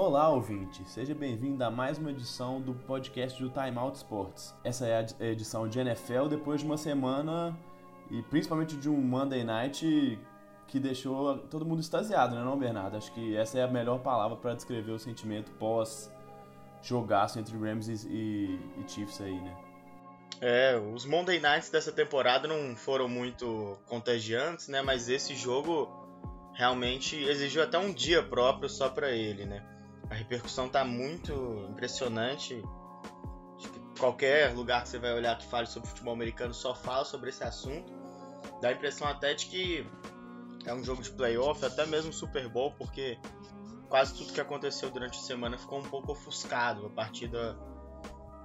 Olá, 0.00 0.28
ouvinte! 0.28 0.88
Seja 0.88 1.12
bem-vindo 1.12 1.64
a 1.64 1.72
mais 1.72 1.98
uma 1.98 2.12
edição 2.12 2.60
do 2.60 2.72
podcast 2.72 3.42
do 3.42 3.50
Time 3.50 3.76
Out 3.76 3.96
Sports. 3.96 4.54
Essa 4.62 4.86
é 4.86 5.04
a 5.18 5.24
edição 5.24 5.68
de 5.68 5.80
NFL 5.80 6.28
depois 6.28 6.60
de 6.60 6.66
uma 6.66 6.76
semana 6.76 7.58
e 8.08 8.22
principalmente 8.22 8.76
de 8.76 8.88
um 8.88 8.96
Monday 8.96 9.42
Night 9.42 10.16
que 10.68 10.78
deixou 10.78 11.38
todo 11.48 11.66
mundo 11.66 11.80
extasiado, 11.80 12.36
né, 12.36 12.44
não, 12.44 12.56
Bernardo? 12.56 12.96
Acho 12.96 13.12
que 13.12 13.36
essa 13.36 13.58
é 13.58 13.64
a 13.64 13.66
melhor 13.66 13.98
palavra 13.98 14.36
para 14.36 14.54
descrever 14.54 14.92
o 14.92 15.00
sentimento 15.00 15.50
pós 15.58 16.14
jogaço 16.80 17.40
entre 17.40 17.58
Rams 17.58 17.88
e, 17.88 18.06
e, 18.06 18.60
e 18.80 18.88
Chiefs 18.88 19.20
aí, 19.20 19.40
né? 19.40 19.56
É, 20.40 20.78
os 20.94 21.04
Monday 21.04 21.40
Nights 21.40 21.70
dessa 21.70 21.90
temporada 21.90 22.46
não 22.46 22.76
foram 22.76 23.08
muito 23.08 23.76
contagiantes, 23.88 24.68
né? 24.68 24.80
Mas 24.80 25.08
esse 25.08 25.34
jogo 25.34 25.88
realmente 26.54 27.16
exigiu 27.16 27.64
até 27.64 27.76
um 27.80 27.92
dia 27.92 28.22
próprio 28.22 28.68
só 28.68 28.88
para 28.88 29.10
ele, 29.10 29.44
né? 29.44 29.60
A 30.10 30.14
repercussão 30.14 30.68
tá 30.68 30.84
muito 30.84 31.32
impressionante. 31.70 32.62
Acho 33.56 33.70
que 33.70 33.80
qualquer 33.98 34.54
lugar 34.54 34.82
que 34.82 34.88
você 34.88 34.98
vai 34.98 35.12
olhar 35.12 35.36
que 35.36 35.46
fale 35.46 35.66
sobre 35.66 35.88
futebol 35.88 36.14
americano 36.14 36.54
só 36.54 36.74
fala 36.74 37.04
sobre 37.04 37.30
esse 37.30 37.44
assunto. 37.44 37.92
Dá 38.60 38.68
a 38.68 38.72
impressão 38.72 39.06
até 39.06 39.34
de 39.34 39.46
que 39.46 39.86
é 40.64 40.74
um 40.74 40.82
jogo 40.82 41.02
de 41.02 41.10
playoff, 41.10 41.64
até 41.64 41.86
mesmo 41.86 42.12
Super 42.12 42.48
Bowl, 42.48 42.72
porque 42.72 43.18
quase 43.88 44.14
tudo 44.14 44.32
que 44.32 44.40
aconteceu 44.40 44.90
durante 44.90 45.18
a 45.18 45.22
semana 45.22 45.58
ficou 45.58 45.80
um 45.80 45.88
pouco 45.88 46.12
ofuscado 46.12 46.86
a 46.86 46.90
partir 46.90 47.28
da, 47.28 47.56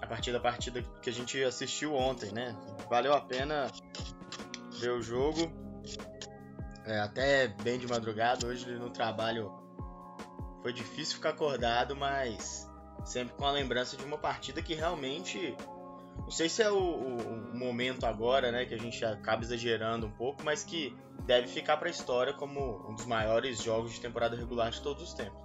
a 0.02 0.08
partir 0.08 0.32
da 0.32 0.40
partida 0.40 0.82
que 1.02 1.10
a 1.10 1.14
gente 1.14 1.42
assistiu 1.44 1.94
ontem, 1.96 2.32
né? 2.32 2.56
Valeu 2.90 3.14
a 3.14 3.22
pena 3.22 3.68
ver 4.80 4.92
o 4.92 5.02
jogo. 5.02 5.52
É, 6.86 7.00
até 7.00 7.48
bem 7.48 7.80
de 7.80 7.88
madrugada, 7.88 8.46
hoje 8.46 8.70
no 8.76 8.90
trabalho 8.90 9.63
foi 10.64 10.74
difícil 10.74 11.18
ficar 11.18 11.30
acordado, 11.30 11.96
mas 11.96 12.72
sempre 13.04 13.36
com 13.36 13.46
a 13.46 13.52
lembrança 13.52 13.98
de 13.98 14.04
uma 14.04 14.18
partida 14.18 14.62
que 14.62 14.74
realmente. 14.74 15.56
Não 16.16 16.32
sei 16.32 16.48
se 16.48 16.62
é 16.62 16.72
o, 16.72 16.78
o, 16.78 17.18
o 17.52 17.58
momento 17.58 18.06
agora, 18.06 18.52
né, 18.52 18.66
que 18.66 18.74
a 18.74 18.78
gente 18.78 19.04
acaba 19.04 19.44
exagerando 19.44 20.08
um 20.08 20.12
pouco, 20.12 20.44
mas 20.44 20.64
que 20.64 20.96
deve 21.26 21.48
ficar 21.48 21.78
para 21.78 21.88
a 21.88 21.92
história 21.92 22.34
como 22.34 22.88
um 22.88 22.94
dos 22.94 23.06
maiores 23.06 23.62
jogos 23.62 23.94
de 23.94 24.00
temporada 24.00 24.36
regular 24.36 24.72
de 24.72 24.82
todos 24.82 25.04
os 25.04 25.14
tempos. 25.14 25.42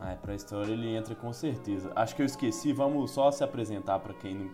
Ah, 0.00 0.16
para 0.16 0.32
a 0.32 0.36
história 0.36 0.72
ele 0.72 0.94
entra 0.94 1.14
com 1.14 1.32
certeza. 1.32 1.92
Acho 1.96 2.14
que 2.14 2.22
eu 2.22 2.26
esqueci, 2.26 2.72
vamos 2.72 3.10
só 3.10 3.30
se 3.30 3.42
apresentar 3.42 3.98
para 3.98 4.14
quem 4.14 4.34
não 4.34 4.50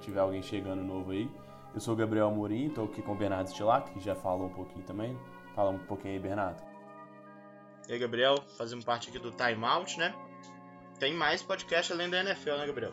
tiver 0.00 0.20
alguém 0.20 0.42
chegando 0.42 0.82
novo 0.82 1.12
aí. 1.12 1.30
Eu 1.74 1.80
sou 1.80 1.94
o 1.94 1.96
Gabriel 1.96 2.28
Amorim, 2.28 2.66
estou 2.66 2.86
aqui 2.86 3.02
com 3.02 3.12
o 3.12 3.16
Bernardo 3.16 3.50
Stilac, 3.50 3.92
que 3.92 4.00
já 4.00 4.14
falou 4.14 4.46
um 4.46 4.52
pouquinho 4.52 4.84
também. 4.84 5.16
Fala 5.54 5.70
um 5.70 5.78
pouquinho 5.78 6.14
aí, 6.14 6.18
Bernardo. 6.18 6.69
E 7.90 7.98
Gabriel, 7.98 8.36
fazendo 8.56 8.84
parte 8.84 9.08
aqui 9.08 9.18
do 9.18 9.32
Time 9.32 9.64
Out, 9.64 9.98
né? 9.98 10.14
Tem 11.00 11.12
mais 11.12 11.42
podcast 11.42 11.92
além 11.92 12.08
da 12.08 12.20
NFL, 12.20 12.50
né, 12.50 12.66
Gabriel? 12.68 12.92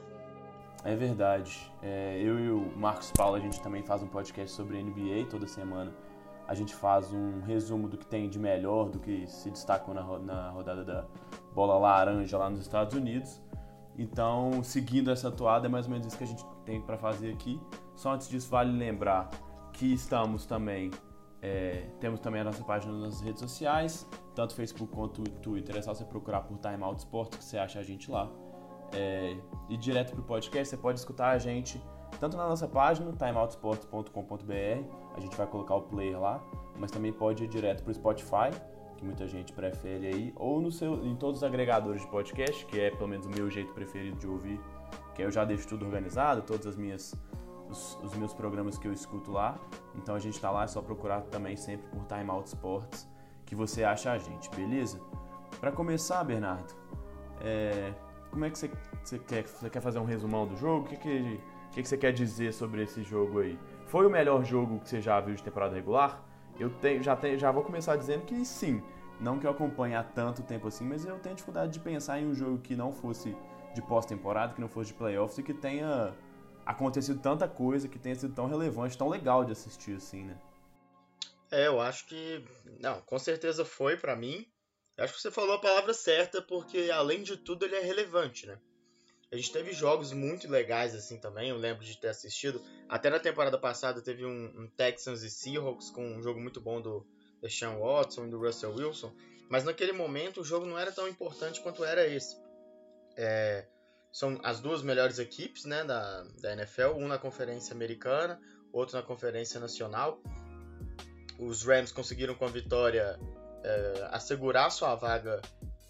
É 0.84 0.96
verdade. 0.96 1.72
É, 1.84 2.20
eu 2.20 2.40
e 2.40 2.50
o 2.50 2.76
Marcos 2.76 3.12
Paulo, 3.12 3.36
a 3.36 3.40
gente 3.40 3.62
também 3.62 3.84
faz 3.84 4.02
um 4.02 4.08
podcast 4.08 4.56
sobre 4.56 4.82
NBA 4.82 5.28
toda 5.30 5.46
semana. 5.46 5.94
A 6.48 6.56
gente 6.56 6.74
faz 6.74 7.14
um 7.14 7.42
resumo 7.42 7.88
do 7.88 7.96
que 7.96 8.08
tem 8.08 8.28
de 8.28 8.40
melhor, 8.40 8.90
do 8.90 9.00
que 9.00 9.28
se 9.28 9.52
destacou 9.52 9.94
na, 9.94 10.02
na 10.18 10.50
rodada 10.50 10.84
da 10.84 11.06
bola 11.54 11.78
laranja 11.78 12.36
lá 12.36 12.50
nos 12.50 12.62
Estados 12.62 12.96
Unidos. 12.96 13.40
Então, 14.00 14.64
seguindo 14.64 15.12
essa 15.12 15.30
toada, 15.30 15.68
é 15.68 15.70
mais 15.70 15.86
ou 15.86 15.92
menos 15.92 16.08
isso 16.08 16.18
que 16.18 16.24
a 16.24 16.28
gente 16.28 16.44
tem 16.66 16.82
para 16.82 16.98
fazer 16.98 17.32
aqui. 17.32 17.62
Só 17.94 18.14
antes 18.14 18.28
disso, 18.28 18.50
vale 18.50 18.76
lembrar 18.76 19.30
que 19.74 19.94
estamos 19.94 20.48
também, 20.48 20.90
é, 21.40 21.86
temos 22.00 22.20
também 22.20 22.42
a 22.42 22.46
nossa 22.46 22.64
página 22.64 22.94
nas 22.94 23.22
redes 23.22 23.42
sociais, 23.42 24.08
tanto 24.38 24.54
Facebook 24.54 24.94
quanto 24.94 25.24
Twitter. 25.42 25.76
É 25.76 25.82
só 25.82 25.96
você 25.96 26.06
procurar 26.06 26.42
por 26.42 26.60
Time 26.60 26.84
Out 26.84 27.00
Sports 27.00 27.40
que 27.40 27.44
você 27.44 27.58
acha 27.58 27.80
a 27.80 27.84
gente 27.84 28.12
lá. 28.12 28.32
É, 28.94 29.36
e 29.68 29.76
direto 29.76 30.12
para 30.12 30.22
o 30.22 30.24
podcast, 30.24 30.70
você 30.70 30.78
pode 30.78 31.00
escutar 31.00 31.32
a 31.32 31.40
gente 31.40 31.82
tanto 32.20 32.38
na 32.38 32.48
nossa 32.48 32.68
página, 32.68 33.12
timeoutsports.com.br, 33.12 35.14
a 35.16 35.20
gente 35.20 35.36
vai 35.36 35.48
colocar 35.48 35.76
o 35.76 35.82
player 35.82 36.20
lá, 36.20 36.42
mas 36.78 36.92
também 36.92 37.12
pode 37.12 37.44
ir 37.44 37.48
direto 37.48 37.84
para 37.84 37.92
o 37.92 37.94
Spotify 37.94 38.52
que 38.96 39.04
muita 39.04 39.28
gente 39.28 39.54
prefere 39.54 40.08
aí, 40.08 40.34
ou 40.36 40.60
no 40.60 40.72
seu, 40.72 41.06
em 41.06 41.16
todos 41.16 41.42
os 41.42 41.44
agregadores 41.44 42.02
de 42.02 42.08
podcast, 42.08 42.66
que 42.66 42.80
é 42.80 42.90
pelo 42.90 43.08
menos 43.08 43.28
o 43.28 43.30
meu 43.30 43.50
jeito 43.50 43.72
preferido 43.74 44.18
de 44.18 44.28
ouvir, 44.28 44.60
que 45.14 45.22
eu 45.22 45.30
já 45.30 45.46
deixo 45.46 45.68
tudo 45.68 45.86
organizado, 45.86 46.42
todas 46.42 46.66
as 46.66 46.76
minhas 46.76 47.14
os, 47.70 47.96
os 48.04 48.16
meus 48.16 48.34
programas 48.34 48.78
que 48.78 48.88
eu 48.88 48.94
escuto 48.94 49.32
lá. 49.32 49.60
Então 49.96 50.16
a 50.16 50.20
gente 50.20 50.34
está 50.34 50.50
lá, 50.50 50.64
é 50.64 50.68
só 50.68 50.82
procurar 50.82 51.22
também 51.24 51.56
sempre 51.56 51.88
por 51.90 52.06
Time 52.06 52.30
Out 52.32 52.48
Sports, 52.48 53.08
que 53.48 53.56
você 53.56 53.84
acha 53.84 54.12
a 54.12 54.18
gente, 54.18 54.50
beleza? 54.52 55.02
Para 55.60 55.72
começar, 55.72 56.24
Bernardo, 56.24 56.76
é, 57.42 57.94
como 58.30 58.46
é 58.46 58.50
que 58.50 58.60
você, 58.60 58.70
você, 59.04 59.18
quer? 59.18 59.48
Você 59.48 59.70
quer 59.70 59.82
fazer 59.82 59.98
um 59.98 60.06
resumão 60.06 60.46
do 60.46 60.56
jogo? 60.56 60.86
O 60.86 60.90
que, 60.90 60.98
que, 60.98 61.40
que, 61.72 61.82
que 61.82 61.88
você 61.88 61.98
quer 61.98 62.12
dizer 62.12 62.54
sobre 62.54 62.84
esse 62.84 63.02
jogo 63.02 63.40
aí? 63.40 63.58
Foi 63.88 64.06
o 64.06 64.10
melhor 64.10 64.44
jogo 64.44 64.80
que 64.80 64.90
você 64.90 65.02
já 65.02 65.20
viu 65.20 65.34
de 65.34 65.42
temporada 65.42 65.74
regular? 65.74 66.22
Eu 66.60 66.72
já, 67.02 67.18
já 67.38 67.52
vou 67.52 67.64
começar 67.64 67.96
dizendo 67.96 68.26
que 68.26 68.46
sim. 68.46 68.84
Não 69.20 69.40
que 69.40 69.48
eu 69.48 69.52
acompanhe 69.52 69.96
há 69.96 70.04
tanto 70.04 70.44
tempo 70.44 70.68
assim, 70.68 70.86
mas 70.86 71.06
eu 71.06 71.18
tenho 71.18 71.36
dificuldade 71.36 71.72
de 71.72 71.80
pensar 71.80 72.20
em 72.20 72.28
um 72.28 72.36
jogo 72.36 72.60
que 72.60 72.76
não 72.76 72.92
fosse 72.92 73.36
de 73.74 73.82
pós-temporada, 73.82 74.54
que 74.54 74.62
não 74.62 74.68
fosse 74.68 74.90
de 74.90 74.96
playoffs 74.96 75.38
e 75.38 75.44
que 75.44 75.54
tenha 75.54 76.14
acontecido 76.66 77.20
tanta 77.20 77.48
coisa, 77.48 77.88
que 77.88 77.98
tenha 77.98 78.14
sido 78.14 78.34
tão 78.34 78.48
relevante, 78.48 78.98
tão 78.98 79.08
legal 79.08 79.46
de 79.46 79.54
assistir 79.54 79.96
assim, 79.96 80.24
né? 80.24 80.36
É, 81.52 81.68
eu 81.68 81.80
acho 81.80 82.06
que. 82.08 82.44
Não, 82.80 83.02
com 83.02 83.18
certeza 83.18 83.64
foi 83.64 83.98
para 83.98 84.16
mim. 84.16 84.46
Eu 84.98 85.04
acho 85.04 85.14
que 85.14 85.22
você 85.22 85.32
falou 85.32 85.56
a 85.56 85.62
palavra 85.62 85.94
certa, 85.94 86.42
porque 86.42 86.90
além 86.92 87.22
de 87.22 87.38
tudo 87.38 87.66
ele 87.66 87.76
é 87.76 87.82
relevante, 87.82 88.48
né? 88.48 88.60
A 89.32 89.36
gente 89.36 89.52
teve 89.52 89.74
jogos 89.74 90.14
muito 90.14 90.50
legais 90.50 90.96
assim 90.96 91.20
também, 91.20 91.50
eu 91.50 91.58
lembro 91.58 91.84
de 91.84 91.98
ter 91.98 92.08
assistido. 92.08 92.62
Até 92.88 93.10
na 93.10 93.20
temporada 93.20 93.58
passada 93.58 94.02
teve 94.02 94.26
um, 94.26 94.46
um 94.56 94.68
Texans 94.70 95.22
e 95.22 95.30
Seahawks 95.30 95.90
com 95.90 96.04
um 96.04 96.22
jogo 96.22 96.40
muito 96.40 96.62
bom 96.62 96.82
do 96.82 97.06
Deshaun 97.42 97.80
Watson 97.80 98.26
e 98.26 98.30
do 98.30 98.40
Russell 98.40 98.74
Wilson. 98.74 99.14
Mas 99.50 99.64
naquele 99.64 99.92
momento 99.92 100.42
o 100.42 100.46
jogo 100.46 100.66
não 100.66 100.80
era 100.80 100.92
tão 100.92 101.08
importante 101.08 101.62
quanto 101.62 101.84
era 101.84 102.08
esse. 102.08 102.38
É, 103.18 103.68
são 104.12 104.40
as 104.44 104.60
duas 104.62 104.82
melhores 104.82 105.20
equipes 105.20 105.66
né, 105.66 105.84
da, 105.84 106.24
da 106.42 106.54
NFL, 106.54 106.94
um 106.96 107.08
na 107.08 107.18
conferência 107.18 107.74
americana, 107.74 108.40
outro 108.72 108.96
na 108.96 109.04
conferência 109.04 109.60
nacional. 109.60 110.22
Os 111.38 111.64
Rams 111.64 111.92
conseguiram 111.92 112.36
com 112.36 112.46
a 112.46 112.50
vitória 112.50 113.20
é, 113.64 114.08
assegurar 114.12 114.72
sua 114.72 114.96
vaga 114.96 115.42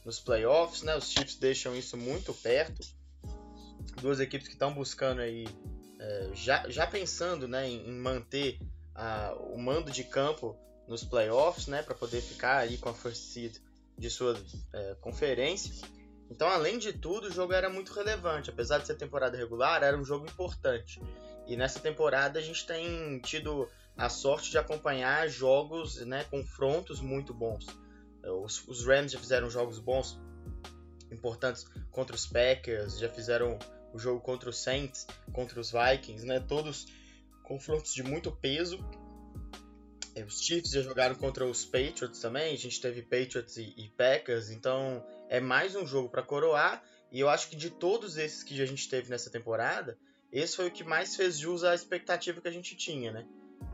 nos 0.06 0.20
playoffs, 0.20 0.84
né? 0.84 0.96
Os 0.96 1.10
Chiefs 1.10 1.36
deixam 1.36 1.76
isso 1.76 1.98
muito 1.98 2.34
perto 2.34 2.98
duas 4.02 4.20
equipes 4.20 4.48
que 4.48 4.54
estão 4.54 4.74
buscando 4.74 5.22
aí, 5.22 5.48
é, 6.00 6.30
já, 6.34 6.70
já 6.70 6.88
pensando 6.88 7.48
né, 7.48 7.68
em, 7.68 7.92
manter 7.92 8.60
a, 8.96 9.34
o 9.36 9.58
mando 9.58 9.92
de 9.92 10.04
campo 10.04 10.58
nos 10.88 11.04
playoffs, 11.04 11.68
né, 11.68 11.82
para 11.82 11.96
poder 11.96 12.22
ficar 12.22 12.60
aí 12.60 12.78
com 12.78 12.90
a 12.90 12.94
first 12.94 13.22
seed 13.22 13.58
de 13.98 14.10
sua 14.10 14.40
é, 14.74 14.96
conferência. 15.02 15.74
Então, 16.30 16.48
além 16.48 16.78
de 16.78 16.94
tudo, 16.94 17.28
o 17.28 17.32
jogo 17.32 17.54
era 17.54 17.70
muito 17.70 17.94
relevante. 17.94 18.50
Apesar 18.50 18.80
de 18.80 18.88
ser 18.88 18.96
temporada 18.96 19.38
regular, 19.38 19.82
era 19.82 19.98
um 19.98 20.04
jogo 20.04 20.26
importante. 20.26 21.02
E 21.48 21.56
nessa 21.56 21.80
temporada 21.80 22.38
a 22.38 22.42
gente 22.42 22.66
tem 22.66 23.20
tido 23.20 23.70
a 23.98 24.10
sorte 24.10 24.52
de 24.52 24.58
acompanhar 24.58 25.28
jogos, 25.28 25.98
né, 26.06 26.24
confrontos 26.26 27.02
muito 27.02 27.34
bons. 27.34 27.66
Os, 28.24 28.68
os 28.68 28.86
Rams 28.86 29.12
já 29.12 29.20
fizeram 29.20 29.50
jogos 29.50 29.80
bons, 29.80 30.20
importantes 31.12 31.66
contra 31.92 32.16
os 32.16 32.28
Packers, 32.28 33.00
já 33.00 33.10
fizeram 33.10 33.58
o 33.94 34.00
jogo 34.00 34.20
contra 34.22 34.50
os 34.50 34.62
Saints, 34.62 35.08
contra 35.34 35.60
os 35.60 35.72
Vikings, 35.72 36.26
né? 36.26 36.40
Todos 36.40 36.86
confrontos 37.44 37.94
de 37.94 38.04
muito 38.04 38.32
peso. 38.32 38.78
É, 40.14 40.24
os 40.24 40.42
Chiefs 40.42 40.72
já 40.72 40.82
jogaram 40.82 41.16
contra 41.16 41.46
os 41.46 41.64
Patriots 41.64 42.20
também, 42.20 42.54
a 42.54 42.58
gente 42.58 42.82
teve 42.82 43.02
Patriots 43.02 43.58
e, 43.58 43.74
e 43.78 43.90
Packers, 43.90 44.50
então 44.50 45.06
é 45.30 45.40
mais 45.40 45.76
um 45.76 45.86
jogo 45.86 46.10
para 46.10 46.24
coroar. 46.24 46.84
E 47.12 47.20
eu 47.20 47.30
acho 47.30 47.50
que 47.50 47.56
de 47.56 47.70
todos 47.70 48.18
esses 48.18 48.44
que 48.44 48.62
a 48.62 48.66
gente 48.66 48.90
teve 48.90 49.10
nessa 49.10 49.30
temporada, 49.30 49.98
esse 50.32 50.58
foi 50.58 50.68
o 50.68 50.72
que 50.72 50.84
mais 50.84 51.16
fez 51.16 51.40
jus 51.40 51.64
à 51.64 51.74
expectativa 51.74 52.42
que 52.42 52.48
a 52.48 52.52
gente 52.52 52.76
tinha, 52.76 53.12
né? 53.12 53.26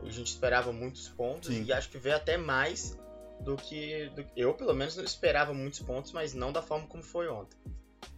A 0.02 0.10
gente 0.10 0.28
esperava 0.28 0.72
muitos 0.72 1.08
pontos 1.08 1.48
Sim. 1.48 1.64
e 1.64 1.72
acho 1.72 1.88
que 1.88 1.98
veio 1.98 2.16
até 2.16 2.36
mais 2.36 2.98
do 3.40 3.56
que, 3.56 4.10
do 4.10 4.24
Eu, 4.36 4.54
pelo 4.54 4.74
menos, 4.74 4.96
não 4.96 5.04
esperava 5.04 5.52
muitos 5.52 5.80
pontos, 5.80 6.12
mas 6.12 6.34
não 6.34 6.52
da 6.52 6.62
forma 6.62 6.86
como 6.86 7.02
foi 7.02 7.28
ontem. 7.28 7.56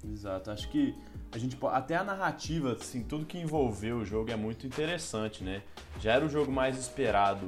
Exato. 0.05 0.51
Acho 0.51 0.69
que 0.69 0.95
a 1.33 1.39
gente 1.39 1.57
até 1.71 1.97
a 1.97 2.05
narrativa, 2.05 2.73
assim, 2.73 3.03
tudo 3.03 3.25
que 3.25 3.39
envolveu 3.39 3.99
o 3.99 4.05
jogo 4.05 4.31
é 4.31 4.37
muito 4.37 4.67
interessante, 4.67 5.43
né? 5.43 5.63
Já 6.01 6.13
era 6.13 6.25
o 6.25 6.29
jogo 6.29 6.51
mais 6.51 6.79
esperado, 6.79 7.47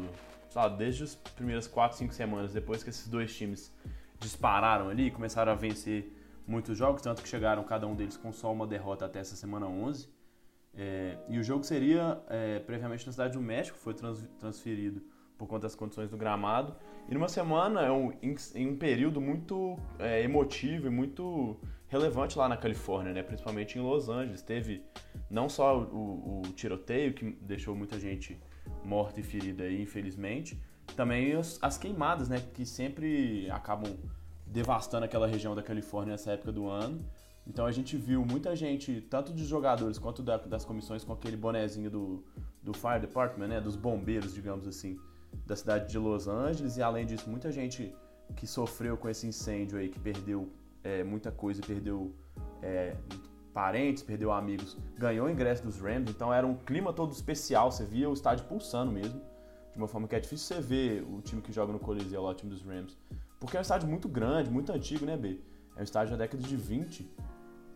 lá, 0.54 0.68
desde 0.68 1.04
as 1.04 1.14
primeiras 1.14 1.66
4, 1.66 1.98
5 1.98 2.12
semanas, 2.14 2.52
depois 2.52 2.82
que 2.82 2.90
esses 2.90 3.06
dois 3.06 3.34
times 3.34 3.72
dispararam 4.18 4.88
ali, 4.88 5.10
começaram 5.10 5.52
a 5.52 5.54
vencer 5.54 6.12
muitos 6.46 6.76
jogos, 6.76 7.02
tanto 7.02 7.22
que 7.22 7.28
chegaram 7.28 7.62
cada 7.62 7.86
um 7.86 7.94
deles 7.94 8.16
com 8.16 8.32
só 8.32 8.52
uma 8.52 8.66
derrota 8.66 9.04
até 9.04 9.20
essa 9.20 9.36
semana 9.36 9.66
11. 9.66 10.08
É, 10.78 11.18
e 11.28 11.38
o 11.38 11.42
jogo 11.42 11.64
seria 11.64 12.20
é, 12.28 12.60
previamente 12.60 13.04
na 13.04 13.10
cidade 13.10 13.32
do 13.32 13.40
México, 13.40 13.76
foi 13.76 13.94
trans, 13.94 14.24
transferido 14.38 15.02
por 15.36 15.48
conta 15.48 15.62
das 15.62 15.74
condições 15.74 16.08
do 16.08 16.16
gramado. 16.16 16.76
E 17.08 17.14
numa 17.14 17.28
semana, 17.28 17.80
é 17.82 17.90
um, 17.90 18.12
em, 18.22 18.36
em 18.54 18.68
um 18.68 18.76
período 18.76 19.20
muito 19.20 19.76
é, 19.98 20.22
emotivo 20.22 20.86
e 20.86 20.90
muito 20.90 21.58
relevante 21.88 22.38
lá 22.38 22.48
na 22.48 22.56
Califórnia, 22.56 23.12
né? 23.12 23.22
principalmente 23.22 23.76
em 23.76 23.82
Los 23.82 24.08
Angeles. 24.08 24.42
Teve 24.42 24.84
não 25.28 25.48
só 25.48 25.80
o, 25.80 26.42
o, 26.42 26.52
tiroteio, 26.52 27.12
que 27.12 27.30
deixou 27.40 27.74
muita 27.74 27.98
gente 27.98 28.38
morta 28.84 29.18
e 29.18 29.22
ferida 29.22 29.64
aí, 29.64 29.82
infelizmente, 29.82 30.60
também 30.94 31.32
as, 31.32 31.58
as 31.60 31.76
queimadas, 31.76 32.28
né? 32.28 32.40
que 32.54 32.64
sempre 32.64 33.50
acabam 33.50 33.96
devastando 34.46 35.04
aquela 35.04 35.26
região 35.26 35.54
da 35.54 35.62
Califórnia 35.62 36.12
nessa 36.12 36.32
época 36.32 36.52
do 36.52 36.68
ano. 36.68 37.04
Então 37.48 37.64
a 37.64 37.72
gente 37.72 37.96
viu 37.96 38.24
muita 38.24 38.54
gente, 38.54 39.00
tanto 39.00 39.32
dos 39.32 39.46
jogadores 39.46 39.98
quanto 39.98 40.22
da, 40.22 40.36
das 40.36 40.64
comissões, 40.64 41.02
com 41.02 41.12
aquele 41.12 41.36
bonezinho 41.36 41.90
do, 41.90 42.24
do 42.62 42.74
Fire 42.74 43.00
Department, 43.00 43.48
né, 43.48 43.60
dos 43.60 43.74
bombeiros, 43.74 44.34
digamos 44.34 44.68
assim, 44.68 44.98
da 45.46 45.56
cidade 45.56 45.90
de 45.90 45.98
Los 45.98 46.28
Angeles. 46.28 46.76
E 46.76 46.82
além 46.82 47.06
disso, 47.06 47.28
muita 47.28 47.50
gente 47.50 47.94
que 48.36 48.46
sofreu 48.46 48.96
com 48.98 49.08
esse 49.08 49.26
incêndio 49.26 49.78
aí, 49.78 49.88
que 49.88 49.98
perdeu 49.98 50.48
é, 50.84 51.02
muita 51.02 51.32
coisa, 51.32 51.62
perdeu 51.62 52.12
é, 52.62 52.94
parentes, 53.54 54.02
perdeu 54.02 54.30
amigos, 54.30 54.76
ganhou 54.96 55.28
ingresso 55.28 55.62
dos 55.62 55.80
Rams. 55.80 56.10
Então 56.10 56.32
era 56.32 56.46
um 56.46 56.54
clima 56.54 56.92
todo 56.92 57.12
especial, 57.12 57.72
você 57.72 57.84
via 57.84 58.08
o 58.10 58.12
estádio 58.12 58.44
pulsando 58.44 58.92
mesmo. 58.92 59.20
De 59.72 59.78
uma 59.78 59.88
forma 59.88 60.06
que 60.06 60.14
é 60.14 60.20
difícil 60.20 60.56
você 60.56 60.60
ver 60.60 61.02
o 61.02 61.20
time 61.22 61.40
que 61.40 61.52
joga 61.52 61.72
no 61.72 61.78
Coliseu 61.78 62.22
lá, 62.22 62.30
o 62.30 62.34
time 62.34 62.50
dos 62.50 62.62
Rams. 62.62 62.96
Porque 63.40 63.56
é 63.56 63.60
um 63.60 63.62
estádio 63.62 63.88
muito 63.88 64.08
grande, 64.08 64.50
muito 64.50 64.70
antigo, 64.72 65.06
né, 65.06 65.16
B? 65.16 65.40
É 65.76 65.80
um 65.80 65.84
estádio 65.84 66.16
da 66.16 66.24
década 66.24 66.42
de 66.42 66.56
20. 66.56 67.08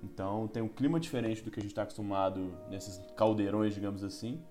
Então 0.02 0.48
tem 0.48 0.62
um 0.62 0.68
clima 0.68 0.98
diferente 0.98 1.42
do 1.42 1.50
que 1.50 1.60
a 1.60 1.62
gente 1.62 1.72
está 1.72 1.82
acostumado 1.82 2.58
nesses 2.68 3.00
caldeirões, 3.16 3.74
digamos 3.74 4.02
assim. 4.02 4.42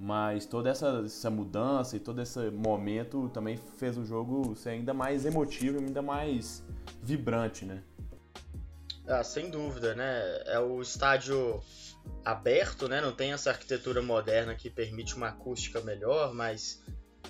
Mas 0.00 0.46
toda 0.46 0.70
essa, 0.70 1.02
essa 1.04 1.28
mudança 1.28 1.96
e 1.96 2.00
todo 2.00 2.22
esse 2.22 2.50
momento 2.50 3.28
também 3.30 3.56
fez 3.76 3.98
o 3.98 4.04
jogo 4.04 4.54
ser 4.54 4.70
ainda 4.70 4.94
mais 4.94 5.26
emotivo 5.26 5.78
ainda 5.78 6.00
mais 6.00 6.64
vibrante, 7.02 7.64
né? 7.64 7.82
Ah, 9.08 9.24
sem 9.24 9.50
dúvida, 9.50 9.94
né? 9.94 10.42
É 10.46 10.60
o 10.60 10.80
estádio 10.80 11.60
aberto, 12.24 12.88
né? 12.88 13.00
Não 13.00 13.12
tem 13.12 13.32
essa 13.32 13.50
arquitetura 13.50 14.00
moderna 14.00 14.54
que 14.54 14.70
permite 14.70 15.16
uma 15.16 15.28
acústica 15.28 15.80
melhor, 15.80 16.32
mais 16.32 16.82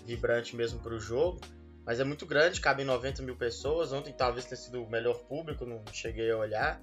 vibrante 0.05 0.55
mesmo 0.55 0.81
para 0.81 0.95
o 0.95 1.01
jogo. 1.01 1.41
Mas 1.87 2.01
é 2.01 2.05
muito 2.05 2.27
grande, 2.27 2.61
cabe 2.61 2.85
90 2.85 3.23
mil 3.23 3.37
pessoas. 3.37 3.93
Ontem 3.93 4.13
talvez 4.13 4.45
tenha 4.45 4.61
sido 4.61 4.83
o 4.83 4.91
melhor 4.91 5.21
público, 5.21 5.65
não 5.65 5.83
cheguei 5.91 6.31
a 6.31 6.37
olhar. 6.37 6.83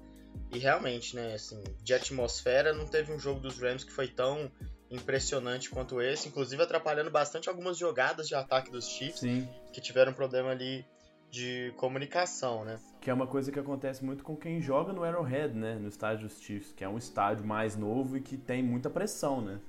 E 0.52 0.58
realmente, 0.58 1.14
né, 1.16 1.34
assim, 1.34 1.62
de 1.82 1.94
atmosfera, 1.94 2.72
não 2.72 2.86
teve 2.86 3.12
um 3.12 3.18
jogo 3.18 3.40
dos 3.40 3.58
Rams 3.58 3.84
que 3.84 3.92
foi 3.92 4.08
tão 4.08 4.50
impressionante 4.90 5.68
quanto 5.68 6.00
esse, 6.00 6.28
inclusive 6.28 6.62
atrapalhando 6.62 7.10
bastante 7.10 7.48
algumas 7.48 7.76
jogadas 7.76 8.28
de 8.28 8.34
ataque 8.34 8.70
dos 8.70 8.86
Chiefs, 8.86 9.20
Sim. 9.20 9.48
que 9.72 9.80
tiveram 9.80 10.12
problema 10.12 10.50
ali 10.50 10.84
de 11.30 11.72
comunicação, 11.76 12.64
né? 12.64 12.78
Que 13.00 13.10
é 13.10 13.14
uma 13.14 13.26
coisa 13.26 13.50
que 13.50 13.58
acontece 13.58 14.04
muito 14.04 14.22
com 14.22 14.36
quem 14.36 14.60
joga 14.60 14.92
no 14.92 15.02
Arrowhead, 15.02 15.54
né, 15.54 15.74
no 15.74 15.88
estádio 15.88 16.28
dos 16.28 16.40
Chiefs, 16.40 16.72
que 16.72 16.84
é 16.84 16.88
um 16.88 16.96
estádio 16.96 17.44
mais 17.44 17.76
novo 17.76 18.16
e 18.16 18.20
que 18.20 18.36
tem 18.36 18.62
muita 18.62 18.88
pressão, 18.88 19.40
né? 19.40 19.60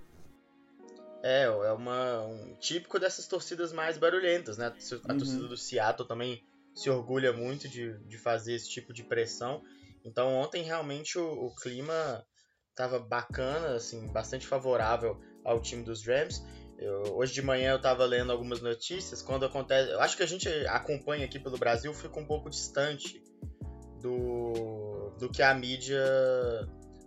É, 1.24 1.44
é 1.44 1.72
uma, 1.72 2.22
um 2.22 2.56
típico 2.60 3.00
dessas 3.00 3.28
torcidas 3.28 3.74
mais 3.74 3.98
barulhentas, 3.98 4.58
né? 4.58 4.68
A 4.68 5.12
uhum. 5.12 5.18
torcida 5.18 5.48
do 5.48 5.58
Seattle 5.58 6.08
também 6.08 6.44
se 6.74 6.90
orgulha 6.90 7.34
muito 7.34 7.68
de, 7.68 7.98
de 8.08 8.18
fazer 8.18 8.54
esse 8.54 8.70
tipo 8.70 8.94
de 8.94 9.04
pressão. 9.04 9.64
Então 10.08 10.34
ontem 10.36 10.64
realmente 10.64 11.20
o, 11.20 11.48
o 11.48 11.56
clima 11.56 12.26
estava 12.70 12.98
bacana, 12.98 13.76
assim, 13.76 14.08
bastante 14.08 14.48
favorável 14.48 15.20
ao 15.44 15.60
time 15.60 15.84
dos 15.84 16.06
Rams. 16.06 16.44
Eu, 16.78 17.16
hoje 17.16 17.34
de 17.34 17.42
manhã 17.42 17.72
eu 17.72 17.78
estava 17.78 18.06
lendo 18.06 18.32
algumas 18.32 18.62
notícias. 18.62 19.22
Quando 19.22 19.46
acontece, 19.46 19.92
eu 19.92 20.00
acho 20.00 20.16
que 20.16 20.24
a 20.24 20.28
gente 20.28 20.48
acompanha 20.68 21.26
aqui 21.26 21.40
pelo 21.40 21.58
Brasil 21.58 21.94
fica 21.94 22.20
um 22.20 22.26
pouco 22.26 22.50
distante 22.50 23.22
do, 24.02 25.12
do 25.20 25.30
que 25.30 25.42
a 25.42 25.54
mídia 25.54 26.00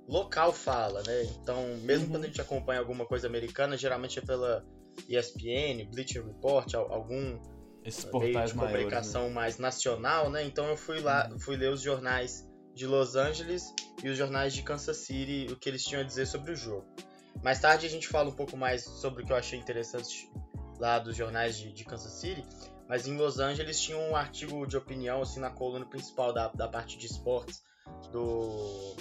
local 0.08 0.52
fala, 0.52 1.02
né? 1.04 1.22
Então, 1.40 1.64
mesmo 1.82 2.06
uhum. 2.06 2.10
quando 2.10 2.24
a 2.24 2.26
gente 2.26 2.40
acompanha 2.40 2.80
alguma 2.80 3.06
coisa 3.06 3.28
americana, 3.28 3.76
geralmente 3.76 4.18
é 4.18 4.22
pela 4.22 4.66
ESPN, 5.08 5.88
Bleacher 5.88 6.26
Report, 6.26 6.74
algum 6.74 7.40
Esses 7.84 8.04
meio 8.12 8.44
de 8.44 8.54
comunicação 8.54 9.30
maiores, 9.30 9.34
né? 9.34 9.40
mais 9.40 9.58
nacional, 9.58 10.28
né? 10.28 10.44
Então 10.44 10.66
eu 10.68 10.76
fui 10.76 10.98
lá, 10.98 11.30
fui 11.38 11.56
ler 11.56 11.70
os 11.70 11.80
jornais 11.80 12.49
de 12.80 12.86
Los 12.86 13.14
Angeles 13.14 13.74
e 14.02 14.08
os 14.08 14.16
jornais 14.16 14.54
de 14.54 14.62
Kansas 14.62 14.96
City, 14.96 15.52
o 15.52 15.56
que 15.56 15.68
eles 15.68 15.84
tinham 15.84 16.00
a 16.00 16.04
dizer 16.04 16.24
sobre 16.24 16.52
o 16.52 16.56
jogo. 16.56 16.86
Mais 17.42 17.60
tarde 17.60 17.84
a 17.84 17.90
gente 17.90 18.08
fala 18.08 18.30
um 18.30 18.32
pouco 18.32 18.56
mais 18.56 18.82
sobre 18.82 19.22
o 19.22 19.26
que 19.26 19.30
eu 19.30 19.36
achei 19.36 19.58
interessante 19.58 20.32
lá 20.78 20.98
dos 20.98 21.14
jornais 21.14 21.58
de, 21.58 21.70
de 21.74 21.84
Kansas 21.84 22.12
City, 22.12 22.42
mas 22.88 23.06
em 23.06 23.18
Los 23.18 23.38
Angeles 23.38 23.78
tinha 23.78 23.98
um 23.98 24.16
artigo 24.16 24.66
de 24.66 24.78
opinião 24.78 25.20
assim 25.20 25.40
na 25.40 25.50
coluna 25.50 25.84
principal 25.84 26.32
da, 26.32 26.48
da 26.48 26.66
parte 26.66 26.96
de 26.96 27.04
esportes 27.04 27.62
do, 28.10 28.96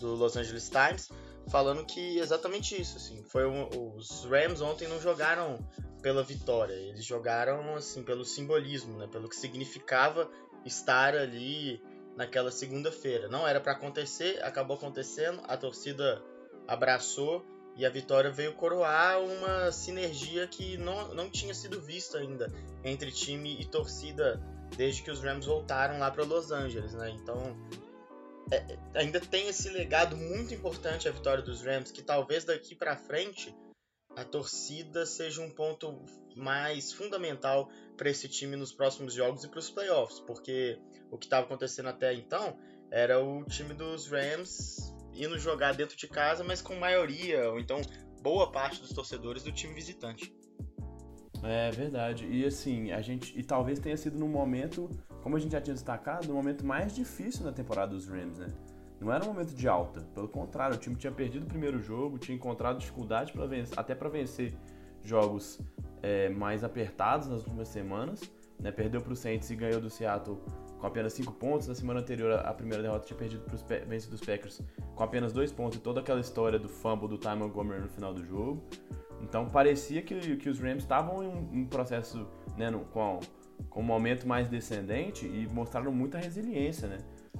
do 0.00 0.14
Los 0.14 0.34
Angeles 0.38 0.70
Times, 0.70 1.10
falando 1.50 1.84
que 1.84 2.16
exatamente 2.16 2.80
isso, 2.80 2.96
assim, 2.96 3.22
foi 3.24 3.46
um, 3.46 3.68
os 3.98 4.24
Rams 4.24 4.62
ontem 4.62 4.88
não 4.88 4.98
jogaram 4.98 5.58
pela 6.00 6.22
vitória, 6.22 6.72
eles 6.72 7.04
jogaram 7.04 7.74
assim 7.74 8.02
pelo 8.02 8.24
simbolismo, 8.24 8.96
né, 8.96 9.06
pelo 9.08 9.28
que 9.28 9.36
significava 9.36 10.30
estar 10.64 11.14
ali 11.14 11.82
naquela 12.16 12.50
segunda-feira. 12.50 13.28
Não 13.28 13.46
era 13.46 13.60
para 13.60 13.72
acontecer, 13.72 14.42
acabou 14.42 14.76
acontecendo, 14.76 15.40
a 15.44 15.56
torcida 15.56 16.22
abraçou 16.66 17.44
e 17.76 17.84
a 17.84 17.90
vitória 17.90 18.30
veio 18.30 18.54
coroar 18.54 19.20
uma 19.20 19.72
sinergia 19.72 20.46
que 20.46 20.76
não, 20.76 21.14
não 21.14 21.28
tinha 21.28 21.52
sido 21.52 21.80
vista 21.80 22.18
ainda 22.18 22.52
entre 22.84 23.10
time 23.10 23.60
e 23.60 23.64
torcida 23.64 24.40
desde 24.76 25.02
que 25.02 25.10
os 25.10 25.20
Rams 25.20 25.46
voltaram 25.46 25.98
lá 25.98 26.10
para 26.10 26.24
Los 26.24 26.50
Angeles, 26.50 26.94
né? 26.94 27.10
Então 27.10 27.56
é, 28.50 28.56
é, 28.56 28.78
ainda 28.94 29.20
tem 29.20 29.48
esse 29.48 29.68
legado 29.70 30.16
muito 30.16 30.54
importante 30.54 31.08
a 31.08 31.12
vitória 31.12 31.42
dos 31.42 31.62
Rams, 31.62 31.90
que 31.90 32.02
talvez 32.02 32.44
daqui 32.44 32.74
para 32.74 32.96
frente 32.96 33.54
a 34.16 34.24
torcida 34.24 35.04
seja 35.04 35.40
um 35.40 35.50
ponto 35.50 36.00
mais 36.36 36.92
fundamental 36.92 37.68
para 37.96 38.10
esse 38.10 38.28
time 38.28 38.56
nos 38.56 38.72
próximos 38.72 39.14
jogos 39.14 39.44
e 39.44 39.48
para 39.48 39.58
os 39.58 39.70
playoffs, 39.70 40.20
porque 40.20 40.78
o 41.10 41.18
que 41.18 41.26
estava 41.26 41.44
acontecendo 41.46 41.88
até 41.88 42.12
então 42.12 42.56
era 42.90 43.22
o 43.22 43.44
time 43.44 43.74
dos 43.74 44.08
Rams 44.08 44.92
indo 45.12 45.38
jogar 45.38 45.74
dentro 45.74 45.96
de 45.96 46.08
casa, 46.08 46.42
mas 46.44 46.60
com 46.60 46.74
maioria, 46.74 47.50
ou 47.50 47.58
então 47.58 47.80
boa 48.22 48.50
parte 48.50 48.80
dos 48.80 48.92
torcedores 48.92 49.42
do 49.42 49.52
time 49.52 49.74
visitante. 49.74 50.34
É 51.42 51.70
verdade. 51.70 52.26
E 52.26 52.44
assim, 52.44 52.90
a 52.90 53.02
gente. 53.02 53.38
E 53.38 53.42
talvez 53.42 53.78
tenha 53.78 53.96
sido 53.96 54.18
no 54.18 54.26
momento, 54.26 54.88
como 55.22 55.36
a 55.36 55.38
gente 55.38 55.52
já 55.52 55.60
tinha 55.60 55.74
destacado, 55.74 56.26
no 56.26 56.34
momento 56.34 56.64
mais 56.64 56.94
difícil 56.94 57.44
na 57.44 57.52
temporada 57.52 57.92
dos 57.92 58.08
Rams, 58.08 58.38
né? 58.38 58.48
Não 58.98 59.12
era 59.12 59.22
um 59.24 59.28
momento 59.28 59.54
de 59.54 59.68
alta. 59.68 60.00
Pelo 60.14 60.28
contrário, 60.28 60.76
o 60.76 60.78
time 60.78 60.96
tinha 60.96 61.12
perdido 61.12 61.44
o 61.44 61.46
primeiro 61.46 61.78
jogo, 61.78 62.16
tinha 62.16 62.34
encontrado 62.34 62.78
dificuldade 62.78 63.32
para 63.32 63.44
vencer, 63.44 63.78
até 63.78 63.94
para 63.94 64.08
vencer 64.08 64.54
jogos 65.02 65.60
é, 66.02 66.30
mais 66.30 66.64
apertados 66.64 67.28
nas 67.28 67.42
últimas 67.42 67.68
semanas. 67.68 68.22
Né? 68.58 68.72
Perdeu 68.72 69.02
para 69.02 69.12
o 69.12 69.16
Saints 69.16 69.50
e 69.50 69.56
ganhou 69.56 69.80
do 69.80 69.90
Seattle 69.90 70.40
com 70.84 70.88
apenas 70.88 71.14
5 71.14 71.32
pontos. 71.32 71.66
Na 71.66 71.74
semana 71.74 72.00
anterior, 72.00 72.38
a 72.44 72.52
primeira 72.52 72.82
derrota 72.82 73.06
tinha 73.06 73.18
perdido 73.18 73.42
para 73.42 73.54
os 73.54 73.62
vencido 73.88 74.10
dos 74.10 74.20
Packers 74.20 74.60
com 74.94 75.02
apenas 75.02 75.32
2 75.32 75.50
pontos 75.50 75.78
e 75.78 75.80
toda 75.80 76.00
aquela 76.00 76.20
história 76.20 76.58
do 76.58 76.68
fumble 76.68 77.08
do 77.08 77.16
Ty 77.16 77.34
Montgomery 77.36 77.80
no 77.80 77.88
final 77.88 78.12
do 78.12 78.22
jogo. 78.22 78.62
Então 79.22 79.48
parecia 79.48 80.02
que, 80.02 80.36
que 80.36 80.50
os 80.50 80.60
Rams 80.60 80.82
estavam 80.82 81.22
em 81.22 81.28
um, 81.28 81.60
um 81.60 81.66
processo 81.66 82.28
né, 82.58 82.68
no, 82.68 82.80
com, 82.80 83.18
com 83.70 83.80
um 83.80 83.84
momento 83.84 84.28
mais 84.28 84.46
descendente 84.46 85.26
e 85.26 85.48
mostraram 85.48 85.90
muita 85.90 86.18
resiliência. 86.18 86.86
Né? 86.86 86.98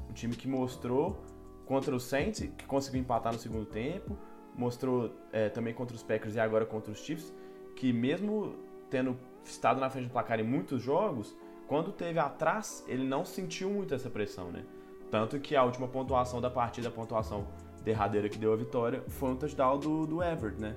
Um 0.08 0.14
time 0.14 0.34
que 0.34 0.48
mostrou 0.48 1.22
contra 1.66 1.94
o 1.94 2.00
Saints, 2.00 2.48
que 2.56 2.64
conseguiu 2.64 3.02
empatar 3.02 3.30
no 3.30 3.38
segundo 3.38 3.66
tempo, 3.66 4.16
mostrou 4.56 5.14
é, 5.30 5.50
também 5.50 5.74
contra 5.74 5.94
os 5.94 6.02
Packers 6.02 6.34
e 6.34 6.40
agora 6.40 6.64
contra 6.64 6.90
os 6.90 6.98
Chiefs, 7.00 7.30
que 7.76 7.92
mesmo 7.92 8.54
tendo 8.88 9.18
estado 9.44 9.78
na 9.78 9.90
frente 9.90 10.06
do 10.06 10.12
placar 10.12 10.40
em 10.40 10.44
muitos 10.44 10.80
jogos, 10.80 11.36
quando 11.66 11.92
teve 11.92 12.18
atrás, 12.18 12.84
ele 12.86 13.04
não 13.04 13.24
sentiu 13.24 13.70
muito 13.70 13.94
essa 13.94 14.10
pressão, 14.10 14.50
né? 14.50 14.64
Tanto 15.10 15.38
que 15.40 15.56
a 15.56 15.62
última 15.62 15.88
pontuação 15.88 16.40
da 16.40 16.50
partida, 16.50 16.88
a 16.88 16.90
pontuação 16.90 17.46
derradeira 17.82 18.28
que 18.28 18.38
deu 18.38 18.52
a 18.52 18.56
vitória, 18.56 19.02
foi 19.08 19.30
um 19.30 19.36
touchdown 19.36 19.78
do, 19.78 20.06
do 20.06 20.22
Everett, 20.22 20.60
né? 20.60 20.74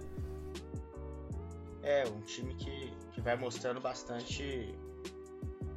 É, 1.82 2.08
um 2.08 2.22
time 2.22 2.54
que, 2.56 2.94
que 3.14 3.22
vai 3.22 3.36
mostrando 3.38 3.80
bastante. 3.80 4.78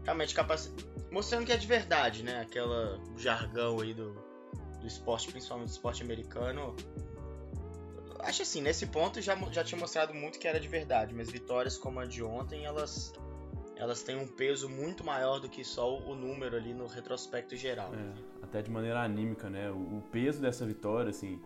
Realmente 0.04 0.34
capacidade. 0.34 0.88
Mostrando 1.10 1.46
que 1.46 1.52
é 1.52 1.56
de 1.56 1.66
verdade, 1.66 2.22
né? 2.22 2.40
Aquela 2.40 3.00
jargão 3.16 3.80
aí 3.80 3.94
do, 3.94 4.12
do 4.80 4.86
esporte, 4.86 5.30
principalmente 5.30 5.68
do 5.68 5.72
esporte 5.72 6.02
americano. 6.02 6.74
Acho 8.20 8.42
assim, 8.42 8.60
nesse 8.60 8.86
ponto 8.86 9.20
já, 9.20 9.34
já 9.50 9.64
tinha 9.64 9.80
mostrado 9.80 10.12
muito 10.12 10.38
que 10.38 10.46
era 10.46 10.60
de 10.60 10.68
verdade, 10.68 11.14
mas 11.14 11.30
vitórias 11.30 11.78
como 11.78 12.00
a 12.00 12.06
de 12.06 12.22
ontem, 12.22 12.64
elas 12.64 13.12
elas 13.80 14.02
têm 14.02 14.14
um 14.14 14.26
peso 14.26 14.68
muito 14.68 15.02
maior 15.02 15.40
do 15.40 15.48
que 15.48 15.64
só 15.64 15.98
o 15.98 16.14
número 16.14 16.54
ali 16.54 16.74
no 16.74 16.86
retrospecto 16.86 17.56
geral. 17.56 17.90
É, 17.94 18.44
até 18.44 18.60
de 18.60 18.70
maneira 18.70 19.00
anímica, 19.00 19.48
né? 19.48 19.70
O, 19.70 19.98
o 19.98 20.04
peso 20.12 20.38
dessa 20.38 20.66
vitória, 20.66 21.08
assim, 21.08 21.40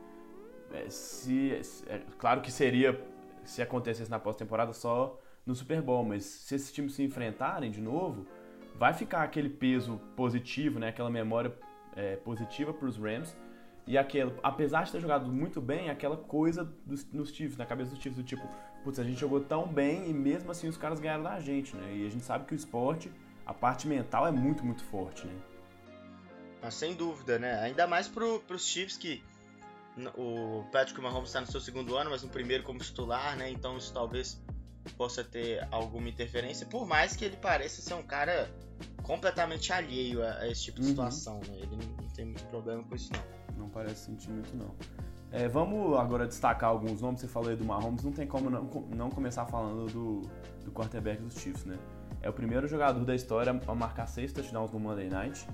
é, 0.73 0.91
se, 0.91 1.53
é, 1.87 2.01
claro 2.19 2.41
que 2.41 2.51
seria 2.51 3.01
se 3.45 3.63
acontecesse 3.63 4.11
na 4.11 4.19
pós-temporada 4.19 4.73
só 4.73 5.21
no 5.47 5.55
Super 5.55 5.81
Bowl, 5.81 6.05
mas 6.05 6.25
se 6.25 6.57
esses 6.57 6.73
times 6.73 6.95
se 6.95 7.05
enfrentarem 7.05 7.71
de 7.71 7.81
novo, 7.81 8.27
vai 8.75 8.93
ficar 8.93 9.23
aquele 9.23 9.49
peso 9.49 10.01
positivo, 10.17 10.81
né? 10.81 10.89
Aquela 10.89 11.11
memória 11.11 11.57
é, 11.95 12.17
positiva 12.17 12.75
para 12.75 12.89
os 12.89 12.97
Rams. 12.97 13.37
E 13.87 13.97
aquele, 13.97 14.33
apesar 14.43 14.83
de 14.83 14.91
ter 14.91 15.01
jogado 15.01 15.31
muito 15.31 15.61
bem, 15.61 15.89
aquela 15.89 16.17
coisa 16.17 16.65
dos, 16.85 17.05
nos 17.13 17.29
Chiefs, 17.29 17.57
na 17.57 17.67
cabeça 17.67 17.91
dos 17.91 18.01
Chiefs, 18.01 18.17
do 18.17 18.25
tipo, 18.25 18.43
putz, 18.85 18.99
a 18.99 19.05
gente 19.05 19.19
jogou 19.19 19.41
tão 19.41 19.67
bem 19.67 20.09
e 20.09 20.13
mesmo 20.13 20.51
assim 20.51 20.69
os 20.69 20.77
caras 20.77 21.01
ganharam 21.01 21.25
da 21.25 21.41
gente, 21.41 21.75
né? 21.75 21.97
E 21.97 22.07
a 22.07 22.11
gente 22.11 22.25
sabe 22.25 22.45
que 22.45 22.55
o 22.55 22.57
esporte, 22.57 23.11
a 23.47 23.55
parte 23.55 23.89
mental 23.89 24.27
é 24.27 24.31
muito, 24.31 24.65
muito 24.65 24.85
forte, 24.85 25.27
né? 25.27 25.35
Ah, 26.63 26.71
sem 26.71 26.95
dúvida, 26.95 27.39
né? 27.39 27.59
Ainda 27.61 27.87
mais 27.87 28.07
pro, 28.07 28.41
pros 28.41 28.67
Chiefs 28.67 28.97
que 28.97 29.23
o 30.17 30.65
Patrick 30.71 31.01
Mahomes 31.01 31.29
está 31.29 31.41
no 31.41 31.47
seu 31.47 31.61
segundo 31.61 31.97
ano, 31.97 32.11
mas 32.11 32.23
no 32.23 32.29
primeiro 32.29 32.63
como 32.63 32.79
titular, 32.79 33.37
né? 33.37 33.51
Então 33.51 33.77
isso 33.79 33.93
talvez 33.93 34.41
possa 34.97 35.25
ter 35.25 35.67
alguma 35.71 36.09
interferência, 36.09 36.67
por 36.67 36.87
mais 36.87 37.17
que 37.17 37.25
ele 37.25 37.37
pareça 37.37 37.81
ser 37.81 37.95
um 37.95 38.03
cara 38.03 38.51
completamente 39.03 39.73
alheio 39.73 40.23
a, 40.23 40.41
a 40.41 40.49
esse 40.49 40.65
tipo 40.65 40.81
de 40.81 40.87
uhum. 40.87 40.91
situação, 40.91 41.41
né? 41.49 41.57
Ele 41.57 41.77
não, 41.77 41.97
não, 42.03 42.09
tem 42.11 42.27
muito 42.27 42.45
problema 42.47 42.83
com 42.85 42.95
isso, 42.95 43.11
não. 43.13 43.65
Não 43.65 43.69
parece 43.69 44.07
sentir 44.07 44.31
muito, 44.31 44.55
não. 44.57 44.75
É, 45.35 45.49
vamos 45.49 45.99
agora 45.99 46.29
destacar 46.29 46.71
alguns 46.71 47.01
nomes. 47.01 47.21
Você 47.21 47.27
falou 47.27 47.51
aí 47.51 47.57
do 47.57 47.65
Mahomes, 47.65 48.05
não 48.05 48.13
tem 48.13 48.25
como 48.25 48.49
não, 48.49 48.63
não 48.95 49.11
começar 49.11 49.45
falando 49.47 49.87
do, 49.87 50.21
do 50.65 50.71
quarterback 50.71 51.21
dos 51.21 51.35
Chiefs, 51.35 51.65
né? 51.65 51.77
É 52.23 52.31
o 52.31 52.33
primeiro 52.33 52.69
jogador 52.69 53.05
da 53.05 53.17
história 53.17 53.61
a 53.67 53.75
marcar 53.75 54.07
seis 54.07 54.33
touchdowns 54.33 54.71
no 54.71 54.79
Monday 54.79 55.09
Night 55.09 55.45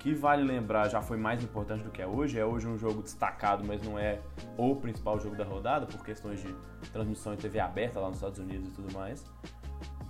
que 0.00 0.14
vale 0.14 0.42
lembrar 0.42 0.88
já 0.88 1.02
foi 1.02 1.18
mais 1.18 1.44
importante 1.44 1.84
do 1.84 1.90
que 1.90 2.00
é 2.00 2.06
hoje. 2.06 2.38
É 2.38 2.46
hoje 2.46 2.66
um 2.66 2.78
jogo 2.78 3.02
destacado, 3.02 3.62
mas 3.62 3.82
não 3.82 3.98
é 3.98 4.20
o 4.56 4.74
principal 4.74 5.20
jogo 5.20 5.36
da 5.36 5.44
rodada 5.44 5.84
por 5.84 6.02
questões 6.02 6.42
de 6.42 6.54
transmissão 6.90 7.34
em 7.34 7.36
TV 7.36 7.60
aberta 7.60 8.00
lá 8.00 8.08
nos 8.08 8.16
Estados 8.16 8.38
Unidos 8.38 8.68
e 8.68 8.72
tudo 8.72 8.92
mais. 8.94 9.22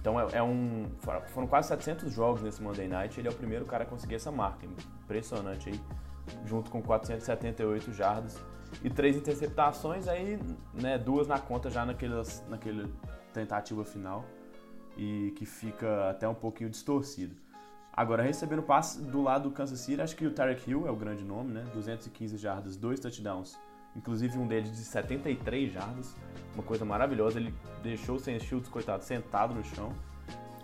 Então 0.00 0.20
é, 0.20 0.26
é 0.34 0.42
um 0.42 0.86
foram 1.30 1.48
quase 1.48 1.66
700 1.66 2.12
jogos 2.12 2.42
nesse 2.42 2.62
Monday 2.62 2.86
Night. 2.86 3.18
Ele 3.18 3.26
é 3.26 3.30
o 3.30 3.34
primeiro 3.34 3.64
cara 3.64 3.82
a 3.82 3.86
conseguir 3.88 4.14
essa 4.14 4.30
marca, 4.30 4.64
impressionante 5.02 5.68
aí, 5.68 5.80
junto 6.44 6.70
com 6.70 6.80
478 6.80 7.92
jardas 7.92 8.40
e 8.82 8.90
três 8.90 9.16
interceptações 9.16 10.08
aí, 10.08 10.38
né, 10.74 10.98
duas 10.98 11.26
na 11.26 11.38
conta 11.38 11.70
já 11.70 11.84
naquelas 11.84 12.44
naquele 12.48 12.92
tentativa 13.32 13.84
final 13.84 14.24
e 14.96 15.32
que 15.36 15.44
fica 15.44 16.10
até 16.10 16.28
um 16.28 16.34
pouquinho 16.34 16.70
distorcido. 16.70 17.36
Agora, 17.92 18.22
recebendo 18.22 18.62
passe 18.62 19.00
do 19.00 19.22
lado 19.22 19.48
do 19.48 19.54
Kansas 19.54 19.80
City, 19.80 20.00
acho 20.00 20.14
que 20.14 20.26
o 20.26 20.30
Tarek 20.30 20.70
Hill 20.70 20.86
é 20.86 20.90
o 20.90 20.96
grande 20.96 21.24
nome, 21.24 21.52
né? 21.52 21.64
215 21.72 22.36
jardas, 22.36 22.76
dois 22.76 23.00
touchdowns. 23.00 23.58
Inclusive 23.96 24.36
um 24.36 24.46
deles 24.46 24.70
de 24.70 24.84
73 24.84 25.72
jardas. 25.72 26.14
Uma 26.52 26.62
coisa 26.62 26.84
maravilhosa. 26.84 27.38
Ele 27.40 27.54
deixou 27.82 28.16
o 28.16 28.20
Sam 28.20 28.38
Shields, 28.38 28.68
coitado, 28.68 29.02
sentado 29.02 29.54
no 29.54 29.64
chão. 29.64 29.90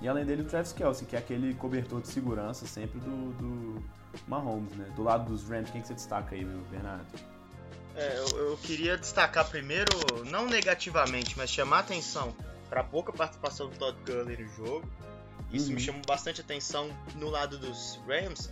E 0.02 0.08
além 0.08 0.26
dele, 0.26 0.42
o 0.42 0.44
Travis 0.44 0.74
Kelsey, 0.74 1.06
que 1.06 1.16
é 1.16 1.18
aquele 1.18 1.54
cobertor 1.54 2.02
de 2.02 2.08
segurança 2.08 2.66
sempre 2.66 3.00
do, 3.00 3.32
do 3.38 3.82
Mahomes, 4.28 4.74
né? 4.74 4.92
Do 4.94 5.02
lado 5.02 5.30
dos 5.30 5.48
Rams, 5.48 5.70
quem 5.70 5.80
que 5.80 5.86
você 5.86 5.94
destaca 5.94 6.34
aí, 6.34 6.44
Bernardo? 6.70 7.06
É, 7.94 8.18
eu, 8.18 8.38
eu, 8.38 8.58
queria 8.58 8.96
destacar 8.96 9.48
primeiro, 9.48 9.90
não 10.26 10.46
negativamente, 10.46 11.36
mas 11.36 11.50
chamar 11.50 11.80
atenção 11.80 12.34
para 12.68 12.80
a 12.80 12.84
pouca 12.84 13.12
participação 13.12 13.68
do 13.68 13.76
Todd 13.76 13.98
Gurley 14.04 14.36
no 14.36 14.48
jogo. 14.48 14.90
Isso 15.52 15.68
uhum. 15.68 15.74
me 15.74 15.80
chamou 15.80 16.02
bastante 16.06 16.40
atenção 16.40 16.88
no 17.16 17.28
lado 17.28 17.58
dos 17.58 18.00
Rams, 18.06 18.50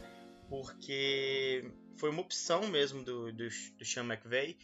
porque 0.48 1.72
foi 1.96 2.10
uma 2.10 2.20
opção 2.20 2.66
mesmo 2.66 3.02
do, 3.02 3.32
do, 3.32 3.48
do 3.78 3.84
Sean 3.84 4.04
McVay. 4.04 4.58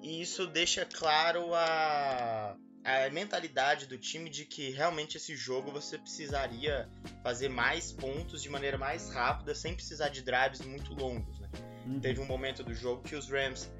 E 0.00 0.20
isso 0.20 0.46
deixa 0.46 0.84
claro 0.84 1.52
a, 1.54 2.56
a 2.84 3.10
mentalidade 3.10 3.86
do 3.86 3.98
time 3.98 4.30
de 4.30 4.44
que 4.44 4.70
realmente 4.70 5.16
esse 5.16 5.36
jogo 5.36 5.72
você 5.72 5.98
precisaria 5.98 6.88
fazer 7.22 7.48
mais 7.48 7.92
pontos 7.92 8.42
de 8.42 8.48
maneira 8.48 8.78
mais 8.78 9.10
rápida, 9.10 9.54
sem 9.54 9.74
precisar 9.74 10.08
de 10.08 10.22
drives 10.22 10.60
muito 10.60 10.94
longos. 10.94 11.41
Uhum. 11.86 12.00
Teve 12.00 12.20
um 12.20 12.26
momento 12.26 12.62
do 12.62 12.74
jogo 12.74 13.02
que 13.02 13.14
os 13.14 13.28
Rams 13.28 13.70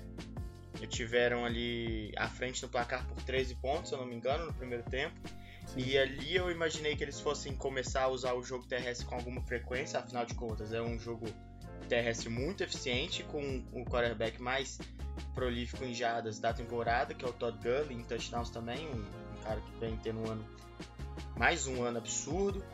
tiveram 0.88 1.44
ali 1.44 2.12
à 2.16 2.28
frente 2.28 2.62
no 2.62 2.68
placar 2.68 3.06
por 3.06 3.22
13 3.22 3.54
pontos, 3.56 3.88
se 3.88 3.94
eu 3.94 3.98
não 3.98 4.06
me 4.06 4.16
engano, 4.16 4.46
no 4.46 4.52
primeiro 4.52 4.82
tempo. 4.84 5.14
Sim. 5.66 5.80
E 5.80 5.96
ali 5.96 6.34
eu 6.34 6.50
imaginei 6.50 6.96
que 6.96 7.04
eles 7.04 7.20
fossem 7.20 7.54
começar 7.54 8.02
a 8.02 8.08
usar 8.08 8.34
o 8.34 8.42
jogo 8.42 8.66
terrestre 8.66 9.06
com 9.06 9.14
alguma 9.14 9.40
frequência, 9.42 9.98
afinal 9.98 10.26
de 10.26 10.34
contas 10.34 10.72
é 10.72 10.82
um 10.82 10.98
jogo 10.98 11.26
terrestre 11.88 12.28
muito 12.28 12.62
eficiente, 12.62 13.22
com 13.24 13.64
o 13.72 13.84
quarterback 13.84 14.40
mais 14.40 14.78
prolífico 15.34 15.84
em 15.84 15.94
jardas 15.94 16.38
da 16.38 16.52
temporada, 16.52 17.14
que 17.14 17.24
é 17.24 17.28
o 17.28 17.32
Todd 17.32 17.58
Gurley, 17.58 17.96
em 17.96 18.02
touchdowns 18.02 18.50
também, 18.50 18.88
um, 18.88 19.38
um 19.38 19.42
cara 19.42 19.60
que 19.60 19.78
vem 19.78 19.96
tendo 19.98 20.20
um 20.20 20.30
ano, 20.30 20.44
mais 21.36 21.66
um 21.66 21.82
ano 21.82 21.98
absurdo. 21.98 22.64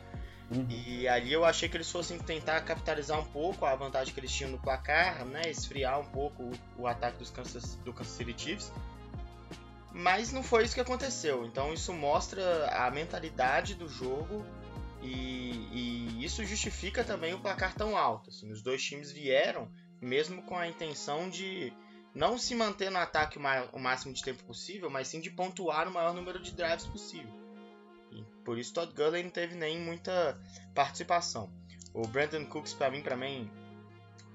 Uhum. 0.51 0.65
E 0.69 1.07
ali 1.07 1.31
eu 1.31 1.45
achei 1.45 1.69
que 1.69 1.77
eles 1.77 1.91
fossem 1.91 2.17
tentar 2.17 2.61
capitalizar 2.61 3.19
um 3.19 3.25
pouco 3.25 3.65
a 3.65 3.75
vantagem 3.75 4.13
que 4.13 4.19
eles 4.19 4.31
tinham 4.31 4.51
no 4.51 4.57
placar, 4.57 5.23
né, 5.25 5.43
esfriar 5.49 5.99
um 5.99 6.05
pouco 6.05 6.43
o, 6.43 6.81
o 6.81 6.87
ataque 6.87 7.19
dos 7.19 7.29
Kansas, 7.29 7.75
do 7.85 7.93
Kansas 7.93 8.13
City 8.13 8.33
Chiefs 8.35 8.71
mas 9.91 10.31
não 10.31 10.43
foi 10.43 10.63
isso 10.63 10.75
que 10.75 10.81
aconteceu. 10.81 11.45
Então 11.45 11.73
isso 11.73 11.93
mostra 11.93 12.67
a 12.67 12.91
mentalidade 12.91 13.75
do 13.75 13.87
jogo 13.87 14.45
e, 15.01 15.67
e 15.71 16.25
isso 16.25 16.43
justifica 16.45 17.03
também 17.03 17.33
o 17.33 17.39
placar 17.39 17.73
tão 17.73 17.97
alto. 17.97 18.29
Assim, 18.29 18.51
os 18.51 18.61
dois 18.61 18.83
times 18.83 19.11
vieram 19.11 19.69
mesmo 20.01 20.41
com 20.43 20.57
a 20.57 20.67
intenção 20.67 21.29
de 21.29 21.73
não 22.13 22.37
se 22.37 22.55
manter 22.55 22.89
no 22.89 22.97
ataque 22.97 23.37
o, 23.37 23.79
máximo 23.79 24.13
de 24.13 24.23
tempo 24.23 24.43
possível, 24.43 24.89
mas 24.89 25.07
sim 25.07 25.19
de 25.19 25.29
pontuar 25.29 25.87
o 25.87 25.91
maior 25.91 26.13
número 26.13 26.41
de 26.41 26.53
drives 26.53 26.85
possível. 26.85 27.38
E 28.11 28.23
por 28.43 28.57
isso 28.57 28.73
Todd 28.73 28.93
Gurley 28.93 29.23
não 29.23 29.29
teve 29.29 29.55
nem 29.55 29.79
muita 29.79 30.39
participação. 30.73 31.51
O 31.93 32.07
Brandon 32.07 32.45
Cooks 32.45 32.73
para 32.73 32.89
mim, 32.89 33.03
mim 33.17 33.51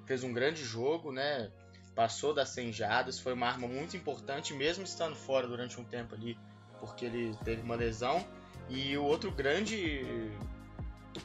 fez 0.06 0.22
um 0.22 0.32
grande 0.32 0.64
jogo, 0.64 1.12
né? 1.12 1.50
passou 1.94 2.34
das 2.34 2.50
100 2.50 2.72
jardas, 2.72 3.18
foi 3.18 3.32
uma 3.32 3.46
arma 3.46 3.68
muito 3.68 3.96
importante, 3.96 4.52
mesmo 4.52 4.84
estando 4.84 5.14
fora 5.14 5.46
durante 5.46 5.80
um 5.80 5.84
tempo 5.84 6.14
ali, 6.14 6.36
porque 6.80 7.04
ele 7.04 7.36
teve 7.44 7.62
uma 7.62 7.76
lesão. 7.76 8.24
E 8.68 8.96
o 8.96 9.04
outro 9.04 9.30
grande 9.30 10.02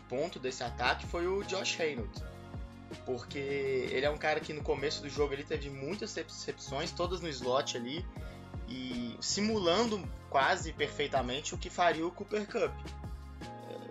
ponto 0.08 0.40
desse 0.40 0.64
ataque 0.64 1.08
foi 1.08 1.26
o 1.26 1.44
Josh 1.44 1.76
Reynolds, 1.76 2.22
porque 3.06 3.40
ele 3.40 4.06
é 4.06 4.10
um 4.10 4.18
cara 4.18 4.40
que 4.40 4.54
no 4.54 4.62
começo 4.62 5.02
do 5.02 5.10
jogo 5.10 5.34
ele 5.34 5.44
teve 5.44 5.70
muitas 5.70 6.14
recepções, 6.14 6.92
todas 6.92 7.22
no 7.22 7.30
slot 7.30 7.78
ali, 7.78 8.06
e 8.68 9.16
simulando 9.20 10.04
quase 10.30 10.74
perfeitamente 10.74 11.56
o 11.56 11.58
que 11.58 11.70
faria 11.70 12.06
o 12.06 12.12
Cooper 12.12 12.46
Cup. 12.48 12.74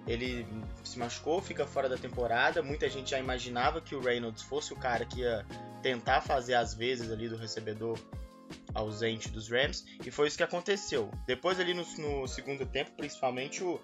Ele 0.07 0.47
se 0.83 0.99
machucou, 0.99 1.43
fica 1.43 1.67
fora 1.67 1.89
da 1.89 1.99
temporada. 1.99 2.63
Muita 2.63 2.89
gente 2.89 3.11
já 3.11 3.19
imaginava 3.19 3.81
que 3.81 3.95
o 3.95 4.01
Reynolds 4.01 4.43
fosse 4.43 4.73
o 4.73 4.77
cara 4.77 5.05
que 5.05 5.21
ia 5.21 5.45
tentar 5.83 6.23
fazer 6.23 6.55
as 6.55 6.73
vezes 6.73 7.13
ali 7.13 7.29
do 7.29 7.37
recebedor 7.37 7.99
ausente 8.75 9.29
dos 9.29 9.49
Rams, 9.49 9.85
e 10.05 10.11
foi 10.11 10.29
isso 10.29 10.37
que 10.37 10.43
aconteceu. 10.43 11.11
Depois 11.27 11.59
ali 11.59 11.75
no, 11.75 11.85
no 11.99 12.27
segundo 12.27 12.65
tempo, 12.67 12.93
principalmente, 12.93 13.63
o, 13.63 13.81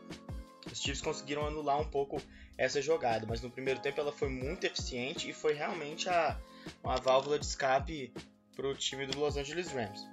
os 0.70 0.80
Chiefs 0.80 1.00
conseguiram 1.00 1.46
anular 1.46 1.80
um 1.80 1.88
pouco 1.88 2.20
essa 2.56 2.80
jogada, 2.80 3.26
mas 3.28 3.40
no 3.40 3.50
primeiro 3.50 3.80
tempo 3.80 4.00
ela 4.00 4.12
foi 4.12 4.28
muito 4.28 4.64
eficiente 4.64 5.28
e 5.28 5.32
foi 5.32 5.54
realmente 5.54 6.08
a, 6.08 6.38
uma 6.82 6.96
válvula 6.96 7.38
de 7.38 7.44
escape 7.44 8.12
para 8.54 8.68
o 8.68 8.74
time 8.74 9.06
do 9.06 9.18
Los 9.18 9.36
Angeles 9.36 9.72
Rams. 9.72 10.06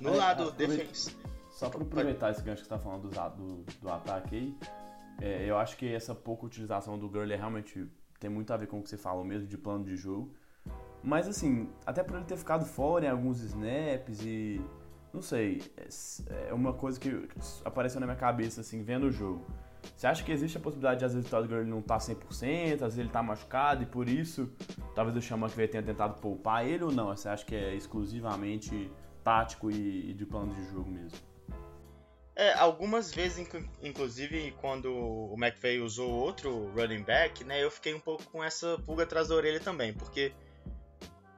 No 0.00 0.14
é, 0.14 0.16
lado 0.16 0.50
defensivo. 0.52 1.18
Só 1.50 1.68
para 1.68 1.82
aproveitar 1.82 2.30
esse 2.30 2.42
gancho 2.42 2.62
que 2.62 2.68
você 2.68 2.74
está 2.74 2.78
falando 2.78 3.08
do, 3.08 3.36
do, 3.36 3.64
do 3.80 3.90
ataque 3.90 4.36
aí, 4.36 4.56
é, 5.20 5.44
eu 5.44 5.58
acho 5.58 5.76
que 5.76 5.92
essa 5.92 6.14
pouca 6.14 6.46
utilização 6.46 6.98
do 6.98 7.08
Gurley 7.08 7.36
realmente 7.36 7.86
tem 8.18 8.30
muito 8.30 8.52
a 8.52 8.56
ver 8.56 8.66
com 8.66 8.78
o 8.78 8.82
que 8.82 8.88
você 8.88 8.96
falou 8.96 9.24
mesmo 9.24 9.46
de 9.46 9.58
plano 9.58 9.84
de 9.84 9.96
jogo. 9.96 10.32
Mas 11.02 11.26
assim, 11.26 11.68
até 11.86 12.02
por 12.02 12.16
ele 12.16 12.24
ter 12.24 12.36
ficado 12.36 12.64
fora 12.64 13.06
em 13.06 13.08
alguns 13.08 13.40
snaps 13.40 14.22
e. 14.22 14.60
Não 15.12 15.20
sei, 15.20 15.60
é, 15.76 16.50
é 16.50 16.54
uma 16.54 16.72
coisa 16.72 17.00
que 17.00 17.28
apareceu 17.64 17.98
na 17.98 18.06
minha 18.06 18.16
cabeça, 18.16 18.60
assim, 18.60 18.80
vendo 18.84 19.08
o 19.08 19.10
jogo. 19.10 19.44
Você 19.96 20.06
acha 20.06 20.22
que 20.22 20.30
existe 20.30 20.56
a 20.56 20.60
possibilidade 20.60 21.00
de 21.00 21.04
às 21.04 21.14
vezes 21.14 21.26
o 21.26 21.30
Todd 21.30 21.48
Gurley 21.48 21.66
não 21.66 21.82
tá 21.82 21.98
100%, 21.98 22.74
às 22.74 22.80
vezes 22.80 22.98
ele 22.98 23.08
tá 23.08 23.22
machucado 23.22 23.82
e 23.82 23.86
por 23.86 24.08
isso 24.08 24.52
talvez 24.94 25.16
o 25.16 25.20
Xamã 25.20 25.48
que 25.48 25.66
tenha 25.66 25.82
tentado 25.82 26.20
poupar 26.20 26.64
ele 26.64 26.84
ou 26.84 26.92
não? 26.92 27.08
Você 27.08 27.28
acha 27.28 27.44
que 27.44 27.56
é 27.56 27.74
exclusivamente 27.74 28.90
tático 29.24 29.70
e, 29.70 30.10
e 30.10 30.14
de 30.14 30.24
plano 30.24 30.54
de 30.54 30.64
jogo 30.70 30.90
mesmo? 30.90 31.29
É, 32.40 32.54
algumas 32.54 33.12
vezes, 33.12 33.46
inclusive, 33.82 34.52
quando 34.62 34.90
o 34.90 35.34
McVay 35.38 35.78
usou 35.78 36.10
outro 36.10 36.72
running 36.74 37.02
back, 37.02 37.44
né, 37.44 37.62
eu 37.62 37.70
fiquei 37.70 37.92
um 37.92 38.00
pouco 38.00 38.24
com 38.30 38.42
essa 38.42 38.78
pulga 38.78 39.02
atrás 39.02 39.28
da 39.28 39.34
orelha 39.34 39.60
também, 39.60 39.92
porque 39.92 40.32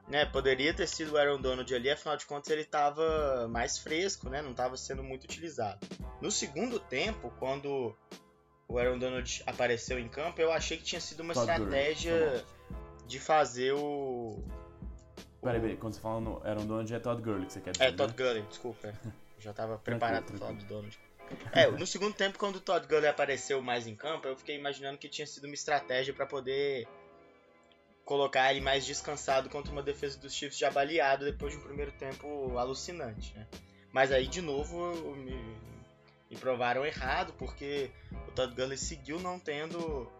né, 0.07 0.25
poderia 0.25 0.73
ter 0.73 0.87
sido 0.87 1.11
o 1.11 1.17
Aaron 1.17 1.41
Donald 1.41 1.75
ali, 1.75 1.91
afinal 1.91 2.15
de 2.15 2.25
contas 2.25 2.49
ele 2.51 2.61
estava 2.61 3.49
mais 3.49 3.77
fresco, 3.77 4.29
né, 4.29 4.41
não 4.41 4.51
estava 4.51 4.77
sendo 4.77 5.03
muito 5.03 5.25
utilizado. 5.25 5.85
No 6.21 6.31
segundo 6.31 6.79
tempo, 6.79 7.33
quando 7.37 7.93
o 8.69 8.79
Aaron 8.79 8.97
Donald 8.97 9.43
apareceu 9.45 9.99
em 9.99 10.07
campo, 10.07 10.39
eu 10.39 10.53
achei 10.53 10.77
que 10.77 10.83
tinha 10.83 11.01
sido 11.01 11.19
uma 11.19 11.33
Todd 11.33 11.51
estratégia 11.51 12.45
de 13.05 13.19
fazer 13.19 13.73
o... 13.73 14.41
Peraí, 15.41 15.59
peraí, 15.59 15.75
quando 15.75 15.95
você 15.95 15.99
fala 15.99 16.21
no 16.21 16.41
Aaron 16.45 16.65
Donald 16.65 16.93
é 16.93 16.99
Todd 16.99 17.21
Gurley 17.21 17.45
que 17.45 17.51
você 17.51 17.59
quer 17.59 17.71
dizer, 17.71 17.83
É, 17.83 17.91
Todd 17.91 18.11
né? 18.11 18.17
Gurley, 18.17 18.43
desculpa. 18.43 18.93
Já 19.43 19.51
estava 19.51 19.77
preparado 19.77 20.25
para 20.25 20.37
falar 20.37 20.53
do 20.53 20.65
Donald. 20.65 20.99
É, 21.51 21.71
no 21.71 21.87
segundo 21.87 22.13
tempo, 22.13 22.37
quando 22.37 22.57
o 22.57 22.59
Todd 22.59 22.85
Gurley 22.85 23.07
apareceu 23.07 23.59
mais 23.61 23.87
em 23.87 23.95
campo, 23.95 24.27
eu 24.27 24.35
fiquei 24.35 24.55
imaginando 24.55 24.97
que 24.97 25.07
tinha 25.07 25.25
sido 25.25 25.45
uma 25.45 25.53
estratégia 25.53 26.13
para 26.13 26.27
poder 26.27 26.87
colocar 28.05 28.51
ele 28.51 28.61
mais 28.61 28.85
descansado 28.85 29.49
contra 29.49 29.71
uma 29.71 29.81
defesa 29.81 30.19
dos 30.19 30.33
Chiefs 30.33 30.57
já 30.59 30.69
baleado 30.69 31.25
depois 31.25 31.53
de 31.53 31.59
um 31.59 31.61
primeiro 31.61 31.91
tempo 31.93 32.57
alucinante, 32.57 33.33
né? 33.35 33.47
Mas 33.91 34.11
aí, 34.11 34.27
de 34.27 34.41
novo, 34.41 35.15
me, 35.15 35.39
me 36.29 36.37
provaram 36.37 36.85
errado, 36.85 37.33
porque 37.33 37.89
o 38.27 38.31
Todd 38.31 38.53
Gurley 38.53 38.77
seguiu 38.77 39.19
não 39.19 39.39
tendo 39.39 40.11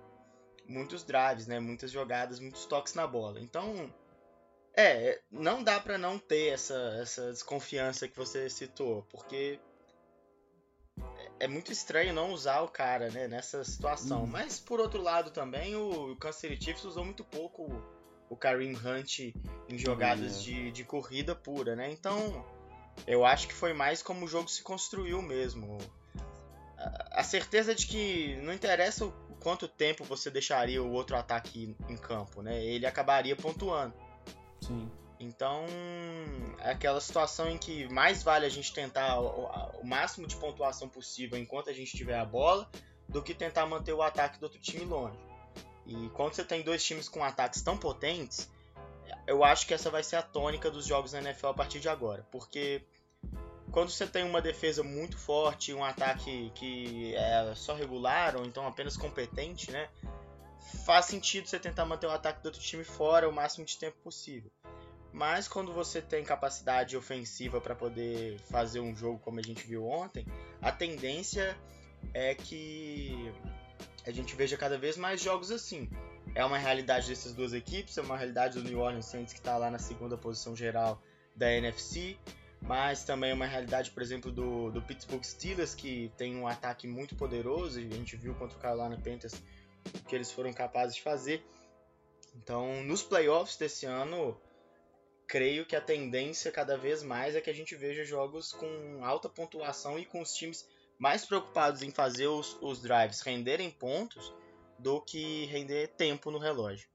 muitos 0.67 1.03
drives, 1.03 1.47
né? 1.47 1.59
Muitas 1.59 1.91
jogadas, 1.91 2.39
muitos 2.39 2.65
toques 2.65 2.93
na 2.93 3.05
bola. 3.05 3.39
Então, 3.41 3.93
é, 4.75 5.21
não 5.29 5.63
dá 5.63 5.79
para 5.79 5.97
não 5.97 6.17
ter 6.17 6.53
essa, 6.53 6.97
essa 6.99 7.31
desconfiança 7.31 8.07
que 8.07 8.17
você 8.17 8.49
citou, 8.49 9.03
porque 9.03 9.59
é 11.39 11.47
muito 11.47 11.71
estranho 11.71 12.13
não 12.13 12.31
usar 12.31 12.61
o 12.61 12.67
cara, 12.67 13.09
né, 13.09 13.27
nessa 13.27 13.63
situação. 13.63 14.23
Hum. 14.23 14.27
Mas 14.27 14.59
por 14.59 14.79
outro 14.79 15.01
lado 15.01 15.29
também 15.29 15.75
o, 15.75 16.11
o 16.11 16.15
Kansas 16.15 16.41
City 16.41 16.63
Chiefs 16.63 16.85
usou 16.85 17.05
muito 17.05 17.23
pouco 17.23 17.63
o, 18.29 18.35
Kareem 18.35 18.75
Hunt 18.75 19.19
em 19.19 19.77
jogadas 19.77 20.39
hum. 20.39 20.41
de, 20.41 20.71
de 20.71 20.83
corrida 20.83 21.35
pura, 21.35 21.75
né? 21.75 21.91
Então, 21.91 22.43
eu 23.05 23.23
acho 23.23 23.47
que 23.47 23.53
foi 23.53 23.73
mais 23.73 24.01
como 24.01 24.25
o 24.25 24.27
jogo 24.27 24.49
se 24.49 24.63
construiu 24.63 25.21
mesmo. 25.21 25.77
A, 26.77 27.19
a 27.19 27.23
certeza 27.23 27.75
de 27.75 27.85
que 27.85 28.35
não 28.37 28.51
interessa 28.51 29.05
o 29.05 29.11
quanto 29.39 29.67
tempo 29.67 30.03
você 30.03 30.31
deixaria 30.31 30.81
o 30.81 30.91
outro 30.91 31.15
ataque 31.15 31.75
em 31.87 31.95
campo, 31.95 32.41
né? 32.41 32.63
Ele 32.63 32.87
acabaria 32.87 33.35
pontuando. 33.35 33.93
Sim. 34.67 34.91
Então, 35.19 35.65
é 36.59 36.71
aquela 36.71 36.99
situação 36.99 37.49
em 37.49 37.57
que 37.57 37.87
mais 37.89 38.23
vale 38.23 38.45
a 38.45 38.49
gente 38.49 38.73
tentar 38.73 39.19
o, 39.19 39.45
o, 39.81 39.85
máximo 39.85 40.27
de 40.27 40.35
pontuação 40.35 40.89
possível 40.89 41.37
enquanto 41.37 41.69
a 41.69 41.73
gente 41.73 41.95
tiver 41.95 42.17
a 42.17 42.25
bola, 42.25 42.69
do 43.07 43.21
que 43.21 43.33
tentar 43.33 43.65
manter 43.65 43.93
o 43.93 44.01
ataque 44.01 44.39
do 44.39 44.43
outro 44.43 44.59
time 44.59 44.83
longe. 44.85 45.17
E 45.85 46.09
quando 46.09 46.33
você 46.33 46.43
tem 46.43 46.61
dois 46.61 46.83
times 46.83 47.07
com 47.07 47.23
ataques 47.23 47.61
tão 47.61 47.77
potentes, 47.77 48.49
eu 49.27 49.43
acho 49.43 49.67
que 49.67 49.73
essa 49.73 49.89
vai 49.89 50.03
ser 50.03 50.17
a 50.17 50.21
tônica 50.21 50.69
dos 50.69 50.85
jogos 50.85 51.11
da 51.11 51.19
NFL 51.19 51.47
a 51.47 51.53
partir 51.53 51.79
de 51.79 51.87
agora. 51.87 52.25
Porque 52.31 52.81
quando 53.71 53.89
você 53.89 54.05
tem 54.05 54.23
uma 54.23 54.41
defesa 54.41 54.83
muito 54.83 55.17
forte, 55.17 55.73
um 55.73 55.83
ataque 55.83 56.51
que 56.55 57.15
é 57.15 57.53
só 57.55 57.73
regular 57.73 58.35
ou 58.35 58.45
então 58.45 58.67
apenas 58.67 58.97
competente, 58.97 59.71
né? 59.71 59.89
Faz 60.85 61.05
sentido 61.05 61.47
você 61.47 61.59
tentar 61.59 61.85
manter 61.85 62.07
o 62.07 62.11
ataque 62.11 62.41
do 62.41 62.45
outro 62.47 62.61
time 62.61 62.83
fora 62.83 63.27
o 63.27 63.31
máximo 63.31 63.65
de 63.65 63.77
tempo 63.77 63.97
possível. 64.03 64.51
Mas 65.11 65.47
quando 65.47 65.71
você 65.71 66.01
tem 66.01 66.23
capacidade 66.23 66.97
ofensiva 66.97 67.61
para 67.61 67.75
poder 67.75 68.39
fazer 68.49 68.79
um 68.79 68.95
jogo 68.95 69.19
como 69.19 69.39
a 69.39 69.43
gente 69.43 69.65
viu 69.65 69.87
ontem, 69.87 70.25
a 70.61 70.71
tendência 70.71 71.55
é 72.13 72.33
que 72.33 73.31
a 74.05 74.11
gente 74.11 74.35
veja 74.35 74.57
cada 74.57 74.77
vez 74.77 74.97
mais 74.97 75.21
jogos 75.21 75.51
assim. 75.51 75.89
É 76.33 76.43
uma 76.43 76.57
realidade 76.57 77.09
dessas 77.09 77.33
duas 77.33 77.53
equipes, 77.53 77.97
é 77.97 78.01
uma 78.01 78.17
realidade 78.17 78.59
do 78.59 78.67
New 78.67 78.79
Orleans 78.79 79.05
Saints 79.05 79.33
que 79.33 79.39
está 79.39 79.55
lá 79.57 79.69
na 79.69 79.77
segunda 79.77 80.17
posição 80.17 80.55
geral 80.55 81.01
da 81.35 81.51
NFC 81.51 82.17
mas 82.65 83.03
também 83.03 83.31
é 83.31 83.33
uma 83.33 83.45
realidade, 83.45 83.91
por 83.91 84.01
exemplo, 84.01 84.31
do, 84.31 84.71
do 84.71 84.81
Pittsburgh 84.81 85.23
Steelers, 85.23 85.75
que 85.75 86.11
tem 86.17 86.35
um 86.35 86.47
ataque 86.47 86.87
muito 86.87 87.15
poderoso, 87.15 87.79
e 87.79 87.87
a 87.87 87.95
gente 87.95 88.15
viu 88.15 88.33
contra 88.35 88.57
o 88.57 88.61
Carolina 88.61 88.97
Panthers 88.97 89.41
que 90.07 90.15
eles 90.15 90.31
foram 90.31 90.53
capazes 90.53 90.95
de 90.95 91.01
fazer. 91.01 91.43
Então, 92.35 92.83
nos 92.83 93.03
playoffs 93.03 93.57
desse 93.57 93.85
ano, 93.85 94.35
creio 95.27 95.65
que 95.65 95.75
a 95.75 95.81
tendência 95.81 96.51
cada 96.51 96.77
vez 96.77 97.03
mais 97.03 97.35
é 97.35 97.41
que 97.41 97.49
a 97.49 97.53
gente 97.53 97.75
veja 97.75 98.03
jogos 98.03 98.51
com 98.53 99.03
alta 99.03 99.29
pontuação 99.29 99.99
e 99.99 100.05
com 100.05 100.21
os 100.21 100.33
times 100.33 100.67
mais 100.97 101.25
preocupados 101.25 101.81
em 101.81 101.91
fazer 101.91 102.27
os, 102.27 102.57
os 102.61 102.81
drives 102.81 103.21
renderem 103.21 103.69
pontos 103.69 104.33
do 104.79 105.01
que 105.01 105.45
render 105.45 105.87
tempo 105.89 106.31
no 106.31 106.37
relógio. 106.37 106.87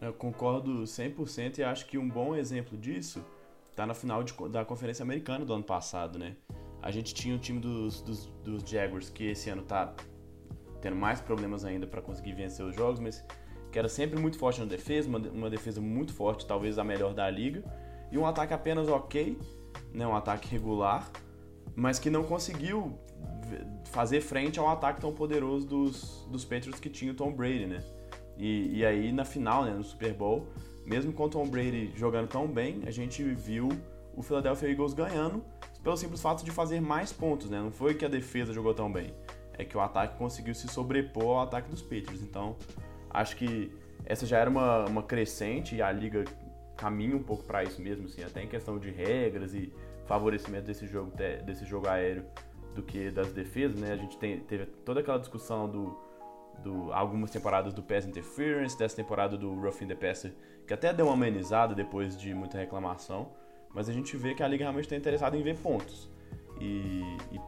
Eu 0.00 0.12
concordo 0.14 0.82
100% 0.82 1.58
e 1.58 1.62
acho 1.62 1.86
que 1.86 1.98
um 1.98 2.08
bom 2.08 2.34
exemplo 2.34 2.78
disso 2.78 3.24
tá 3.76 3.86
na 3.86 3.94
final 3.94 4.22
de, 4.22 4.32
da 4.48 4.64
Conferência 4.64 5.02
Americana 5.02 5.44
do 5.44 5.52
ano 5.52 5.64
passado, 5.64 6.18
né? 6.18 6.36
A 6.82 6.90
gente 6.90 7.12
tinha 7.12 7.36
o 7.36 7.38
time 7.38 7.60
dos, 7.60 8.00
dos, 8.00 8.26
dos 8.42 8.68
Jaguars, 8.68 9.10
que 9.10 9.24
esse 9.24 9.50
ano 9.50 9.62
tá 9.62 9.94
tendo 10.80 10.96
mais 10.96 11.20
problemas 11.20 11.64
ainda 11.64 11.86
para 11.86 12.00
conseguir 12.00 12.32
vencer 12.32 12.64
os 12.64 12.74
jogos, 12.74 13.00
mas 13.00 13.24
que 13.70 13.78
era 13.78 13.88
sempre 13.88 14.18
muito 14.18 14.38
forte 14.38 14.60
na 14.60 14.66
defesa, 14.66 15.08
uma, 15.08 15.48
defesa 15.48 15.80
muito 15.80 16.12
forte, 16.12 16.46
talvez 16.46 16.78
a 16.78 16.84
melhor 16.84 17.14
da 17.14 17.28
liga, 17.30 17.62
e 18.10 18.18
um 18.18 18.26
ataque 18.26 18.52
apenas 18.52 18.88
ok, 18.88 19.38
né, 19.92 20.06
um 20.06 20.16
ataque 20.16 20.48
regular, 20.48 21.08
mas 21.76 21.98
que 21.98 22.10
não 22.10 22.24
conseguiu 22.24 22.98
fazer 23.86 24.20
frente 24.20 24.58
ao 24.58 24.68
ataque 24.68 25.00
tão 25.00 25.12
poderoso 25.12 25.66
dos, 25.66 26.26
dos 26.30 26.44
Patriots 26.44 26.80
que 26.80 26.88
tinha 26.88 27.12
o 27.12 27.14
Tom 27.14 27.32
Brady, 27.32 27.66
né? 27.66 27.82
E, 28.36 28.78
e 28.78 28.84
aí 28.84 29.12
na 29.12 29.24
final, 29.24 29.64
né, 29.64 29.72
no 29.72 29.84
Super 29.84 30.12
Bowl, 30.12 30.46
mesmo 30.84 31.12
com 31.12 31.24
o 31.24 31.28
Tom 31.28 31.46
Brady 31.46 31.92
jogando 31.96 32.28
tão 32.28 32.46
bem, 32.46 32.82
a 32.86 32.90
gente 32.90 33.22
viu 33.22 33.68
o 34.16 34.22
Philadelphia 34.22 34.68
Eagles 34.68 34.92
ganhando 34.92 35.44
pelo 35.82 35.96
simples 35.96 36.20
fato 36.20 36.44
de 36.44 36.50
fazer 36.50 36.80
mais 36.80 37.12
pontos, 37.12 37.48
né? 37.48 37.60
Não 37.60 37.70
foi 37.70 37.94
que 37.94 38.04
a 38.04 38.08
defesa 38.08 38.52
jogou 38.52 38.74
tão 38.74 38.92
bem, 38.92 39.14
é 39.60 39.64
que 39.64 39.76
o 39.76 39.80
ataque 39.80 40.16
conseguiu 40.16 40.54
se 40.54 40.68
sobrepor 40.68 41.38
ao 41.38 41.40
ataque 41.42 41.70
dos 41.70 41.82
Patriots. 41.82 42.22
Então, 42.22 42.56
acho 43.10 43.36
que 43.36 43.72
essa 44.04 44.26
já 44.26 44.38
era 44.38 44.50
uma, 44.50 44.86
uma 44.86 45.02
crescente 45.02 45.76
e 45.76 45.82
a 45.82 45.90
liga 45.92 46.24
caminha 46.76 47.16
um 47.16 47.22
pouco 47.22 47.44
para 47.44 47.62
isso 47.62 47.80
mesmo, 47.80 48.06
assim, 48.06 48.24
até 48.24 48.42
em 48.42 48.48
questão 48.48 48.78
de 48.78 48.90
regras 48.90 49.54
e 49.54 49.72
favorecimento 50.06 50.66
desse 50.66 50.86
jogo, 50.86 51.12
desse 51.44 51.64
jogo 51.64 51.88
aéreo 51.88 52.24
do 52.74 52.82
que 52.82 53.10
das 53.10 53.32
defesas, 53.32 53.78
né? 53.78 53.92
A 53.92 53.96
gente 53.96 54.16
tem, 54.18 54.40
teve 54.40 54.66
toda 54.66 55.00
aquela 55.00 55.18
discussão 55.18 55.68
do, 55.68 55.98
do 56.62 56.92
algumas 56.92 57.30
temporadas 57.30 57.74
do 57.74 57.82
Pass 57.82 58.06
Interference, 58.06 58.78
dessa 58.78 58.96
temporada 58.96 59.36
do 59.36 59.54
Roughing 59.54 59.88
the 59.88 59.94
Passer 59.94 60.32
que 60.70 60.74
até 60.74 60.92
deu 60.92 61.06
uma 61.06 61.14
amenizada 61.14 61.74
depois 61.74 62.16
de 62.16 62.32
muita 62.32 62.56
reclamação, 62.56 63.32
mas 63.74 63.88
a 63.88 63.92
gente 63.92 64.16
vê 64.16 64.36
que 64.36 64.42
a 64.44 64.46
liga 64.46 64.62
realmente 64.62 64.84
está 64.84 64.94
interessada 64.94 65.36
em 65.36 65.42
ver 65.42 65.58
pontos. 65.58 66.08
E, 66.60 67.02
e, 67.32 67.40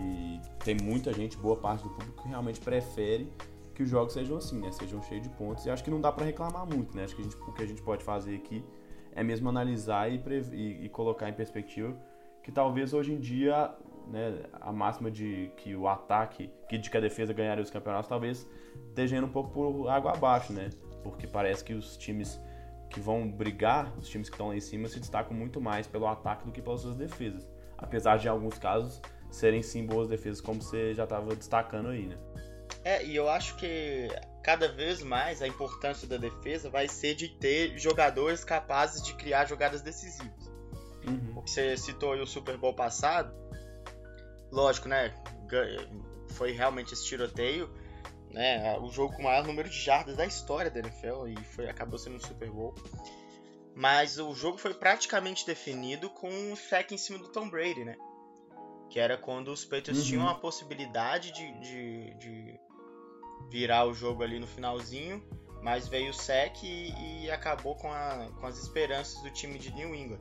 e, 0.00 0.40
tem 0.64 0.76
muita 0.80 1.12
gente, 1.12 1.36
boa 1.36 1.56
parte 1.56 1.82
do 1.82 1.90
público, 1.90 2.22
que 2.22 2.28
realmente 2.28 2.60
prefere 2.60 3.32
que 3.74 3.82
os 3.82 3.88
jogos 3.88 4.12
sejam 4.12 4.36
assim, 4.36 4.60
né? 4.60 4.70
Sejam 4.70 5.02
cheios 5.02 5.22
de 5.22 5.28
pontos. 5.30 5.66
E 5.66 5.70
acho 5.70 5.82
que 5.82 5.90
não 5.90 6.00
dá 6.00 6.12
para 6.12 6.24
reclamar 6.24 6.66
muito, 6.66 6.96
né? 6.96 7.04
Acho 7.04 7.16
que 7.16 7.22
gente, 7.22 7.36
o 7.36 7.52
que 7.52 7.62
a 7.62 7.66
gente 7.66 7.82
pode 7.82 8.04
fazer 8.04 8.36
aqui 8.36 8.64
é 9.14 9.22
mesmo 9.22 9.48
analisar 9.48 10.10
e, 10.10 10.22
e, 10.52 10.84
e 10.84 10.88
colocar 10.88 11.28
em 11.28 11.34
perspectiva 11.34 11.94
que 12.42 12.50
talvez 12.50 12.92
hoje 12.92 13.12
em 13.12 13.20
dia 13.20 13.70
né, 14.08 14.42
a 14.60 14.72
máxima 14.72 15.10
de 15.10 15.50
que 15.56 15.76
o 15.76 15.86
ataque, 15.86 16.50
que 16.68 16.76
de 16.76 16.90
que 16.90 16.96
a 16.96 17.00
defesa 17.00 17.32
ganharia 17.32 17.62
os 17.62 17.70
campeonatos, 17.70 18.08
talvez 18.08 18.48
esteja 18.88 19.16
indo 19.16 19.26
um 19.26 19.30
pouco 19.30 19.50
por 19.50 19.88
água 19.88 20.12
abaixo, 20.12 20.52
né? 20.52 20.70
Porque 21.02 21.26
parece 21.26 21.64
que 21.64 21.74
os 21.74 21.96
times 21.96 22.40
que 22.90 23.00
vão 23.00 23.30
brigar, 23.30 23.92
os 23.96 24.08
times 24.08 24.28
que 24.28 24.34
estão 24.34 24.48
lá 24.48 24.56
em 24.56 24.60
cima, 24.60 24.88
se 24.88 24.98
destacam 24.98 25.36
muito 25.36 25.60
mais 25.60 25.86
pelo 25.86 26.06
ataque 26.06 26.44
do 26.44 26.52
que 26.52 26.60
pelas 26.60 26.80
suas 26.80 26.96
defesas. 26.96 27.48
Apesar 27.82 28.16
de, 28.16 28.26
em 28.26 28.30
alguns 28.30 28.58
casos, 28.58 29.00
serem 29.30 29.62
sim 29.62 29.84
boas 29.84 30.08
defesas, 30.08 30.40
como 30.40 30.62
você 30.62 30.94
já 30.94 31.04
estava 31.04 31.34
destacando 31.34 31.88
aí, 31.88 32.06
né? 32.06 32.16
É, 32.84 33.04
e 33.04 33.14
eu 33.14 33.28
acho 33.28 33.56
que 33.56 34.08
cada 34.42 34.68
vez 34.68 35.02
mais 35.02 35.40
a 35.42 35.46
importância 35.46 36.06
da 36.06 36.16
defesa 36.16 36.70
vai 36.70 36.88
ser 36.88 37.14
de 37.14 37.28
ter 37.28 37.78
jogadores 37.78 38.44
capazes 38.44 39.02
de 39.02 39.14
criar 39.14 39.44
jogadas 39.46 39.82
decisivas. 39.82 40.50
Uhum. 41.06 41.38
O 41.38 41.42
que 41.42 41.50
você 41.50 41.76
citou 41.76 42.12
aí 42.12 42.20
o 42.20 42.26
Super 42.26 42.56
Bowl 42.56 42.74
passado, 42.74 43.32
lógico, 44.50 44.88
né? 44.88 45.14
Foi 46.30 46.52
realmente 46.52 46.94
esse 46.94 47.04
tiroteio, 47.04 47.70
né, 48.30 48.78
o 48.78 48.90
jogo 48.90 49.14
com 49.14 49.20
o 49.20 49.24
maior 49.24 49.44
número 49.46 49.68
de 49.68 49.78
jardas 49.78 50.16
da 50.16 50.24
história 50.24 50.70
da 50.70 50.80
NFL 50.80 51.28
e 51.28 51.36
foi, 51.44 51.68
acabou 51.68 51.98
sendo 51.98 52.16
um 52.16 52.20
Super 52.20 52.50
Bowl. 52.50 52.74
Mas 53.74 54.18
o 54.18 54.34
jogo 54.34 54.58
foi 54.58 54.74
praticamente 54.74 55.46
definido 55.46 56.10
com 56.10 56.28
um 56.28 56.54
sec 56.54 56.92
em 56.92 56.98
cima 56.98 57.18
do 57.18 57.28
Tom 57.28 57.48
Brady, 57.48 57.84
né? 57.84 57.96
Que 58.90 58.98
era 58.98 59.16
quando 59.16 59.48
os 59.48 59.64
Patriots 59.64 60.02
uhum. 60.02 60.08
tinham 60.08 60.28
a 60.28 60.34
possibilidade 60.34 61.32
de, 61.32 61.52
de, 61.60 62.14
de, 62.14 62.60
virar 63.50 63.86
o 63.86 63.94
jogo 63.94 64.22
ali 64.22 64.38
no 64.38 64.46
finalzinho, 64.46 65.24
mas 65.62 65.88
veio 65.88 66.10
o 66.10 66.14
sec 66.14 66.62
e, 66.62 67.24
e 67.24 67.30
acabou 67.30 67.74
com, 67.74 67.90
a, 67.90 68.28
com 68.38 68.46
as 68.46 68.58
esperanças 68.58 69.22
do 69.22 69.30
time 69.30 69.58
de 69.58 69.72
New 69.72 69.94
England. 69.94 70.20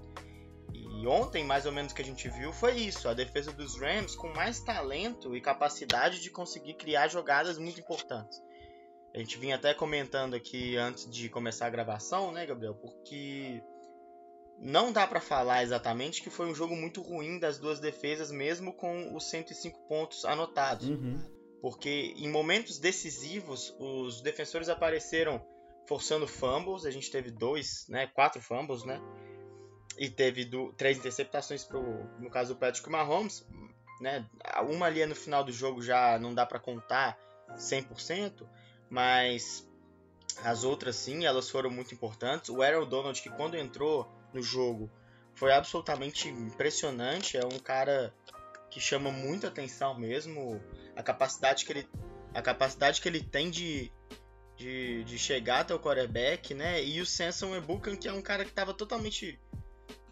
E 0.74 1.06
ontem, 1.06 1.44
mais 1.44 1.66
ou 1.66 1.72
menos, 1.72 1.92
que 1.92 2.02
a 2.02 2.06
gente 2.06 2.30
viu 2.30 2.54
foi 2.54 2.76
isso: 2.76 3.10
a 3.10 3.14
defesa 3.14 3.52
dos 3.52 3.78
Rams 3.78 4.16
com 4.16 4.30
mais 4.30 4.62
talento 4.62 5.36
e 5.36 5.42
capacidade 5.42 6.22
de 6.22 6.30
conseguir 6.30 6.76
criar 6.76 7.10
jogadas 7.10 7.58
muito 7.58 7.80
importantes. 7.80 8.42
A 9.13 9.17
gente 9.17 9.38
vinha 9.38 9.56
até 9.56 9.74
comentando 9.74 10.36
aqui 10.36 10.78
antes 10.78 11.10
de 11.10 11.30
começar 11.30 11.67
a 11.67 11.69
gravação, 11.69 12.32
né, 12.32 12.45
Gabriel? 12.45 12.76
Porque 12.76 13.62
não 14.58 14.91
dá 14.91 15.06
para 15.06 15.19
falar 15.19 15.63
exatamente 15.63 16.21
que 16.21 16.30
foi 16.30 16.45
um 16.45 16.56
jogo 16.56 16.76
muito 16.76 17.02
ruim 17.02 17.39
das 17.39 17.58
duas 17.58 17.80
defesas, 17.80 18.32
mesmo 18.32 18.74
com 18.74 19.15
os 19.15 19.30
105 19.30 19.88
pontos 19.88 20.24
anotados. 20.24 20.88
Uhum. 20.88 21.19
Porque 21.62 22.13
em 22.17 22.30
momentos 22.30 22.80
decisivos, 22.80 23.76
os 23.80 24.21
defensores 24.21 24.69
apareceram 24.69 25.45
forçando 25.88 26.28
fumbles. 26.28 26.86
A 26.86 26.91
gente 26.91 27.12
teve 27.12 27.30
dois, 27.30 27.86
né, 27.89 28.08
quatro 28.08 28.41
fumbles, 28.41 28.84
né? 28.84 29.02
e 29.97 30.10
teve 30.10 30.45
do, 30.45 30.71
três 30.74 30.97
interceptações 30.97 31.63
pro, 31.63 31.82
no 32.19 32.30
caso 32.30 32.54
do 32.54 32.60
Patrick 32.60 32.89
Mahomes, 32.89 33.45
né? 34.00 34.26
Uma 34.69 34.88
ali 34.88 35.06
no 35.06 35.15
final 35.15 35.43
do 35.43 35.52
jogo 35.52 35.82
já 35.82 36.17
não 36.17 36.34
dá 36.34 36.45
para 36.45 36.60
contar 36.60 37.17
100%, 37.56 38.47
mas 38.92 39.66
as 40.44 40.66
outras 40.66 40.98
sim, 40.98 41.26
elas 41.26 41.50
foram 41.50 41.70
muito 41.70 41.96
importantes. 41.96 42.50
O 42.50 42.62
Aaron 42.62 42.86
Donald, 42.86 43.20
que 43.22 43.30
quando 43.30 43.56
entrou 43.56 44.06
no 44.34 44.44
jogo, 44.44 44.92
foi 45.34 45.54
absolutamente 45.54 46.28
impressionante. 46.28 47.38
É 47.38 47.46
um 47.46 47.58
cara 47.58 48.14
que 48.70 48.82
chama 48.82 49.10
muita 49.10 49.48
atenção 49.48 49.98
mesmo. 49.98 50.62
A 50.94 51.02
capacidade 51.02 51.64
que 51.64 51.72
ele, 51.72 51.88
a 52.34 52.42
capacidade 52.42 53.00
que 53.00 53.08
ele 53.08 53.24
tem 53.24 53.50
de, 53.50 53.90
de, 54.58 55.06
de 55.06 55.18
chegar 55.18 55.62
até 55.62 55.74
o 55.74 55.80
quarterback, 55.80 56.54
né? 56.54 56.84
E 56.84 57.00
o 57.00 57.06
Samson 57.06 57.56
Ebukan, 57.56 57.96
que 57.96 58.10
é 58.10 58.14
um 58.14 58.22
cara 58.22 58.44
que 58.44 58.52
estava 58.52 58.74
totalmente. 58.74 59.40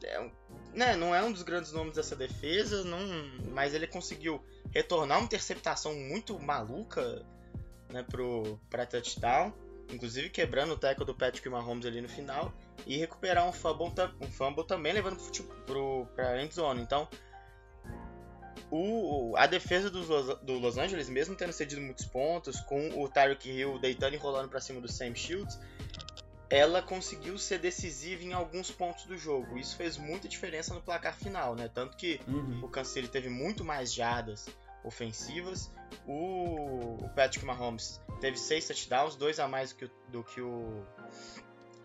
É, 0.01 0.31
né, 0.73 0.95
não 0.95 1.13
é 1.13 1.21
um 1.21 1.33
dos 1.33 1.43
grandes 1.43 1.73
nomes 1.73 1.95
dessa 1.95 2.15
defesa, 2.15 2.85
não, 2.85 2.99
mas 3.51 3.73
ele 3.73 3.85
conseguiu 3.85 4.41
retornar 4.71 5.17
uma 5.17 5.25
interceptação 5.25 5.93
muito 5.93 6.39
maluca 6.39 7.25
né, 7.91 8.05
para 8.69 8.85
touchdown 8.85 9.53
inclusive 9.93 10.29
quebrando 10.29 10.73
o 10.73 10.77
tackle 10.77 11.05
do 11.05 11.15
Patrick 11.15 11.47
Mahomes 11.49 11.85
ali 11.85 12.01
no 12.01 12.09
final, 12.09 12.53
e 12.85 12.97
recuperar 12.97 13.47
um 13.47 13.51
fumble, 13.51 13.91
um 14.21 14.27
fumble 14.27 14.65
também 14.65 14.93
levando 14.93 15.17
para 16.15 16.29
a 16.29 16.43
end 16.43 16.53
zone. 16.53 16.81
Então, 16.81 17.07
o, 18.71 19.33
a 19.35 19.47
defesa 19.47 19.89
do, 19.89 20.35
do 20.37 20.59
Los 20.59 20.77
Angeles, 20.77 21.09
mesmo 21.09 21.35
tendo 21.35 21.51
cedido 21.51 21.81
muitos 21.81 22.05
pontos, 22.05 22.59
com 22.61 23.01
o 23.01 23.09
Tyreek 23.09 23.49
Hill 23.49 23.79
deitando 23.79 24.13
e 24.13 24.17
rolando 24.17 24.49
para 24.49 24.61
cima 24.61 24.79
do 24.79 24.87
Sam 24.87 25.15
Shields, 25.15 25.59
ela 26.49 26.81
conseguiu 26.81 27.37
ser 27.37 27.59
decisiva 27.59 28.23
em 28.23 28.33
alguns 28.33 28.71
pontos 28.71 29.05
do 29.05 29.17
jogo. 29.17 29.57
Isso 29.57 29.75
fez 29.75 29.97
muita 29.97 30.27
diferença 30.27 30.73
no 30.73 30.81
placar 30.81 31.15
final, 31.15 31.55
né? 31.55 31.69
Tanto 31.71 31.95
que 31.95 32.19
uhum. 32.27 32.61
o 32.63 32.67
Kansas 32.67 33.07
teve 33.09 33.29
muito 33.29 33.63
mais 33.63 33.93
jardas 33.93 34.47
ofensivas. 34.83 35.71
O, 36.07 36.97
Patrick 37.15 37.45
Mahomes 37.45 38.01
teve 38.19 38.37
seis 38.37 38.67
touchdowns, 38.67 39.15
dois 39.15 39.39
a 39.39 39.47
mais 39.47 39.71
do 39.71 39.75
que, 39.75 39.91
do 40.09 40.23
que 40.23 40.41
o 40.41 40.83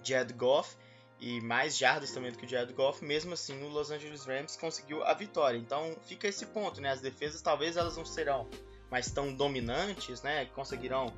Jared 0.03 0.33
Goff 0.35 0.77
e 1.21 1.41
mais 1.41 1.77
jardas 1.77 2.13
também 2.13 2.31
do 2.31 2.39
que 2.39 2.47
o 2.47 2.49
Jared 2.49 2.73
Goff. 2.73 3.05
Mesmo 3.05 3.35
assim, 3.35 3.63
o 3.63 3.69
Los 3.69 3.91
Angeles 3.91 4.25
Rams 4.25 4.57
conseguiu 4.57 5.03
a 5.05 5.15
vitória. 5.15 5.59
Então 5.59 5.97
fica 6.03 6.29
esse 6.29 6.47
ponto, 6.47 6.81
né? 6.81 6.91
As 6.91 7.01
defesas 7.01 7.41
talvez 7.41 7.77
elas 7.77 7.97
não 7.97 8.05
serão 8.05 8.49
mais 8.91 9.11
tão 9.11 9.35
dominantes, 9.35 10.23
né? 10.23 10.47
Conseguirão 10.47 11.13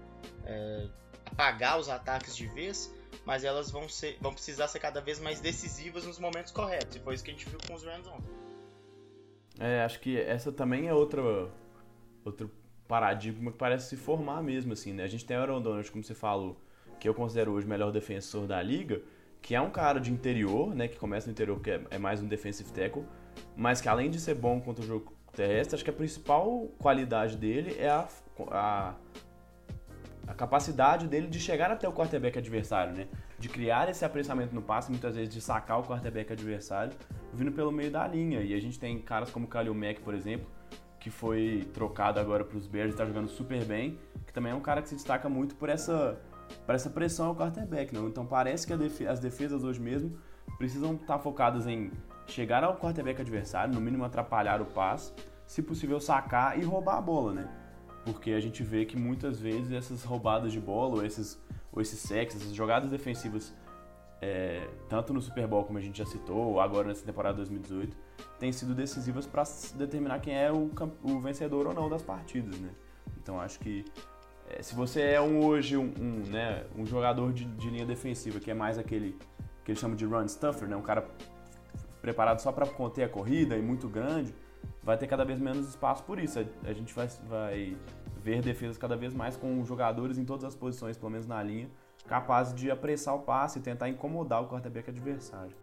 é, 0.44 0.88
apagar 1.26 1.78
os 1.78 1.88
ataques 1.88 2.36
de 2.36 2.46
vez, 2.46 2.92
mas 3.24 3.44
elas 3.44 3.70
vão, 3.70 3.88
ser, 3.88 4.16
vão 4.20 4.32
precisar 4.32 4.68
ser 4.68 4.78
cada 4.78 5.00
vez 5.00 5.18
mais 5.18 5.40
decisivas 5.40 6.06
nos 6.06 6.18
momentos 6.18 6.52
corretos. 6.52 6.96
E 6.96 7.00
foi 7.00 7.14
isso 7.14 7.24
que 7.24 7.30
a 7.30 7.34
gente 7.34 7.48
viu 7.48 7.58
com 7.66 7.74
os 7.74 7.84
Rams 7.84 8.06
ontem. 8.06 8.30
É, 9.58 9.82
acho 9.82 10.00
que 10.00 10.20
essa 10.20 10.52
também 10.52 10.86
é 10.86 10.94
outra 10.94 11.22
outro 12.26 12.50
paradigma 12.86 13.50
que 13.50 13.58
parece 13.58 13.88
se 13.88 13.96
formar 13.96 14.42
mesmo, 14.42 14.72
assim, 14.72 14.92
né? 14.92 15.04
A 15.04 15.08
gente 15.08 15.24
tem 15.24 15.36
o 15.36 15.40
Aaron 15.40 15.60
Donald, 15.60 15.90
como 15.90 16.02
você 16.02 16.14
falou, 16.14 16.60
que 16.98 17.08
eu 17.08 17.14
considero 17.14 17.52
hoje 17.52 17.66
o 17.66 17.68
melhor 17.68 17.90
defensor 17.90 18.46
da 18.46 18.62
liga, 18.62 19.00
que 19.42 19.54
é 19.54 19.60
um 19.60 19.70
cara 19.70 20.00
de 20.00 20.12
interior, 20.12 20.74
né? 20.74 20.88
Que 20.88 20.96
começa 20.98 21.26
no 21.26 21.32
interior, 21.32 21.60
que 21.60 21.70
é, 21.70 21.80
é 21.90 21.98
mais 21.98 22.22
um 22.22 22.26
defensive 22.26 22.70
tackle, 22.72 23.04
mas 23.56 23.80
que 23.80 23.88
além 23.88 24.10
de 24.10 24.20
ser 24.20 24.34
bom 24.34 24.60
contra 24.60 24.84
o 24.84 24.86
jogo 24.86 25.12
terrestre, 25.34 25.74
acho 25.74 25.84
que 25.84 25.90
a 25.90 25.92
principal 25.92 26.68
qualidade 26.78 27.36
dele 27.36 27.76
é 27.78 27.88
a, 27.88 28.08
a, 28.50 28.94
a 30.26 30.34
capacidade 30.34 31.06
dele 31.06 31.26
de 31.26 31.38
chegar 31.38 31.70
até 31.70 31.86
o 31.88 31.92
quarterback 31.92 32.38
adversário, 32.38 32.94
né? 32.94 33.06
De 33.38 33.48
criar 33.48 33.88
esse 33.90 34.04
apressamento 34.04 34.54
no 34.54 34.62
passe, 34.62 34.90
muitas 34.90 35.14
vezes 35.14 35.32
de 35.32 35.40
sacar 35.40 35.78
o 35.78 35.82
quarterback 35.82 36.32
adversário, 36.32 36.92
vindo 37.34 37.52
pelo 37.52 37.70
meio 37.70 37.90
da 37.90 38.06
linha. 38.08 38.40
E 38.40 38.54
a 38.54 38.60
gente 38.60 38.80
tem 38.80 38.98
caras 38.98 39.30
como 39.30 39.44
o 39.44 39.48
Khalil 39.48 39.74
Mack, 39.74 40.00
por 40.00 40.14
exemplo, 40.14 40.46
que 41.06 41.10
foi 41.10 41.68
trocado 41.72 42.18
agora 42.18 42.44
para 42.44 42.58
os 42.58 42.66
Bears 42.66 42.90
está 42.90 43.06
jogando 43.06 43.28
super 43.28 43.64
bem, 43.64 43.96
que 44.26 44.32
também 44.32 44.50
é 44.50 44.54
um 44.56 44.60
cara 44.60 44.82
que 44.82 44.88
se 44.88 44.96
destaca 44.96 45.28
muito 45.28 45.54
por 45.54 45.68
essa, 45.68 46.20
por 46.66 46.74
essa 46.74 46.90
pressão 46.90 47.28
ao 47.28 47.36
quarterback. 47.36 47.94
Não? 47.94 48.08
Então 48.08 48.26
parece 48.26 48.66
que 48.66 48.72
as 49.04 49.20
defesas 49.20 49.62
hoje 49.62 49.80
mesmo 49.80 50.18
precisam 50.58 50.94
estar 50.94 51.06
tá 51.06 51.18
focadas 51.20 51.64
em 51.64 51.92
chegar 52.26 52.64
ao 52.64 52.76
quarterback 52.76 53.20
adversário, 53.20 53.72
no 53.72 53.80
mínimo 53.80 54.04
atrapalhar 54.04 54.60
o 54.60 54.64
passe, 54.64 55.12
se 55.46 55.62
possível 55.62 56.00
sacar 56.00 56.58
e 56.58 56.64
roubar 56.64 56.96
a 56.96 57.00
bola, 57.00 57.34
né? 57.34 57.48
Porque 58.04 58.32
a 58.32 58.40
gente 58.40 58.64
vê 58.64 58.84
que 58.84 58.96
muitas 58.96 59.38
vezes 59.38 59.70
essas 59.70 60.02
roubadas 60.02 60.50
de 60.50 60.58
bola 60.58 60.96
ou 60.96 61.06
esses, 61.06 61.40
ou 61.70 61.80
esses 61.80 62.00
sacks, 62.00 62.34
essas 62.34 62.52
jogadas 62.52 62.90
defensivas, 62.90 63.54
é, 64.20 64.66
tanto 64.88 65.12
no 65.12 65.20
Super 65.20 65.46
Bowl 65.46 65.64
como 65.64 65.78
a 65.78 65.80
gente 65.80 65.98
já 65.98 66.06
citou, 66.06 66.52
ou 66.52 66.60
agora 66.60 66.88
nessa 66.88 67.04
temporada 67.04 67.36
2018, 67.36 67.96
têm 68.38 68.52
sido 68.52 68.74
decisivas 68.74 69.26
para 69.26 69.42
determinar 69.74 70.20
quem 70.20 70.36
é 70.36 70.50
o, 70.50 70.70
o, 71.02 71.20
vencedor 71.20 71.66
ou 71.66 71.74
não 71.74 71.88
das 71.88 72.02
partidas, 72.02 72.58
né? 72.58 72.70
Então 73.20 73.40
acho 73.40 73.58
que 73.58 73.84
é, 74.48 74.62
se 74.62 74.74
você 74.74 75.02
é 75.02 75.20
um, 75.20 75.44
hoje 75.44 75.76
um, 75.76 75.92
um, 75.98 76.30
né, 76.30 76.64
um 76.76 76.86
jogador 76.86 77.32
de, 77.32 77.44
de, 77.44 77.70
linha 77.70 77.84
defensiva 77.84 78.38
que 78.38 78.50
é 78.50 78.54
mais 78.54 78.78
aquele 78.78 79.18
que 79.64 79.72
eles 79.72 79.80
chamam 79.80 79.96
de 79.96 80.04
run 80.04 80.28
stuffer, 80.28 80.68
né, 80.68 80.76
um 80.76 80.82
cara 80.82 81.04
preparado 82.00 82.38
só 82.40 82.52
para 82.52 82.66
conter 82.66 83.02
a 83.02 83.08
corrida 83.08 83.56
e 83.56 83.62
muito 83.62 83.88
grande, 83.88 84.32
vai 84.82 84.96
ter 84.96 85.08
cada 85.08 85.24
vez 85.24 85.40
menos 85.40 85.68
espaço 85.68 86.04
por 86.04 86.20
isso. 86.20 86.38
A, 86.38 86.68
a 86.68 86.72
gente 86.72 86.94
vai, 86.94 87.08
vai 87.28 87.76
ver 88.22 88.42
defesas 88.42 88.78
cada 88.78 88.96
vez 88.96 89.12
mais 89.12 89.36
com 89.36 89.64
jogadores 89.64 90.16
em 90.16 90.24
todas 90.24 90.44
as 90.44 90.54
posições, 90.54 90.96
pelo 90.96 91.10
menos 91.10 91.26
na 91.26 91.42
linha, 91.42 91.68
capazes 92.06 92.54
de 92.54 92.70
apressar 92.70 93.14
o 93.14 93.20
passe 93.20 93.58
e 93.58 93.62
tentar 93.62 93.88
incomodar 93.88 94.42
o 94.42 94.48
quarterback 94.48 94.90
adversário. 94.90 95.56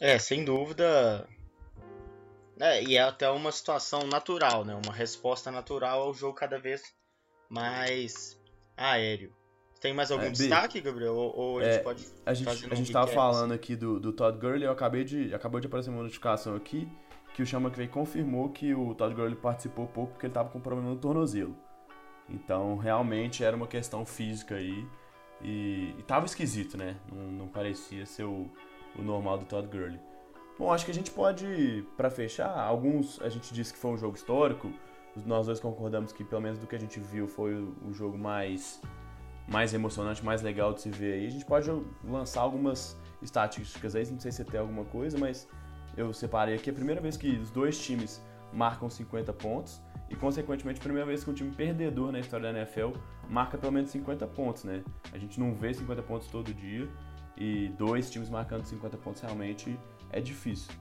É, 0.00 0.18
sem 0.18 0.44
dúvida. 0.44 1.28
É, 2.60 2.82
e 2.82 2.96
é 2.96 3.02
até 3.02 3.28
uma 3.30 3.52
situação 3.52 4.06
natural, 4.06 4.64
né? 4.64 4.74
Uma 4.74 4.92
resposta 4.92 5.50
natural 5.50 6.02
ao 6.02 6.14
jogo 6.14 6.34
cada 6.34 6.58
vez 6.58 6.82
mais 7.48 8.38
aéreo. 8.76 9.32
Tem 9.80 9.94
mais 9.94 10.10
algum 10.10 10.24
é, 10.24 10.30
destaque, 10.30 10.80
Gabriel? 10.80 11.14
Ou, 11.14 11.36
ou 11.36 11.58
a 11.60 11.64
gente 11.64 11.74
é, 11.74 11.78
pode 11.78 12.06
a 12.26 12.34
gente, 12.34 12.48
A 12.48 12.74
gente 12.74 12.86
estava 12.86 13.06
falando 13.06 13.52
aqui 13.52 13.76
do, 13.76 14.00
do 14.00 14.12
Todd 14.12 14.36
Gurley, 14.38 14.64
eu 14.64 14.72
acabei 14.72 15.04
de 15.04 15.32
acabou 15.32 15.60
de 15.60 15.68
aparecer 15.68 15.90
uma 15.90 16.02
notificação 16.02 16.56
aqui 16.56 16.88
que 17.34 17.42
o 17.42 17.46
Chama 17.46 17.70
que 17.70 17.86
confirmou 17.86 18.48
que 18.48 18.74
o 18.74 18.92
Todd 18.96 19.14
Gurley 19.14 19.36
participou 19.36 19.86
pouco 19.86 20.12
porque 20.12 20.26
ele 20.26 20.32
estava 20.32 20.48
com 20.48 20.60
problema 20.60 20.90
no 20.90 20.96
tornozelo. 20.96 21.56
Então, 22.28 22.76
realmente 22.76 23.42
era 23.42 23.56
uma 23.56 23.66
questão 23.66 24.04
física 24.04 24.56
aí 24.56 24.86
e, 25.42 25.94
e 25.98 26.02
tava 26.02 26.26
esquisito, 26.26 26.76
né? 26.76 26.96
Não, 27.10 27.32
não 27.32 27.48
parecia 27.48 28.04
ser 28.04 28.24
o, 28.24 28.50
o 28.96 29.02
normal 29.02 29.38
do 29.38 29.44
Todd 29.44 29.66
Gurley. 29.68 30.00
Bom, 30.58 30.72
acho 30.72 30.84
que 30.84 30.90
a 30.90 30.94
gente 30.94 31.10
pode, 31.10 31.86
para 31.96 32.10
fechar, 32.10 32.50
alguns 32.58 33.20
a 33.22 33.28
gente 33.28 33.54
disse 33.54 33.72
que 33.72 33.78
foi 33.78 33.92
um 33.92 33.96
jogo 33.96 34.16
histórico, 34.16 34.72
nós 35.24 35.46
dois 35.46 35.60
concordamos 35.60 36.12
que 36.12 36.24
pelo 36.24 36.42
menos 36.42 36.58
do 36.58 36.66
que 36.66 36.76
a 36.76 36.78
gente 36.78 37.00
viu 37.00 37.26
foi 37.26 37.54
o, 37.54 37.92
jogo 37.92 38.18
mais 38.18 38.80
mais 39.48 39.72
emocionante, 39.72 40.22
mais 40.22 40.42
legal 40.42 40.74
de 40.74 40.82
se 40.82 40.90
ver 40.90 41.14
aí. 41.14 41.26
A 41.26 41.30
gente 41.30 41.44
pode 41.44 41.70
lançar 42.04 42.42
algumas 42.42 42.96
estatísticas 43.22 43.96
aí, 43.96 44.06
não 44.10 44.20
sei 44.20 44.30
se 44.30 44.44
tem 44.44 44.60
alguma 44.60 44.84
coisa, 44.84 45.16
mas 45.16 45.48
eu 45.96 46.12
separei 46.12 46.54
aqui 46.54 46.68
a 46.68 46.72
primeira 46.72 47.00
vez 47.00 47.16
que 47.16 47.30
os 47.30 47.50
dois 47.50 47.78
times 47.78 48.22
marcam 48.52 48.90
50 48.90 49.32
pontos 49.32 49.80
e 50.10 50.16
consequentemente 50.16 50.80
a 50.80 50.82
primeira 50.82 51.06
vez 51.06 51.22
que 51.22 51.30
um 51.30 51.34
time 51.34 51.50
perdedor 51.50 52.12
na 52.12 52.18
história 52.18 52.52
da 52.52 52.58
NFL 52.58 52.98
marca 53.28 53.58
pelo 53.58 53.72
menos 53.72 53.90
50 53.90 54.26
pontos, 54.28 54.64
né? 54.64 54.82
A 55.12 55.18
gente 55.18 55.38
não 55.38 55.54
vê 55.54 55.72
50 55.74 56.02
pontos 56.02 56.28
todo 56.28 56.52
dia 56.52 56.88
e 57.36 57.68
dois 57.78 58.10
times 58.10 58.28
marcando 58.28 58.64
50 58.64 58.96
pontos 58.96 59.20
realmente 59.20 59.78
é 60.10 60.20
difícil. 60.20 60.72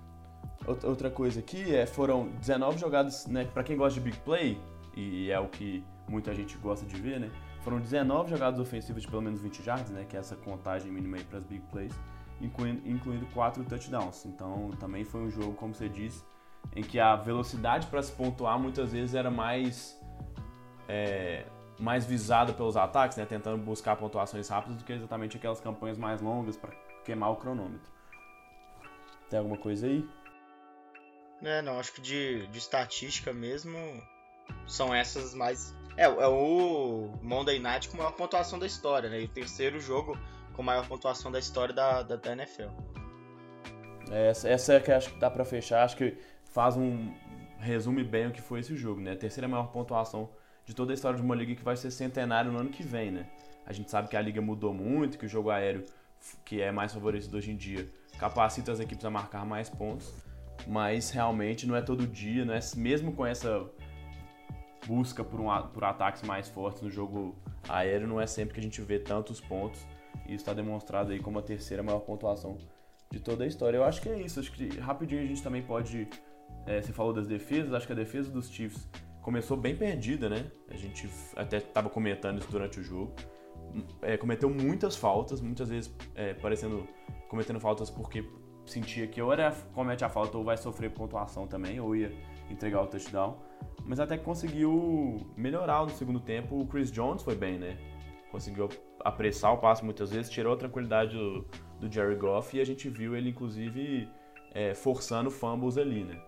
Outra 0.66 1.10
coisa 1.10 1.40
aqui 1.40 1.74
é 1.74 1.86
foram 1.86 2.30
19 2.40 2.78
jogadas, 2.78 3.28
né, 3.28 3.46
para 3.46 3.64
quem 3.64 3.78
gosta 3.78 4.00
de 4.00 4.06
big 4.10 4.18
play, 4.22 4.60
e 4.96 5.30
é 5.30 5.40
o 5.40 5.48
que 5.48 5.84
muita 6.10 6.34
gente 6.34 6.58
gosta 6.58 6.86
de 6.86 7.00
ver, 7.00 7.20
né? 7.20 7.30
Foram 7.62 7.80
19 7.80 8.30
jogadas 8.30 8.60
ofensivas 8.60 9.04
de 9.04 9.08
pelo 9.08 9.22
menos 9.22 9.42
20 9.42 9.66
yards, 9.66 9.92
né, 9.92 10.06
que 10.08 10.18
é 10.18 10.20
essa 10.20 10.36
contagem 10.36 10.92
mínima 10.92 11.18
aí 11.18 11.24
para 11.24 11.38
as 11.38 11.46
big 11.46 11.64
plays, 11.72 11.94
incluindo, 12.42 12.82
incluindo 12.90 13.26
4 13.28 13.64
touchdowns. 13.64 14.26
Então, 14.26 14.72
também 14.80 15.04
foi 15.04 15.22
um 15.22 15.30
jogo, 15.30 15.54
como 15.54 15.74
você 15.74 15.88
disse, 15.88 16.24
em 16.76 16.84
que 16.84 17.00
a 17.00 17.16
velocidade 17.16 17.88
para 17.88 18.02
se 18.02 18.12
pontuar 18.12 18.60
muitas 18.60 18.92
vezes 18.92 19.16
era 19.16 19.32
mais 19.32 20.00
é, 20.88 21.46
mais 21.80 22.06
visada 22.06 22.54
pelos 22.54 22.76
ataques, 22.76 23.18
né, 23.18 23.26
tentando 23.26 23.58
buscar 23.58 23.96
pontuações 23.96 24.48
rápidas 24.48 24.78
do 24.78 24.84
que 24.84 24.94
exatamente 24.94 25.38
aquelas 25.38 25.60
campanhas 25.60 25.98
mais 25.98 26.22
longas 26.22 26.58
para 26.58 26.72
queimar 27.04 27.32
o 27.32 27.36
cronômetro. 27.36 27.92
Tem 29.30 29.40
alguma 29.40 29.58
coisa 29.58 29.88
aí? 29.88 30.08
É, 31.44 31.62
não, 31.62 31.80
acho 31.80 31.94
que 31.94 32.02
de, 32.02 32.48
de 32.48 32.58
estatística 32.58 33.32
mesmo 33.32 33.78
são 34.66 34.94
essas 34.94 35.34
mais. 35.34 35.76
É, 35.96 36.06
é 36.06 36.28
o 36.28 37.12
Monday 37.22 37.60
Night 37.60 37.90
com 37.90 37.98
maior 37.98 38.12
pontuação 38.14 38.58
da 38.58 38.66
história, 38.66 39.10
né? 39.10 39.22
E 39.22 39.26
o 39.26 39.30
terceiro 39.30 39.80
jogo 39.80 40.18
com 40.54 40.64
maior 40.64 40.88
pontuação 40.88 41.32
da 41.32 41.38
história 41.38 41.74
da, 41.74 42.02
da, 42.02 42.16
da 42.16 42.32
NFL. 42.32 42.70
É, 44.10 44.30
essa, 44.30 44.50
essa 44.50 44.74
é 44.74 44.80
que 44.80 44.92
acho 44.92 45.12
que 45.12 45.20
dá 45.20 45.30
pra 45.30 45.46
fechar, 45.46 45.84
acho 45.84 45.98
que 45.98 46.18
faz 46.58 46.76
um. 46.76 47.14
resume 47.60 48.04
bem 48.04 48.26
o 48.26 48.32
que 48.32 48.42
foi 48.42 48.62
esse 48.62 48.76
jogo, 48.76 49.00
né? 49.00 49.12
A 49.12 49.16
terceira 49.16 49.48
maior 49.48 49.68
pontuação 49.68 50.28
de 50.66 50.74
toda 50.74 50.92
a 50.92 50.96
história 50.96 51.16
de 51.16 51.24
uma 51.24 51.36
liga 51.36 51.54
que 51.54 51.64
vai 51.64 51.78
ser 51.78 51.92
centenário 51.92 52.52
no 52.52 52.58
ano 52.58 52.72
que 52.72 52.82
vem, 52.82 53.12
né? 53.12 53.28
A 53.64 53.72
gente 53.72 53.92
sabe 53.92 54.08
que 54.08 54.18
a 54.18 54.22
liga 54.22 54.42
mudou 54.42 54.74
muito, 54.74 55.20
que 55.20 55.26
o 55.28 55.30
jogo 55.30 55.52
aéreo, 55.52 55.86
que 56.44 56.60
é 56.60 56.72
mais 56.72 56.92
favorecido 56.92 57.38
hoje 57.38 57.52
em 57.52 57.56
dia, 57.56 57.88
capacita 58.18 58.72
as 58.72 58.80
equipes 58.80 59.06
a 59.06 59.12
marcar 59.12 59.46
mais 59.46 59.70
pontos, 59.70 60.12
mas 60.66 61.12
realmente 61.12 61.68
não 61.68 61.76
é 61.76 61.82
todo 61.84 62.08
dia, 62.08 62.44
não 62.44 62.56
é 62.56 62.60
mesmo 62.76 63.14
com 63.14 63.24
essa 63.24 63.64
busca 64.88 65.24
por, 65.24 65.40
um, 65.40 65.68
por 65.68 65.84
ataques 65.84 66.24
mais 66.24 66.50
fortes 66.50 66.82
no 66.82 66.90
jogo 66.90 67.36
aéreo, 67.70 68.08
não 68.08 68.20
é 68.20 68.26
sempre 68.26 68.56
que 68.56 68.60
a 68.60 68.64
gente 68.64 68.82
vê 68.82 68.98
tantos 68.98 69.40
pontos. 69.40 69.80
E 70.26 70.34
isso 70.34 70.42
está 70.42 70.56
demonstrado 70.56 71.12
aí 71.12 71.20
como 71.20 71.38
a 71.38 71.44
terceira 71.44 71.84
maior 71.84 72.00
pontuação 72.00 72.58
de 73.12 73.20
toda 73.20 73.44
a 73.44 73.48
história. 73.48 73.78
Eu 73.78 73.84
acho 73.84 74.02
que 74.02 74.10
é 74.10 74.20
isso. 74.20 74.40
Acho 74.40 74.52
que 74.52 74.68
rapidinho 74.80 75.22
a 75.22 75.26
gente 75.26 75.42
também 75.42 75.62
pode. 75.62 76.08
É, 76.68 76.82
você 76.82 76.92
falou 76.92 77.14
das 77.14 77.28
defesas, 77.28 77.74
acho 77.74 77.88
que 77.88 77.94
a 77.94 77.96
defesa 77.96 78.30
dos 78.30 78.50
Chiefs 78.50 78.88
começou 79.22 79.56
bem 79.58 79.76
perdida, 79.76 80.30
né? 80.30 80.52
A 80.70 80.76
gente 80.76 81.10
até 81.36 81.58
estava 81.58 81.90
comentando 81.90 82.40
isso 82.40 82.52
durante 82.52 82.80
o 82.80 82.84
jogo. 82.84 83.14
É, 84.02 84.18
cometeu 84.18 84.50
muitas 84.50 84.96
faltas, 84.96 85.42
muitas 85.42 85.70
vezes 85.70 85.94
é, 86.16 86.34
parecendo 86.34 86.88
cometendo 87.28 87.60
faltas 87.60 87.90
porque 87.90 88.26
sentia 88.66 89.08
que 89.08 89.22
ou 89.22 89.32
era 89.32 89.52
comete 89.74 90.04
a 90.04 90.10
falta 90.10 90.38
ou 90.38 90.44
vai 90.44 90.58
sofrer 90.58 90.92
pontuação 90.92 91.48
também, 91.48 91.80
ou 91.80 91.96
ia 91.96 92.12
entregar 92.50 92.82
o 92.82 92.88
touchdown. 92.88 93.38
Mas 93.86 94.00
até 94.00 94.18
que 94.18 94.24
conseguiu 94.24 95.18
melhorar 95.36 95.84
no 95.84 95.90
segundo 95.90 96.20
tempo. 96.20 96.60
O 96.60 96.68
Chris 96.68 96.92
Jones 96.92 97.24
foi 97.24 97.36
bem, 97.36 97.58
né? 97.58 97.78
Conseguiu 98.32 98.68
apressar 99.00 99.54
o 99.54 99.58
passo 99.58 99.86
muitas 99.86 100.12
vezes, 100.12 100.30
tirou 100.30 100.54
a 100.54 100.58
tranquilidade 100.58 101.16
do, 101.16 101.46
do 101.80 101.92
Jerry 101.92 102.16
Goff 102.16 102.58
e 102.58 102.60
a 102.60 102.66
gente 102.66 102.90
viu 102.90 103.16
ele, 103.16 103.30
inclusive, 103.30 104.10
é, 104.54 104.74
forçando 104.74 105.32
fumbles 105.32 105.78
ali, 105.78 106.04
né? 106.04 106.22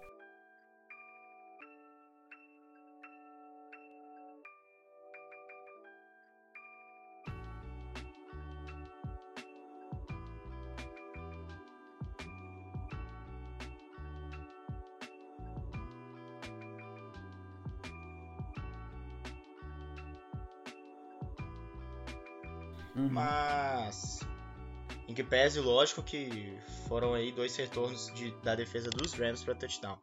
Que 25.19 25.23
pese, 25.23 25.59
lógico 25.59 26.01
que 26.01 26.57
foram 26.87 27.13
aí 27.13 27.29
dois 27.29 27.53
retornos 27.57 28.09
de, 28.13 28.31
da 28.41 28.55
defesa 28.55 28.89
dos 28.89 29.13
Rams 29.13 29.43
para 29.43 29.53
touchdown. 29.53 29.97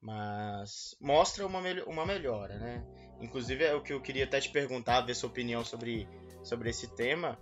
Mas 0.00 0.96
mostra 1.00 1.44
uma, 1.44 1.58
uma 1.88 2.06
melhora, 2.06 2.56
né? 2.56 2.84
Inclusive, 3.20 3.64
é 3.64 3.74
o 3.74 3.82
que 3.82 3.92
eu 3.92 4.00
queria 4.00 4.22
até 4.22 4.40
te 4.40 4.50
perguntar, 4.50 5.00
ver 5.00 5.14
sua 5.16 5.28
opinião 5.28 5.64
sobre, 5.64 6.08
sobre 6.44 6.70
esse 6.70 6.86
tema, 6.94 7.36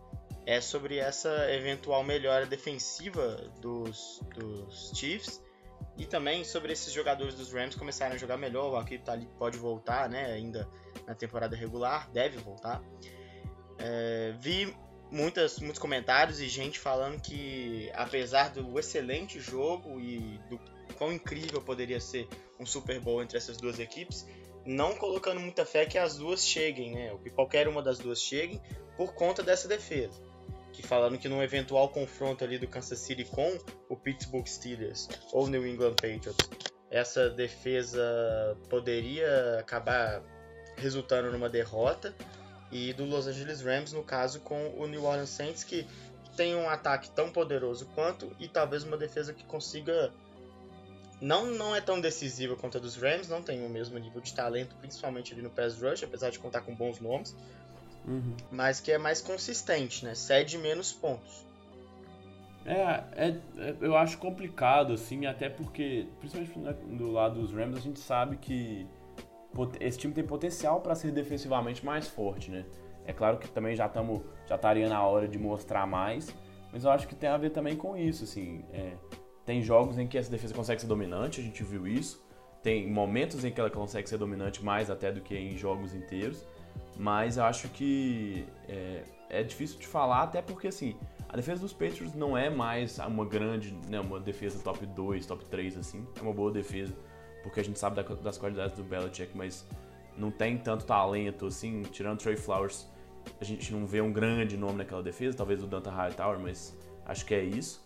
é 0.47 0.59
sobre 0.59 0.97
essa 0.97 1.53
eventual 1.53 2.03
melhora 2.03 2.47
defensiva 2.47 3.37
dos, 3.61 4.23
dos 4.35 4.93
Chiefs 4.97 5.43
e 5.99 6.07
também 6.07 6.45
sobre 6.45 6.73
esses 6.73 6.95
jogadores 6.95 7.35
dos 7.35 7.53
Rams 7.53 7.75
começarem 7.75 8.15
a 8.15 8.19
jogar 8.19 8.39
melhor. 8.39 8.73
O 8.73 8.77
Akib 8.77 9.03
tá 9.03 9.13
ali, 9.13 9.29
pode 9.39 9.59
voltar, 9.59 10.09
né? 10.09 10.33
Ainda 10.33 10.67
na 11.07 11.15
temporada 11.15 11.55
regular, 11.55 12.11
deve 12.11 12.39
voltar. 12.39 12.83
É, 13.79 14.35
vi 14.41 14.75
muitas, 15.13 15.59
muitos 15.59 15.79
comentários 15.79 16.41
e 16.41 16.49
gente 16.49 16.79
falando 16.81 17.21
que, 17.21 17.91
apesar 17.95 18.49
do 18.49 18.79
excelente 18.79 19.39
jogo 19.39 20.01
e 20.01 20.41
do 20.49 20.59
quão 20.97 21.13
incrível 21.13 21.61
poderia 21.61 22.01
ser 22.01 22.27
um 22.59 22.65
Super 22.65 22.99
Bowl 22.99 23.23
entre 23.23 23.37
essas 23.37 23.59
duas 23.59 23.79
equipes, 23.79 24.27
não 24.65 24.97
colocando 24.97 25.41
muita 25.41 25.67
fé 25.67 25.85
que 25.85 25.99
as 25.99 26.17
duas 26.17 26.47
cheguem, 26.47 26.95
né? 26.95 27.13
Ou 27.13 27.19
que 27.19 27.31
qualquer 27.31 27.69
uma 27.69 27.83
das 27.83 27.99
duas 27.99 28.21
cheguem 28.23 28.61
por 28.97 29.15
conta 29.15 29.43
dessa 29.43 29.69
defesa. 29.69 30.19
Que 30.73 30.83
falando 30.83 31.19
que 31.19 31.29
num 31.29 31.43
eventual 31.43 31.91
confronto 31.91 32.43
ali 32.43 32.57
do 32.59 32.67
Kansas 32.67 32.99
City 32.99 33.25
com 33.25 33.59
o 33.91 33.97
Pittsburgh 33.97 34.47
Steelers 34.47 35.09
ou 35.33 35.47
New 35.47 35.67
England 35.67 35.97
Patriots, 35.97 36.49
essa 36.91 37.29
defesa 37.29 38.57
poderia 38.71 39.59
acabar 39.59 40.23
resultando 40.77 41.31
numa 41.31 41.51
derrota 41.51 42.15
e 42.73 42.93
do 42.95 43.05
Los 43.05 43.27
Angeles 43.27 43.61
Rams, 43.61 43.93
no 43.93 44.03
caso, 44.03 44.41
com 44.41 44.71
o 44.79 44.87
New 44.87 45.05
Orleans 45.05 45.29
Saints, 45.29 45.63
que 45.63 45.87
tem 46.37 46.57
um 46.57 46.69
ataque 46.69 47.11
tão 47.11 47.31
poderoso 47.31 47.87
quanto 47.95 48.35
e 48.41 48.49
talvez 48.49 48.83
uma 48.83 48.97
defesa 48.97 49.33
que 49.35 49.45
consiga. 49.45 50.11
Não, 51.21 51.47
não 51.47 51.77
é 51.77 51.81
tão 51.81 52.01
decisiva 52.01 52.57
quanto 52.57 52.79
a 52.79 52.81
dos 52.81 52.97
Rams, 52.97 53.29
não 53.29 53.43
tem 53.43 53.65
o 53.65 53.69
mesmo 53.69 53.97
nível 53.97 54.21
de 54.21 54.35
talento, 54.35 54.75
principalmente 54.81 55.33
ali 55.33 55.43
no 55.43 55.51
pass 55.51 55.81
rush, 55.81 56.03
apesar 56.03 56.31
de 56.31 56.39
contar 56.41 56.63
com 56.63 56.75
bons 56.75 56.99
nomes, 56.99 57.37
uhum. 58.05 58.37
mas 58.51 58.81
que 58.81 58.91
é 58.91 58.99
mais 58.99 59.21
consistente, 59.21 60.05
né? 60.05 60.17
Cede 60.17 60.59
menos 60.59 60.93
pontos. 60.93 61.47
É, 62.65 63.05
é, 63.13 63.29
é, 63.59 63.77
eu 63.81 63.97
acho 63.97 64.19
complicado, 64.19 64.93
assim, 64.95 65.27
até 65.27 65.49
porque, 65.49 66.09
principalmente 66.19 66.81
do 66.97 67.11
lado 67.11 67.41
dos 67.41 67.53
Rams, 67.53 67.77
a 67.77 67.81
gente 67.81 68.01
sabe 68.01 68.37
que 68.37 68.89
esse 69.81 69.99
time 69.99 70.13
tem 70.15 70.25
potencial 70.25 70.81
para 70.81 70.95
ser 70.95 71.11
defensivamente 71.11 71.85
mais 71.85 72.09
forte, 72.09 72.51
né? 72.51 72.65
É 73.05 73.13
claro 73.13 73.39
que 73.39 73.49
também 73.49 73.75
já 73.75 73.87
estamos 73.87 74.23
já 74.47 74.55
estaria 74.55 74.89
na 74.89 75.05
hora 75.05 75.27
de 75.27 75.39
mostrar 75.39 75.87
mais, 75.87 76.35
mas 76.73 76.85
eu 76.85 76.91
acho 76.91 77.07
que 77.07 77.15
tem 77.15 77.29
a 77.29 77.37
ver 77.37 77.51
também 77.51 77.77
com 77.77 77.97
isso, 77.97 78.25
assim. 78.25 78.65
É, 78.73 78.93
tem 79.45 79.61
jogos 79.61 79.99
em 79.99 80.07
que 80.07 80.17
essa 80.17 80.31
defesa 80.31 80.55
consegue 80.55 80.81
ser 80.81 80.87
dominante, 80.87 81.41
a 81.41 81.45
gente 81.45 81.63
viu 81.63 81.87
isso. 81.87 82.25
Tem 82.63 82.89
momentos 82.89 83.45
em 83.45 83.51
que 83.51 83.61
ela 83.61 83.71
consegue 83.71 84.09
ser 84.09 84.19
dominante 84.19 84.65
mais 84.65 84.89
até 84.89 85.11
do 85.11 85.21
que 85.21 85.37
em 85.37 85.57
jogos 85.57 85.95
inteiros, 85.95 86.47
mas 86.97 87.37
eu 87.37 87.45
acho 87.45 87.69
que 87.71 88.47
é, 88.69 89.03
é 89.29 89.43
difícil 89.43 89.81
de 89.81 89.87
falar, 89.87 90.23
até 90.23 90.41
porque 90.41 90.69
assim, 90.69 90.97
a 91.29 91.37
defesa 91.37 91.63
dos 91.63 91.73
Patriots 91.73 92.15
não 92.15 92.39
é 92.39 92.49
mais 92.49 92.99
uma 93.01 93.25
grande, 93.25 93.77
né, 93.89 93.99
uma 93.99 94.21
defesa 94.21 94.63
top 94.63 94.87
2, 94.87 95.27
top 95.27 95.45
3 95.47 95.77
assim, 95.77 96.07
é 96.17 96.23
uma 96.23 96.33
boa 96.33 96.53
defesa 96.53 96.95
porque 97.43 97.61
a 97.61 97.65
gente 97.65 97.79
sabe 97.79 98.03
das 98.23 98.39
qualidades 98.39 98.77
do 98.77 98.85
Belichick, 98.85 99.37
mas 99.37 99.67
não 100.17 100.31
tem 100.31 100.59
tanto 100.59 100.85
talento 100.85 101.47
assim, 101.47 101.83
tirando 101.83 102.19
Trey 102.19 102.37
Flowers, 102.37 102.87
a 103.41 103.45
gente 103.45 103.73
não 103.73 103.87
vê 103.87 104.01
um 104.01 104.13
grande 104.13 104.57
nome 104.57 104.79
naquela 104.79 105.03
defesa, 105.03 105.37
talvez 105.37 105.63
o 105.63 105.67
Danta 105.67 105.91
Hightower, 105.91 106.39
mas 106.39 106.77
acho 107.07 107.25
que 107.25 107.35
é 107.35 107.43
isso. 107.43 107.85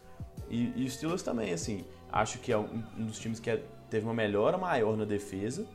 E, 0.48 0.72
e 0.76 0.84
o 0.84 0.90
Steelers 0.90 1.22
também, 1.22 1.52
assim, 1.52 1.84
acho 2.10 2.38
que 2.38 2.52
é 2.52 2.58
um, 2.58 2.82
um 2.96 3.06
dos 3.06 3.18
times 3.18 3.40
que 3.40 3.50
é, 3.50 3.62
teve 3.90 4.04
uma 4.04 4.14
melhora 4.14 4.56
maior 4.56 4.96
na 4.96 5.04
defesa, 5.04 5.66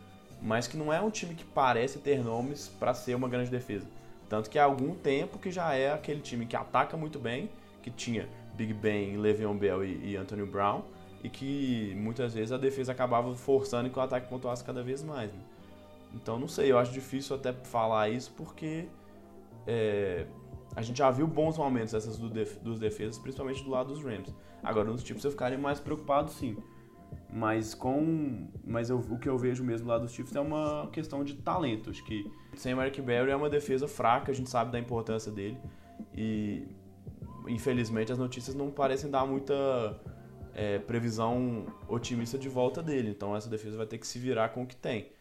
mas 0.42 0.68
que 0.68 0.78
não 0.78 0.92
é 0.92 1.00
um 1.00 1.10
time 1.10 1.36
que 1.36 1.44
parece 1.44 2.00
ter 2.00 2.24
nomes 2.24 2.68
para 2.68 2.94
ser 2.94 3.16
uma 3.16 3.30
grande 3.30 3.52
defesa. 3.52 3.88
Tanto 4.28 4.50
que 4.50 4.58
há 4.58 4.64
algum 4.64 4.96
tempo 4.96 5.38
que 5.38 5.52
já 5.52 5.74
é 5.74 5.92
aquele 5.92 6.22
time 6.22 6.46
que 6.46 6.56
ataca 6.56 6.96
muito 6.96 7.20
bem, 7.20 7.50
que 7.84 7.92
tinha 7.92 8.28
Big 8.56 8.74
Ben, 8.74 9.18
Le'Veon 9.18 9.56
Bell 9.56 9.84
e, 9.84 10.12
e 10.12 10.18
Antonio 10.18 10.46
Brown, 10.46 10.84
e 11.24 11.30
que 11.30 11.94
muitas 11.96 12.34
vezes 12.34 12.52
a 12.52 12.58
defesa 12.58 12.92
acabava 12.92 13.34
forçando 13.36 13.90
que 13.90 13.98
o 13.98 14.02
ataque 14.02 14.28
pontuasse 14.28 14.64
cada 14.64 14.82
vez 14.82 15.04
mais. 15.04 15.32
Né? 15.32 15.40
Então 16.16 16.40
não 16.40 16.48
sei, 16.48 16.72
eu 16.72 16.78
acho 16.78 16.92
difícil 16.92 17.36
até 17.36 17.54
falar 17.54 18.10
isso 18.10 18.34
porque 18.36 18.88
é, 19.68 20.26
a 20.76 20.82
gente 20.82 20.98
já 20.98 21.12
viu 21.12 21.28
bons 21.28 21.58
momentos 21.58 21.94
essas 21.94 22.18
do 22.18 22.30
def 22.30 22.58
dos 22.58 22.80
defesas, 22.80 23.18
principalmente 23.18 23.64
do 23.64 23.70
lado 23.70 23.94
dos 23.94 24.04
Rams. 24.04 24.34
Agora 24.64 24.90
nos 24.90 25.04
tipos 25.04 25.24
eu 25.24 25.32
ficaria 25.32 25.58
mais 25.58 25.80
preocupado 25.80 26.32
sim. 26.32 26.58
Mas 27.34 27.74
com. 27.74 28.48
Mas 28.64 28.90
eu, 28.90 28.98
o 28.98 29.18
que 29.18 29.28
eu 29.28 29.38
vejo 29.38 29.64
mesmo 29.64 29.88
lá 29.88 29.98
dos 29.98 30.12
Chiefs 30.12 30.36
é 30.36 30.40
uma 30.40 30.90
questão 30.92 31.24
de 31.24 31.36
talento. 31.36 31.90
Acho 31.90 32.04
que 32.04 32.30
sem 32.56 32.76
Mark 32.76 32.98
Barry 33.00 33.32
é 33.32 33.36
uma 33.36 33.50
defesa 33.50 33.88
fraca, 33.88 34.32
a 34.32 34.36
gente 34.36 34.50
sabe 34.50 34.72
da 34.72 34.80
importância 34.80 35.32
dele. 35.32 35.58
E 36.14 36.68
infelizmente 37.48 38.12
as 38.12 38.18
notícias 38.18 38.56
não 38.56 38.70
parecem 38.70 39.10
dar 39.10 39.26
muita 39.26 40.00
é, 40.54 40.80
previsão 40.80 41.66
otimista 41.88 42.38
de 42.38 42.50
volta 42.50 42.82
dele. 42.82 43.10
Então 43.10 43.36
essa 43.36 43.50
defesa 43.50 43.78
vai 43.78 43.86
ter 43.86 43.98
que 43.98 44.08
se 44.08 44.20
virar 44.20 44.50
com 44.50 44.64
o 44.64 44.68
que 44.68 44.76
tem. 44.76 45.12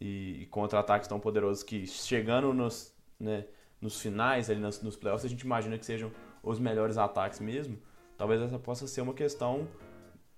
E, 0.00 0.42
e 0.42 0.46
contra 0.46 0.80
ataques 0.80 1.08
tão 1.08 1.20
poderosos 1.20 1.62
que 1.62 1.86
chegando 1.86 2.52
nos, 2.52 2.94
né, 3.18 3.46
nos 3.80 4.00
finais, 4.00 4.50
ali 4.50 4.60
nos, 4.60 4.82
nos 4.82 4.96
playoffs, 4.96 5.24
a 5.24 5.28
gente 5.28 5.42
imagina 5.42 5.78
que 5.78 5.86
sejam 5.86 6.10
os 6.42 6.58
melhores 6.58 6.98
ataques 6.98 7.40
mesmo. 7.40 7.78
Talvez 8.16 8.40
essa 8.40 8.58
possa 8.58 8.86
ser 8.86 9.00
uma 9.00 9.14
questão 9.14 9.68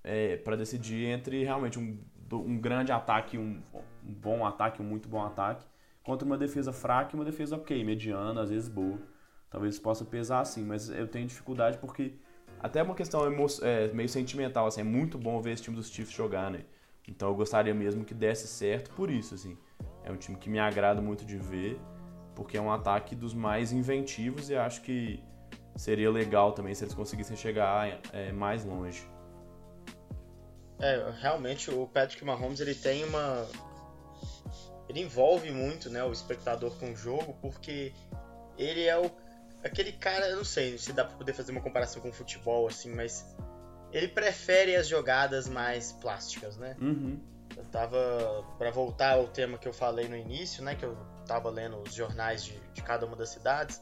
é, 0.03 0.37
para 0.37 0.57
decidir 0.57 1.07
entre 1.07 1.43
realmente 1.43 1.79
um, 1.79 1.99
um 2.33 2.59
grande 2.59 2.93
ataque, 2.93 3.39
um, 3.39 3.61
um 4.05 4.13
bom 4.13 4.47
ataque, 4.47 4.83
um 4.83 4.85
muito 4.85 5.09
bom 5.09 5.23
ataque, 5.23 5.67
contra 6.03 6.27
uma 6.27 6.37
defesa 6.37 6.73
fraca 6.73 7.15
e 7.15 7.19
uma 7.19 7.25
defesa 7.25 7.57
ok, 7.57 7.83
mediana, 7.85 8.43
às 8.43 8.51
vezes 8.51 8.69
boa. 8.69 8.99
Talvez 9.51 9.79
possa 9.79 10.05
pesar 10.05 10.41
assim, 10.41 10.65
mas 10.65 10.91
eu 10.91 11.07
tenho 11.07 11.27
dificuldade 11.27 11.79
porque 11.79 12.15
até 12.65 12.83
uma 12.83 12.95
questão 12.95 13.21
é, 13.61 13.89
meio 13.89 14.09
sentimental, 14.09 14.67
assim, 14.67 14.81
é 14.81 14.85
muito 14.85 15.19
bom 15.19 15.39
ver 15.39 15.53
esse 15.53 15.63
time 15.63 15.77
dos 15.77 15.91
Chiefs 15.91 16.15
jogar, 16.17 16.51
né? 16.51 16.65
Então 17.07 17.29
eu 17.29 17.35
gostaria 17.35 17.75
mesmo 17.75 18.07
que 18.07 18.15
desse 18.15 18.49
certo 18.49 18.91
por 18.93 19.11
isso, 19.11 19.35
assim. 19.35 19.59
É 20.03 20.11
um 20.11 20.17
time 20.17 20.39
que 20.39 20.49
me 20.49 20.59
agrada 20.59 21.03
muito 21.03 21.27
de 21.27 21.37
ver, 21.37 21.79
porque 22.35 22.57
é 22.57 22.61
um 22.63 22.73
ataque 22.73 23.15
dos 23.15 23.35
mais 23.35 23.71
inventivos 23.71 24.49
e 24.49 24.57
acho 24.57 24.81
que 24.81 25.23
seria 25.77 26.11
legal 26.11 26.53
também 26.53 26.75
se 26.75 26.85
eles 26.85 26.95
conseguissem 26.95 27.37
chegar 27.37 28.01
é, 28.15 28.33
mais 28.33 28.65
longe. 28.65 29.07
É, 30.81 31.13
realmente 31.21 31.71
o 31.71 31.87
Patrick 31.87 32.25
Mahomes 32.25 32.61
ele 32.61 32.75
tem 32.75 33.05
uma 33.05 33.47
ele 34.89 35.01
envolve 35.01 35.51
muito, 35.51 35.91
né, 35.91 36.03
o 36.03 36.13
espectador 36.13 36.75
com 36.79 36.93
o 36.93 36.97
jogo, 36.97 37.37
porque 37.43 37.93
ele 38.57 38.85
é 38.85 38.97
o 38.97 39.11
aquele 39.65 39.93
cara, 39.93 40.29
eu 40.29 40.37
não 40.37 40.45
sei 40.45 40.77
se 40.79 40.93
dá 40.93 41.05
pra 41.05 41.17
poder 41.17 41.33
fazer 41.33 41.51
uma 41.51 41.61
comparação 41.61 42.01
com 42.03 42.11
o 42.11 42.13
futebol, 42.13 42.69
assim, 42.69 42.95
mas 42.95 43.27
ele 43.91 44.09
prefere 44.09 44.77
as 44.77 44.87
jogadas 44.87 45.49
mais 45.49 45.93
plásticas, 45.93 46.57
né? 46.57 46.77
Uhum. 46.81 47.21
Eu 47.57 47.65
tava. 47.67 48.45
para 48.59 48.71
voltar 48.71 49.13
ao 49.13 49.29
tema 49.29 49.57
que 49.57 49.67
eu 49.67 49.73
falei 49.73 50.09
no 50.09 50.17
início, 50.17 50.63
né? 50.63 50.75
Que 50.75 50.85
eu 50.85 50.97
tava 51.27 51.49
lendo 51.49 51.81
os 51.81 51.95
jornais 51.95 52.45
de, 52.45 52.59
de 52.73 52.83
cada 52.83 53.07
uma 53.07 53.17
das 53.17 53.31
cidades. 53.31 53.81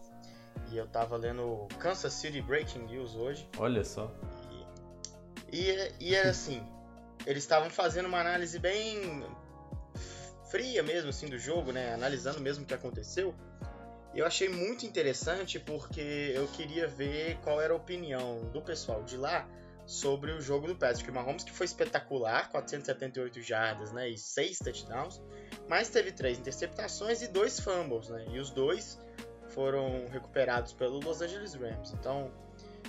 E 0.70 0.76
eu 0.76 0.86
tava 0.86 1.16
lendo 1.16 1.66
Kansas 1.78 2.12
City 2.12 2.40
Breaking 2.42 2.86
News 2.86 3.14
hoje. 3.14 3.48
Olha 3.58 3.84
só. 3.84 4.12
E, 5.50 5.70
e, 5.70 5.92
e 6.00 6.14
era 6.14 6.30
assim: 6.30 6.62
eles 7.26 7.42
estavam 7.42 7.70
fazendo 7.70 8.06
uma 8.06 8.20
análise 8.20 8.58
bem 8.58 9.24
fria 10.50 10.82
mesmo, 10.82 11.08
assim, 11.08 11.26
do 11.26 11.38
jogo, 11.38 11.72
né? 11.72 11.94
Analisando 11.94 12.40
mesmo 12.40 12.64
o 12.64 12.66
que 12.66 12.74
aconteceu. 12.74 13.34
Eu 14.14 14.26
achei 14.26 14.48
muito 14.48 14.84
interessante 14.84 15.58
porque 15.58 16.32
eu 16.34 16.46
queria 16.48 16.86
ver 16.86 17.38
qual 17.42 17.60
era 17.60 17.72
a 17.72 17.76
opinião 17.76 18.44
do 18.52 18.60
pessoal 18.60 19.02
de 19.02 19.16
lá 19.16 19.48
sobre 19.86 20.32
o 20.32 20.40
jogo 20.40 20.66
do 20.66 20.76
Patrick 20.76 21.10
Mahomes, 21.10 21.44
que 21.44 21.52
foi 21.52 21.66
espetacular, 21.66 22.50
478 22.50 23.40
jardas, 23.42 23.92
né, 23.92 24.08
e 24.08 24.18
6 24.18 24.58
touchdowns, 24.58 25.20
mas 25.68 25.88
teve 25.88 26.12
três 26.12 26.38
interceptações 26.38 27.22
e 27.22 27.28
dois 27.28 27.58
fumbles, 27.58 28.08
né? 28.08 28.26
E 28.30 28.38
os 28.38 28.50
dois 28.50 28.98
foram 29.48 30.08
recuperados 30.08 30.72
pelo 30.72 31.00
Los 31.00 31.20
Angeles 31.20 31.54
Rams. 31.54 31.92
Então, 31.92 32.30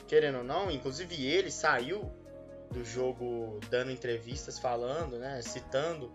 querendo 0.07 0.39
ou 0.39 0.43
não, 0.43 0.69
inclusive 0.69 1.25
ele 1.25 1.51
saiu 1.51 2.11
do 2.71 2.83
jogo 2.83 3.59
dando 3.69 3.91
entrevistas 3.91 4.59
falando, 4.59 5.17
né, 5.17 5.41
citando 5.41 6.11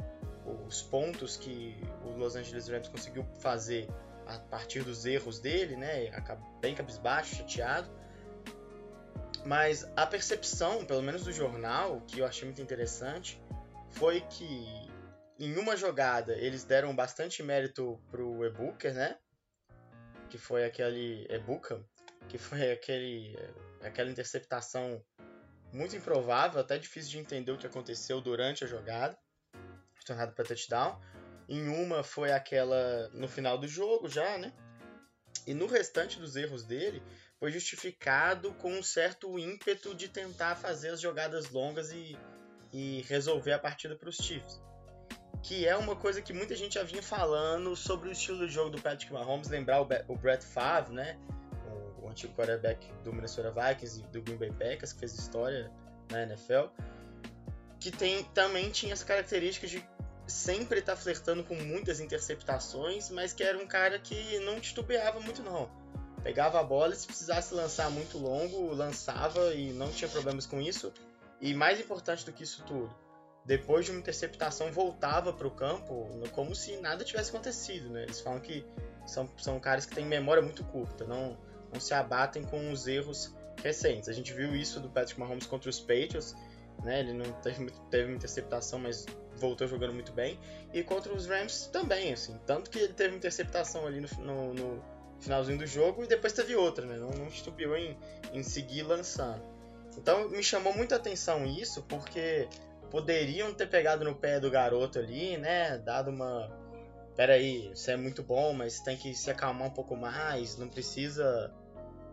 os 0.67 0.83
pontos 0.83 1.37
que 1.37 1.77
o 2.05 2.17
Los 2.17 2.35
Angeles 2.35 2.69
Rams 2.69 2.89
conseguiu 2.89 3.25
fazer 3.41 3.89
a 4.29 4.39
partir 4.39 4.83
dos 4.83 5.05
erros 5.07 5.41
dele, 5.41 5.77
né, 5.77 6.11
bem 6.61 6.75
cabisbaixo, 6.75 7.37
chateado. 7.37 7.91
Mas 9.45 9.91
a 9.97 10.07
percepção, 10.07 10.85
pelo 10.85 11.03
menos 11.03 11.25
do 11.25 11.33
jornal, 11.33 12.03
que 12.07 12.21
eu 12.21 12.27
achei 12.27 12.45
muito 12.45 12.61
interessante, 12.61 13.41
foi 13.91 14.21
que 14.21 14.89
em 15.39 15.57
uma 15.57 15.77
jogada 15.77 16.35
eles 16.35 16.65
deram 16.65 16.95
bastante 16.95 17.43
mérito 17.43 17.99
pro 18.11 18.45
Ebuker, 18.45 18.93
né? 18.93 19.17
Que 20.29 20.37
foi 20.37 20.65
aquele 20.65 21.27
Ebuka, 21.31 21.83
que 22.29 22.37
foi 22.37 22.73
aquele 22.73 23.39
aquela 23.81 24.11
interceptação 24.11 25.03
muito 25.73 25.97
improvável, 25.97 26.61
até 26.61 26.77
difícil 26.77 27.13
de 27.13 27.19
entender 27.19 27.53
o 27.53 27.57
que 27.57 27.67
aconteceu 27.67 28.21
durante 28.21 28.65
a 28.65 28.67
jogada, 28.67 29.17
tornado 30.05 30.33
para 30.33 30.45
touchdown. 30.45 31.01
Em 31.49 31.69
uma 31.69 32.03
foi 32.03 32.33
aquela 32.33 33.09
no 33.13 33.27
final 33.27 33.57
do 33.57 33.67
jogo 33.67 34.09
já, 34.09 34.37
né? 34.39 34.53
E 35.47 35.55
no 35.55 35.67
restante 35.67 36.19
dos 36.19 36.37
erros 36.37 36.63
dele 36.63 37.03
foi 37.39 37.51
justificado 37.51 38.53
com 38.55 38.73
um 38.73 38.83
certo 38.83 39.39
ímpeto 39.39 39.95
de 39.95 40.09
tentar 40.09 40.57
fazer 40.57 40.91
as 40.91 41.01
jogadas 41.01 41.51
longas 41.51 41.91
e, 41.91 42.19
e 42.73 43.05
resolver 43.09 43.53
a 43.53 43.59
partida 43.59 43.97
para 43.97 44.09
os 44.09 44.17
Chiefs. 44.17 44.61
Que 45.43 45.67
é 45.67 45.77
uma 45.77 45.95
coisa 45.95 46.21
que 46.21 46.33
muita 46.33 46.55
gente 46.57 46.75
já 46.75 46.83
vinha 46.83 47.03
falando 47.03 47.75
sobre 47.77 48.09
o 48.09 48.13
estilo 48.13 48.47
de 48.47 48.53
jogo 48.53 48.71
do 48.71 48.83
Patrick 48.83 49.13
Mahomes, 49.13 49.49
lembrar 49.49 49.81
o, 49.81 49.89
o 50.09 50.17
Brett 50.17 50.45
Favre, 50.45 50.93
né? 50.93 51.19
o 52.09 52.11
antigo 52.11 52.35
quarterback 52.35 52.91
do 53.05 53.13
Minnesota 53.13 53.51
Vikings 53.51 54.01
e 54.01 54.03
do 54.05 54.23
Green 54.23 54.37
Bay 54.37 54.51
Packers, 54.51 54.93
que 54.93 55.01
fez 55.01 55.15
história 55.15 55.71
na 56.11 56.23
NFL, 56.23 56.69
que 57.79 57.91
tem, 57.91 58.25
também 58.35 58.71
tinha 58.71 58.93
essa 58.93 59.05
característica 59.05 59.67
de 59.67 59.87
sempre 60.29 60.81
tá 60.83 60.95
flertando 60.95 61.43
com 61.43 61.55
muitas 61.55 62.01
interceptações, 62.01 63.11
mas 63.11 63.33
que 63.33 63.43
era 63.43 63.59
um 63.59 63.67
cara 63.67 63.99
que 63.99 64.39
não 64.41 64.61
titubeava 64.61 65.19
muito 65.21 65.43
não. 65.43 65.71
Pegava 66.23 66.61
a 66.61 66.63
bola, 66.63 66.95
se 66.95 67.07
precisasse 67.07 67.55
lançar 67.55 67.91
muito 67.91 68.19
longo, 68.19 68.73
lançava 68.75 69.55
e 69.55 69.73
não 69.73 69.91
tinha 69.91 70.09
problemas 70.09 70.47
com 70.47 70.61
isso. 70.61 70.93
E 71.41 71.55
mais 71.55 71.81
importante 71.81 72.25
do 72.25 72.33
que 72.33 72.43
isso 72.43 72.63
tudo, 72.65 72.95
depois 73.45 73.87
de 73.87 73.93
uma 73.93 74.01
interceptação 74.01 74.71
voltava 74.71 75.33
para 75.33 75.47
o 75.47 75.51
campo 75.51 76.07
como 76.33 76.55
se 76.55 76.77
nada 76.77 77.05
tivesse 77.05 77.31
acontecido, 77.31 77.89
né? 77.89 78.03
Eles 78.03 78.21
falam 78.21 78.41
que 78.41 78.67
são, 79.07 79.29
são 79.39 79.59
caras 79.59 79.87
que 79.87 79.95
têm 79.95 80.05
memória 80.05 80.43
muito 80.43 80.63
curta, 80.65 81.05
não 81.05 81.37
não 81.73 81.81
se 81.81 81.95
abatem 81.95 82.45
com 82.45 82.71
os 82.71 82.87
erros 82.87 83.35
recentes. 83.63 84.09
A 84.09 84.13
gente 84.13 84.33
viu 84.33 84.55
isso 84.55 84.81
do 84.81 84.89
Patrick 84.89 85.19
Mahomes 85.21 85.47
contra 85.47 85.69
os 85.69 85.81
Patriots, 85.81 86.35
né? 86.83 87.01
Ele 87.01 87.13
não 87.13 87.31
teve, 87.41 87.71
teve 87.91 88.07
uma 88.07 88.17
interceptação, 88.17 88.79
mas 88.79 89.05
voltou 89.39 89.67
jogando 89.67 89.95
muito 89.95 90.13
bem. 90.13 90.39
E 90.73 90.83
contra 90.83 91.13
os 91.13 91.27
Rams 91.27 91.67
também, 91.73 92.13
assim. 92.13 92.39
Tanto 92.47 92.71
que 92.71 92.79
ele 92.79 92.93
teve 92.93 93.11
uma 93.11 93.17
interceptação 93.17 93.87
ali 93.87 94.01
no, 94.01 94.09
no, 94.19 94.55
no 94.55 94.85
finalzinho 95.21 95.59
do 95.59 95.67
jogo 95.67 96.05
e 96.05 96.07
depois 96.07 96.33
teve 96.33 96.55
outra, 96.55 96.85
né? 96.85 96.97
Não, 96.97 97.11
não 97.11 97.27
estupiou 97.27 97.77
em, 97.77 97.97
em 98.33 98.43
seguir 98.43 98.83
lançando. 98.83 99.43
Então 99.97 100.29
me 100.29 100.43
chamou 100.43 100.75
muita 100.75 100.97
atenção 100.97 101.45
isso, 101.45 101.83
porque 101.83 102.49
poderiam 102.91 103.53
ter 103.53 103.69
pegado 103.69 104.05
no 104.05 104.15
pé 104.15 104.39
do 104.39 104.51
garoto 104.51 104.99
ali, 104.99 105.37
né? 105.37 105.79
Dado 105.79 106.11
uma 106.11 106.51
peraí, 107.19 107.69
você 107.75 107.93
é 107.93 107.97
muito 107.97 108.23
bom, 108.23 108.53
mas 108.53 108.79
tem 108.79 108.97
que 108.97 109.13
se 109.13 109.29
acalmar 109.29 109.67
um 109.67 109.73
pouco 109.73 109.97
mais, 109.97 110.57
não 110.57 110.69
precisa 110.69 111.53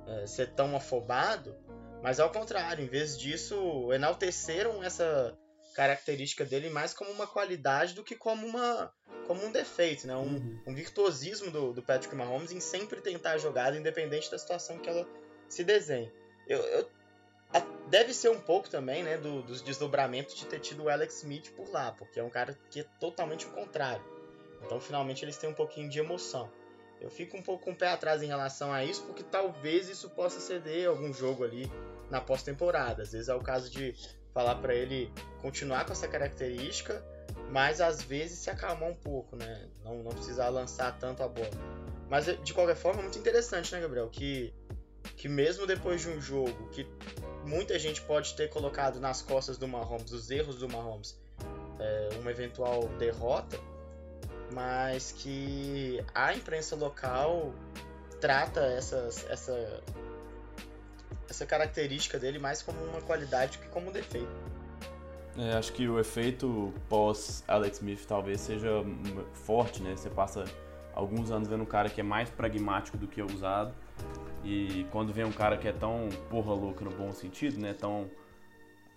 é, 0.08 0.26
ser 0.26 0.50
tão 0.54 0.76
afobado. 0.76 1.56
Mas 2.02 2.20
ao 2.20 2.32
contrário, 2.32 2.84
em 2.84 2.88
vez 2.88 3.16
disso, 3.16 3.94
enalteceram 3.94 4.84
essa 4.84 5.38
característica 5.76 6.46
dele 6.46 6.70
mais 6.70 6.94
como 6.94 7.12
uma 7.12 7.28
qualidade 7.28 7.94
do 7.94 8.04
que 8.04 8.16
como, 8.16 8.48
uma, 8.48 8.92
como 9.28 9.46
um 9.46 9.52
defeito, 9.52 10.08
né? 10.08 10.16
um, 10.16 10.22
uhum. 10.22 10.60
um 10.68 10.74
virtuosismo 10.74 11.52
do, 11.52 11.74
do 11.74 11.84
Patrick 11.84 12.16
Mahomes 12.16 12.52
em 12.52 12.62
sempre 12.62 13.02
tentar 13.02 13.32
a 13.34 13.38
jogada, 13.38 13.78
independente 13.78 14.32
da 14.32 14.40
situação 14.40 14.80
que 14.80 14.90
ela 14.90 15.06
se 15.50 15.64
desenhe. 15.64 16.12
Eu, 16.48 16.60
eu 16.60 16.90
a, 17.54 17.60
deve 17.90 18.14
ser 18.14 18.30
um 18.30 18.40
pouco 18.40 18.70
também 18.70 19.04
né, 19.04 19.18
do, 19.18 19.42
dos 19.42 19.62
desdobramentos 19.62 20.36
de 20.36 20.46
ter 20.46 20.60
tido 20.60 20.84
o 20.84 20.90
Alex 20.90 21.18
Smith 21.18 21.52
por 21.52 21.70
lá, 21.70 21.92
porque 21.92 22.20
é 22.20 22.24
um 22.24 22.30
cara 22.30 22.58
que 22.72 22.80
é 22.80 22.86
totalmente 23.00 23.46
o 23.46 23.52
contrário. 23.52 24.04
Então, 24.64 24.80
finalmente, 24.80 25.26
eles 25.26 25.38
têm 25.38 25.50
um 25.50 25.54
pouquinho 25.54 25.90
de 25.90 26.00
emoção. 26.00 26.50
Eu 27.02 27.10
fico 27.10 27.38
um 27.38 27.42
pouco 27.42 27.66
com 27.66 27.72
o 27.72 27.76
pé 27.76 27.90
atrás 27.90 28.24
em 28.24 28.28
relação 28.28 28.72
a 28.72 28.84
isso, 28.84 29.04
porque 29.04 29.24
talvez 29.24 29.90
isso 29.90 30.10
possa 30.10 30.40
ceder 30.40 30.88
algum 30.88 31.14
jogo 31.14 31.44
ali 31.44 31.70
na 32.10 32.22
pós-temporada. 32.22 33.04
Às 33.04 33.12
vezes 33.12 33.28
é 33.28 33.36
o 33.36 33.42
caso 33.42 33.70
de 33.70 33.94
falar 34.36 34.56
para 34.56 34.76
ele 34.76 35.10
continuar 35.42 35.86
com 35.86 35.94
essa 35.94 36.10
característica, 36.10 37.02
mas 37.50 37.80
às 37.80 38.02
vezes 38.02 38.40
se 38.40 38.50
acalmar 38.50 38.90
um 38.90 38.96
pouco, 38.96 39.38
né? 39.38 39.70
Não, 39.82 40.04
não 40.04 40.12
precisar 40.12 40.50
lançar 40.50 41.00
tanto 41.00 41.24
a 41.24 41.28
bola. 41.30 41.50
Mas 42.10 42.26
de 42.44 42.54
qualquer 42.54 42.76
forma, 42.76 43.00
é 43.00 43.04
muito 43.04 43.18
interessante, 43.18 43.74
né, 43.74 43.80
Gabriel? 43.80 44.10
Que, 44.10 44.54
que 45.16 45.30
mesmo 45.30 45.66
depois 45.66 46.02
de 46.02 46.10
um 46.10 46.20
jogo 46.20 46.68
que 46.70 46.86
muita 47.48 47.80
gente 47.80 48.02
pode 48.02 48.36
ter 48.36 48.50
colocado 48.50 49.00
nas 49.00 49.22
costas 49.22 49.58
do 49.58 49.70
Mahomes, 49.70 50.12
os 50.12 50.30
erros 50.30 50.58
do 50.58 50.68
Mahomes, 50.68 51.18
é, 51.80 52.10
uma 52.20 52.30
eventual 52.30 52.90
derrota, 53.00 53.58
mas 54.52 55.14
que 55.14 56.04
a 56.14 56.34
imprensa 56.34 56.76
local 56.76 57.54
trata 58.20 58.60
essas, 58.66 59.26
essa, 59.30 59.82
essa 61.36 61.46
característica 61.46 62.18
dele 62.18 62.40
mais 62.40 62.62
como 62.62 62.82
uma 62.86 63.02
qualidade 63.02 63.58
que 63.58 63.68
como 63.68 63.90
um 63.90 63.92
defeito. 63.92 64.32
É, 65.38 65.54
acho 65.54 65.74
que 65.74 65.88
o 65.88 66.00
efeito 66.00 66.74
pós 66.88 67.44
Alex 67.46 67.78
Smith 67.78 68.06
talvez 68.08 68.40
seja 68.40 68.70
forte, 69.34 69.84
né? 69.84 69.96
Você 69.96 70.10
passa 70.10 70.46
alguns 70.94 71.30
anos 71.30 71.50
vendo 71.50 71.64
um 71.64 71.68
cara 71.68 71.90
que 71.90 72.00
é 72.00 72.04
mais 72.04 72.30
pragmático 72.30 72.98
do 72.98 73.06
que 73.06 73.22
ousado 73.22 73.74
e 74.44 74.88
quando 74.92 75.12
vem 75.12 75.26
um 75.26 75.32
cara 75.32 75.58
que 75.58 75.68
é 75.68 75.74
tão 75.74 76.08
porra 76.30 76.54
louca 76.54 76.86
no 76.86 76.92
bom 76.92 77.12
sentido, 77.12 77.60
né? 77.60 77.74
Tão 77.74 78.10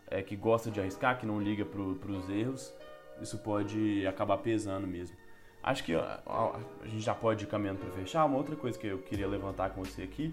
é, 0.09 0.23
que 0.23 0.37
gosta 0.37 0.71
de 0.71 0.79
arriscar, 0.81 1.19
que 1.19 1.27
não 1.27 1.41
liga 1.41 1.65
pro, 1.65 1.97
pros 1.97 2.31
erros, 2.31 2.73
isso 3.21 3.37
pode 3.39 4.07
acabar 4.07 4.39
pesando 4.39 4.87
mesmo. 4.87 5.17
Acho 5.61 5.83
que 5.83 5.93
a, 5.97 6.21
a 6.25 6.87
gente 6.87 7.01
já 7.01 7.17
pode 7.17 7.45
ir 7.45 7.49
caminhando 7.49 7.81
para 7.81 7.91
fechar. 7.91 8.25
Uma 8.25 8.37
outra 8.37 8.55
coisa 8.55 8.79
que 8.79 8.87
eu 8.87 8.99
queria 8.99 9.27
levantar 9.27 9.71
com 9.71 9.83
você 9.83 10.03
aqui 10.03 10.33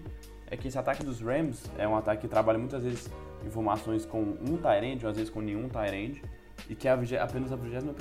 é 0.50 0.56
que 0.56 0.68
esse 0.68 0.78
ataque 0.78 1.04
dos 1.04 1.20
Rams 1.20 1.70
é 1.76 1.86
um 1.86 1.96
ataque 1.96 2.22
que 2.22 2.28
trabalha 2.28 2.58
muitas 2.58 2.82
vezes 2.82 3.10
informações 3.44 4.04
com 4.04 4.20
um 4.20 4.58
ou 5.02 5.10
às 5.10 5.16
vezes 5.16 5.30
com 5.30 5.40
nenhum 5.40 5.68
Tyrande, 5.68 6.22
e 6.68 6.74
que 6.74 6.88
é 6.88 6.92
apenas 7.20 7.52
a 7.52 7.56
21 7.56 7.94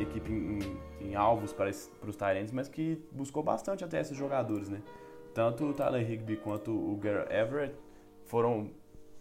equipe 0.00 0.32
em, 0.32 0.58
em, 0.58 1.10
em, 1.10 1.14
alvos 1.14 1.52
para, 1.52 1.70
para 2.00 2.10
os 2.10 2.16
Tyrands, 2.16 2.50
mas 2.50 2.68
que 2.68 3.00
buscou 3.12 3.42
bastante 3.42 3.84
até 3.84 4.00
esses 4.00 4.16
jogadores, 4.16 4.68
né? 4.68 4.80
Tanto 5.34 5.66
o 5.66 5.72
Tyler 5.74 6.10
Higby 6.10 6.36
quanto 6.36 6.70
o 6.70 6.96
Garrett 6.96 7.32
Everett 7.32 7.74
foram 8.24 8.70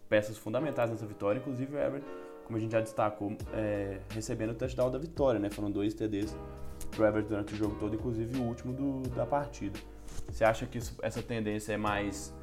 peças 0.08 0.38
fundamentais 0.38 0.90
nessa 0.90 1.06
vitória, 1.06 1.40
inclusive 1.40 1.76
o 1.76 1.80
Everett, 1.80 2.08
como 2.46 2.58
a 2.58 2.60
gente 2.60 2.72
já 2.72 2.80
destacou, 2.80 3.36
é, 3.54 4.00
recebendo 4.10 4.52
o 4.52 4.56
touchdown 4.56 4.90
da 4.90 4.98
vitória, 4.98 5.40
né? 5.40 5.50
Foram 5.50 5.70
dois 5.70 5.94
TDs 5.94 6.36
pro 6.92 7.06
Everton 7.06 7.30
durante 7.30 7.54
o 7.54 7.58
jogo 7.58 7.76
todo, 7.80 7.96
inclusive 7.96 8.40
o 8.40 8.44
último 8.44 8.74
do, 8.74 9.10
da 9.10 9.26
partida. 9.26 9.78
Você 10.30 10.44
acha 10.44 10.66
que 10.66 10.78
isso, 10.78 10.96
essa 11.02 11.22
tendência 11.22 11.74
é 11.74 11.78
mais 11.78 12.34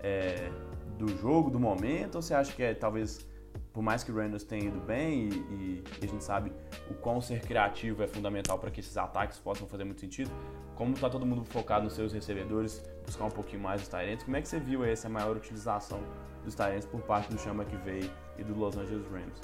é, 0.00 0.50
do 0.98 1.08
jogo, 1.18 1.50
do 1.50 1.60
momento, 1.60 2.16
ou 2.16 2.22
você 2.22 2.34
acha 2.34 2.52
que 2.52 2.62
é 2.62 2.74
talvez 2.74 3.26
por 3.72 3.82
mais 3.82 4.04
que 4.04 4.12
o 4.12 4.14
Reynolds 4.14 4.44
tenha 4.44 4.66
ido 4.66 4.80
bem 4.80 5.28
e, 5.28 5.84
e, 6.00 6.04
a 6.04 6.06
gente 6.06 6.22
sabe 6.22 6.52
o 6.88 6.94
quão 6.94 7.20
ser 7.20 7.40
criativo 7.40 8.02
é 8.02 8.06
fundamental 8.06 8.56
para 8.58 8.70
que 8.70 8.78
esses 8.78 8.96
ataques 8.96 9.38
possam 9.38 9.66
fazer 9.66 9.82
muito 9.82 10.00
sentido, 10.00 10.30
como 10.76 10.94
está 10.94 11.10
todo 11.10 11.26
mundo 11.26 11.44
focado 11.44 11.84
nos 11.84 11.94
seus 11.94 12.12
recebedores, 12.12 12.82
buscar 13.04 13.24
um 13.24 13.30
pouquinho 13.30 13.62
mais 13.62 13.80
dos 13.80 13.88
Tyrants, 13.88 14.22
como 14.24 14.36
é 14.36 14.42
que 14.42 14.48
você 14.48 14.60
viu 14.60 14.84
essa 14.84 15.08
maior 15.08 15.36
utilização 15.36 16.00
dos 16.44 16.54
Tyrants 16.54 16.86
por 16.86 17.00
parte 17.02 17.28
do 17.30 17.38
Chama 17.38 17.64
que 17.64 17.76
veio 17.78 18.10
e 18.38 18.44
do 18.44 18.54
Los 18.54 18.76
Angeles 18.76 19.06
Rams? 19.10 19.40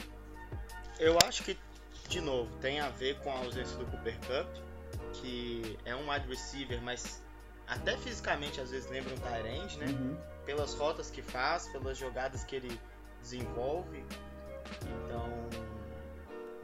Eu 1.00 1.18
acho 1.26 1.42
que, 1.42 1.58
de 2.08 2.20
novo, 2.20 2.48
tem 2.60 2.78
a 2.78 2.88
ver 2.90 3.18
com 3.20 3.30
a 3.30 3.38
ausência 3.38 3.76
do 3.78 3.86
Cooper 3.86 4.16
Cup, 4.20 4.46
que 5.14 5.76
é 5.84 5.94
um 5.96 6.08
wide 6.08 6.28
receiver, 6.28 6.80
mas 6.82 7.20
até 7.70 7.96
fisicamente 7.96 8.60
às 8.60 8.70
vezes 8.70 8.90
lembra 8.90 9.14
um 9.14 9.18
Tyrant, 9.18 9.76
né? 9.76 9.86
Uhum. 9.86 10.16
Pelas 10.44 10.74
rotas 10.74 11.10
que 11.10 11.22
faz, 11.22 11.68
pelas 11.68 11.96
jogadas 11.96 12.42
que 12.42 12.56
ele 12.56 12.80
desenvolve. 13.22 14.04
Então, 15.04 15.48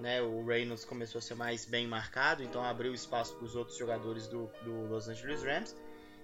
né, 0.00 0.20
o 0.20 0.44
Reynolds 0.44 0.84
começou 0.84 1.20
a 1.20 1.22
ser 1.22 1.34
mais 1.34 1.64
bem 1.64 1.86
marcado, 1.86 2.42
então 2.42 2.62
abriu 2.62 2.92
espaço 2.92 3.34
para 3.36 3.44
os 3.44 3.54
outros 3.54 3.78
jogadores 3.78 4.26
do, 4.26 4.50
do 4.62 4.88
Los 4.88 5.08
Angeles 5.08 5.42
Rams. 5.42 5.76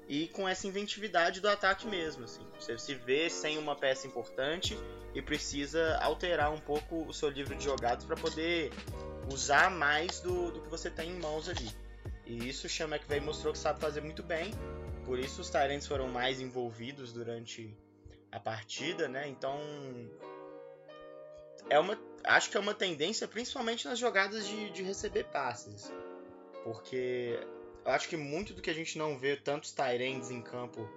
E 0.08 0.26
com 0.28 0.48
essa 0.48 0.66
inventividade 0.66 1.40
do 1.40 1.48
ataque 1.48 1.86
mesmo, 1.86 2.24
assim. 2.24 2.44
Você 2.58 2.76
se 2.76 2.94
vê 2.94 3.30
sem 3.30 3.56
uma 3.58 3.76
peça 3.76 4.06
importante 4.06 4.76
e 5.14 5.22
precisa 5.22 5.96
alterar 5.98 6.52
um 6.52 6.58
pouco 6.58 7.04
o 7.04 7.14
seu 7.14 7.28
livro 7.28 7.54
de 7.54 7.64
jogadas 7.64 8.04
para 8.04 8.16
poder 8.16 8.72
usar 9.32 9.70
mais 9.70 10.18
do, 10.20 10.50
do 10.50 10.60
que 10.60 10.68
você 10.68 10.90
tem 10.90 11.10
em 11.10 11.20
mãos 11.20 11.48
ali. 11.48 11.70
E 12.26 12.48
isso 12.48 12.66
o 12.66 12.70
Sean 12.70 12.88
McVay 12.88 13.20
mostrou 13.20 13.52
que 13.52 13.58
sabe 13.58 13.80
fazer 13.80 14.00
muito 14.00 14.22
bem. 14.22 14.52
Por 15.04 15.18
isso 15.18 15.40
os 15.40 15.50
Tyrants 15.50 15.86
foram 15.86 16.08
mais 16.08 16.40
envolvidos 16.40 17.12
durante 17.12 17.76
a 18.30 18.38
partida, 18.38 19.08
né? 19.08 19.28
Então 19.28 19.58
é 21.68 21.78
uma, 21.78 21.98
acho 22.24 22.50
que 22.50 22.56
é 22.56 22.60
uma 22.60 22.74
tendência, 22.74 23.26
principalmente 23.26 23.86
nas 23.86 23.98
jogadas 23.98 24.46
de, 24.46 24.70
de 24.70 24.82
receber 24.82 25.24
passes, 25.24 25.92
porque 26.64 27.38
eu 27.84 27.90
acho 27.90 28.08
que 28.08 28.16
muito 28.16 28.54
do 28.54 28.62
que 28.62 28.70
a 28.70 28.74
gente 28.74 28.96
não 28.96 29.18
vê 29.18 29.36
tantos 29.36 29.72
Tyrants 29.72 30.30
em 30.30 30.40
campo 30.40 30.88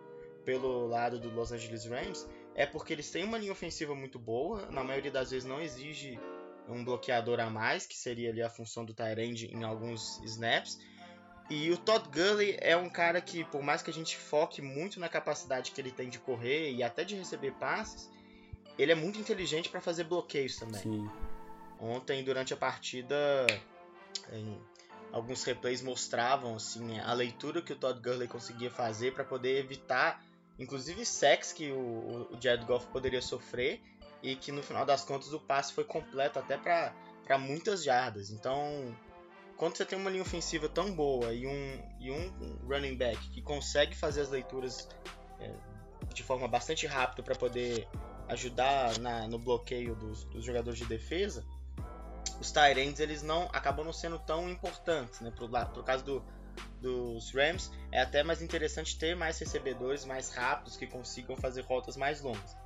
pelo 0.46 0.88
lado 0.88 1.20
do 1.20 1.30
Los 1.30 1.52
Angeles 1.52 1.86
Rams 1.86 2.28
é 2.54 2.66
porque 2.66 2.94
eles 2.94 3.10
têm 3.10 3.24
uma 3.24 3.38
linha 3.38 3.52
ofensiva 3.52 3.96
muito 3.96 4.20
boa, 4.20 4.68
na 4.68 4.84
maioria 4.84 5.12
das 5.12 5.32
vezes 5.32 5.48
não 5.48 5.62
exige 5.62 6.20
um 6.68 6.84
bloqueador 6.84 7.40
a 7.40 7.50
mais, 7.50 7.86
que 7.86 7.98
seria 7.98 8.30
ali 8.30 8.42
a 8.42 8.50
função 8.50 8.86
do 8.86 8.94
Tyrande 8.94 9.48
em 9.48 9.64
alguns 9.64 10.22
snaps. 10.24 10.80
E 11.50 11.70
o 11.72 11.78
Todd 11.78 12.08
Gurley 12.10 12.58
é 12.60 12.76
um 12.76 12.90
cara 12.90 13.22
que, 13.22 13.44
por 13.44 13.62
mais 13.62 13.84
que 13.84 13.92
a 13.92 13.94
gente 13.94 14.18
foque 14.18 14.62
muito 14.62 15.00
na 15.00 15.08
capacidade 15.08 15.72
que 15.72 15.80
ele 15.80 15.92
tem 15.92 16.10
de 16.10 16.18
correr 16.18 16.72
e 16.72 16.82
até 16.82 17.04
de 17.04 17.16
receber 17.16 17.52
passes, 17.54 18.10
ele 18.80 18.92
é 18.92 18.96
muito 18.96 19.20
inteligente 19.20 19.70
para 19.70 19.80
fazer 19.80 20.06
bloqueios 20.06 20.58
também. 20.58 20.82
Sim. 20.82 21.10
Ontem, 21.80 22.24
durante 22.24 22.54
a 22.54 22.58
partida, 22.58 23.16
em, 24.32 24.60
alguns 25.12 25.44
replays 25.44 25.82
mostravam 25.84 26.56
assim 26.56 27.00
a 27.00 27.14
leitura 27.14 27.62
que 27.62 27.74
o 27.74 27.76
Todd 27.76 28.00
Gurley 28.02 28.28
conseguia 28.28 28.72
fazer 28.72 29.14
para 29.14 29.24
poder 29.24 29.60
evitar, 29.60 30.24
inclusive, 30.58 31.06
sacks 31.06 31.54
que 31.54 31.72
o, 31.72 32.28
o 32.32 32.38
Jared 32.42 32.66
Goff 32.66 32.88
poderia 32.88 33.22
sofrer 33.22 33.82
e 34.24 34.36
que 34.36 34.52
no 34.52 34.64
final 34.64 34.84
das 34.84 35.04
contas 35.04 35.32
o 35.32 35.40
passe 35.40 35.74
foi 35.74 35.84
completo 35.84 36.40
até 36.40 36.58
para 36.58 37.38
muitas 37.38 37.84
jardas. 37.84 38.32
Então, 38.32 38.96
quando 39.58 39.78
você 39.78 39.86
tem 39.86 39.98
uma 39.98 40.10
linha 40.10 40.22
ofensiva 40.22 40.68
tão 40.68 40.94
boa 40.94 41.34
e 41.34 41.48
um, 41.48 41.84
e 42.00 42.12
um 42.12 42.60
running 42.68 42.96
back 42.96 43.18
que 43.30 43.42
consegue 43.42 43.96
fazer 43.96 44.22
as 44.22 44.30
leituras 44.30 44.88
é, 45.40 45.52
de 46.14 46.24
forma 46.24 46.48
bastante 46.48 46.86
rápida 46.86 47.24
para 47.24 47.36
poder 47.36 47.88
ajudar 48.28 48.98
na, 49.00 49.28
no 49.28 49.38
bloqueio 49.38 49.96
dos, 49.96 50.24
dos, 50.26 50.44
jogadores 50.44 50.80
de 50.80 50.86
defesa, 50.86 51.46
os 52.40 52.52
Tyrants 52.52 53.00
eles 53.00 53.22
não 53.22 53.44
acabam 53.54 53.86
não 53.86 53.94
sendo 53.94 54.20
tão 54.20 54.50
importantes, 54.50 55.22
né? 55.22 55.32
Pro, 55.32 55.48
pro 55.48 55.84
caso 55.84 56.04
do, 56.04 56.26
dos 56.82 57.32
Rams, 57.32 57.72
é 57.92 58.02
até 58.02 58.24
mais 58.24 58.42
interessante 58.42 58.98
ter 58.98 59.16
mais 59.16 59.40
recebedores 59.40 60.06
mais 60.06 60.32
rápidos 60.32 60.76
que 60.76 60.88
consigam 60.88 61.38
fazer 61.38 61.62
rotas 61.62 61.96
mais 61.96 62.22
longas. 62.22 62.58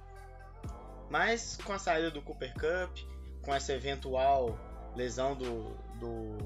Mas 1.10 1.58
com 1.64 1.74
a 1.74 1.80
saída 1.80 2.10
do 2.10 2.22
Cooper 2.22 2.54
Cup, 2.54 2.98
com 3.42 3.54
essa 3.54 3.74
eventual 3.74 4.58
lesão 4.96 5.36
do, 5.36 5.76
do 6.00 6.38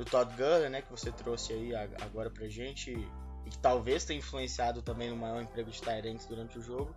do 0.00 0.04
Todd 0.06 0.34
Gurley, 0.34 0.70
né, 0.70 0.80
que 0.80 0.90
você 0.90 1.12
trouxe 1.12 1.52
aí 1.52 1.74
agora 2.00 2.30
pra 2.30 2.48
gente 2.48 2.90
e 3.44 3.50
que 3.50 3.58
talvez 3.58 4.02
tenha 4.02 4.18
influenciado 4.18 4.80
também 4.80 5.10
no 5.10 5.16
maior 5.16 5.42
emprego 5.42 5.70
de 5.70 5.78
Tyrants 5.78 6.24
durante 6.24 6.58
o 6.58 6.62
jogo. 6.62 6.96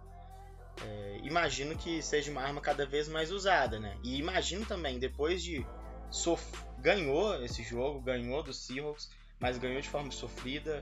É, 0.81 1.19
imagino 1.21 1.75
que 1.75 2.01
seja 2.01 2.31
uma 2.31 2.41
arma 2.41 2.61
cada 2.61 2.85
vez 2.85 3.09
mais 3.09 3.29
usada, 3.29 3.77
né? 3.77 3.97
E 4.05 4.17
imagino 4.17 4.65
também, 4.65 4.99
depois 4.99 5.43
de 5.43 5.65
sof 6.09 6.41
ganhou 6.79 7.43
esse 7.43 7.61
jogo, 7.61 7.99
ganhou 7.99 8.41
do 8.41 8.53
Seahawks, 8.53 9.11
mas 9.37 9.57
ganhou 9.57 9.81
de 9.81 9.89
forma 9.89 10.09
sofrida 10.09 10.81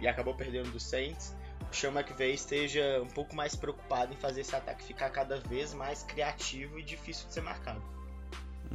e, 0.00 0.04
e 0.04 0.08
acabou 0.08 0.34
perdendo 0.34 0.72
do 0.72 0.80
Saints. 0.80 1.36
O 1.70 1.74
Sean 1.74 1.92
McVay 1.92 2.34
esteja 2.34 3.00
um 3.00 3.08
pouco 3.08 3.36
mais 3.36 3.54
preocupado 3.54 4.12
em 4.12 4.16
fazer 4.16 4.40
esse 4.40 4.56
ataque 4.56 4.82
ficar 4.82 5.10
cada 5.10 5.38
vez 5.38 5.72
mais 5.72 6.02
criativo 6.02 6.80
e 6.80 6.82
difícil 6.82 7.28
de 7.28 7.34
ser 7.34 7.42
marcado. 7.42 7.97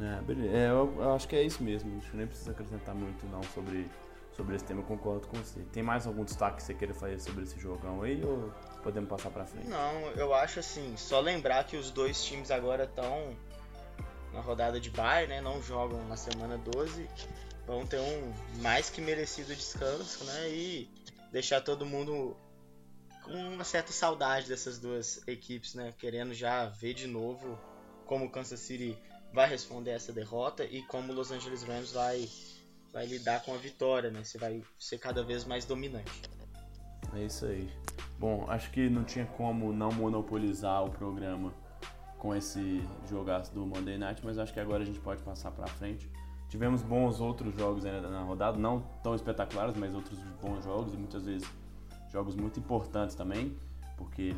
É, 0.00 0.20
beleza. 0.22 0.56
É, 0.56 0.70
eu, 0.70 0.94
eu, 0.96 1.14
acho 1.14 1.28
que 1.28 1.36
é 1.36 1.42
isso 1.42 1.62
mesmo. 1.62 1.96
Acho 1.98 2.10
que 2.10 2.16
nem 2.16 2.26
precisa 2.26 2.50
acrescentar 2.50 2.94
muito 2.94 3.26
não 3.26 3.42
sobre, 3.42 3.88
sobre 4.32 4.56
esse 4.56 4.64
tema, 4.64 4.80
eu 4.80 4.84
concordo 4.84 5.26
com 5.26 5.36
você. 5.36 5.60
Tem 5.72 5.82
mais 5.82 6.06
algum 6.06 6.24
destaque 6.24 6.56
que 6.56 6.62
você 6.62 6.74
queira 6.74 6.94
fazer 6.94 7.20
sobre 7.20 7.44
esse 7.44 7.58
jogão 7.58 8.02
aí 8.02 8.22
ou 8.24 8.52
podemos 8.82 9.08
passar 9.08 9.30
pra 9.30 9.44
frente? 9.44 9.68
Não, 9.68 10.10
eu 10.12 10.34
acho 10.34 10.60
assim, 10.60 10.96
só 10.96 11.20
lembrar 11.20 11.64
que 11.64 11.76
os 11.76 11.90
dois 11.90 12.22
times 12.24 12.50
agora 12.50 12.84
estão 12.84 13.36
na 14.32 14.40
rodada 14.40 14.80
de 14.80 14.90
bye, 14.90 15.26
né? 15.26 15.40
Não 15.40 15.62
jogam 15.62 16.04
na 16.08 16.16
semana 16.16 16.58
12. 16.58 17.08
Vão 17.66 17.86
ter 17.86 18.00
um 18.00 18.32
mais 18.60 18.90
que 18.90 19.00
merecido 19.00 19.54
descanso, 19.54 20.24
né? 20.24 20.50
E 20.50 20.90
deixar 21.30 21.60
todo 21.60 21.86
mundo 21.86 22.36
com 23.22 23.32
uma 23.32 23.64
certa 23.64 23.90
saudade 23.90 24.48
dessas 24.48 24.78
duas 24.78 25.26
equipes, 25.26 25.74
né? 25.74 25.94
Querendo 25.96 26.34
já 26.34 26.66
ver 26.66 26.92
de 26.92 27.06
novo 27.06 27.58
como 28.04 28.26
o 28.26 28.30
Kansas 28.30 28.60
City 28.60 28.98
vai 29.34 29.48
responder 29.48 29.90
essa 29.90 30.12
derrota 30.12 30.64
e 30.64 30.80
como 30.82 31.12
o 31.12 31.14
Los 31.14 31.32
Angeles 31.32 31.64
Rams 31.64 31.92
vai, 31.92 32.28
vai 32.92 33.04
lidar 33.04 33.42
com 33.42 33.52
a 33.52 33.58
vitória, 33.58 34.08
né? 34.08 34.22
Se 34.22 34.38
vai 34.38 34.62
ser 34.78 34.98
cada 34.98 35.24
vez 35.24 35.44
mais 35.44 35.64
dominante. 35.64 36.22
É 37.12 37.24
isso 37.24 37.44
aí. 37.44 37.68
Bom, 38.18 38.46
acho 38.48 38.70
que 38.70 38.88
não 38.88 39.02
tinha 39.02 39.26
como 39.26 39.72
não 39.72 39.90
monopolizar 39.90 40.84
o 40.84 40.90
programa 40.90 41.52
com 42.16 42.34
esse 42.34 42.80
jogaço 43.10 43.52
do 43.52 43.66
Monday 43.66 43.98
Night, 43.98 44.24
mas 44.24 44.38
acho 44.38 44.52
que 44.52 44.60
agora 44.60 44.84
a 44.84 44.86
gente 44.86 45.00
pode 45.00 45.20
passar 45.22 45.50
para 45.50 45.66
frente. 45.66 46.08
Tivemos 46.48 46.82
bons 46.82 47.20
outros 47.20 47.52
jogos 47.56 47.84
ainda 47.84 48.08
na 48.08 48.22
rodada, 48.22 48.56
não 48.56 48.80
tão 49.02 49.16
espetaculares, 49.16 49.76
mas 49.76 49.94
outros 49.94 50.18
bons 50.40 50.64
jogos 50.64 50.94
e 50.94 50.96
muitas 50.96 51.24
vezes 51.24 51.46
jogos 52.12 52.36
muito 52.36 52.60
importantes 52.60 53.16
também, 53.16 53.58
porque 53.96 54.34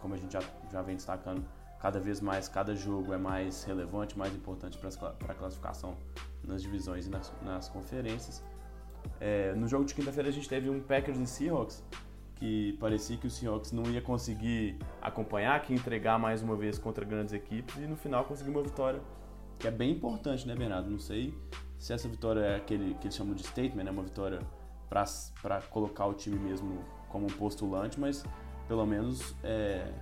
como 0.00 0.14
a 0.14 0.16
gente 0.16 0.32
já, 0.32 0.40
já 0.72 0.80
vem 0.80 0.96
destacando, 0.96 1.44
cada 1.80 2.00
vez 2.00 2.20
mais 2.20 2.48
cada 2.48 2.74
jogo 2.74 3.12
é 3.12 3.18
mais 3.18 3.64
relevante, 3.64 4.18
mais 4.18 4.34
importante 4.34 4.78
para 4.78 5.32
a 5.32 5.34
classificação 5.34 5.96
nas 6.42 6.62
divisões 6.62 7.06
e 7.06 7.10
nas, 7.10 7.32
nas 7.42 7.68
conferências. 7.68 8.42
É, 9.20 9.54
no 9.54 9.66
jogo 9.68 9.84
de 9.84 9.94
quinta-feira 9.94 10.28
a 10.28 10.32
gente 10.32 10.48
teve 10.48 10.68
um 10.68 10.80
Packers 10.80 11.18
e 11.18 11.26
Seahawks 11.26 11.84
que 12.38 12.76
parecia 12.80 13.16
que 13.16 13.26
o 13.26 13.30
Seahawks 13.30 13.72
não 13.72 13.84
ia 13.90 14.00
conseguir 14.00 14.78
acompanhar, 15.02 15.60
que 15.62 15.74
entregar 15.74 16.18
mais 16.18 16.40
uma 16.40 16.56
vez 16.56 16.78
contra 16.78 17.04
grandes 17.04 17.32
equipes 17.32 17.76
e 17.76 17.86
no 17.86 17.96
final 17.96 18.24
conseguiu 18.24 18.52
uma 18.52 18.62
vitória 18.62 19.00
que 19.58 19.66
é 19.66 19.70
bem 19.70 19.90
importante, 19.90 20.46
né, 20.46 20.54
Bernardo? 20.54 20.88
Não 20.88 21.00
sei 21.00 21.34
se 21.76 21.92
essa 21.92 22.08
vitória 22.08 22.40
é 22.40 22.56
aquele 22.56 22.94
que 22.94 23.06
eles 23.06 23.16
chamam 23.16 23.34
de 23.34 23.42
statement, 23.42 23.82
né, 23.84 23.90
uma 23.90 24.04
vitória 24.04 24.40
para 24.88 25.60
colocar 25.62 26.06
o 26.06 26.14
time 26.14 26.38
mesmo 26.38 26.78
como 27.08 27.26
um 27.26 27.30
postulante, 27.30 27.98
mas 27.98 28.24
pelo 28.68 28.86
menos 28.86 29.34
é, 29.42 29.92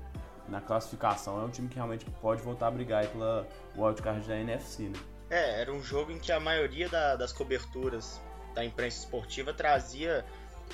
na 0.49 0.61
classificação, 0.61 1.41
é 1.41 1.45
um 1.45 1.51
time 1.51 1.69
que 1.69 1.77
realmente 1.77 2.05
pode 2.21 2.43
voltar 2.43 2.69
a 2.69 2.71
brigar 2.71 3.07
pela 3.09 3.47
wildcard 3.77 4.27
da 4.27 4.37
NFC, 4.37 4.85
né? 4.85 4.99
É, 5.29 5.61
era 5.61 5.73
um 5.73 5.83
jogo 5.83 6.13
em 6.13 6.19
que 6.19 6.31
a 6.31 6.39
maioria 6.39 6.89
da, 6.89 7.17
das 7.17 7.33
coberturas 7.33 8.21
da 8.55 8.65
imprensa 8.65 8.99
esportiva 9.01 9.53
trazia 9.53 10.25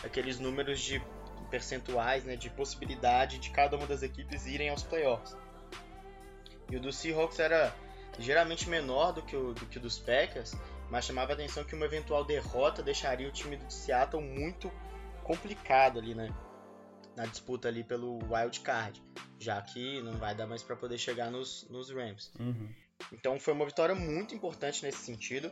aqueles 0.05 0.39
números 0.39 0.81
de 0.81 1.03
percentuais, 1.51 2.25
né, 2.25 2.37
de 2.37 2.49
possibilidade 2.51 3.39
de 3.39 3.51
cada 3.51 3.77
uma 3.77 3.87
das 3.87 4.03
equipes 4.03 4.47
irem 4.47 4.71
aos 4.71 4.83
playoffs. 4.83 5.37
E 6.71 6.77
o 6.77 6.81
do 6.81 6.93
Seahawks 6.93 7.39
era 7.39 7.75
geralmente 8.19 8.69
menor 8.69 9.13
do 9.13 9.23
que 9.23 9.37
o, 9.37 9.53
do 9.53 9.67
que 9.67 9.79
o 9.79 9.81
dos 9.81 9.99
Packers, 9.99 10.55
mas 10.91 11.05
chamava 11.05 11.33
a 11.33 11.35
atenção 11.35 11.65
que 11.65 11.75
uma 11.75 11.85
eventual 11.85 12.25
derrota 12.25 12.83
deixaria 12.83 13.29
o 13.29 13.33
time 13.33 13.57
do 13.57 13.71
Seattle 13.71 14.23
muito 14.23 14.71
complicado 15.23 15.99
ali, 15.99 16.15
né? 16.15 16.31
Na 17.17 17.27
disputa 17.27 17.69
ali 17.69 17.85
pelo 17.85 18.19
wild 18.33 18.61
card, 18.61 19.03
já 19.39 19.61
que 19.61 20.01
não 20.03 20.15
vai 20.15 20.35
dar 20.35 20.47
mais 20.47 20.63
para 20.63 20.77
poder 20.77 20.99
chegar 20.99 21.31
nos, 21.31 21.69
nos 21.69 21.91
Rams. 21.91 22.33
Uhum. 22.39 22.69
Então 23.13 23.39
foi 23.39 23.53
uma 23.53 23.67
vitória 23.67 23.95
muito 23.95 24.35
importante 24.35 24.83
nesse 24.83 24.99
sentido. 24.99 25.51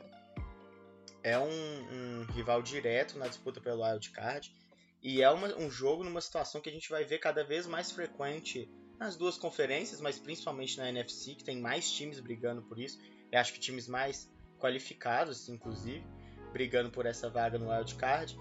É 1.23 1.39
um, 1.39 1.51
um 1.51 2.25
rival 2.33 2.63
direto 2.63 3.19
na 3.19 3.29
disputa 3.29 3.61
pelo 3.61 3.85
wild 3.85 4.11
card 4.11 4.55
e 5.03 5.23
é 5.23 5.31
uma, 5.31 5.49
um 5.57 5.71
jogo 5.71 6.05
numa 6.05 6.21
situação 6.21 6.61
que 6.61 6.69
a 6.69 6.73
gente 6.73 6.89
vai 6.89 7.05
ver 7.05 7.19
cada 7.19 7.43
vez 7.43 7.67
mais 7.67 7.91
frequente 7.91 8.71
nas 8.99 9.17
duas 9.17 9.39
conferências, 9.39 10.01
mas 10.01 10.19
principalmente 10.19 10.77
na 10.77 10.89
NFC, 10.89 11.35
que 11.35 11.45
tem 11.45 11.59
mais 11.59 11.91
times 11.91 12.21
brigando 12.21 12.63
por 12.63 12.79
isso. 12.79 12.99
Eu 13.33 13.41
acho 13.41 13.53
que 13.53 13.59
times 13.59 13.89
mais 13.89 14.31
qualificados, 14.59 15.49
inclusive, 15.49 16.05
brigando 16.53 16.91
por 16.91 17.07
essa 17.07 17.31
vaga 17.31 17.59
no 17.59 17.71
wild 17.71 17.95
card. 17.95 18.37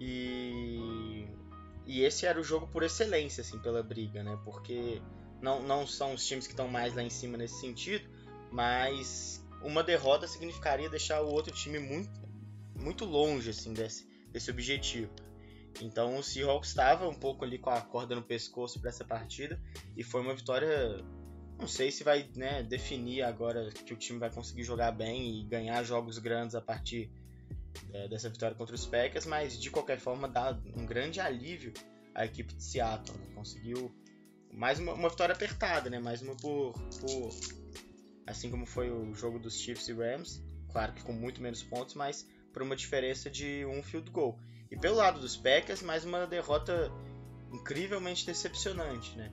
E 0.00 1.26
e 1.86 2.02
esse 2.02 2.26
era 2.26 2.40
o 2.40 2.44
jogo 2.44 2.66
por 2.66 2.82
excelência, 2.82 3.42
assim, 3.42 3.58
pela 3.58 3.82
briga, 3.82 4.22
né? 4.22 4.38
Porque 4.44 5.02
não, 5.40 5.62
não 5.62 5.86
são 5.86 6.14
os 6.14 6.26
times 6.26 6.46
que 6.46 6.52
estão 6.52 6.68
mais 6.68 6.94
lá 6.94 7.02
em 7.02 7.10
cima 7.10 7.36
nesse 7.36 7.60
sentido, 7.60 8.08
mas 8.50 9.44
uma 9.62 9.82
derrota 9.82 10.26
significaria 10.26 10.88
deixar 10.88 11.20
o 11.22 11.28
outro 11.28 11.52
time 11.52 11.78
muito, 11.78 12.10
muito 12.78 13.04
longe, 13.04 13.50
assim, 13.50 13.72
desse, 13.72 14.06
desse 14.32 14.50
objetivo. 14.50 15.10
Então 15.82 16.16
o 16.16 16.22
Seahawks 16.22 16.70
estava 16.70 17.08
um 17.08 17.14
pouco 17.14 17.44
ali 17.44 17.58
com 17.58 17.70
a 17.70 17.80
corda 17.80 18.14
no 18.14 18.22
pescoço 18.22 18.80
para 18.80 18.90
essa 18.90 19.04
partida 19.04 19.60
e 19.96 20.02
foi 20.02 20.20
uma 20.20 20.34
vitória. 20.34 21.04
Não 21.58 21.66
sei 21.66 21.90
se 21.90 22.02
vai 22.02 22.28
né, 22.36 22.62
definir 22.62 23.22
agora 23.22 23.70
que 23.70 23.92
o 23.92 23.96
time 23.96 24.18
vai 24.18 24.30
conseguir 24.30 24.64
jogar 24.64 24.92
bem 24.92 25.40
e 25.40 25.44
ganhar 25.44 25.82
jogos 25.82 26.18
grandes 26.18 26.54
a 26.54 26.60
partir 26.60 27.10
dessa 28.08 28.28
vitória 28.28 28.56
contra 28.56 28.74
os 28.74 28.86
Packers, 28.86 29.26
mas 29.26 29.60
de 29.60 29.70
qualquer 29.70 29.98
forma 29.98 30.28
dá 30.28 30.58
um 30.76 30.84
grande 30.84 31.20
alívio 31.20 31.72
à 32.14 32.24
equipe 32.24 32.54
de 32.54 32.62
Seattle. 32.62 33.16
Né? 33.18 33.26
Conseguiu 33.34 33.94
mais 34.52 34.78
uma, 34.78 34.92
uma, 34.94 35.08
vitória 35.08 35.34
apertada, 35.34 35.90
né? 35.90 35.98
Mais 35.98 36.22
uma 36.22 36.36
por, 36.36 36.72
por, 37.00 37.30
assim 38.26 38.50
como 38.50 38.66
foi 38.66 38.90
o 38.90 39.14
jogo 39.14 39.38
dos 39.38 39.58
Chiefs 39.58 39.88
e 39.88 39.92
Rams, 39.92 40.42
claro 40.70 40.92
que 40.92 41.02
com 41.02 41.12
muito 41.12 41.42
menos 41.42 41.62
pontos, 41.62 41.94
mas 41.94 42.26
por 42.52 42.62
uma 42.62 42.76
diferença 42.76 43.28
de 43.28 43.64
um 43.66 43.82
field 43.82 44.10
goal. 44.10 44.38
E 44.70 44.76
pelo 44.76 44.96
lado 44.96 45.20
dos 45.20 45.36
Packers, 45.36 45.82
mais 45.82 46.04
uma 46.04 46.26
derrota 46.26 46.90
incrivelmente 47.52 48.24
decepcionante, 48.24 49.16
né? 49.16 49.32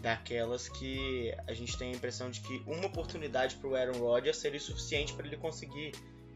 Daquelas 0.00 0.68
que 0.68 1.34
a 1.46 1.52
gente 1.52 1.76
tem 1.76 1.92
a 1.92 1.96
impressão 1.96 2.30
de 2.30 2.40
que 2.40 2.62
uma 2.66 2.86
oportunidade 2.86 3.56
para 3.56 3.68
o 3.68 3.76
Aaron 3.76 3.98
Rodgers 3.98 4.38
seria 4.38 4.58
suficiente 4.58 5.12
para 5.12 5.26
ele 5.26 5.36
conseguir 5.36 5.92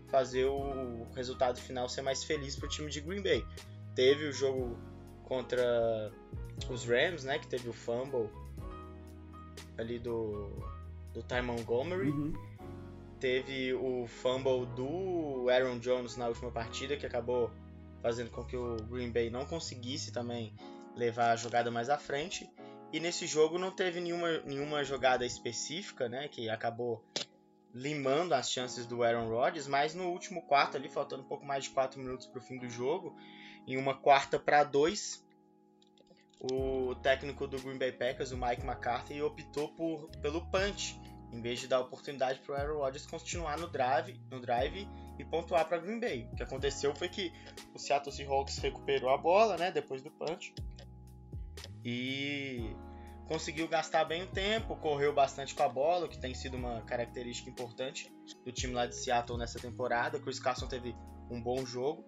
fazer 0.09 0.45
o 0.45 1.07
resultado 1.15 1.61
final 1.61 1.89
ser 1.89 2.03
mais 2.03 2.25
feliz 2.25 2.57
para 2.57 2.67
o 2.67 2.69
time 2.69 2.91
de 2.91 3.01
Green 3.01 3.23
Bay. 3.23 3.45
Teve 3.95 4.27
o 4.27 4.33
jogo 4.33 4.77
contra 5.25 6.13
os 6.71 6.85
Rams, 6.85 7.25
né, 7.25 7.39
que 7.39 7.47
teve 7.47 7.69
o 7.69 7.73
fumble 7.73 8.31
ali 9.79 9.99
do, 9.99 10.51
do 11.13 11.23
Ty 11.23 11.43
Montgomery. 11.43 12.11
Uhum. 12.11 12.33
Teve 13.19 13.73
o 13.75 14.07
fumble 14.07 14.67
do 14.75 15.49
Aaron 15.51 15.79
Jones 15.79 16.17
na 16.17 16.29
última 16.29 16.51
partida, 16.51 16.97
que 16.97 17.07
acabou 17.07 17.51
fazendo 18.03 18.31
com 18.31 18.45
que 18.45 18.57
o 18.57 18.77
Green 18.85 19.11
Bay 19.11 19.31
não 19.31 19.45
conseguisse 19.45 20.13
também 20.13 20.55
levar 20.95 21.33
a 21.33 21.37
jogada 21.37 21.71
mais 21.71 21.89
à 21.89 21.99
frente. 21.99 22.49
E 22.93 23.01
nesse 23.01 23.27
jogo 23.27 23.59
não 23.59 23.71
teve 23.71 24.01
nenhuma, 24.01 24.39
nenhuma 24.41 24.85
jogada 24.85 25.27
específica, 25.27 26.09
né, 26.09 26.29
que 26.29 26.49
acabou 26.49 27.05
limando 27.77 28.35
as 28.35 28.51
chances 28.51 28.87
do 28.87 29.03
Aaron 29.03 29.29
Rodgers, 29.29 29.69
mas 29.69 29.95
no 29.95 30.09
último 30.09 30.41
quarto 30.43 30.79
ali, 30.79 30.89
faltando 30.89 31.23
um 31.23 31.27
pouco 31.27 31.45
mais 31.45 31.65
de 31.65 31.71
4 31.71 32.01
minutos 32.01 32.27
para 32.27 32.39
o 32.39 32.43
fim 32.43 32.59
do 32.59 32.69
jogo, 32.71 33.15
em 33.67 33.77
uma 33.77 33.95
quarta 33.95 34.39
para 34.39 34.65
dois, 34.65 35.23
o 36.41 36.95
técnico 36.97 37.47
do 37.47 37.61
Green 37.61 37.77
Bay 37.77 37.93
Packers, 37.93 38.33
o 38.33 38.39
Mike 38.39 38.63
McCarthy, 38.63 39.21
optou 39.21 39.69
por, 39.75 40.09
pelo 40.23 40.41
punch, 40.51 40.99
em 41.31 41.43
vez 41.43 41.61
de 41.61 41.69
dar 41.69 41.81
oportunidade 41.81 42.41
para 42.41 42.55
o 42.55 42.57
Aaron 42.57 42.79
Rodgers 42.79 43.07
continuar 43.07 43.59
no 43.59 43.69
drive, 43.69 44.19
no 44.31 44.41
drive 44.41 44.89
e 45.19 45.25
pontuar 45.25 45.69
para 45.69 45.77
Green 45.77 46.01
Bay. 46.01 46.29
O 46.33 46.37
que 46.37 46.43
aconteceu 46.43 46.95
foi 46.95 47.11
que 47.11 47.31
o 47.75 47.79
Seattle 47.79 48.15
Seahawks 48.15 48.57
recuperou 48.57 49.11
a 49.11 49.19
bola, 49.19 49.59
né, 49.59 49.71
depois 49.71 50.01
do 50.01 50.11
punch, 50.11 50.55
e 51.85 52.75
conseguiu 53.27 53.69
gastar 53.69 54.05
bem 54.05 54.23
o 54.23 54.27
tempo, 54.27 54.77
correu 54.77 55.13
bastante 55.13 55.55
com 55.55 55.63
a 55.63 55.69
bola, 55.69 56.09
que 56.09 56.19
tem 56.19 56.35
sido 56.35 56.57
uma 56.57 56.81
característica 56.83 57.51
importante 57.51 58.13
do 58.45 58.53
time 58.53 58.73
lá 58.73 58.87
de 58.87 58.95
Seattle 58.95 59.39
nessa 59.39 59.59
temporada. 59.59 60.19
Chris 60.19 60.39
Carson 60.39 60.67
teve 60.67 60.95
um 61.31 61.43
bom 61.43 61.65
jogo 61.67 62.05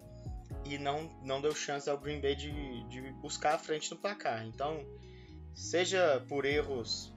e 0.65 0.77
não, 0.77 1.09
não 1.21 1.41
deu 1.41 1.53
chance 1.53 1.89
ao 1.89 1.97
Green 1.97 2.21
Bay 2.21 2.35
de, 2.35 2.83
de 2.87 3.01
buscar 3.21 3.55
a 3.55 3.57
frente 3.57 3.91
no 3.91 3.97
placar. 3.97 4.45
Então, 4.45 4.85
seja 5.53 6.23
por 6.27 6.45
erros 6.45 7.13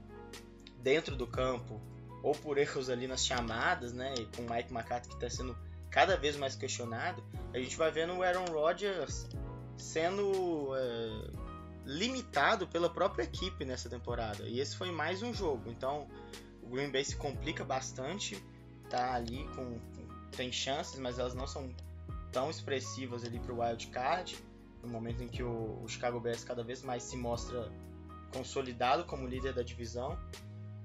dentro 0.78 1.16
do 1.16 1.26
campo 1.26 1.80
ou 2.22 2.32
por 2.32 2.58
erros 2.58 2.90
ali 2.90 3.06
nas 3.06 3.24
chamadas, 3.24 3.92
né, 3.92 4.14
e 4.18 4.26
com 4.36 4.42
o 4.42 4.50
Mike 4.50 4.72
McCarthy 4.72 5.08
que 5.08 5.14
está 5.14 5.30
sendo 5.30 5.56
cada 5.90 6.16
vez 6.16 6.36
mais 6.36 6.56
questionado, 6.56 7.22
a 7.52 7.58
gente 7.58 7.76
vai 7.76 7.90
vendo 7.90 8.14
o 8.14 8.22
Aaron 8.22 8.46
Rodgers 8.46 9.28
sendo 9.76 10.74
é, 10.74 11.41
limitado 11.84 12.66
pela 12.66 12.88
própria 12.88 13.24
equipe 13.24 13.64
nessa 13.64 13.88
temporada. 13.88 14.48
E 14.48 14.60
esse 14.60 14.76
foi 14.76 14.90
mais 14.90 15.22
um 15.22 15.32
jogo. 15.32 15.70
Então 15.70 16.08
o 16.62 16.68
Green 16.68 16.90
Bay 16.90 17.04
se 17.04 17.16
complica 17.16 17.64
bastante, 17.64 18.42
tá 18.88 19.14
ali 19.14 19.44
com, 19.54 19.78
com 19.78 20.12
tem 20.32 20.50
chances, 20.50 20.98
mas 20.98 21.18
elas 21.18 21.34
não 21.34 21.46
são 21.46 21.74
tão 22.32 22.50
expressivas 22.50 23.24
ali 23.24 23.38
para 23.38 23.52
o 23.52 23.60
wild 23.60 23.86
card. 23.88 24.36
No 24.82 24.88
momento 24.88 25.22
em 25.22 25.28
que 25.28 25.42
o, 25.42 25.80
o 25.82 25.88
Chicago 25.88 26.18
Bears 26.18 26.42
cada 26.42 26.64
vez 26.64 26.82
mais 26.82 27.02
se 27.02 27.16
mostra 27.16 27.70
consolidado 28.32 29.04
como 29.04 29.26
líder 29.26 29.52
da 29.52 29.62
divisão. 29.62 30.18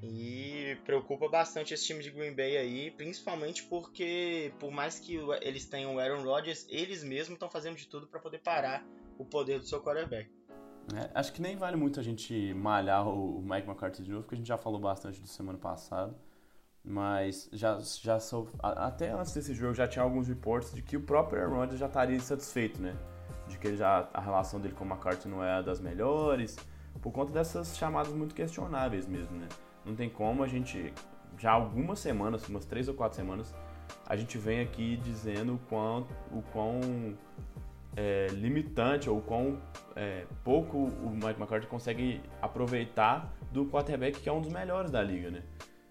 E 0.03 0.77
preocupa 0.85 1.27
bastante 1.27 1.73
esse 1.73 1.85
time 1.85 2.03
de 2.03 2.11
Green 2.11 2.35
Bay 2.35 2.55
aí, 2.55 2.91
principalmente 2.91 3.63
porque, 3.63 4.53
por 4.59 4.71
mais 4.71 4.99
que 4.99 5.15
eles 5.41 5.65
tenham 5.65 5.95
o 5.95 5.99
Aaron 5.99 6.23
Rodgers, 6.23 6.67
eles 6.69 7.03
mesmos 7.03 7.33
estão 7.33 7.49
fazendo 7.49 7.75
de 7.75 7.87
tudo 7.87 8.05
para 8.05 8.19
poder 8.19 8.39
parar 8.39 8.85
o 9.17 9.25
poder 9.25 9.59
do 9.59 9.65
seu 9.65 9.81
quarterback. 9.81 10.29
É, 10.95 11.09
acho 11.13 11.33
que 11.33 11.41
nem 11.41 11.55
vale 11.55 11.75
muito 11.75 11.99
a 11.99 12.03
gente 12.03 12.53
malhar 12.53 13.07
o 13.07 13.41
Mike 13.41 13.67
McCarthy 13.67 14.03
de 14.03 14.11
novo, 14.11 14.23
porque 14.23 14.35
a 14.35 14.37
gente 14.37 14.47
já 14.47 14.57
falou 14.57 14.79
bastante 14.79 15.19
do 15.19 15.27
semana 15.27 15.57
passada. 15.57 16.15
Mas 16.83 17.49
já, 17.51 17.77
já 17.79 18.17
sou, 18.17 18.49
até 18.59 19.11
antes 19.11 19.33
desse 19.33 19.53
jogo 19.53 19.73
já 19.73 19.85
tinha 19.85 20.01
alguns 20.01 20.29
reportes 20.29 20.73
de 20.73 20.81
que 20.81 20.95
o 20.95 21.01
próprio 21.01 21.41
Aaron 21.41 21.55
Rodgers 21.55 21.79
já 21.79 21.87
estaria 21.87 22.17
satisfeito, 22.21 22.81
né? 22.81 22.95
De 23.49 23.57
que 23.57 23.75
já, 23.75 24.07
a 24.13 24.21
relação 24.21 24.57
dele 24.61 24.73
com 24.73 24.85
o 24.85 24.87
McCarthy 24.87 25.27
não 25.27 25.43
é 25.43 25.61
das 25.61 25.81
melhores, 25.81 26.55
por 27.01 27.11
conta 27.11 27.33
dessas 27.33 27.77
chamadas 27.77 28.13
muito 28.13 28.33
questionáveis 28.33 29.05
mesmo, 29.05 29.37
né? 29.37 29.49
Não 29.85 29.95
tem 29.95 30.09
como 30.09 30.43
a 30.43 30.47
gente, 30.47 30.93
já 31.37 31.51
algumas 31.51 31.99
semanas, 31.99 32.47
umas 32.47 32.65
três 32.65 32.87
ou 32.87 32.93
quatro 32.93 33.17
semanas, 33.17 33.53
a 34.05 34.15
gente 34.15 34.37
vem 34.37 34.61
aqui 34.61 34.95
dizendo 34.97 35.55
o 35.55 35.59
quão, 35.69 36.07
o 36.31 36.41
quão 36.53 36.79
é, 37.97 38.27
limitante 38.31 39.09
ou 39.09 39.19
quão 39.19 39.59
é, 39.95 40.25
pouco 40.43 40.77
o 40.77 41.09
Mike 41.09 41.39
McCarthy 41.39 41.65
consegue 41.65 42.21
aproveitar 42.39 43.35
do 43.51 43.65
quarterback 43.65 44.19
que 44.19 44.29
é 44.29 44.31
um 44.31 44.39
dos 44.39 44.53
melhores 44.53 44.91
da 44.91 45.01
liga, 45.01 45.31
né? 45.31 45.41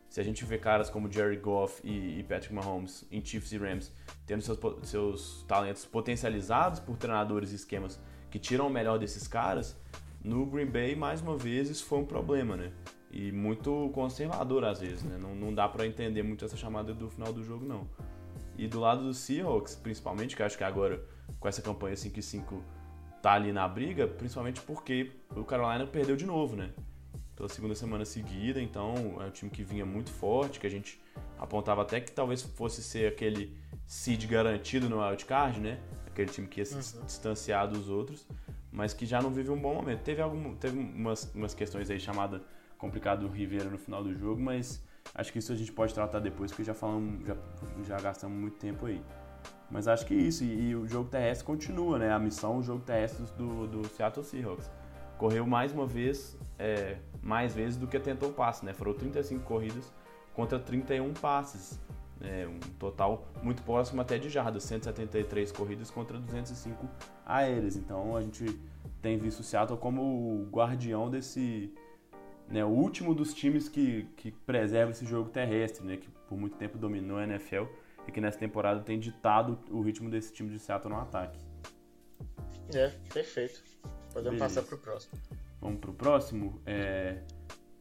Se 0.08 0.20
a 0.20 0.24
gente 0.24 0.44
vê 0.44 0.56
caras 0.56 0.88
como 0.88 1.12
Jerry 1.12 1.36
Goff 1.36 1.80
e, 1.84 2.20
e 2.20 2.22
Patrick 2.22 2.54
Mahomes 2.54 3.04
em 3.10 3.22
Chiefs 3.22 3.52
e 3.52 3.58
Rams 3.58 3.92
tendo 4.24 4.40
seus, 4.40 4.58
seus 4.88 5.44
talentos 5.48 5.84
potencializados 5.84 6.78
por 6.78 6.96
treinadores 6.96 7.50
e 7.50 7.56
esquemas 7.56 8.00
que 8.30 8.38
tiram 8.38 8.68
o 8.68 8.70
melhor 8.70 8.98
desses 8.98 9.26
caras, 9.26 9.76
no 10.22 10.46
Green 10.46 10.66
Bay, 10.66 10.94
mais 10.94 11.20
uma 11.20 11.36
vez, 11.36 11.70
isso 11.70 11.84
foi 11.84 11.98
um 11.98 12.04
problema, 12.04 12.56
né? 12.56 12.72
E 13.10 13.32
muito 13.32 13.90
conservador 13.94 14.64
às 14.64 14.80
vezes, 14.80 15.02
né? 15.02 15.18
Não, 15.20 15.34
não 15.34 15.52
dá 15.52 15.68
para 15.68 15.86
entender 15.86 16.22
muito 16.22 16.44
essa 16.44 16.56
chamada 16.56 16.94
do 16.94 17.08
final 17.08 17.32
do 17.32 17.42
jogo, 17.42 17.64
não. 17.64 17.88
E 18.56 18.66
do 18.66 18.80
lado 18.80 19.02
do 19.02 19.14
Seahawks, 19.14 19.74
principalmente, 19.74 20.36
que 20.36 20.42
acho 20.42 20.56
que 20.56 20.64
agora 20.64 21.04
com 21.38 21.48
essa 21.48 21.62
campanha 21.62 21.96
5 21.96 22.18
e 22.18 22.22
5 22.22 22.62
tá 23.22 23.32
ali 23.32 23.52
na 23.52 23.66
briga, 23.66 24.06
principalmente 24.06 24.60
porque 24.60 25.12
o 25.34 25.44
Carolina 25.44 25.86
perdeu 25.86 26.16
de 26.16 26.26
novo, 26.26 26.54
né? 26.54 26.70
Pela 27.34 27.48
segunda 27.48 27.74
semana 27.74 28.04
seguida, 28.04 28.60
então 28.60 29.20
é 29.20 29.26
um 29.26 29.30
time 29.30 29.50
que 29.50 29.62
vinha 29.62 29.84
muito 29.84 30.10
forte, 30.10 30.60
que 30.60 30.66
a 30.66 30.70
gente 30.70 31.00
apontava 31.38 31.82
até 31.82 32.00
que 32.00 32.12
talvez 32.12 32.42
fosse 32.42 32.82
ser 32.82 33.12
aquele 33.12 33.56
seed 33.86 34.26
garantido 34.26 34.88
no 34.88 35.00
wildcard, 35.00 35.60
né? 35.60 35.80
Aquele 36.06 36.30
time 36.30 36.46
que 36.46 36.60
ia 36.60 36.64
se 36.64 36.96
uhum. 36.96 37.04
distanciar 37.04 37.68
dos 37.68 37.88
outros, 37.88 38.26
mas 38.72 38.94
que 38.94 39.04
já 39.04 39.20
não 39.20 39.30
vive 39.30 39.50
um 39.50 39.60
bom 39.60 39.74
momento. 39.74 40.02
Teve, 40.02 40.22
algum, 40.22 40.54
teve 40.54 40.78
umas, 40.78 41.34
umas 41.34 41.52
questões 41.52 41.90
aí 41.90 42.00
chamada 42.00 42.42
complicado 42.78 43.26
do 43.26 43.28
Rivera 43.28 43.68
no 43.68 43.78
final 43.78 44.02
do 44.02 44.14
jogo, 44.14 44.40
mas 44.40 44.82
acho 45.14 45.32
que 45.32 45.38
isso 45.38 45.52
a 45.52 45.56
gente 45.56 45.72
pode 45.72 45.92
tratar 45.92 46.20
depois, 46.20 46.50
porque 46.50 46.64
já 46.64 46.74
falamos, 46.74 47.26
já, 47.26 47.36
já 47.84 48.00
gastamos 48.00 48.38
muito 48.38 48.56
tempo 48.56 48.86
aí. 48.86 49.02
Mas 49.70 49.88
acho 49.88 50.06
que 50.06 50.14
é 50.14 50.18
isso, 50.18 50.44
e, 50.44 50.70
e, 50.70 50.76
o 50.76 50.86
jogo 50.86 51.08
terrestre 51.08 51.44
continua, 51.44 51.98
né? 51.98 52.12
A 52.12 52.18
missão, 52.18 52.58
o 52.58 52.62
jogo 52.62 52.82
terrestre 52.84 53.24
do, 53.36 53.66
do 53.66 53.88
Seattle 53.88 54.24
Seahawks. 54.24 54.70
Correu 55.18 55.46
mais 55.46 55.72
uma 55.72 55.86
vez, 55.86 56.36
é, 56.58 56.98
mais 57.22 57.54
vezes 57.54 57.76
do 57.76 57.86
que 57.86 57.98
tentou 57.98 58.30
o 58.30 58.32
passe, 58.32 58.64
né? 58.64 58.72
Foram 58.72 58.94
35 58.94 59.42
corridas 59.44 59.92
contra 60.34 60.58
31 60.58 61.12
passes. 61.14 61.80
É, 62.20 62.46
um 62.46 62.58
total 62.78 63.26
muito 63.42 63.62
próximo 63.62 64.00
até 64.00 64.18
de 64.18 64.30
jardas, 64.30 64.62
173 64.64 65.52
corridas 65.52 65.90
contra 65.90 66.18
205 66.18 66.88
aéreas. 67.26 67.76
Então 67.76 68.16
a 68.16 68.22
gente 68.22 68.58
tem 69.02 69.18
visto 69.18 69.40
o 69.40 69.42
Seattle 69.42 69.78
como 69.78 70.02
o 70.02 70.48
guardião 70.50 71.10
desse, 71.10 71.72
né, 72.48 72.64
o 72.64 72.68
último 72.68 73.14
dos 73.14 73.34
times 73.34 73.68
que, 73.68 74.06
que 74.16 74.30
preserva 74.30 74.92
esse 74.92 75.04
jogo 75.04 75.28
terrestre, 75.28 75.86
né, 75.86 75.96
que 75.98 76.08
por 76.26 76.38
muito 76.38 76.56
tempo 76.56 76.78
dominou 76.78 77.18
a 77.18 77.24
NFL 77.24 77.64
e 78.06 78.12
que 78.12 78.20
nessa 78.20 78.38
temporada 78.38 78.80
tem 78.80 78.98
ditado 78.98 79.58
o 79.70 79.80
ritmo 79.80 80.08
desse 80.08 80.32
time 80.32 80.50
de 80.50 80.58
Seattle 80.58 80.92
no 80.92 81.00
ataque. 81.00 81.38
É, 82.74 82.88
perfeito. 83.12 83.62
Podemos 84.12 84.38
Beleza. 84.38 84.60
passar 84.60 84.62
pro 84.62 84.78
próximo. 84.78 85.20
Vamos 85.60 85.80
pro 85.80 85.92
próximo. 85.92 86.60
É... 86.66 87.22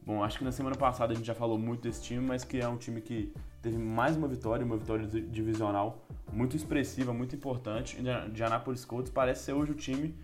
Bom, 0.05 0.23
acho 0.23 0.37
que 0.37 0.43
na 0.43 0.51
semana 0.51 0.75
passada 0.75 1.13
a 1.13 1.15
gente 1.15 1.25
já 1.25 1.33
falou 1.33 1.57
muito 1.57 1.81
desse 1.81 2.03
time, 2.03 2.23
mas 2.23 2.43
que 2.43 2.59
é 2.59 2.67
um 2.67 2.77
time 2.77 3.01
que 3.01 3.33
teve 3.61 3.77
mais 3.77 4.15
uma 4.15 4.27
vitória, 4.27 4.63
uma 4.63 4.77
vitória 4.77 5.07
divisional 5.07 6.05
muito 6.31 6.55
expressiva, 6.55 7.11
muito 7.11 7.35
importante. 7.35 7.97
De 8.31 8.43
Anápolis 8.43 8.85
Colts 8.85 9.09
parece 9.09 9.45
ser 9.45 9.53
hoje 9.53 9.71
o 9.71 9.75
time 9.75 10.15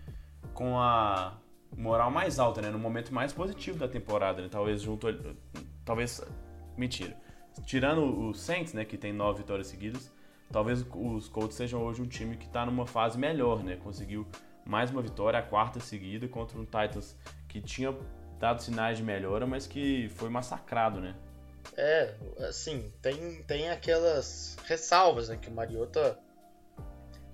com 0.54 0.78
a 0.78 1.36
moral 1.76 2.10
mais 2.12 2.38
alta, 2.38 2.62
né? 2.62 2.70
No 2.70 2.78
momento 2.78 3.12
mais 3.12 3.32
positivo 3.32 3.78
da 3.78 3.88
temporada, 3.88 4.42
né? 4.42 4.48
Talvez 4.48 4.82
junto... 4.82 5.08
Talvez... 5.84 6.22
Mentira. 6.76 7.16
Tirando 7.64 8.28
o 8.28 8.34
Saints, 8.34 8.72
né? 8.72 8.84
Que 8.84 8.96
tem 8.96 9.12
nove 9.12 9.38
vitórias 9.38 9.66
seguidas, 9.66 10.10
talvez 10.50 10.84
os 10.94 11.28
Colts 11.28 11.56
sejam 11.56 11.82
hoje 11.82 12.02
um 12.02 12.06
time 12.06 12.36
que 12.36 12.46
está 12.46 12.64
numa 12.66 12.86
fase 12.86 13.18
melhor, 13.18 13.62
né? 13.62 13.76
Conseguiu 13.76 14.26
mais 14.64 14.90
uma 14.90 15.02
vitória, 15.02 15.38
a 15.38 15.42
quarta 15.42 15.80
seguida, 15.80 16.28
contra 16.28 16.58
um 16.58 16.64
Titans 16.64 17.16
que 17.48 17.60
tinha 17.60 17.96
dado 18.38 18.62
sinais 18.62 18.98
de 18.98 19.04
melhora, 19.04 19.46
mas 19.46 19.66
que 19.66 20.08
foi 20.10 20.28
massacrado, 20.28 21.00
né? 21.00 21.16
É, 21.76 22.14
assim, 22.48 22.92
tem, 23.00 23.42
tem 23.44 23.70
aquelas 23.70 24.56
ressalvas, 24.64 25.28
né? 25.28 25.36
Que 25.36 25.48
o 25.48 25.52
Mariota 25.52 26.18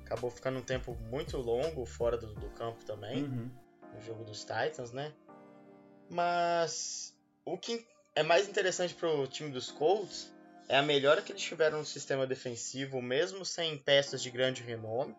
acabou 0.05 0.31
ficando 0.31 0.59
um 0.59 0.63
tempo 0.63 0.97
muito 1.11 1.37
longo 1.37 1.85
fora 1.85 2.17
do, 2.17 2.35
do 2.35 2.49
campo 2.51 2.85
também, 2.85 3.25
uhum. 3.25 3.51
no 3.95 4.01
jogo 4.01 4.25
dos 4.25 4.41
Titans, 4.41 4.93
né? 4.93 5.13
Mas 6.11 7.15
o 7.45 7.59
que 7.59 7.87
é 8.19 8.23
mais 8.25 8.49
interessante 8.49 8.95
pro 8.95 9.29
time 9.29 9.49
dos 9.49 9.71
Colts 9.71 10.29
é 10.69 10.77
a 10.77 10.83
melhora 10.83 11.23
que 11.23 11.31
eles 11.31 11.41
tiveram 11.41 11.79
no 11.79 11.85
sistema 11.85 12.27
defensivo, 12.27 13.01
mesmo 13.01 13.45
sem 13.45 13.79
peças 13.79 14.21
de 14.21 14.29
grande 14.29 14.61
renome, 14.61 15.15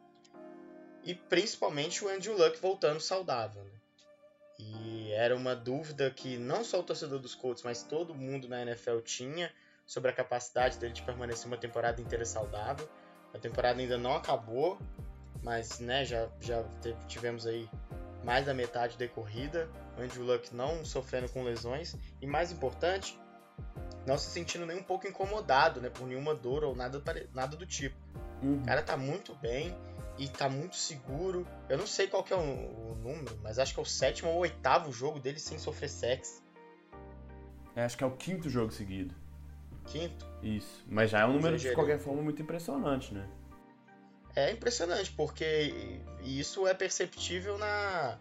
e 1.05 1.15
principalmente 1.15 2.03
o 2.03 2.09
Andrew 2.09 2.37
Luck 2.37 2.59
voltando 2.59 2.99
saudável. 2.99 3.63
Né? 3.63 3.71
E 4.59 5.11
era 5.13 5.33
uma 5.33 5.55
dúvida 5.55 6.11
que 6.11 6.37
não 6.37 6.61
só 6.61 6.81
o 6.81 6.83
torcedor 6.83 7.19
dos 7.19 7.33
Colts, 7.33 7.63
mas 7.63 7.83
todo 7.83 8.13
mundo 8.13 8.49
na 8.49 8.63
NFL 8.63 8.99
tinha 8.99 9.49
sobre 9.85 10.11
a 10.11 10.13
capacidade 10.13 10.77
dele 10.77 10.91
de 10.91 11.01
permanecer 11.01 11.47
uma 11.47 11.57
temporada 11.57 12.01
inteira 12.01 12.25
saudável. 12.25 12.87
A 13.33 13.39
temporada 13.39 13.79
ainda 13.79 13.97
não 13.97 14.17
acabou, 14.17 14.77
mas 15.41 15.79
né, 15.79 16.03
já, 16.03 16.29
já 16.41 16.65
tivemos 17.07 17.47
aí 17.47 17.69
mais 18.29 18.45
da 18.45 18.53
metade 18.53 18.95
decorrida. 18.95 19.67
O 19.97 20.03
Andrew 20.03 20.23
Luck 20.23 20.55
não 20.55 20.85
sofrendo 20.85 21.27
com 21.29 21.43
lesões. 21.43 21.95
E 22.21 22.27
mais 22.27 22.51
importante, 22.51 23.19
não 24.05 24.19
se 24.19 24.29
sentindo 24.29 24.67
nem 24.67 24.77
um 24.77 24.83
pouco 24.83 25.07
incomodado 25.07 25.81
né, 25.81 25.89
por 25.89 26.05
nenhuma 26.05 26.35
dor 26.35 26.63
ou 26.63 26.75
nada, 26.75 27.01
nada 27.33 27.57
do 27.57 27.65
tipo. 27.65 27.95
Uhum. 28.43 28.61
O 28.61 28.65
cara 28.65 28.83
tá 28.83 28.95
muito 28.95 29.33
bem 29.33 29.75
e 30.19 30.27
tá 30.27 30.47
muito 30.47 30.75
seguro. 30.75 31.47
Eu 31.67 31.79
não 31.79 31.87
sei 31.87 32.05
qual 32.05 32.23
que 32.23 32.31
é 32.31 32.35
o, 32.35 32.39
o, 32.39 32.95
número, 33.01 33.35
mas 33.41 33.57
acho 33.57 33.73
que 33.73 33.79
é 33.79 33.83
o 33.83 33.85
sétimo 33.85 34.29
ou 34.29 34.37
oitavo 34.37 34.91
jogo 34.91 35.19
dele 35.19 35.39
sem 35.39 35.57
sofrer 35.57 35.89
sexo. 35.89 36.43
É, 37.75 37.83
acho 37.83 37.97
que 37.97 38.03
é 38.03 38.07
o 38.07 38.15
quinto 38.15 38.47
jogo 38.47 38.71
seguido. 38.71 39.15
Quinto? 39.87 40.27
Isso. 40.43 40.85
Mas 40.87 41.09
já 41.09 41.21
é 41.21 41.25
um 41.25 41.33
número 41.33 41.57
de 41.57 41.73
qualquer 41.73 41.97
forma 41.97 42.21
muito 42.21 42.43
impressionante, 42.43 43.11
né? 43.11 43.27
É 44.35 44.51
impressionante, 44.51 45.11
porque 45.11 45.73
isso 46.23 46.67
é 46.67 46.73
perceptível 46.73 47.57
na 47.57 48.19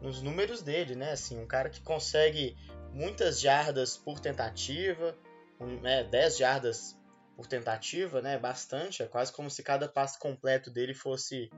nos 0.00 0.20
números 0.20 0.62
dele, 0.62 0.96
né? 0.96 1.12
Assim, 1.12 1.38
um 1.38 1.46
cara 1.46 1.70
que 1.70 1.80
consegue 1.80 2.56
muitas 2.92 3.40
jardas 3.40 3.96
por 3.96 4.18
tentativa, 4.18 5.16
um, 5.60 5.86
é, 5.86 6.02
10 6.02 6.36
jardas 6.36 6.98
por 7.36 7.46
tentativa, 7.46 8.20
né? 8.20 8.38
Bastante, 8.38 9.02
é 9.02 9.06
quase 9.06 9.32
como 9.32 9.48
se 9.48 9.62
cada 9.62 9.88
passe 9.88 10.18
completo 10.18 10.70
dele 10.70 10.92
fosse 10.92 11.50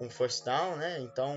um 0.00 0.08
first 0.08 0.44
down, 0.44 0.76
né? 0.76 1.00
Então 1.00 1.34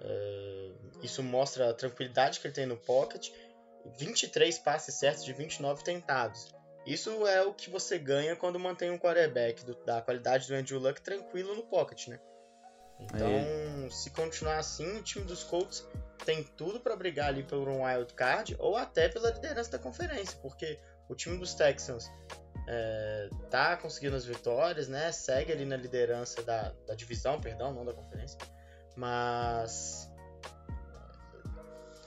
é, 0.00 0.72
isso 1.02 1.22
mostra 1.22 1.70
a 1.70 1.74
tranquilidade 1.74 2.40
que 2.40 2.46
ele 2.46 2.54
tem 2.54 2.66
no 2.66 2.76
pocket. 2.76 3.30
23 3.96 4.58
passes 4.58 4.96
certos 4.96 5.24
de 5.24 5.32
29 5.32 5.82
tentados. 5.82 6.52
Isso 6.88 7.26
é 7.26 7.42
o 7.42 7.52
que 7.52 7.68
você 7.68 7.98
ganha 7.98 8.34
quando 8.34 8.58
mantém 8.58 8.90
um 8.90 8.98
quarterback 8.98 9.62
do, 9.62 9.74
da 9.84 10.00
qualidade 10.00 10.48
do 10.48 10.54
Andrew 10.54 10.80
Luck 10.80 11.02
tranquilo 11.02 11.54
no 11.54 11.62
pocket, 11.64 12.08
né? 12.08 12.18
Então, 12.98 13.28
Aí. 13.28 13.90
se 13.90 14.10
continuar 14.10 14.56
assim, 14.56 14.96
o 14.96 15.02
time 15.02 15.26
dos 15.26 15.44
Colts 15.44 15.86
tem 16.24 16.42
tudo 16.42 16.80
para 16.80 16.96
brigar 16.96 17.28
ali 17.28 17.42
por 17.42 17.68
um 17.68 17.84
wild 17.84 18.14
card 18.14 18.56
ou 18.58 18.74
até 18.74 19.06
pela 19.06 19.30
liderança 19.30 19.70
da 19.72 19.78
conferência, 19.78 20.38
porque 20.40 20.80
o 21.10 21.14
time 21.14 21.36
dos 21.36 21.52
Texans 21.52 22.10
é, 22.66 23.28
tá 23.50 23.76
conseguindo 23.76 24.16
as 24.16 24.24
vitórias, 24.24 24.88
né? 24.88 25.12
Segue 25.12 25.52
ali 25.52 25.66
na 25.66 25.76
liderança 25.76 26.42
da, 26.42 26.72
da 26.86 26.94
divisão, 26.94 27.38
perdão, 27.38 27.72
não 27.74 27.84
da 27.84 27.92
conferência. 27.92 28.38
Mas 28.96 30.10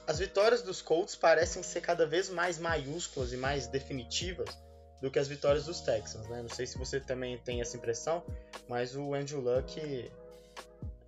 as 0.07 0.17
vitórias 0.17 0.63
dos 0.63 0.81
Colts 0.81 1.15
parecem 1.15 1.61
ser 1.61 1.81
cada 1.81 2.07
vez 2.07 2.31
mais 2.31 2.57
maiúsculas 2.57 3.31
e 3.31 3.37
mais 3.37 3.67
definitivas 3.67 4.59
do 5.01 5.09
que 5.09 5.17
as 5.17 5.27
vitórias 5.27 5.65
dos 5.65 5.81
Texans, 5.81 6.27
né? 6.27 6.41
Não 6.41 6.49
sei 6.49 6.67
se 6.67 6.77
você 6.77 6.99
também 6.99 7.37
tem 7.39 7.59
essa 7.59 7.75
impressão, 7.75 8.23
mas 8.69 8.95
o 8.95 9.13
Andrew 9.13 9.41
Luck 9.41 10.11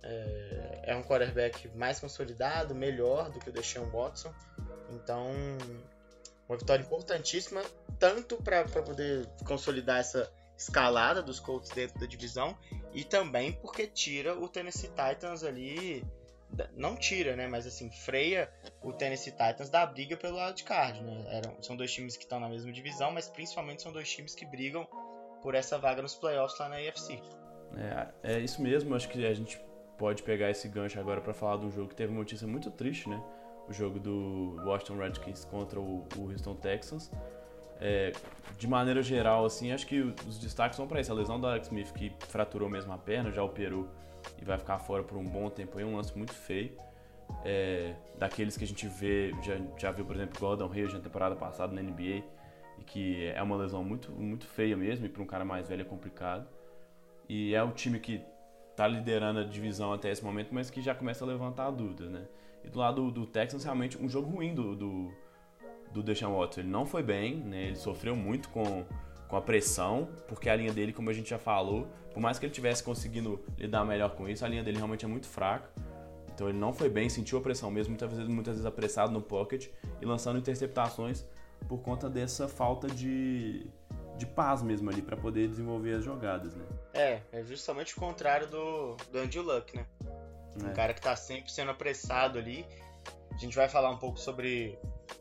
é, 0.02 0.80
é 0.82 0.96
um 0.96 1.02
quarterback 1.02 1.68
mais 1.76 2.00
consolidado, 2.00 2.74
melhor 2.74 3.30
do 3.30 3.38
que 3.38 3.48
o 3.48 3.52
Deshaun 3.52 3.88
Watson. 3.90 4.34
Então, 4.90 5.30
uma 6.48 6.58
vitória 6.58 6.82
importantíssima, 6.82 7.62
tanto 7.98 8.36
para 8.36 8.64
poder 8.64 9.26
consolidar 9.46 10.00
essa 10.00 10.30
escalada 10.56 11.22
dos 11.22 11.40
Colts 11.40 11.70
dentro 11.70 11.98
da 11.98 12.06
divisão 12.06 12.56
e 12.92 13.04
também 13.04 13.52
porque 13.52 13.86
tira 13.86 14.38
o 14.38 14.48
Tennessee 14.48 14.90
Titans 14.90 15.42
ali 15.42 16.04
não 16.76 16.96
tira, 16.96 17.36
né, 17.36 17.46
mas 17.46 17.66
assim, 17.66 17.90
freia 17.90 18.50
o 18.82 18.92
Tennessee 18.92 19.32
Titans 19.32 19.70
da 19.70 19.84
briga 19.86 20.16
pelo 20.16 20.38
wildcard, 20.38 21.02
né? 21.02 21.24
Eram, 21.28 21.62
são 21.62 21.76
dois 21.76 21.92
times 21.92 22.16
que 22.16 22.24
estão 22.24 22.40
na 22.40 22.48
mesma 22.48 22.72
divisão, 22.72 23.10
mas 23.10 23.28
principalmente 23.28 23.82
são 23.82 23.92
dois 23.92 24.10
times 24.10 24.34
que 24.34 24.44
brigam 24.44 24.86
por 25.42 25.54
essa 25.54 25.78
vaga 25.78 26.02
nos 26.02 26.14
playoffs 26.14 26.58
lá 26.58 26.68
na 26.68 26.76
AFC. 26.76 27.20
É, 28.22 28.34
é 28.34 28.38
isso 28.38 28.62
mesmo, 28.62 28.94
acho 28.94 29.08
que 29.08 29.24
a 29.26 29.34
gente 29.34 29.60
pode 29.98 30.22
pegar 30.22 30.50
esse 30.50 30.68
gancho 30.68 30.98
agora 30.98 31.20
para 31.20 31.34
falar 31.34 31.58
de 31.58 31.66
um 31.66 31.70
jogo 31.70 31.88
que 31.88 31.94
teve 31.94 32.12
uma 32.12 32.20
notícia 32.20 32.46
muito 32.46 32.70
triste, 32.70 33.08
né? 33.08 33.22
o 33.68 33.72
jogo 33.72 33.98
do 33.98 34.56
Washington 34.64 34.96
Redskins 34.96 35.44
contra 35.44 35.80
o, 35.80 36.06
o 36.16 36.30
Houston 36.30 36.54
Texans. 36.56 37.10
É, 37.80 38.12
de 38.56 38.66
maneira 38.66 39.02
geral, 39.02 39.44
assim, 39.44 39.72
acho 39.72 39.86
que 39.86 40.00
os 40.00 40.38
destaques 40.38 40.76
são 40.76 40.86
para 40.86 41.00
isso. 41.00 41.10
A 41.10 41.14
lesão 41.14 41.40
do 41.40 41.46
Alex 41.46 41.66
Smith, 41.66 41.92
que 41.92 42.12
fraturou 42.28 42.68
mesmo 42.68 42.92
a 42.92 42.98
perna, 42.98 43.30
já 43.30 43.42
operou 43.42 43.88
e 44.40 44.44
vai 44.44 44.58
ficar 44.58 44.78
fora 44.78 45.02
por 45.02 45.16
um 45.18 45.24
bom 45.24 45.50
tempo. 45.50 45.78
É 45.78 45.84
um 45.84 45.96
lance 45.96 46.16
muito 46.16 46.32
feio. 46.32 46.72
É, 47.44 47.94
daqueles 48.18 48.56
que 48.56 48.64
a 48.64 48.66
gente 48.66 48.86
vê, 48.86 49.34
já, 49.42 49.58
já 49.76 49.90
viu, 49.90 50.04
por 50.04 50.14
exemplo, 50.14 50.38
Gordon 50.38 50.70
Hayward 50.70 50.94
na 50.94 51.00
temporada 51.00 51.34
passada 51.34 51.72
na 51.72 51.82
NBA, 51.82 52.22
e 52.78 52.84
que 52.84 53.26
é 53.26 53.42
uma 53.42 53.56
lesão 53.56 53.82
muito, 53.82 54.10
muito 54.12 54.46
feia 54.46 54.76
mesmo, 54.76 55.06
e 55.06 55.08
para 55.08 55.22
um 55.22 55.26
cara 55.26 55.44
mais 55.44 55.68
velho 55.68 55.82
é 55.82 55.84
complicado. 55.84 56.46
E 57.28 57.54
é 57.54 57.62
o 57.62 57.72
time 57.72 57.98
que 57.98 58.22
está 58.70 58.86
liderando 58.86 59.40
a 59.40 59.44
divisão 59.44 59.92
até 59.92 60.10
esse 60.10 60.24
momento, 60.24 60.48
mas 60.52 60.68
que 60.70 60.82
já 60.82 60.94
começa 60.94 61.24
a 61.24 61.28
levantar 61.28 61.70
dúvidas, 61.70 62.10
né? 62.10 62.26
E 62.64 62.68
do 62.68 62.78
lado 62.78 63.04
do, 63.04 63.20
do 63.20 63.26
Texans, 63.26 63.64
realmente 63.64 63.96
um 64.02 64.08
jogo 64.08 64.30
ruim 64.30 64.54
do, 64.54 64.74
do, 64.74 65.12
do 65.92 66.02
Deshaun 66.02 66.36
Watson. 66.36 66.60
Ele 66.60 66.70
não 66.70 66.84
foi 66.84 67.02
bem, 67.02 67.36
né? 67.36 67.66
Ele 67.66 67.76
sofreu 67.76 68.16
muito 68.16 68.48
com, 68.48 68.84
com 69.34 69.38
a 69.38 69.42
pressão, 69.42 70.08
porque 70.28 70.48
a 70.48 70.54
linha 70.54 70.72
dele, 70.72 70.92
como 70.92 71.10
a 71.10 71.12
gente 71.12 71.30
já 71.30 71.40
falou, 71.40 71.88
por 72.12 72.20
mais 72.20 72.38
que 72.38 72.46
ele 72.46 72.52
tivesse 72.52 72.84
conseguindo 72.84 73.44
lidar 73.58 73.84
melhor 73.84 74.14
com 74.14 74.28
isso, 74.28 74.44
a 74.44 74.48
linha 74.48 74.62
dele 74.62 74.76
realmente 74.76 75.04
é 75.04 75.08
muito 75.08 75.26
fraca. 75.26 75.68
Então 76.32 76.48
ele 76.48 76.56
não 76.56 76.72
foi 76.72 76.88
bem, 76.88 77.08
sentiu 77.08 77.38
a 77.38 77.40
pressão 77.40 77.68
mesmo, 77.68 77.90
muitas 77.90 78.12
vezes, 78.12 78.28
muitas 78.28 78.54
vezes 78.54 78.64
apressado 78.64 79.10
no 79.10 79.20
pocket 79.20 79.70
e 80.00 80.06
lançando 80.06 80.38
interceptações 80.38 81.24
por 81.66 81.78
conta 81.78 82.08
dessa 82.08 82.46
falta 82.46 82.86
de, 82.86 83.66
de 84.16 84.24
paz 84.24 84.62
mesmo 84.62 84.88
ali 84.88 85.02
para 85.02 85.16
poder 85.16 85.48
desenvolver 85.48 85.94
as 85.94 86.04
jogadas, 86.04 86.54
né? 86.54 86.64
É, 86.92 87.20
é 87.32 87.42
justamente 87.42 87.96
o 87.96 87.96
contrário 87.96 88.46
do, 88.46 88.94
do 89.10 89.18
Andrew 89.18 89.42
Luck, 89.42 89.76
né? 89.76 89.84
Um 90.62 90.68
é. 90.68 90.72
cara 90.72 90.94
que 90.94 91.00
tá 91.00 91.16
sempre 91.16 91.50
sendo 91.50 91.72
apressado 91.72 92.38
ali. 92.38 92.64
A 93.32 93.36
gente 93.36 93.56
vai 93.56 93.68
falar 93.68 93.90
um 93.90 93.98
pouco 93.98 94.16
sobre 94.16 94.78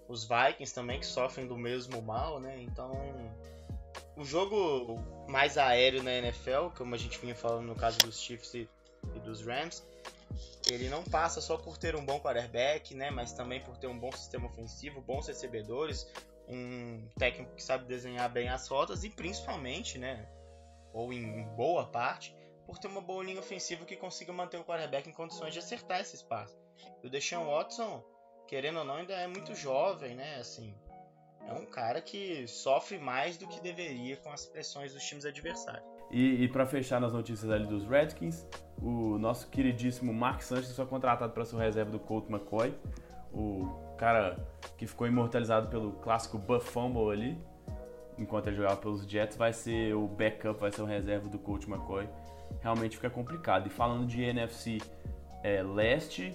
os 0.07 0.23
Vikings 0.23 0.71
também, 0.71 0.99
que 0.99 1.05
sofrem 1.07 1.47
do 1.47 1.57
mesmo 1.57 1.99
mal, 1.99 2.39
né? 2.39 2.61
Então, 2.61 2.91
o 4.15 4.23
jogo 4.23 4.97
mais 5.27 5.57
aéreo 5.57 6.03
na 6.03 6.11
NFL, 6.11 6.69
como 6.77 6.93
a 6.93 6.97
gente 6.97 7.17
vinha 7.19 7.35
falando 7.35 7.65
no 7.65 7.75
caso 7.75 7.99
dos 7.99 8.19
Chiefs 8.19 8.53
e, 8.53 8.69
e 9.15 9.19
dos 9.19 9.45
Rams, 9.45 9.83
ele 10.67 10.89
não 10.89 11.03
passa 11.03 11.41
só 11.41 11.57
por 11.57 11.77
ter 11.77 11.95
um 11.95 12.05
bom 12.05 12.19
quarterback, 12.19 12.95
né? 12.95 13.11
Mas 13.11 13.33
também 13.33 13.61
por 13.61 13.77
ter 13.77 13.87
um 13.87 13.97
bom 13.97 14.11
sistema 14.11 14.47
ofensivo, 14.47 15.01
bons 15.01 15.27
recebedores, 15.27 16.07
um 16.47 17.07
técnico 17.17 17.55
que 17.55 17.63
sabe 17.63 17.85
desenhar 17.85 18.31
bem 18.31 18.49
as 18.49 18.67
rotas 18.67 19.03
e 19.03 19.09
principalmente, 19.09 19.97
né? 19.97 20.27
Ou 20.93 21.11
em 21.11 21.43
boa 21.55 21.87
parte, 21.87 22.35
por 22.65 22.77
ter 22.77 22.87
uma 22.87 23.01
boa 23.01 23.23
linha 23.23 23.39
ofensiva 23.39 23.85
que 23.85 23.95
consiga 23.95 24.31
manter 24.31 24.57
o 24.57 24.63
quarterback 24.63 25.09
em 25.09 25.13
condições 25.13 25.53
de 25.53 25.59
acertar 25.59 25.99
esse 25.99 26.15
espaço. 26.15 26.55
o 27.03 27.09
Deshaun 27.09 27.45
Watson, 27.45 28.03
querendo 28.47 28.79
ou 28.79 28.85
não, 28.85 28.95
ainda 28.95 29.13
é 29.13 29.27
muito 29.27 29.55
jovem, 29.55 30.15
né? 30.15 30.37
Assim, 30.39 30.75
é 31.47 31.53
um 31.53 31.65
cara 31.65 32.01
que 32.01 32.47
sofre 32.47 32.97
mais 32.97 33.37
do 33.37 33.47
que 33.47 33.59
deveria 33.61 34.17
com 34.17 34.31
as 34.31 34.45
pressões 34.45 34.93
dos 34.93 35.03
times 35.03 35.25
adversários. 35.25 35.83
E, 36.11 36.43
e 36.43 36.47
para 36.47 36.65
fechar 36.65 36.99
nas 37.01 37.11
notícias 37.11 37.49
ali 37.49 37.65
dos 37.65 37.87
Redskins, 37.87 38.45
o 38.81 39.17
nosso 39.17 39.49
queridíssimo 39.49 40.13
Mark 40.13 40.41
Sanchez 40.41 40.75
foi 40.75 40.85
contratado 40.85 41.33
para 41.33 41.43
sua 41.45 41.61
reserva 41.61 41.91
do 41.91 41.99
Colt 41.99 42.29
McCoy. 42.29 42.73
O 43.33 43.95
cara 43.97 44.37
que 44.77 44.85
ficou 44.85 45.07
imortalizado 45.07 45.69
pelo 45.69 45.93
clássico 45.93 46.37
Buff 46.37 46.69
Fumble 46.69 47.11
ali, 47.11 47.37
enquanto 48.17 48.47
ele 48.47 48.57
jogava 48.57 48.77
pelos 48.77 49.03
Jets, 49.05 49.37
vai 49.37 49.53
ser 49.53 49.95
o 49.95 50.07
backup, 50.07 50.59
vai 50.59 50.71
ser 50.71 50.81
o 50.81 50.85
reserva 50.85 51.27
do 51.29 51.39
Coach 51.39 51.69
McCoy. 51.69 52.07
Realmente 52.61 52.95
fica 52.95 53.09
complicado. 53.09 53.67
E 53.67 53.69
falando 53.69 54.05
de 54.05 54.21
NFC 54.21 54.77
é, 55.43 55.63
Leste, 55.63 56.33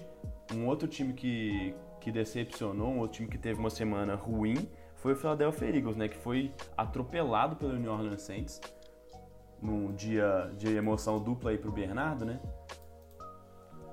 um 0.53 0.67
outro 0.67 0.87
time 0.87 1.13
que, 1.13 1.73
que 1.99 2.11
decepcionou, 2.11 2.89
um 2.89 2.99
outro 2.99 3.17
time 3.17 3.29
que 3.29 3.37
teve 3.37 3.59
uma 3.59 3.69
semana 3.69 4.15
ruim, 4.15 4.67
foi 5.01 5.13
o 5.13 5.15
Philadelphia 5.15 5.75
Eagles, 5.75 5.97
né? 5.97 6.07
Que 6.07 6.17
foi 6.17 6.53
atropelado 6.77 7.55
pelo 7.55 7.73
New 7.73 7.91
Orleans 7.91 8.21
Saints 8.21 8.61
num 9.61 9.93
dia 9.93 10.51
de 10.57 10.73
emoção 10.75 11.21
dupla 11.21 11.51
aí 11.51 11.57
pro 11.57 11.71
Bernardo, 11.71 12.25
né? 12.25 12.39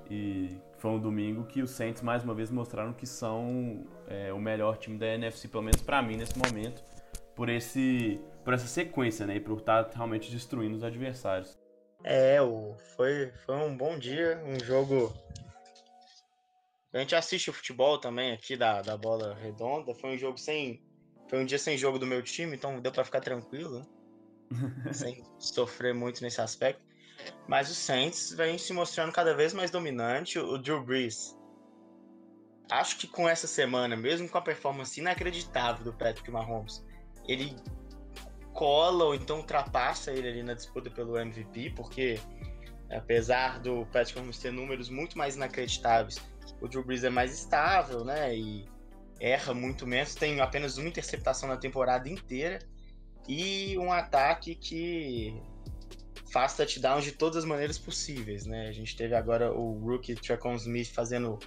E 0.09 0.57
foi 0.77 0.91
um 0.91 0.99
domingo 0.99 1.43
que 1.45 1.61
os 1.61 1.71
Saints 1.71 2.01
mais 2.01 2.23
uma 2.23 2.33
vez 2.33 2.49
mostraram 2.49 2.93
que 2.93 3.05
são 3.05 3.85
é, 4.07 4.31
o 4.31 4.39
melhor 4.39 4.77
time 4.77 4.97
da 4.97 5.07
NFC, 5.07 5.47
pelo 5.47 5.63
menos 5.63 5.81
para 5.81 6.01
mim 6.01 6.15
nesse 6.15 6.37
momento, 6.37 6.81
por 7.35 7.49
esse 7.49 8.21
por 8.43 8.53
essa 8.53 8.67
sequência, 8.67 9.25
né? 9.25 9.35
E 9.35 9.39
por 9.41 9.57
estar 9.57 9.83
tá 9.83 9.97
realmente 9.97 10.31
destruindo 10.31 10.77
os 10.77 10.83
adversários. 10.83 11.57
É, 12.03 12.37
foi, 12.95 13.31
foi 13.45 13.55
um 13.55 13.75
bom 13.75 13.99
dia, 13.99 14.41
um 14.45 14.57
jogo. 14.63 15.13
A 16.93 16.99
gente 16.99 17.13
assiste 17.13 17.49
o 17.49 17.53
futebol 17.53 17.97
também 17.97 18.31
aqui 18.31 18.55
da, 18.55 18.81
da 18.81 18.95
bola 18.95 19.35
redonda. 19.35 19.93
Foi 19.93 20.11
um 20.11 20.17
jogo 20.17 20.37
sem. 20.37 20.81
Foi 21.29 21.39
um 21.39 21.45
dia 21.45 21.59
sem 21.59 21.77
jogo 21.77 21.99
do 21.99 22.05
meu 22.05 22.21
time, 22.21 22.55
então 22.55 22.79
deu 22.79 22.91
para 22.91 23.03
ficar 23.03 23.19
tranquilo, 23.19 23.85
sem 24.93 25.23
sofrer 25.37 25.93
muito 25.93 26.21
nesse 26.21 26.39
aspecto. 26.39 26.81
Mas 27.47 27.69
o 27.69 27.75
Saints 27.75 28.31
vem 28.31 28.57
se 28.57 28.73
mostrando 28.73 29.11
cada 29.11 29.33
vez 29.33 29.53
mais 29.53 29.71
dominante. 29.71 30.39
O 30.39 30.57
Drew 30.57 30.83
Brees. 30.83 31.35
Acho 32.69 32.97
que 32.97 33.07
com 33.07 33.27
essa 33.27 33.47
semana, 33.47 33.95
mesmo 33.95 34.27
com 34.27 34.37
a 34.37 34.41
performance 34.41 34.99
inacreditável 34.99 35.85
do 35.85 35.93
Patrick 35.93 36.29
Mahomes, 36.29 36.85
ele 37.27 37.55
cola 38.53 39.05
ou 39.05 39.15
então 39.15 39.37
ultrapassa 39.37 40.11
ele 40.11 40.27
ali 40.27 40.43
na 40.43 40.53
disputa 40.53 40.89
pelo 40.89 41.17
MVP, 41.17 41.71
porque 41.75 42.19
apesar 42.91 43.59
do 43.59 43.85
Patrick 43.85 44.19
Mahomes 44.19 44.39
ter 44.39 44.51
números 44.51 44.89
muito 44.89 45.17
mais 45.17 45.35
inacreditáveis, 45.35 46.19
o 46.59 46.67
Drew 46.67 46.83
Brees 46.83 47.03
é 47.03 47.09
mais 47.09 47.33
estável, 47.33 48.03
né? 48.03 48.35
E 48.35 48.67
erra 49.19 49.53
muito 49.53 49.85
menos, 49.85 50.15
tem 50.15 50.39
apenas 50.39 50.77
uma 50.77 50.87
interceptação 50.87 51.49
na 51.49 51.57
temporada 51.57 52.07
inteira 52.09 52.59
e 53.27 53.77
um 53.77 53.91
ataque 53.91 54.55
que 54.55 55.41
faz 56.31 56.55
touchdowns 56.55 57.03
de 57.03 57.11
todas 57.11 57.37
as 57.37 57.45
maneiras 57.45 57.77
possíveis, 57.77 58.45
né? 58.45 58.67
A 58.67 58.71
gente 58.71 58.95
teve 58.95 59.15
agora 59.15 59.51
o 59.51 59.79
rookie 59.79 60.15
Tracon 60.15 60.55
Smith 60.55 60.91
fazendo 60.93 61.39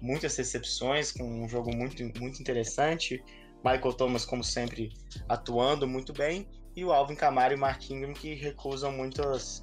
muitas 0.00 0.36
recepções, 0.36 1.12
com 1.12 1.44
um 1.44 1.48
jogo 1.48 1.74
muito, 1.74 2.02
muito 2.18 2.40
interessante. 2.40 3.22
Michael 3.64 3.94
Thomas, 3.94 4.24
como 4.24 4.44
sempre, 4.44 4.92
atuando 5.28 5.86
muito 5.86 6.12
bem. 6.12 6.48
E 6.74 6.84
o 6.84 6.92
Alvin 6.92 7.14
Kamara 7.14 7.54
e 7.54 7.56
o 7.56 7.58
Mark 7.58 7.90
Ingram 7.90 8.12
que 8.12 8.34
recusam 8.34 8.92
muitas, 8.92 9.62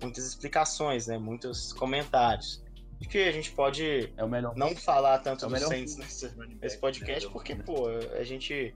muitas 0.00 0.24
explicações, 0.24 1.08
né? 1.08 1.18
muitos 1.18 1.72
comentários. 1.72 2.62
E 3.02 3.04
que 3.04 3.18
a 3.18 3.32
gente 3.32 3.50
pode 3.50 4.12
é 4.16 4.40
não 4.54 4.76
falar 4.76 5.18
tanto 5.18 5.44
é 5.44 5.48
do 5.48 5.58
Saints 5.58 5.96
nesse, 5.96 6.32
nesse 6.60 6.78
podcast, 6.78 7.28
porque, 7.30 7.56
pô, 7.56 7.88
a 7.88 8.22
gente 8.22 8.72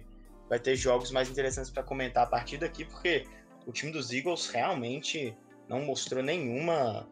vai 0.49 0.59
ter 0.59 0.75
jogos 0.75 1.13
mais 1.13 1.31
interessantes 1.31 1.71
para 1.71 1.85
comentar 1.85 2.25
a 2.25 2.27
partir 2.27 2.59
daqui, 2.59 2.85
porque 2.85 3.25
o 3.65 3.71
time 3.71 3.93
dos 3.93 4.13
Eagles 4.13 4.49
realmente 4.49 5.33
não 5.69 5.81
mostrou 5.85 6.25
nenhuma 6.25 7.09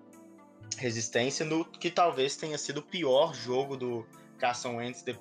resistência 0.76 1.46
no 1.46 1.64
que 1.64 1.88
talvez 1.88 2.34
tenha 2.34 2.58
sido 2.58 2.78
o 2.78 2.82
pior 2.82 3.32
jogo 3.32 3.76
do 3.76 4.04
Carson 4.36 4.78
Wentz 4.78 5.04
de, 5.04 5.16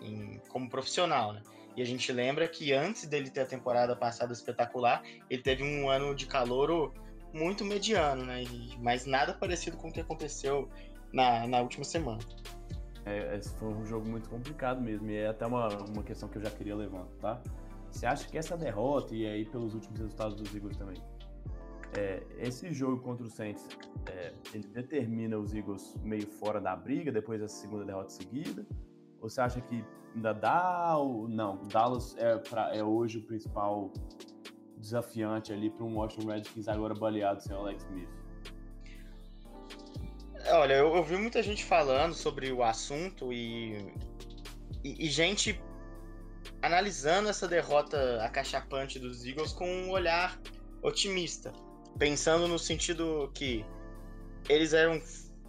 em, 0.00 0.40
como 0.48 0.68
profissional, 0.68 1.32
né? 1.32 1.42
E 1.76 1.82
a 1.82 1.84
gente 1.84 2.10
lembra 2.10 2.48
que 2.48 2.72
antes 2.72 3.06
dele 3.06 3.30
ter 3.30 3.42
a 3.42 3.46
temporada 3.46 3.94
passada 3.94 4.32
espetacular, 4.32 5.00
ele 5.30 5.42
teve 5.42 5.62
um 5.62 5.88
ano 5.88 6.12
de 6.12 6.26
calor 6.26 6.92
muito 7.32 7.64
mediano, 7.64 8.24
né? 8.24 8.42
E, 8.42 8.76
mas 8.80 9.06
nada 9.06 9.32
parecido 9.32 9.76
com 9.76 9.90
o 9.90 9.92
que 9.92 10.00
aconteceu 10.00 10.68
na, 11.12 11.46
na 11.46 11.60
última 11.60 11.84
semana. 11.84 12.20
É, 13.04 13.36
esse 13.36 13.50
foi 13.54 13.68
um 13.68 13.84
jogo 13.86 14.08
muito 14.08 14.28
complicado 14.28 14.80
mesmo, 14.80 15.08
e 15.10 15.16
é 15.16 15.28
até 15.28 15.46
uma, 15.46 15.68
uma 15.68 16.02
questão 16.02 16.28
que 16.28 16.38
eu 16.38 16.42
já 16.42 16.50
queria 16.50 16.74
levantar. 16.74 17.40
Você 17.90 18.04
acha 18.04 18.28
que 18.28 18.36
essa 18.36 18.56
derrota, 18.56 19.14
e 19.14 19.26
aí 19.26 19.44
pelos 19.44 19.74
últimos 19.74 19.98
resultados 19.98 20.36
dos 20.36 20.54
Eagles 20.54 20.76
também, 20.76 20.96
é, 21.96 22.22
esse 22.38 22.72
jogo 22.72 23.00
contra 23.02 23.24
o 23.24 23.30
Saints, 23.30 23.66
é, 24.10 24.32
ele 24.52 24.66
determina 24.68 25.38
os 25.38 25.54
Eagles 25.54 25.94
meio 26.02 26.26
fora 26.26 26.60
da 26.60 26.74
briga 26.76 27.10
depois 27.12 27.40
dessa 27.40 27.56
segunda 27.56 27.84
derrota 27.84 28.10
seguida? 28.10 28.66
Ou 29.20 29.30
você 29.30 29.40
acha 29.40 29.60
que 29.60 29.84
ainda 30.14 30.32
dá 30.32 30.96
ou 30.98 31.28
não? 31.28 31.58
Dallas 31.68 32.14
é, 32.18 32.36
pra, 32.38 32.74
é 32.74 32.82
hoje 32.82 33.18
o 33.18 33.22
principal 33.22 33.92
desafiante 34.76 35.52
ali 35.52 35.70
para 35.70 35.84
um 35.84 35.96
Washington 35.96 36.28
Redskins 36.28 36.68
agora 36.68 36.94
baleado 36.94 37.42
sem 37.42 37.56
Alex 37.56 37.84
Smith? 37.84 38.15
Olha, 40.50 40.74
eu, 40.74 40.94
eu 40.94 41.02
vi 41.02 41.16
muita 41.16 41.42
gente 41.42 41.64
falando 41.64 42.14
sobre 42.14 42.52
o 42.52 42.62
assunto 42.62 43.32
e, 43.32 43.92
e, 44.84 45.06
e 45.06 45.10
gente 45.10 45.60
analisando 46.62 47.28
essa 47.28 47.48
derrota 47.48 48.22
acachapante 48.22 48.98
dos 48.98 49.24
Eagles 49.24 49.52
com 49.52 49.68
um 49.68 49.90
olhar 49.90 50.40
otimista, 50.82 51.52
pensando 51.98 52.46
no 52.46 52.58
sentido 52.58 53.30
que 53.34 53.64
eles 54.48 54.72
eram 54.72 55.00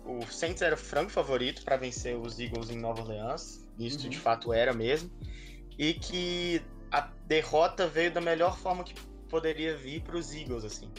o 0.06 0.26
Saints 0.32 0.62
era 0.62 0.74
o 0.74 0.78
franco 0.78 1.12
favorito 1.12 1.64
para 1.64 1.76
vencer 1.76 2.16
os 2.16 2.40
Eagles 2.40 2.70
em 2.70 2.78
Nova 2.78 3.02
Orleans, 3.02 3.68
isso 3.78 4.04
uhum. 4.04 4.10
de 4.10 4.18
fato 4.18 4.54
era 4.54 4.74
mesmo, 4.74 5.12
e 5.78 5.94
que 5.94 6.62
a 6.90 7.02
derrota 7.26 7.88
veio 7.88 8.12
da 8.12 8.22
melhor 8.22 8.58
forma 8.58 8.84
que 8.84 8.94
poderia 9.30 9.76
vir 9.76 10.02
para 10.02 10.16
os 10.16 10.34
Eagles 10.34 10.64
assim. 10.64 10.90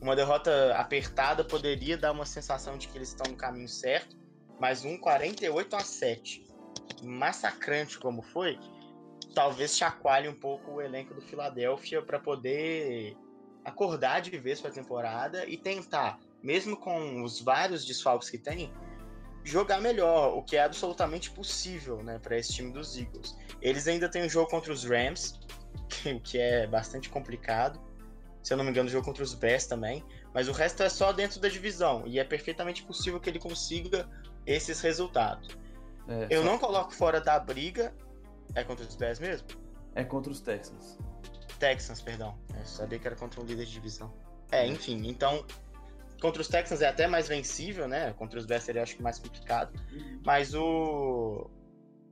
Uma 0.00 0.16
derrota 0.16 0.74
apertada 0.76 1.44
poderia 1.44 1.96
dar 1.96 2.12
uma 2.12 2.24
sensação 2.24 2.78
de 2.78 2.88
que 2.88 2.96
eles 2.96 3.08
estão 3.08 3.30
no 3.30 3.36
caminho 3.36 3.68
certo, 3.68 4.16
mas 4.58 4.84
um 4.84 4.96
48 4.96 5.76
a 5.76 5.80
7, 5.80 6.46
massacrante 7.02 7.98
como 7.98 8.22
foi, 8.22 8.58
talvez 9.34 9.76
chacoalhe 9.76 10.28
um 10.28 10.34
pouco 10.34 10.72
o 10.72 10.82
elenco 10.82 11.14
do 11.14 11.20
Philadelphia 11.20 12.02
para 12.02 12.18
poder 12.18 13.16
acordar 13.64 14.20
de 14.20 14.36
vez 14.38 14.60
para 14.60 14.70
a 14.70 14.74
temporada 14.74 15.46
e 15.46 15.56
tentar, 15.56 16.18
mesmo 16.42 16.76
com 16.76 17.22
os 17.22 17.40
vários 17.40 17.84
desfalques 17.84 18.30
que 18.30 18.38
tem, 18.38 18.72
jogar 19.44 19.80
melhor, 19.80 20.36
o 20.36 20.42
que 20.42 20.56
é 20.56 20.62
absolutamente 20.62 21.30
possível, 21.30 22.02
né, 22.02 22.18
para 22.18 22.38
esse 22.38 22.52
time 22.52 22.72
dos 22.72 22.96
Eagles. 22.96 23.36
Eles 23.60 23.86
ainda 23.86 24.08
têm 24.08 24.24
um 24.24 24.28
jogo 24.28 24.50
contra 24.50 24.72
os 24.72 24.84
Rams, 24.84 25.38
o 26.06 26.20
que 26.20 26.38
é 26.38 26.66
bastante 26.66 27.08
complicado. 27.08 27.80
Se 28.42 28.52
eu 28.52 28.56
não 28.56 28.64
me 28.64 28.70
engano, 28.70 28.88
o 28.88 28.92
jogo 28.92 29.04
contra 29.04 29.22
os 29.22 29.34
Bears 29.34 29.66
também, 29.66 30.04
mas 30.32 30.48
o 30.48 30.52
resto 30.52 30.82
é 30.82 30.88
só 30.88 31.12
dentro 31.12 31.40
da 31.40 31.48
divisão 31.48 32.04
e 32.06 32.18
é 32.18 32.24
perfeitamente 32.24 32.82
possível 32.82 33.20
que 33.20 33.28
ele 33.28 33.38
consiga 33.38 34.08
esses 34.46 34.80
resultados. 34.80 35.48
É, 36.08 36.26
eu 36.30 36.42
não 36.42 36.58
coloco 36.58 36.92
fora 36.92 37.20
da 37.20 37.38
briga 37.38 37.92
é 38.54 38.64
contra 38.64 38.84
os 38.84 38.96
Bears 38.96 39.18
mesmo? 39.18 39.46
É 39.94 40.04
contra 40.04 40.30
os 40.30 40.40
Texans. 40.40 40.98
Texans, 41.58 42.00
perdão. 42.00 42.36
Eu 42.58 42.64
sabia 42.64 42.98
que 42.98 43.06
era 43.06 43.16
contra 43.16 43.40
um 43.40 43.44
líder 43.44 43.66
de 43.66 43.72
divisão. 43.72 44.12
É, 44.50 44.66
enfim, 44.66 45.06
então. 45.06 45.44
Contra 46.20 46.42
os 46.42 46.48
Texans 46.48 46.82
é 46.82 46.88
até 46.88 47.06
mais 47.06 47.28
vencível, 47.28 47.88
né? 47.88 48.12
Contra 48.12 48.38
os 48.38 48.44
Bears 48.44 48.64
seria 48.64 48.82
acho 48.82 48.96
que 48.96 49.02
mais 49.02 49.18
complicado. 49.18 49.72
Mas 50.24 50.54
o. 50.54 51.50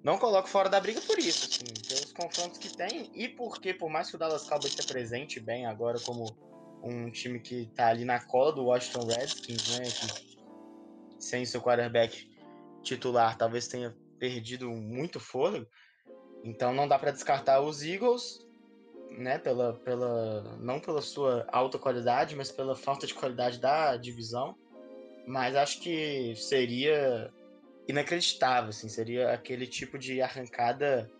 Não 0.02 0.16
coloco 0.16 0.48
fora 0.48 0.68
da 0.68 0.80
briga 0.80 1.00
por 1.00 1.18
isso, 1.18 1.44
assim, 1.44 1.64
pelos 1.88 2.12
confrontos 2.12 2.58
que 2.58 2.68
tem 2.76 3.10
e 3.14 3.28
porque, 3.28 3.74
por 3.74 3.90
mais 3.90 4.08
que 4.08 4.16
o 4.16 4.18
Dallas 4.18 4.48
Cowboys 4.48 4.72
se 4.72 4.80
apresente 4.80 5.40
bem 5.40 5.66
agora 5.66 5.98
como 6.00 6.24
um 6.82 7.10
time 7.10 7.40
que 7.40 7.66
tá 7.74 7.88
ali 7.88 8.04
na 8.04 8.20
cola 8.20 8.52
do 8.52 8.64
Washington 8.64 9.06
Redskins, 9.06 9.68
né? 9.68 9.82
Que 9.82 10.38
sem 11.18 11.44
seu 11.44 11.60
quarterback 11.60 12.30
titular 12.82 13.36
talvez 13.36 13.66
tenha 13.66 13.94
perdido 14.18 14.70
muito 14.70 15.18
fôlego. 15.18 15.66
Então 16.44 16.72
não 16.72 16.86
dá 16.86 16.98
para 16.98 17.10
descartar 17.10 17.60
os 17.60 17.82
Eagles, 17.82 18.38
né, 19.10 19.38
pela, 19.38 19.74
pela 19.80 20.56
não 20.60 20.78
pela 20.78 21.02
sua 21.02 21.46
alta 21.50 21.78
qualidade, 21.78 22.36
mas 22.36 22.52
pela 22.52 22.76
falta 22.76 23.06
de 23.06 23.14
qualidade 23.14 23.58
da 23.58 23.96
divisão. 23.96 24.56
Mas 25.26 25.56
acho 25.56 25.80
que 25.80 26.34
seria 26.36 27.32
inacreditável, 27.88 28.70
assim, 28.70 28.88
seria 28.88 29.32
aquele 29.32 29.66
tipo 29.66 29.98
de 29.98 30.20
arrancada 30.20 31.10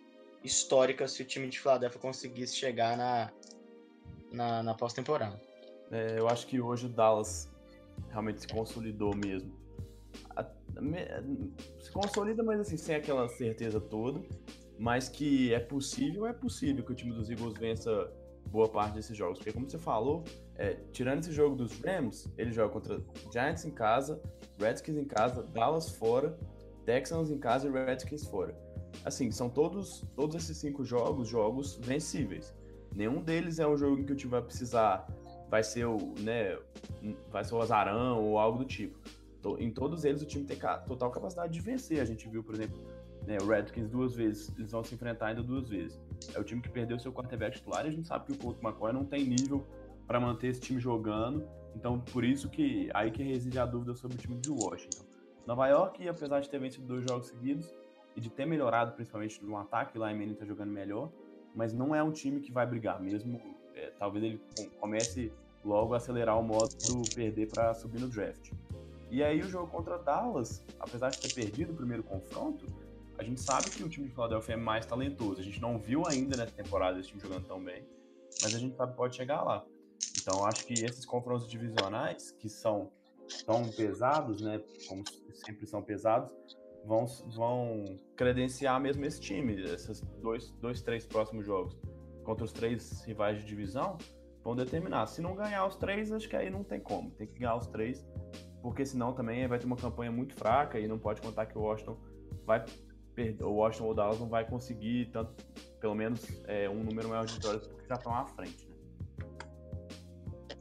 histórica 0.43 1.07
se 1.07 1.21
o 1.21 1.25
time 1.25 1.49
de 1.49 1.59
Philadelphia 1.59 1.99
conseguisse 1.99 2.55
chegar 2.55 2.95
na, 2.95 3.31
na, 4.31 4.63
na 4.63 4.73
pós-temporada. 4.73 5.39
É, 5.91 6.19
eu 6.19 6.29
acho 6.29 6.47
que 6.47 6.61
hoje 6.61 6.85
o 6.85 6.89
Dallas 6.89 7.49
realmente 8.09 8.41
se 8.41 8.47
consolidou 8.47 9.13
mesmo. 9.15 9.57
Se 11.81 11.91
consolida, 11.91 12.43
mas 12.43 12.61
assim, 12.61 12.77
sem 12.77 12.95
aquela 12.95 13.27
certeza 13.27 13.81
toda 13.81 14.21
mas 14.79 15.09
que 15.09 15.53
é 15.53 15.59
possível, 15.59 16.25
é 16.25 16.31
possível 16.31 16.83
que 16.85 16.93
o 16.93 16.95
time 16.95 17.11
dos 17.11 17.29
Eagles 17.29 17.53
vença 17.59 18.09
boa 18.45 18.69
parte 18.69 18.93
desses 18.95 19.15
jogos. 19.15 19.37
Porque, 19.37 19.51
como 19.51 19.69
você 19.69 19.77
falou, 19.77 20.23
é, 20.55 20.77
tirando 20.93 21.19
esse 21.19 21.33
jogo 21.33 21.53
dos 21.53 21.77
Rams, 21.81 22.31
ele 22.37 22.51
joga 22.53 22.71
contra 22.71 23.01
Giants 23.31 23.65
em 23.65 23.71
casa, 23.71 24.21
Redskins 24.57 24.95
em 24.95 25.03
casa, 25.03 25.43
Dallas 25.43 25.89
fora, 25.89 26.35
Texans 26.89 27.29
em 27.29 27.37
casa 27.37 27.67
e 27.67 27.71
Redskins 27.71 28.25
fora. 28.25 28.57
assim, 29.05 29.29
são 29.29 29.47
todos, 29.47 30.03
todos 30.15 30.35
esses 30.35 30.57
cinco 30.57 30.83
jogos, 30.83 31.27
jogos 31.27 31.75
vencíveis. 31.83 32.51
Nenhum 32.95 33.21
deles 33.21 33.59
é 33.59 33.67
um 33.67 33.77
jogo 33.77 33.99
em 33.99 34.05
que 34.05 34.13
o 34.13 34.15
time 34.15 34.31
vai 34.31 34.41
precisar, 34.41 35.07
vai 35.51 35.61
ser 35.61 35.85
o, 35.85 35.97
né, 36.19 36.57
vai 37.29 37.43
ser 37.43 37.53
o 37.53 37.61
azarão 37.61 38.23
ou 38.23 38.39
algo 38.39 38.57
do 38.57 38.65
tipo. 38.65 38.97
Em 39.59 39.69
todos 39.69 40.03
eles 40.03 40.23
o 40.23 40.25
time 40.25 40.45
tem 40.45 40.57
total 40.87 41.11
capacidade 41.11 41.53
de 41.53 41.61
vencer. 41.61 41.99
A 41.99 42.05
gente 42.05 42.27
viu, 42.27 42.43
por 42.43 42.55
exemplo, 42.55 42.83
né, 43.27 43.37
o 43.39 43.45
Redskins 43.45 43.87
duas 43.87 44.15
vezes, 44.15 44.51
eles 44.57 44.71
vão 44.71 44.83
se 44.83 44.95
enfrentar 44.95 45.27
ainda 45.27 45.43
duas 45.43 45.69
vezes. 45.69 46.01
É 46.33 46.39
o 46.39 46.43
time 46.43 46.59
que 46.59 46.69
perdeu 46.69 46.97
seu 46.97 47.13
quarterback 47.13 47.57
titular 47.57 47.85
e 47.85 47.89
a 47.89 47.91
gente 47.91 48.07
sabe 48.07 48.25
que 48.25 48.31
o 48.31 48.37
Colt 48.37 48.57
McCoy 48.63 48.91
não 48.91 49.05
tem 49.05 49.23
nível 49.23 49.63
para 50.07 50.19
manter 50.19 50.47
esse 50.47 50.61
time 50.61 50.79
jogando. 50.79 51.47
Então, 51.75 51.99
por 51.99 52.23
isso 52.23 52.49
que 52.49 52.89
aí 52.95 53.11
que 53.11 53.21
reside 53.21 53.59
a 53.59 53.65
dúvida 53.67 53.93
sobre 53.93 54.17
o 54.17 54.19
time 54.19 54.37
de 54.37 54.49
Washington. 54.49 55.08
Nova 55.49 55.65
York, 55.67 56.07
apesar 56.07 56.41
de 56.41 56.47
ter 56.47 56.59
vencido 56.59 56.85
dois 56.85 57.03
jogos 57.09 57.25
seguidos 57.25 57.73
e 58.15 58.21
de 58.21 58.29
ter 58.29 58.45
melhorado 58.45 58.91
principalmente 58.91 59.43
no 59.43 59.57
ataque, 59.57 59.97
lá 59.97 60.13
em 60.13 60.31
está 60.31 60.45
jogando 60.45 60.69
melhor, 60.69 61.09
mas 61.55 61.73
não 61.73 61.95
é 61.95 62.03
um 62.03 62.11
time 62.11 62.39
que 62.39 62.51
vai 62.51 62.67
brigar 62.67 63.01
mesmo. 63.01 63.41
É, 63.73 63.89
talvez 63.97 64.23
ele 64.23 64.39
comece 64.79 65.33
logo 65.65 65.95
a 65.95 65.97
acelerar 65.97 66.39
o 66.39 66.43
modo 66.43 66.69
do 66.85 67.01
perder 67.15 67.49
para 67.49 67.73
subir 67.73 67.99
no 67.99 68.07
draft. 68.07 68.51
E 69.09 69.23
aí 69.23 69.39
o 69.41 69.49
jogo 69.49 69.65
contra 69.71 69.97
Dallas, 69.97 70.63
apesar 70.79 71.09
de 71.09 71.19
ter 71.19 71.33
perdido 71.33 71.73
o 71.73 71.75
primeiro 71.75 72.03
confronto, 72.03 72.67
a 73.17 73.23
gente 73.23 73.41
sabe 73.41 73.71
que 73.71 73.83
o 73.83 73.89
time 73.89 74.07
de 74.07 74.13
Philadelphia 74.13 74.53
é 74.53 74.55
mais 74.55 74.85
talentoso. 74.85 75.41
A 75.41 75.43
gente 75.43 75.59
não 75.59 75.79
viu 75.79 76.05
ainda 76.05 76.37
nessa 76.37 76.53
temporada 76.53 76.99
esse 76.99 77.09
time 77.09 77.21
jogando 77.21 77.47
tão 77.47 77.59
bem, 77.59 77.83
mas 78.43 78.53
a 78.53 78.59
gente 78.59 78.75
sabe 78.75 78.91
que 78.91 78.97
pode 78.97 79.15
chegar 79.15 79.41
lá. 79.41 79.65
Então 80.21 80.45
acho 80.45 80.63
que 80.67 80.73
esses 80.73 81.07
confrontos 81.07 81.49
divisionais, 81.49 82.29
que 82.33 82.47
são 82.47 82.91
tão 83.45 83.69
pesados, 83.69 84.41
né, 84.41 84.61
como 84.87 85.03
sempre 85.33 85.65
são 85.65 85.81
pesados, 85.81 86.29
vão, 86.85 87.05
vão 87.35 87.85
credenciar 88.15 88.79
mesmo 88.79 89.05
esse 89.05 89.19
time, 89.19 89.61
esses 89.63 90.01
dois, 90.21 90.51
dois, 90.61 90.81
três 90.81 91.05
próximos 91.05 91.45
jogos 91.45 91.77
contra 92.23 92.45
os 92.45 92.51
três 92.51 93.03
rivais 93.05 93.39
de 93.39 93.45
divisão, 93.45 93.97
vão 94.43 94.55
determinar. 94.55 95.07
Se 95.07 95.21
não 95.21 95.35
ganhar 95.35 95.65
os 95.65 95.75
três, 95.75 96.11
acho 96.11 96.29
que 96.29 96.35
aí 96.35 96.49
não 96.49 96.63
tem 96.63 96.79
como. 96.79 97.11
Tem 97.11 97.27
que 97.27 97.39
ganhar 97.39 97.55
os 97.55 97.67
três, 97.67 98.05
porque 98.61 98.85
senão 98.85 99.13
também 99.13 99.47
vai 99.47 99.57
ter 99.57 99.65
uma 99.65 99.75
campanha 99.75 100.11
muito 100.11 100.35
fraca 100.35 100.79
e 100.79 100.87
não 100.87 100.99
pode 100.99 101.21
contar 101.21 101.45
que 101.47 101.57
o 101.57 101.61
Washington 101.61 101.97
vai 102.45 102.63
perder, 103.15 103.43
o 103.43 103.53
Washington 103.53 103.85
ou 103.85 103.91
o 103.91 103.93
Dallas 103.93 104.19
não 104.19 104.29
vai 104.29 104.45
conseguir 104.47 105.09
tanto, 105.11 105.43
pelo 105.79 105.95
menos 105.95 106.25
é, 106.47 106.69
um 106.69 106.83
número 106.83 107.09
maior 107.09 107.25
de 107.25 107.33
vitórias 107.33 107.67
porque 107.67 107.87
já 107.87 107.95
estão 107.95 108.13
à 108.13 108.25
frente. 108.27 108.67
Né? 108.67 108.75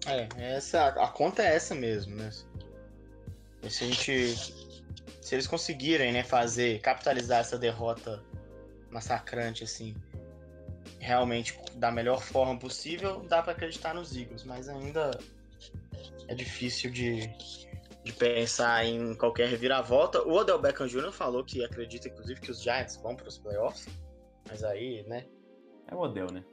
É, 0.06 0.54
essa, 0.54 0.88
a 0.88 1.08
conta 1.08 1.42
é 1.42 1.54
essa 1.54 1.74
mesmo, 1.74 2.16
né? 2.16 2.30
Se 3.68 3.84
a 3.84 3.86
gente. 3.86 4.36
Se 5.20 5.34
eles 5.34 5.46
conseguirem, 5.46 6.12
né, 6.12 6.22
fazer, 6.22 6.80
capitalizar 6.80 7.40
essa 7.40 7.58
derrota 7.58 8.24
massacrante, 8.90 9.64
assim, 9.64 9.94
realmente 10.98 11.58
da 11.74 11.90
melhor 11.90 12.22
forma 12.22 12.58
possível, 12.58 13.20
dá 13.28 13.42
para 13.42 13.52
acreditar 13.52 13.94
nos 13.94 14.16
Eagles, 14.16 14.44
mas 14.44 14.68
ainda 14.68 15.10
é 16.26 16.34
difícil 16.34 16.90
de, 16.90 17.28
de 18.04 18.12
pensar 18.12 18.84
em 18.84 19.14
qualquer 19.14 19.48
reviravolta. 19.48 20.22
O 20.22 20.32
Odell 20.32 20.58
Beckham 20.58 20.86
Jr. 20.86 21.12
falou 21.12 21.44
que 21.44 21.64
acredita, 21.64 22.08
inclusive, 22.08 22.40
que 22.40 22.50
os 22.50 22.62
Giants 22.62 22.96
vão 22.96 23.14
para 23.14 23.28
os 23.28 23.38
playoffs, 23.38 23.86
mas 24.48 24.64
aí, 24.64 25.02
né? 25.06 25.26
É 25.86 25.94
o 25.94 25.98
Odell, 25.98 26.30
né? 26.30 26.44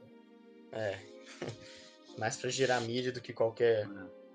É. 0.72 0.98
Mais 2.18 2.36
para 2.36 2.48
girar 2.48 2.80
mídia 2.80 3.12
do 3.12 3.20
que 3.20 3.32
qualquer 3.32 3.84
é. 3.84 3.88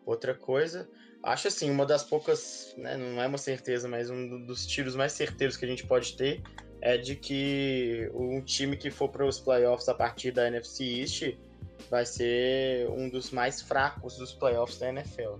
outra 0.05 0.35
coisa. 0.35 0.87
Acho 1.23 1.47
assim, 1.49 1.69
uma 1.69 1.85
das 1.85 2.03
poucas, 2.03 2.73
né, 2.77 2.97
não 2.97 3.21
é 3.21 3.27
uma 3.27 3.37
certeza, 3.37 3.87
mas 3.87 4.09
um 4.09 4.45
dos 4.45 4.65
tiros 4.65 4.95
mais 4.95 5.11
certeiros 5.11 5.55
que 5.55 5.65
a 5.65 5.67
gente 5.67 5.85
pode 5.85 6.17
ter 6.17 6.41
é 6.81 6.97
de 6.97 7.15
que 7.15 8.09
um 8.13 8.41
time 8.41 8.75
que 8.75 8.89
for 8.89 9.07
para 9.09 9.25
os 9.25 9.39
playoffs 9.39 9.87
a 9.87 9.93
partir 9.93 10.31
da 10.31 10.47
NFC 10.47 10.83
East 10.83 11.37
vai 11.89 12.05
ser 12.05 12.89
um 12.89 13.07
dos 13.09 13.31
mais 13.31 13.61
fracos 13.61 14.17
dos 14.17 14.33
playoffs 14.33 14.79
da 14.79 14.89
NFL. 14.89 15.35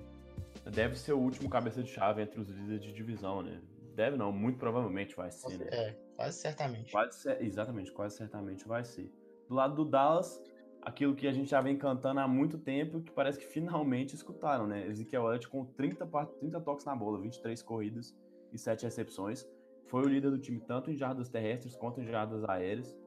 Deve 0.71 0.95
ser 0.95 1.13
o 1.13 1.19
último 1.19 1.49
cabeça 1.49 1.82
de 1.82 1.89
chave 1.89 2.21
entre 2.21 2.39
os 2.39 2.49
líderes 2.49 2.84
de 2.84 2.93
divisão, 2.93 3.41
né? 3.41 3.59
Deve 3.95 4.15
não, 4.15 4.32
muito 4.32 4.59
provavelmente 4.59 5.15
vai 5.15 5.32
ser, 5.32 5.57
né? 5.57 5.67
É, 5.71 5.95
quase 6.15 6.38
certamente. 6.38 6.91
Quase, 6.91 7.29
exatamente, 7.39 7.91
quase 7.91 8.17
certamente 8.17 8.67
vai 8.67 8.86
ser. 8.86 9.11
Do 9.49 9.55
lado 9.55 9.75
do 9.75 9.86
Dallas, 9.86 10.41
aquilo 10.82 11.15
que 11.15 11.27
a 11.27 11.32
gente 11.32 11.49
já 11.49 11.61
vem 11.61 11.77
cantando 11.77 12.19
há 12.19 12.27
muito 12.27 12.57
tempo, 12.57 13.01
que 13.01 13.11
parece 13.11 13.39
que 13.39 13.45
finalmente 13.45 14.15
escutaram, 14.15 14.65
né? 14.65 14.88
Ezekiel 14.88 15.25
Elliott 15.27 15.47
com 15.47 15.65
30, 15.65 16.05
30 16.39 16.59
toques 16.61 16.86
na 16.86 16.95
bola, 16.95 17.19
23 17.19 17.61
corridas 17.61 18.15
e 18.51 18.57
7 18.57 18.84
recepções. 18.84 19.47
Foi 19.88 20.03
o 20.03 20.07
líder 20.07 20.32
do 20.32 20.39
time 20.39 20.59
tanto 20.59 20.89
em 20.89 20.95
jardas 20.95 21.29
terrestres 21.29 21.75
quanto 21.75 22.01
em 22.01 22.05
jardas 22.05 22.43
aéreas. 22.45 22.97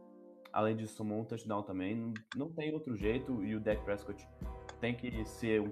Além 0.53 0.77
disso, 0.77 0.95
somou 0.95 1.21
um 1.21 1.25
touchdown 1.25 1.63
também. 1.63 2.15
Não 2.37 2.51
tem 2.51 2.73
outro 2.73 2.95
jeito 2.95 3.45
e 3.45 3.57
o 3.57 3.61
Dak 3.61 3.83
Prescott 3.85 4.27
tem 4.81 4.95
que 4.95 5.25
ser... 5.25 5.63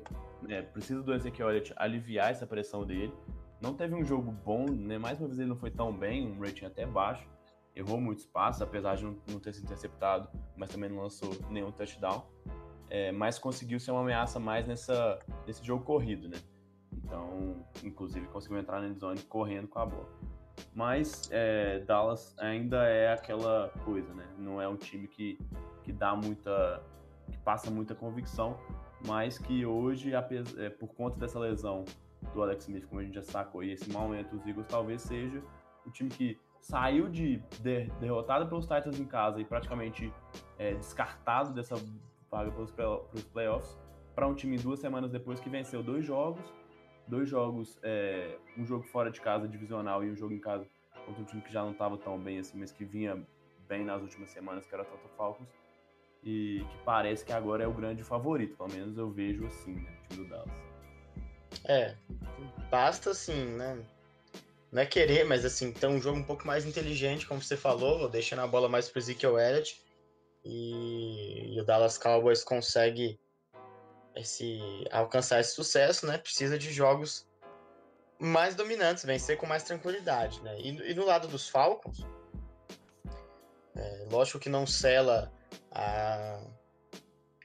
Né, 0.42 0.62
precisa 0.62 1.02
do 1.02 1.14
Ezekiel 1.14 1.50
Elliott 1.50 1.72
aliviar 1.76 2.30
essa 2.30 2.46
pressão 2.46 2.84
dele. 2.84 3.12
Não 3.60 3.74
teve 3.74 3.94
um 3.94 4.04
jogo 4.04 4.32
bom, 4.32 4.66
né? 4.68 4.98
Mais 4.98 5.20
uma 5.20 5.28
vez 5.28 5.38
ele 5.38 5.48
não 5.48 5.56
foi 5.56 5.70
tão 5.70 5.96
bem, 5.96 6.26
um 6.26 6.40
rating 6.40 6.64
até 6.64 6.84
baixo 6.84 7.31
errou 7.74 8.00
muito 8.00 8.18
espaço, 8.18 8.62
apesar 8.62 8.96
de 8.96 9.04
não, 9.04 9.40
ter 9.40 9.52
sido 9.52 9.64
interceptado, 9.64 10.28
mas 10.56 10.70
também 10.70 10.90
não 10.90 11.02
lançou 11.02 11.30
nenhum 11.50 11.70
touchdown. 11.72 12.24
É, 12.88 13.10
mas 13.10 13.38
conseguiu 13.38 13.80
ser 13.80 13.90
uma 13.90 14.02
ameaça 14.02 14.38
mais 14.38 14.66
nessa, 14.66 15.18
nesse 15.46 15.64
jogo 15.64 15.82
corrido, 15.82 16.28
né? 16.28 16.36
Então, 16.92 17.64
inclusive, 17.82 18.26
conseguiu 18.26 18.58
entrar 18.58 18.82
na 18.82 18.92
zone 18.94 19.22
correndo 19.22 19.66
com 19.66 19.78
a 19.78 19.86
bola. 19.86 20.08
Mas 20.74 21.28
é, 21.32 21.80
Dallas 21.80 22.36
ainda 22.38 22.86
é 22.86 23.12
aquela 23.12 23.70
coisa, 23.84 24.12
né? 24.12 24.26
Não 24.38 24.60
é 24.60 24.68
um 24.68 24.76
time 24.76 25.08
que, 25.08 25.38
que 25.82 25.92
dá 25.92 26.14
muita. 26.14 26.82
que 27.30 27.38
passa 27.38 27.70
muita 27.70 27.94
convicção, 27.94 28.58
mas 29.06 29.38
que 29.38 29.64
hoje, 29.64 30.12
é, 30.14 30.68
por 30.68 30.88
conta 30.94 31.18
dessa 31.18 31.38
lesão 31.38 31.86
do 32.34 32.42
Alex 32.42 32.64
Smith, 32.64 32.86
como 32.86 33.00
a 33.00 33.04
gente 33.04 33.14
já 33.14 33.22
sacou, 33.22 33.64
e 33.64 33.72
esse 33.72 33.90
momento 33.90 34.36
dos 34.36 34.46
Eagles, 34.46 34.66
talvez 34.68 35.02
seja 35.02 35.42
o 35.86 35.90
time 35.90 36.10
que 36.10 36.38
saiu 36.62 37.08
de, 37.08 37.38
de 37.60 37.84
derrotado 38.00 38.46
pelos 38.46 38.64
Titans 38.64 38.98
em 38.98 39.04
casa 39.04 39.40
e 39.40 39.44
praticamente 39.44 40.12
é, 40.58 40.74
descartado 40.74 41.52
dessa 41.52 41.74
vaga 42.30 42.50
pelos, 42.52 42.70
pelos 42.70 43.24
playoffs 43.32 43.76
para 44.14 44.26
um 44.26 44.34
time 44.34 44.56
duas 44.56 44.78
semanas 44.78 45.10
depois 45.10 45.40
que 45.40 45.50
venceu 45.50 45.82
dois 45.82 46.04
jogos, 46.04 46.42
dois 47.06 47.28
jogos, 47.28 47.78
é, 47.82 48.38
um 48.56 48.64
jogo 48.64 48.84
fora 48.84 49.10
de 49.10 49.20
casa 49.20 49.48
divisional 49.48 50.04
e 50.04 50.10
um 50.10 50.16
jogo 50.16 50.32
em 50.32 50.38
casa 50.38 50.66
contra 51.04 51.20
um 51.20 51.24
time 51.24 51.42
que 51.42 51.52
já 51.52 51.62
não 51.62 51.72
estava 51.72 51.98
tão 51.98 52.18
bem 52.18 52.38
assim, 52.38 52.58
mas 52.58 52.70
que 52.70 52.84
vinha 52.84 53.20
bem 53.68 53.84
nas 53.84 54.00
últimas 54.00 54.30
semanas, 54.30 54.66
que 54.66 54.74
era 54.74 54.82
o 54.82 54.86
Atlanta 54.86 55.08
Falcons, 55.16 55.48
e 56.22 56.64
que 56.70 56.78
parece 56.84 57.24
que 57.24 57.32
agora 57.32 57.64
é 57.64 57.66
o 57.66 57.72
grande 57.72 58.04
favorito, 58.04 58.56
pelo 58.56 58.70
menos 58.70 58.96
eu 58.96 59.10
vejo 59.10 59.46
assim, 59.46 59.74
né, 59.74 59.98
o 60.04 60.08
time 60.08 60.24
do 60.24 60.30
Dallas. 60.30 60.62
É, 61.64 61.96
basta 62.70 63.10
assim, 63.10 63.44
né? 63.56 63.84
Não 64.72 64.80
é 64.80 64.86
querer, 64.86 65.24
mas 65.24 65.44
assim, 65.44 65.70
ter 65.70 65.86
um 65.86 66.00
jogo 66.00 66.18
um 66.18 66.24
pouco 66.24 66.46
mais 66.46 66.64
inteligente, 66.64 67.26
como 67.26 67.42
você 67.42 67.58
falou, 67.58 68.08
deixando 68.08 68.40
a 68.40 68.46
bola 68.46 68.70
mais 68.70 68.88
pro 68.88 68.98
Ezekiel 68.98 69.38
Elliott. 69.38 69.78
E, 70.42 71.54
e 71.54 71.60
o 71.60 71.64
Dallas 71.64 71.98
Cowboys 71.98 72.42
consegue 72.42 73.20
esse, 74.16 74.58
alcançar 74.90 75.40
esse 75.40 75.54
sucesso, 75.54 76.06
né? 76.06 76.16
Precisa 76.16 76.58
de 76.58 76.72
jogos 76.72 77.28
mais 78.18 78.54
dominantes, 78.54 79.04
vencer 79.04 79.36
com 79.36 79.46
mais 79.46 79.62
tranquilidade, 79.62 80.40
né? 80.40 80.58
E, 80.58 80.68
e 80.90 80.94
no 80.94 81.04
lado 81.04 81.28
dos 81.28 81.50
Falcons, 81.50 82.06
é, 83.76 84.06
lógico 84.10 84.38
que 84.38 84.48
não 84.48 84.66
sela 84.66 85.30
a, 85.70 86.42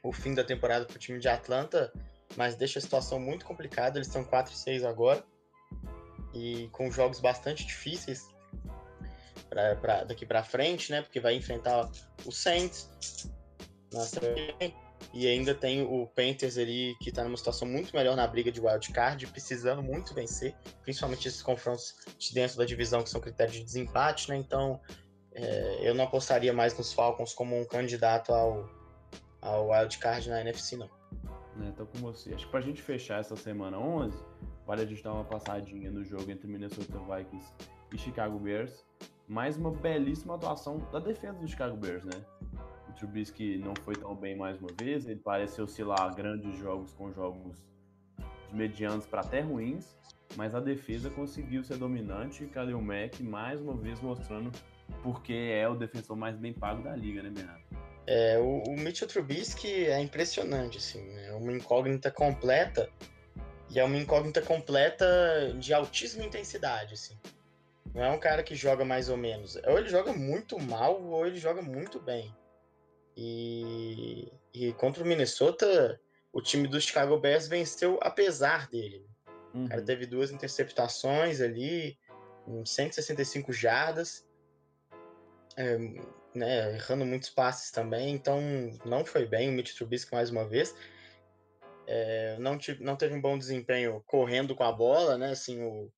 o 0.01 0.13
fim 0.13 0.33
da 0.33 0.45
temporada 0.45 0.85
para 0.85 0.95
o 0.95 0.99
time 0.99 1.19
de 1.19 1.27
Atlanta, 1.27 1.91
mas 2.37 2.55
deixa 2.55 2.79
a 2.79 2.81
situação 2.81 3.19
muito 3.19 3.45
complicada. 3.45 3.97
Eles 3.97 4.07
estão 4.07 4.23
4-6 4.23 4.87
agora 4.87 5.21
e 6.33 6.69
com 6.71 6.91
jogos 6.91 7.19
bastante 7.19 7.65
difíceis 7.65 8.27
pra, 9.49 9.75
pra 9.75 10.03
daqui 10.03 10.25
para 10.25 10.43
frente, 10.43 10.91
né? 10.91 11.01
Porque 11.01 11.19
vai 11.19 11.35
enfrentar 11.35 11.89
o 12.25 12.31
Saints 12.31 12.89
e 15.13 15.27
ainda 15.27 15.53
tem 15.55 15.81
o 15.81 16.07
Panthers 16.07 16.57
ali 16.57 16.95
que 17.01 17.11
tá 17.11 17.23
numa 17.23 17.37
situação 17.37 17.67
muito 17.67 17.95
melhor 17.95 18.15
na 18.15 18.27
briga 18.27 18.51
de 18.51 18.59
wild 18.59 18.91
card, 18.91 19.25
precisando 19.27 19.81
muito 19.81 20.13
vencer, 20.13 20.55
principalmente 20.83 21.27
esses 21.27 21.41
confrontos 21.41 21.95
de 22.17 22.33
dentro 22.33 22.57
da 22.57 22.65
divisão 22.65 23.01
que 23.01 23.09
são 23.09 23.21
critérios 23.21 23.57
de 23.57 23.63
desempate, 23.63 24.29
né? 24.29 24.37
Então 24.37 24.81
é, 25.33 25.79
eu 25.81 25.93
não 25.93 26.03
apostaria 26.03 26.51
mais 26.51 26.77
nos 26.77 26.91
Falcons 26.93 27.33
como 27.33 27.59
um 27.59 27.65
candidato 27.65 28.33
ao, 28.33 28.69
ao 29.41 29.69
wild 29.69 29.97
card 29.99 30.29
na 30.29 30.41
NFC, 30.41 30.75
não. 30.75 30.89
É, 31.65 31.71
tô 31.71 31.85
com 31.85 31.99
você. 31.99 32.33
Acho 32.33 32.45
que 32.45 32.51
pra 32.51 32.61
gente 32.61 32.81
fechar 32.81 33.19
essa 33.19 33.35
semana 33.35 33.79
11, 33.79 34.17
Vale 34.67 34.81
a 34.81 34.85
gente 34.85 35.01
dar 35.01 35.13
uma 35.13 35.23
passadinha 35.23 35.89
no 35.89 36.03
jogo 36.03 36.29
entre 36.29 36.45
Minnesota 36.45 36.99
Vikings 36.99 37.53
e 37.93 37.97
Chicago 37.97 38.37
Bears. 38.37 38.85
Mais 39.25 39.55
uma 39.55 39.71
belíssima 39.71 40.35
atuação 40.35 40.79
da 40.91 40.99
defesa 40.99 41.39
do 41.39 41.47
Chicago 41.47 41.77
Bears, 41.77 42.03
né? 42.03 42.21
O 42.89 42.91
Trubisky 42.91 43.57
não 43.59 43.73
foi 43.85 43.95
tão 43.95 44.13
bem 44.13 44.35
mais 44.35 44.59
uma 44.59 44.67
vez, 44.77 45.07
ele 45.07 45.21
parece 45.23 45.61
oscilar 45.61 46.13
grandes 46.13 46.57
jogos 46.59 46.91
com 46.91 47.13
jogos 47.13 47.65
medianos 48.51 49.07
para 49.07 49.21
até 49.21 49.39
ruins, 49.39 49.95
mas 50.35 50.53
a 50.53 50.59
defesa 50.59 51.09
conseguiu 51.09 51.63
ser 51.63 51.77
dominante 51.77 52.43
e 52.43 52.47
Khalil 52.47 52.81
Mack 52.81 53.23
mais 53.23 53.61
uma 53.61 53.73
vez 53.73 54.01
mostrando 54.01 54.51
porque 55.01 55.33
é 55.33 55.67
o 55.69 55.75
defensor 55.75 56.17
mais 56.17 56.35
bem 56.35 56.51
pago 56.51 56.83
da 56.83 56.93
liga, 56.93 57.23
né, 57.23 57.29
Bernardo? 57.29 57.63
É, 58.05 58.37
o, 58.37 58.63
o 58.63 58.77
Mitchell 58.77 59.07
Trubisky 59.07 59.85
é 59.85 60.01
impressionante, 60.01 60.77
assim, 60.77 61.09
é 61.19 61.33
uma 61.33 61.53
incógnita 61.53 62.11
completa 62.11 62.89
e 63.69 63.79
é 63.79 63.83
uma 63.83 63.97
incógnita 63.97 64.41
completa 64.41 65.53
de 65.59 65.73
altíssima 65.73 66.25
intensidade, 66.25 66.93
assim. 66.93 67.17
Não 67.93 68.03
é 68.03 68.09
um 68.11 68.19
cara 68.19 68.43
que 68.43 68.55
joga 68.55 68.85
mais 68.85 69.09
ou 69.09 69.17
menos. 69.17 69.55
Ou 69.65 69.77
ele 69.77 69.89
joga 69.89 70.13
muito 70.13 70.59
mal, 70.59 71.01
ou 71.01 71.25
ele 71.25 71.37
joga 71.37 71.61
muito 71.61 71.99
bem. 71.99 72.35
E, 73.15 74.31
e 74.53 74.71
contra 74.73 75.03
o 75.03 75.07
Minnesota, 75.07 75.99
o 76.31 76.41
time 76.41 76.67
do 76.67 76.79
Chicago 76.79 77.17
Bears 77.17 77.47
venceu 77.47 77.97
apesar 78.01 78.69
dele. 78.69 79.05
Uhum. 79.53 79.65
O 79.65 79.69
cara 79.69 79.81
teve 79.81 80.05
duas 80.05 80.31
interceptações 80.31 81.41
ali, 81.41 81.97
165 82.65 83.51
jardas, 83.51 84.25
é, 85.57 85.77
né, 86.35 86.75
errando 86.75 87.05
muitos 87.05 87.29
passes 87.29 87.71
também, 87.71 88.13
então 88.13 88.39
não 88.85 89.03
foi 89.03 89.25
bem 89.25 89.49
o 89.49 89.51
Mitch 89.51 89.75
Trubisky 89.75 90.13
mais 90.13 90.29
uma 90.29 90.45
vez. 90.45 90.75
É, 91.87 92.37
não, 92.39 92.57
tive, 92.57 92.83
não 92.83 92.97
teve 92.97 93.15
um 93.15 93.21
bom 93.21 93.37
desempenho 93.37 94.03
correndo 94.05 94.53
com 94.53 94.63
a 94.63 94.71
bola, 94.71 95.17
né? 95.17 95.31
Assim, 95.31 95.63
o, 95.63 95.89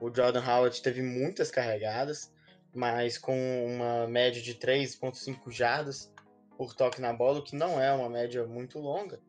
o 0.00 0.14
Jordan 0.14 0.42
Howard 0.42 0.80
teve 0.80 1.02
muitas 1.02 1.50
carregadas, 1.50 2.32
mas 2.74 3.18
com 3.18 3.36
uma 3.66 4.06
média 4.08 4.40
de 4.40 4.54
3,5 4.54 5.50
jardas 5.50 6.10
por 6.56 6.74
toque 6.74 7.02
na 7.02 7.12
bola, 7.12 7.40
o 7.40 7.44
que 7.44 7.54
não 7.54 7.80
é 7.80 7.92
uma 7.92 8.08
média 8.08 8.46
muito 8.46 8.78
longa. 8.78 9.20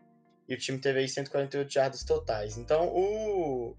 E 0.47 0.55
o 0.55 0.57
time 0.57 0.79
teve 0.79 0.99
aí 0.99 1.09
148 1.09 1.69
jardas 1.69 2.03
totais. 2.05 2.57
Então 2.57 2.87
o 2.87 3.75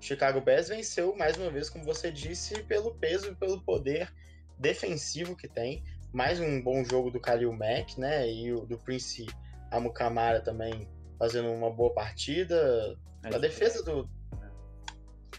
Chicago 0.00 0.40
Bears 0.40 0.68
venceu 0.68 1.16
mais 1.16 1.36
uma 1.36 1.50
vez, 1.50 1.68
como 1.68 1.84
você 1.84 2.12
disse, 2.12 2.62
pelo 2.62 2.94
peso 2.94 3.32
e 3.32 3.34
pelo 3.34 3.60
poder 3.64 4.12
defensivo 4.58 5.36
que 5.36 5.48
tem. 5.48 5.82
Mais 6.12 6.38
um 6.38 6.62
bom 6.62 6.84
jogo 6.84 7.10
do 7.10 7.18
Khalil 7.18 7.52
Mack, 7.52 7.98
né? 7.98 8.30
E 8.30 8.52
do 8.52 8.78
Prince 8.78 9.26
Amukamara 9.72 10.40
também 10.40 10.88
fazendo 11.18 11.50
uma 11.50 11.70
boa 11.70 11.92
partida. 11.92 12.96
É 13.22 13.34
a 13.34 13.38
defesa 13.38 13.82
do, 13.82 14.08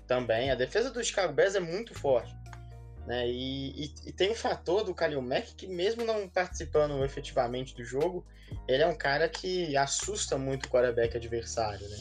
também. 0.06 0.52
A 0.52 0.56
defesa 0.56 0.92
do 0.92 1.04
Chicago 1.04 1.34
Bears 1.34 1.56
é 1.56 1.60
muito 1.60 1.94
forte. 1.94 2.36
Né? 3.06 3.28
E, 3.28 3.86
e, 3.86 3.94
e 4.08 4.12
tem 4.12 4.32
o 4.32 4.36
fator 4.36 4.84
do 4.84 4.94
Kalil 4.94 5.22
Mack 5.22 5.54
que, 5.56 5.68
mesmo 5.68 6.04
não 6.04 6.28
participando 6.28 7.04
efetivamente 7.04 7.76
do 7.76 7.84
jogo, 7.84 8.26
ele 8.68 8.82
é 8.82 8.88
um 8.88 8.96
cara 8.96 9.30
que 9.30 9.76
assusta 9.78 10.38
muito 10.38 10.66
o 10.66 10.70
quarterback 10.70 11.16
adversário. 11.16 11.88
Né? 11.88 11.98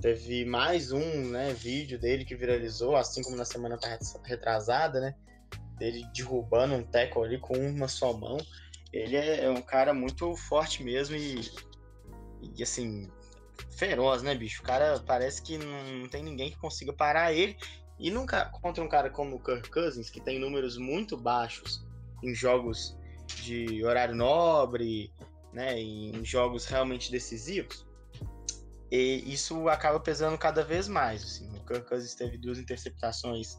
Teve 0.00 0.44
mais 0.44 0.92
um 0.92 1.30
né, 1.30 1.52
vídeo 1.52 1.98
dele 1.98 2.24
que 2.24 2.34
viralizou, 2.34 2.96
assim 2.96 3.22
como 3.22 3.36
na 3.36 3.44
semana 3.44 3.78
retrasada, 4.24 5.00
né? 5.00 5.14
Dele 5.76 6.06
derrubando 6.14 6.74
um 6.74 6.82
tackle 6.82 7.24
ali 7.24 7.38
com 7.38 7.54
uma 7.54 7.88
só 7.88 8.12
mão. 8.12 8.38
Ele 8.92 9.16
é, 9.16 9.44
é 9.44 9.50
um 9.50 9.60
cara 9.60 9.92
muito 9.92 10.34
forte 10.36 10.82
mesmo 10.82 11.16
e, 11.16 11.40
e 12.42 12.62
assim, 12.62 13.10
feroz, 13.76 14.22
né, 14.22 14.34
bicho? 14.34 14.62
O 14.62 14.64
cara 14.64 15.02
parece 15.06 15.42
que 15.42 15.58
não 15.58 16.08
tem 16.08 16.22
ninguém 16.22 16.50
que 16.50 16.58
consiga 16.58 16.92
parar 16.92 17.32
ele. 17.32 17.56
E 17.98 18.10
nunca 18.10 18.46
contra 18.46 18.82
um 18.82 18.88
cara 18.88 19.10
como 19.10 19.36
o 19.36 19.42
Kirk 19.42 19.70
Cousins, 19.70 20.08
que 20.08 20.20
tem 20.20 20.38
números 20.38 20.76
muito 20.76 21.16
baixos 21.16 21.84
em 22.22 22.32
jogos 22.32 22.96
de 23.42 23.84
horário 23.84 24.14
nobre, 24.14 25.12
né, 25.52 25.80
em 25.80 26.24
jogos 26.24 26.66
realmente 26.66 27.10
decisivos, 27.10 27.84
e 28.90 29.22
isso 29.32 29.68
acaba 29.68 30.00
pesando 30.00 30.38
cada 30.38 30.62
vez 30.64 30.88
mais. 30.88 31.22
Assim. 31.22 31.48
O 31.50 31.64
Kirk 31.64 31.88
Cousins 31.88 32.14
teve 32.14 32.38
duas 32.38 32.58
interceptações 32.58 33.58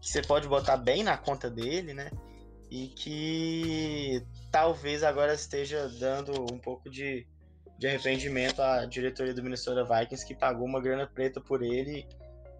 que 0.00 0.08
você 0.08 0.22
pode 0.22 0.48
botar 0.48 0.76
bem 0.76 1.02
na 1.02 1.16
conta 1.16 1.50
dele, 1.50 1.92
né? 1.92 2.10
E 2.70 2.88
que 2.88 4.24
talvez 4.50 5.02
agora 5.02 5.34
esteja 5.34 5.88
dando 6.00 6.32
um 6.52 6.58
pouco 6.58 6.88
de 6.90 7.26
de 7.82 7.88
arrependimento 7.88 8.62
à 8.62 8.86
diretoria 8.86 9.34
do 9.34 9.42
Minnesota 9.42 9.82
Vikings, 9.82 10.24
que 10.24 10.36
pagou 10.36 10.64
uma 10.64 10.80
grana 10.80 11.04
preta 11.04 11.40
por 11.40 11.64
ele, 11.64 12.06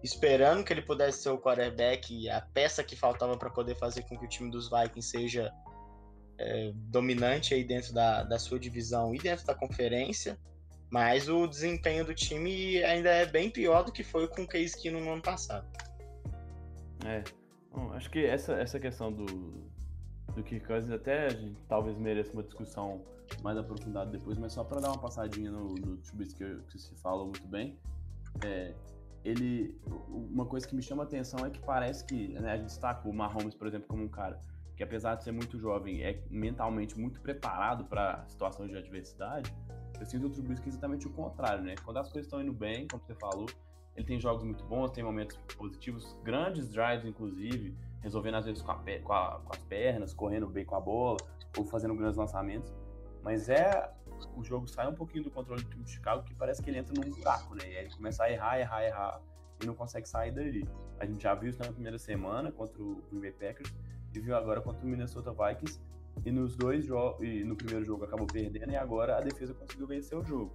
esperando 0.03 0.65
que 0.65 0.73
ele 0.73 0.81
pudesse 0.81 1.23
ser 1.23 1.29
o 1.29 1.37
quarterback 1.37 2.13
e 2.13 2.29
a 2.29 2.41
peça 2.41 2.83
que 2.83 2.93
faltava 2.93 3.37
para 3.37 3.49
poder 3.49 3.73
fazer 3.75 4.01
com 4.01 4.17
que 4.17 4.25
o 4.25 4.27
time 4.27 4.51
dos 4.51 4.69
Vikings 4.69 5.09
seja 5.09 5.49
é, 6.37 6.73
dominante 6.73 7.53
aí 7.53 7.63
dentro 7.63 7.93
da, 7.93 8.23
da 8.23 8.37
sua 8.37 8.59
divisão 8.59 9.15
e 9.15 9.17
dentro 9.17 9.45
da 9.45 9.55
conferência. 9.55 10.37
Mas 10.91 11.29
o 11.29 11.47
desempenho 11.47 12.03
do 12.03 12.13
time 12.13 12.83
ainda 12.83 13.09
é 13.09 13.25
bem 13.25 13.49
pior 13.49 13.85
do 13.85 13.93
que 13.93 14.03
foi 14.03 14.27
com 14.27 14.41
o 14.41 14.47
Case 14.47 14.77
Keenum 14.77 14.99
no 14.99 15.13
ano 15.13 15.21
passado. 15.21 15.65
É, 17.05 17.23
Bom, 17.71 17.93
acho 17.93 18.09
que 18.09 18.25
essa, 18.25 18.55
essa 18.55 18.77
questão 18.77 19.09
do, 19.09 19.25
do 20.35 20.43
Kirk 20.43 20.67
Cousins 20.67 20.91
até 20.91 21.29
talvez 21.69 21.97
mereça 21.97 22.33
uma 22.33 22.43
discussão 22.43 23.05
mais 23.41 23.57
aprofundado 23.57 24.11
depois, 24.11 24.37
mas 24.37 24.53
só 24.53 24.63
para 24.63 24.81
dar 24.81 24.89
uma 24.89 24.99
passadinha 24.99 25.51
no, 25.51 25.73
no 25.75 25.97
Trubisky 25.97 26.43
que, 26.43 26.61
que 26.71 26.79
se 26.79 26.95
falou 26.95 27.25
muito 27.25 27.47
bem, 27.47 27.77
é, 28.43 28.73
ele, 29.23 29.79
uma 30.09 30.45
coisa 30.45 30.67
que 30.67 30.75
me 30.75 30.81
chama 30.81 31.03
a 31.03 31.05
atenção 31.05 31.45
é 31.45 31.49
que 31.49 31.59
parece 31.59 32.05
que, 32.05 32.29
né, 32.39 32.51
a 32.51 32.57
gente 32.57 32.67
destaca 32.67 33.07
o 33.07 33.13
Mahomes, 33.13 33.55
por 33.55 33.67
exemplo, 33.67 33.87
como 33.87 34.03
um 34.03 34.09
cara 34.09 34.39
que 34.75 34.83
apesar 34.83 35.15
de 35.15 35.23
ser 35.23 35.31
muito 35.31 35.57
jovem, 35.59 36.01
é 36.03 36.19
mentalmente 36.29 36.99
muito 36.99 37.21
preparado 37.21 37.85
para 37.85 38.25
situações 38.27 38.71
de 38.71 38.77
adversidade, 38.77 39.53
eu 39.99 40.05
sinto 40.05 40.27
o 40.27 40.29
Trubisky 40.29 40.67
exatamente 40.67 41.07
o 41.07 41.11
contrário, 41.11 41.63
né? 41.63 41.75
Quando 41.83 41.97
as 41.97 42.11
coisas 42.11 42.25
estão 42.25 42.41
indo 42.41 42.51
bem, 42.51 42.87
como 42.87 43.03
você 43.03 43.13
falou, 43.15 43.45
ele 43.95 44.05
tem 44.05 44.19
jogos 44.19 44.43
muito 44.43 44.63
bons, 44.65 44.89
tem 44.91 45.03
momentos 45.03 45.37
positivos, 45.55 46.17
grandes 46.23 46.67
drives, 46.69 47.05
inclusive, 47.05 47.75
resolvendo 48.01 48.35
às 48.35 48.45
vezes 48.45 48.63
com, 48.63 48.71
a, 48.71 48.75
com, 48.75 49.13
a, 49.13 49.39
com 49.45 49.53
as 49.53 49.63
pernas, 49.65 50.13
correndo 50.13 50.47
bem 50.47 50.65
com 50.65 50.75
a 50.75 50.81
bola, 50.81 51.17
ou 51.57 51.65
fazendo 51.65 51.95
grandes 51.95 52.17
lançamentos. 52.17 52.73
Mas 53.23 53.49
é. 53.49 53.91
O 54.35 54.43
jogo 54.43 54.67
sai 54.67 54.87
um 54.87 54.93
pouquinho 54.93 55.23
do 55.23 55.31
controle 55.31 55.61
do 55.61 55.69
time 55.69 55.83
de 55.83 55.91
Chicago 55.91 56.23
que 56.23 56.33
parece 56.33 56.61
que 56.61 56.69
ele 56.69 56.77
entra 56.77 56.93
num 56.93 57.09
buraco, 57.09 57.55
né? 57.55 57.63
E 57.65 57.77
aí 57.77 57.85
ele 57.85 57.95
começa 57.95 58.23
a 58.23 58.31
errar, 58.31 58.59
errar, 58.59 58.83
errar 58.83 59.21
e 59.61 59.65
não 59.65 59.75
consegue 59.75 60.07
sair 60.07 60.31
dali. 60.31 60.67
A 60.99 61.05
gente 61.05 61.21
já 61.21 61.33
viu 61.33 61.49
isso 61.49 61.59
na 61.59 61.71
primeira 61.71 61.97
semana 61.97 62.51
contra 62.51 62.81
o 62.81 63.03
Green 63.09 63.21
Bay 63.21 63.31
Packers 63.31 63.73
e 64.13 64.19
viu 64.19 64.35
agora 64.35 64.61
contra 64.61 64.85
o 64.85 64.87
Minnesota 64.87 65.31
Vikings. 65.31 65.81
E 66.25 66.31
nos 66.31 66.55
dois 66.55 66.85
jogos, 66.85 67.25
e 67.25 67.43
no 67.43 67.55
primeiro 67.55 67.83
jogo 67.83 68.05
acabou 68.05 68.27
perdendo 68.27 68.71
e 68.71 68.75
agora 68.75 69.17
a 69.17 69.21
defesa 69.21 69.53
conseguiu 69.53 69.87
vencer 69.87 70.17
o 70.17 70.23
jogo. 70.23 70.51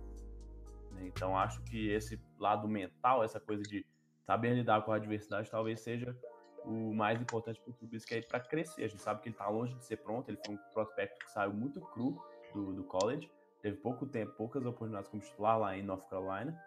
Então 1.01 1.37
acho 1.37 1.61
que 1.63 1.91
esse 1.91 2.21
lado 2.39 2.67
mental, 2.69 3.23
essa 3.23 3.41
coisa 3.41 3.63
de 3.63 3.85
saber 4.25 4.55
lidar 4.55 4.83
com 4.83 4.93
a 4.93 4.97
adversidade, 4.97 5.51
talvez 5.51 5.81
seja 5.81 6.17
o 6.65 6.95
mais 6.95 7.21
importante 7.21 7.61
para 7.61 7.71
o 7.71 7.75
Trubisky 7.75 8.23
para 8.29 8.41
crescer. 8.41 8.85
A 8.85 8.89
gente 8.89 9.03
sabe 9.03 9.21
que 9.21 9.29
ele 9.29 9.35
está 9.35 9.49
longe 9.49 9.75
de 9.75 9.85
ser 9.85 9.97
pronto, 9.99 10.29
ele 10.29 10.39
foi 10.45 10.55
um 10.55 10.59
prospecto 10.73 11.19
que 11.19 11.31
saiu 11.31 11.53
muito 11.53 11.81
cru 11.81 12.21
do, 12.53 12.73
do 12.73 12.85
college. 12.85 13.31
Teve 13.61 13.77
pouco 13.77 14.07
tempo, 14.07 14.33
poucas 14.33 14.65
oportunidades 14.65 15.11
como 15.11 15.23
titular 15.23 15.59
lá 15.59 15.77
em 15.77 15.83
North 15.83 16.09
Carolina. 16.09 16.59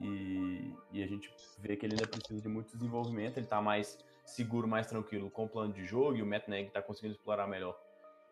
E, 0.00 0.74
e, 0.92 1.02
a 1.02 1.06
gente 1.06 1.32
vê 1.58 1.76
que 1.76 1.84
ele 1.84 1.94
ainda 1.94 2.06
precisa 2.06 2.40
de 2.40 2.48
muito 2.48 2.76
desenvolvimento. 2.76 3.38
Ele 3.38 3.46
está 3.46 3.60
mais 3.60 3.98
seguro, 4.24 4.68
mais 4.68 4.86
tranquilo 4.86 5.30
com 5.30 5.44
o 5.44 5.48
plano 5.48 5.72
de 5.72 5.84
jogo. 5.84 6.16
E 6.16 6.22
o 6.22 6.26
Matt 6.26 6.46
Nagy 6.46 6.68
está 6.68 6.82
conseguindo 6.82 7.14
explorar 7.14 7.46
melhor 7.46 7.78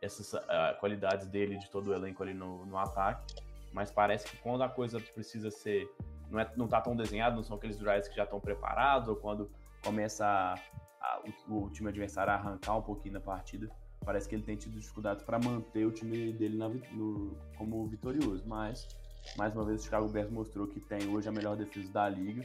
essas 0.00 0.32
uh, 0.32 0.78
qualidades 0.78 1.26
dele, 1.26 1.58
de 1.58 1.68
todo 1.70 1.88
o 1.88 1.94
elenco 1.94 2.22
ali 2.22 2.34
no, 2.34 2.64
no 2.66 2.78
ataque. 2.78 3.34
Mas 3.72 3.90
parece 3.90 4.30
que 4.30 4.36
quando 4.38 4.62
a 4.62 4.68
coisa 4.68 5.00
precisa 5.00 5.50
ser. 5.50 5.90
Não, 6.30 6.38
é, 6.38 6.52
não 6.56 6.68
tá 6.68 6.80
tão 6.80 6.94
desenhado, 6.94 7.36
não 7.36 7.42
são 7.42 7.56
aqueles 7.56 7.78
drives 7.78 8.06
que 8.06 8.14
já 8.14 8.24
estão 8.24 8.38
preparados, 8.38 9.08
ou 9.08 9.16
quando 9.16 9.50
começa 9.82 10.26
a, 10.26 10.54
a, 11.00 11.22
o, 11.48 11.64
o 11.64 11.70
time 11.70 11.88
adversário 11.88 12.32
a 12.32 12.36
arrancar 12.36 12.76
um 12.76 12.82
pouquinho 12.82 13.14
na 13.14 13.20
partida, 13.20 13.70
parece 14.08 14.26
que 14.26 14.34
ele 14.34 14.42
tem 14.42 14.56
tido 14.56 14.80
dificuldades 14.80 15.22
para 15.22 15.38
manter 15.38 15.84
o 15.84 15.92
time 15.92 16.32
dele 16.32 16.56
na, 16.56 16.66
no, 16.66 17.36
como 17.58 17.86
vitorioso. 17.86 18.42
Mas, 18.46 18.88
mais 19.36 19.54
uma 19.54 19.66
vez, 19.66 19.82
o 19.82 19.84
Chicago 19.84 20.08
Bears 20.08 20.30
mostrou 20.30 20.66
que 20.66 20.80
tem 20.80 21.06
hoje 21.10 21.28
a 21.28 21.30
melhor 21.30 21.58
defesa 21.58 21.92
da 21.92 22.08
liga. 22.08 22.42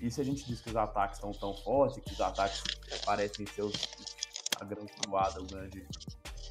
E 0.00 0.10
se 0.10 0.22
a 0.22 0.24
gente 0.24 0.46
diz 0.46 0.58
que 0.62 0.70
os 0.70 0.76
ataques 0.76 1.18
são 1.18 1.32
tão 1.32 1.52
fortes, 1.52 2.02
que 2.02 2.14
os 2.14 2.20
ataques 2.22 2.62
parecem 3.04 3.44
ser 3.44 3.60
os, 3.60 3.74
a 4.58 4.64
grande 4.64 4.90
voada, 5.06 5.38
o 5.38 5.46
grande 5.46 5.86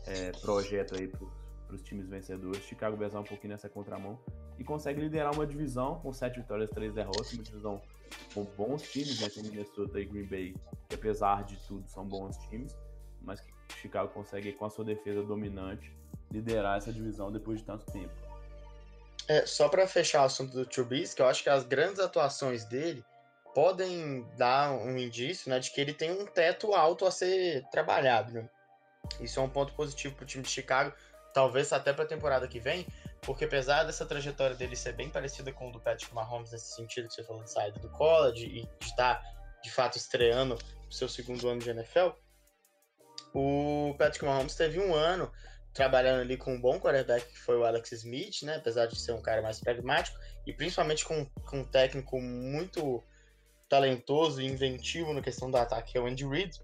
é, 0.05 0.31
projeto 0.33 0.95
aí 0.95 1.07
para 1.07 1.75
os 1.75 1.81
times 1.81 2.07
vencedores, 2.07 2.61
Chicago 2.65 2.95
Bears 2.95 3.13
vai 3.13 3.23
um 3.23 3.25
pouquinho 3.25 3.53
nessa 3.53 3.67
contramão 3.67 4.19
e 4.59 4.63
consegue 4.63 5.01
liderar 5.01 5.33
uma 5.33 5.47
divisão 5.47 5.99
com 6.01 6.13
sete 6.13 6.39
vitórias, 6.39 6.69
três 6.69 6.93
derrotas, 6.93 7.33
uma 7.33 7.41
divisão 7.41 7.81
com 8.31 8.43
bons 8.43 8.83
times, 8.83 9.19
né? 9.21 9.27
Tem 9.27 9.41
Minnesota 9.41 9.99
e 9.99 10.05
Green 10.05 10.27
Bay, 10.27 10.55
que 10.87 10.93
apesar 10.93 11.43
de 11.45 11.57
tudo 11.65 11.89
são 11.89 12.05
bons 12.05 12.37
times, 12.47 12.77
mas 13.23 13.41
que 13.41 13.54
Chicago 13.73 14.11
consegue, 14.13 14.51
com 14.53 14.65
a 14.65 14.69
sua 14.69 14.85
defesa 14.85 15.21
dominante, 15.23 15.91
liderar 16.31 16.77
essa 16.77 16.91
divisão 16.91 17.31
depois 17.31 17.59
de 17.59 17.65
tanto 17.65 17.85
tempo. 17.91 18.13
É, 19.27 19.45
só 19.45 19.67
para 19.67 19.87
fechar 19.87 20.21
o 20.21 20.25
assunto 20.25 20.53
do 20.53 20.65
Trubisky, 20.65 21.21
eu 21.21 21.27
acho 21.27 21.41
que 21.41 21.49
as 21.49 21.63
grandes 21.63 21.99
atuações 21.99 22.65
dele 22.65 23.03
podem 23.55 24.27
dar 24.37 24.71
um 24.71 24.97
indício 24.97 25.49
né, 25.49 25.59
de 25.59 25.71
que 25.71 25.79
ele 25.79 25.93
tem 25.93 26.11
um 26.11 26.25
teto 26.25 26.73
alto 26.73 27.05
a 27.05 27.11
ser 27.11 27.65
trabalhado. 27.71 28.33
Né? 28.33 28.49
Isso 29.19 29.39
é 29.39 29.43
um 29.43 29.49
ponto 29.49 29.73
positivo 29.73 30.15
para 30.15 30.23
o 30.23 30.27
time 30.27 30.43
de 30.43 30.49
Chicago, 30.49 30.93
talvez 31.33 31.71
até 31.73 31.93
para 31.93 32.03
a 32.03 32.07
temporada 32.07 32.47
que 32.47 32.59
vem, 32.59 32.85
porque 33.21 33.45
apesar 33.45 33.83
dessa 33.83 34.05
trajetória 34.05 34.55
dele 34.55 34.75
ser 34.75 34.93
bem 34.93 35.09
parecida 35.09 35.51
com 35.51 35.69
o 35.69 35.71
do 35.71 35.79
Patrick 35.79 36.13
Mahomes 36.13 36.51
nesse 36.51 36.75
sentido 36.75 37.07
que 37.07 37.13
você 37.13 37.23
falou 37.23 37.43
de 37.43 37.51
saída 37.51 37.79
do 37.79 37.89
college 37.89 38.45
e 38.45 38.61
de 38.61 38.85
estar 38.85 39.23
de 39.63 39.71
fato 39.71 39.97
estreando 39.97 40.57
o 40.87 40.93
seu 40.93 41.09
segundo 41.09 41.47
ano 41.47 41.59
de 41.59 41.69
NFL, 41.69 42.09
o 43.35 43.93
Patrick 43.97 44.23
Mahomes 44.23 44.55
teve 44.55 44.79
um 44.79 44.95
ano 44.95 45.29
trabalhando 45.73 46.21
ali 46.21 46.37
com 46.37 46.53
um 46.53 46.61
bom 46.61 46.79
quarterback 46.79 47.25
que 47.27 47.37
foi 47.37 47.57
o 47.57 47.65
Alex 47.65 47.91
Smith, 47.91 48.43
né? 48.43 48.55
Apesar 48.55 48.85
de 48.85 48.97
ser 48.97 49.11
um 49.11 49.21
cara 49.21 49.41
mais 49.41 49.59
pragmático 49.59 50.17
e 50.47 50.53
principalmente 50.53 51.03
com, 51.03 51.25
com 51.45 51.59
um 51.59 51.65
técnico 51.65 52.21
muito 52.21 53.03
talentoso 53.67 54.41
e 54.41 54.45
inventivo 54.45 55.13
na 55.13 55.21
questão 55.21 55.51
do 55.51 55.57
ataque, 55.57 55.91
que 55.91 55.97
é 55.97 56.01
o 56.01 56.05
Andy 56.05 56.25
Reid, 56.25 56.61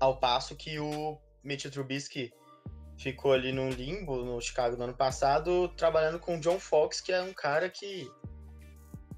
ao 0.00 0.18
passo 0.18 0.56
que 0.56 0.78
o 0.78 1.20
Mitch 1.44 1.66
Trubisky 1.66 2.32
ficou 2.96 3.34
ali 3.34 3.52
no 3.52 3.68
limbo 3.68 4.24
no 4.24 4.40
Chicago 4.40 4.78
no 4.78 4.84
ano 4.84 4.94
passado, 4.94 5.68
trabalhando 5.76 6.18
com 6.18 6.36
o 6.36 6.40
John 6.40 6.58
Fox, 6.58 7.02
que 7.02 7.12
é 7.12 7.20
um 7.20 7.34
cara 7.34 7.68
que 7.68 8.10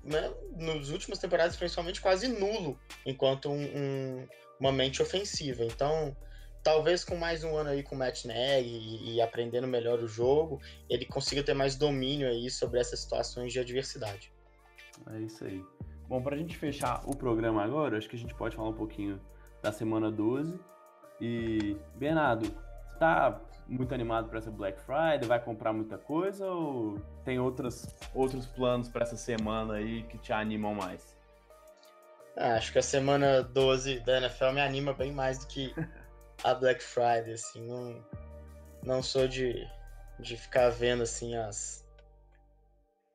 né, 0.03 0.35
nos 0.57 0.91
últimos 0.91 1.21
temporadas 1.21 1.55
principalmente 1.55 2.01
quase 2.01 2.27
nulo 2.27 2.79
enquanto 3.07 3.49
um, 3.49 3.63
um, 3.63 4.29
uma 4.59 4.73
mente 4.73 5.01
ofensiva. 5.01 5.63
Então, 5.65 6.17
talvez 6.65 7.05
com 7.05 7.15
mais 7.15 7.45
um 7.45 7.55
ano 7.55 7.69
aí 7.69 7.83
com 7.83 7.95
o 7.95 7.99
Matt 7.99 8.25
Nagy 8.25 8.67
e, 8.67 9.15
e, 9.15 9.23
aprendendo 9.23 9.69
melhor 9.69 9.99
o 10.01 10.09
jogo, 10.09 10.61
ele 10.89 11.05
consiga 11.05 11.43
ter 11.43 11.53
mais 11.53 11.77
domínio 11.77 12.27
aí 12.27 12.51
sobre 12.51 12.81
essas 12.81 13.01
situações 13.01 13.53
de 13.53 13.61
adversidade. 13.61 14.33
É 15.13 15.21
isso 15.21 15.45
aí. 15.45 15.63
Bom, 16.09 16.23
para 16.23 16.35
a 16.35 16.39
gente 16.39 16.57
fechar 16.57 17.03
o 17.05 17.15
programa 17.15 17.63
agora, 17.63 17.99
acho 17.99 18.09
que 18.09 18.17
a 18.17 18.19
gente 18.19 18.35
pode 18.35 18.57
falar 18.57 18.71
um 18.71 18.75
pouquinho 18.75 19.21
da 19.63 19.71
semana 19.71 20.11
12. 20.11 20.59
E, 21.21 21.77
Bernardo, 21.97 22.47
você 22.47 22.99
tá 22.99 23.41
muito 23.69 23.93
animado 23.95 24.29
para 24.29 24.39
essa 24.39 24.51
Black 24.51 24.81
Friday? 24.81 25.27
Vai 25.27 25.43
comprar 25.43 25.73
muita 25.73 25.99
coisa 25.99 26.47
ou 26.47 26.99
tem 27.25 27.39
outras, 27.39 27.95
outros 28.15 28.47
planos 28.47 28.89
para 28.89 29.03
essa 29.03 29.17
semana 29.17 29.75
aí 29.75 30.03
que 30.05 30.17
te 30.19 30.33
animam 30.33 30.75
mais? 30.75 31.15
Ah, 32.37 32.55
acho 32.55 32.73
que 32.73 32.79
a 32.79 32.83
semana 32.83 33.43
12 33.43 34.01
da 34.01 34.19
NFL 34.19 34.53
me 34.53 34.61
anima 34.61 34.93
bem 34.93 35.13
mais 35.13 35.39
do 35.39 35.47
que 35.47 35.73
a 36.43 36.55
Black 36.55 36.83
Friday, 36.83 37.33
assim, 37.33 37.67
não, 37.67 38.05
não 38.83 39.03
sou 39.03 39.29
de, 39.29 39.55
de 40.21 40.37
ficar 40.37 40.71
vendo 40.71 41.03
assim 41.03 41.37
as, 41.37 41.85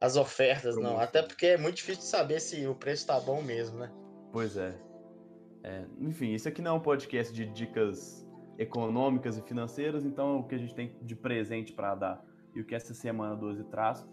as 0.01 0.15
ofertas, 0.15 0.76
não. 0.78 0.99
Até 0.99 1.22
porque 1.22 1.47
é 1.47 1.57
muito 1.57 1.78
difícil 1.78 2.01
de 2.01 2.07
saber 2.07 2.39
se 2.39 2.65
o 2.67 2.76
preço 2.76 3.07
tá 3.07 3.20
bom 3.20 3.41
mesmo, 3.41 3.80
né? 3.80 3.91
Pois 4.32 4.57
é. 4.57 4.76
é 5.63 5.86
enfim, 5.99 6.34
isso 6.34 6.47
aqui 6.47 6.61
não 6.61 6.72
é 6.72 6.74
um 6.76 6.80
podcast 6.80 7.34
de 7.34 7.45
dicas 7.45 8.26
econômicas 8.57 9.38
e 9.38 9.41
financeiras, 9.41 10.05
então 10.05 10.39
o 10.39 10.47
que 10.47 10.55
a 10.55 10.57
gente 10.57 10.76
tem 10.76 10.97
de 11.01 11.15
presente 11.15 11.72
para 11.72 11.95
dar 11.95 12.26
e 12.53 12.61
o 12.61 12.65
que 12.65 12.76
essa 12.76 12.93
semana 12.93 13.36
12 13.36 13.63
traz 13.65 14.05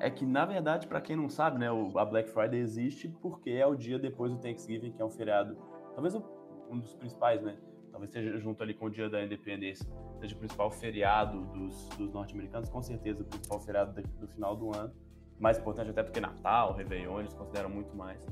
é 0.00 0.10
que, 0.10 0.26
na 0.26 0.44
verdade, 0.44 0.88
para 0.88 1.00
quem 1.00 1.14
não 1.14 1.28
sabe, 1.28 1.58
né, 1.58 1.68
a 1.68 2.04
Black 2.04 2.30
Friday 2.30 2.58
existe 2.58 3.08
porque 3.20 3.50
é 3.50 3.66
o 3.66 3.76
dia 3.76 3.98
depois 3.98 4.32
do 4.32 4.38
Thanksgiving, 4.38 4.90
que 4.92 5.00
é 5.00 5.04
um 5.04 5.10
feriado, 5.10 5.56
talvez 5.94 6.14
um 6.14 6.80
dos 6.80 6.94
principais, 6.94 7.40
né? 7.42 7.56
Talvez 7.92 8.10
seja 8.10 8.38
junto 8.38 8.62
ali 8.62 8.74
com 8.74 8.86
o 8.86 8.90
dia 8.90 9.08
da 9.08 9.22
independência, 9.22 9.86
seja 10.18 10.34
o 10.34 10.38
principal 10.38 10.70
feriado 10.70 11.44
dos, 11.52 11.88
dos 11.90 12.12
norte-americanos, 12.12 12.68
com 12.68 12.82
certeza 12.82 13.22
o 13.22 13.24
principal 13.24 13.60
feriado 13.60 14.02
do 14.18 14.26
final 14.26 14.56
do 14.56 14.74
ano. 14.74 14.92
Mais 15.38 15.58
importante 15.58 15.90
até 15.90 16.02
do 16.02 16.10
que 16.10 16.18
Natal, 16.18 16.72
Réveillon, 16.74 17.20
eles 17.20 17.34
consideram 17.34 17.68
muito 17.68 17.94
mais. 17.94 18.26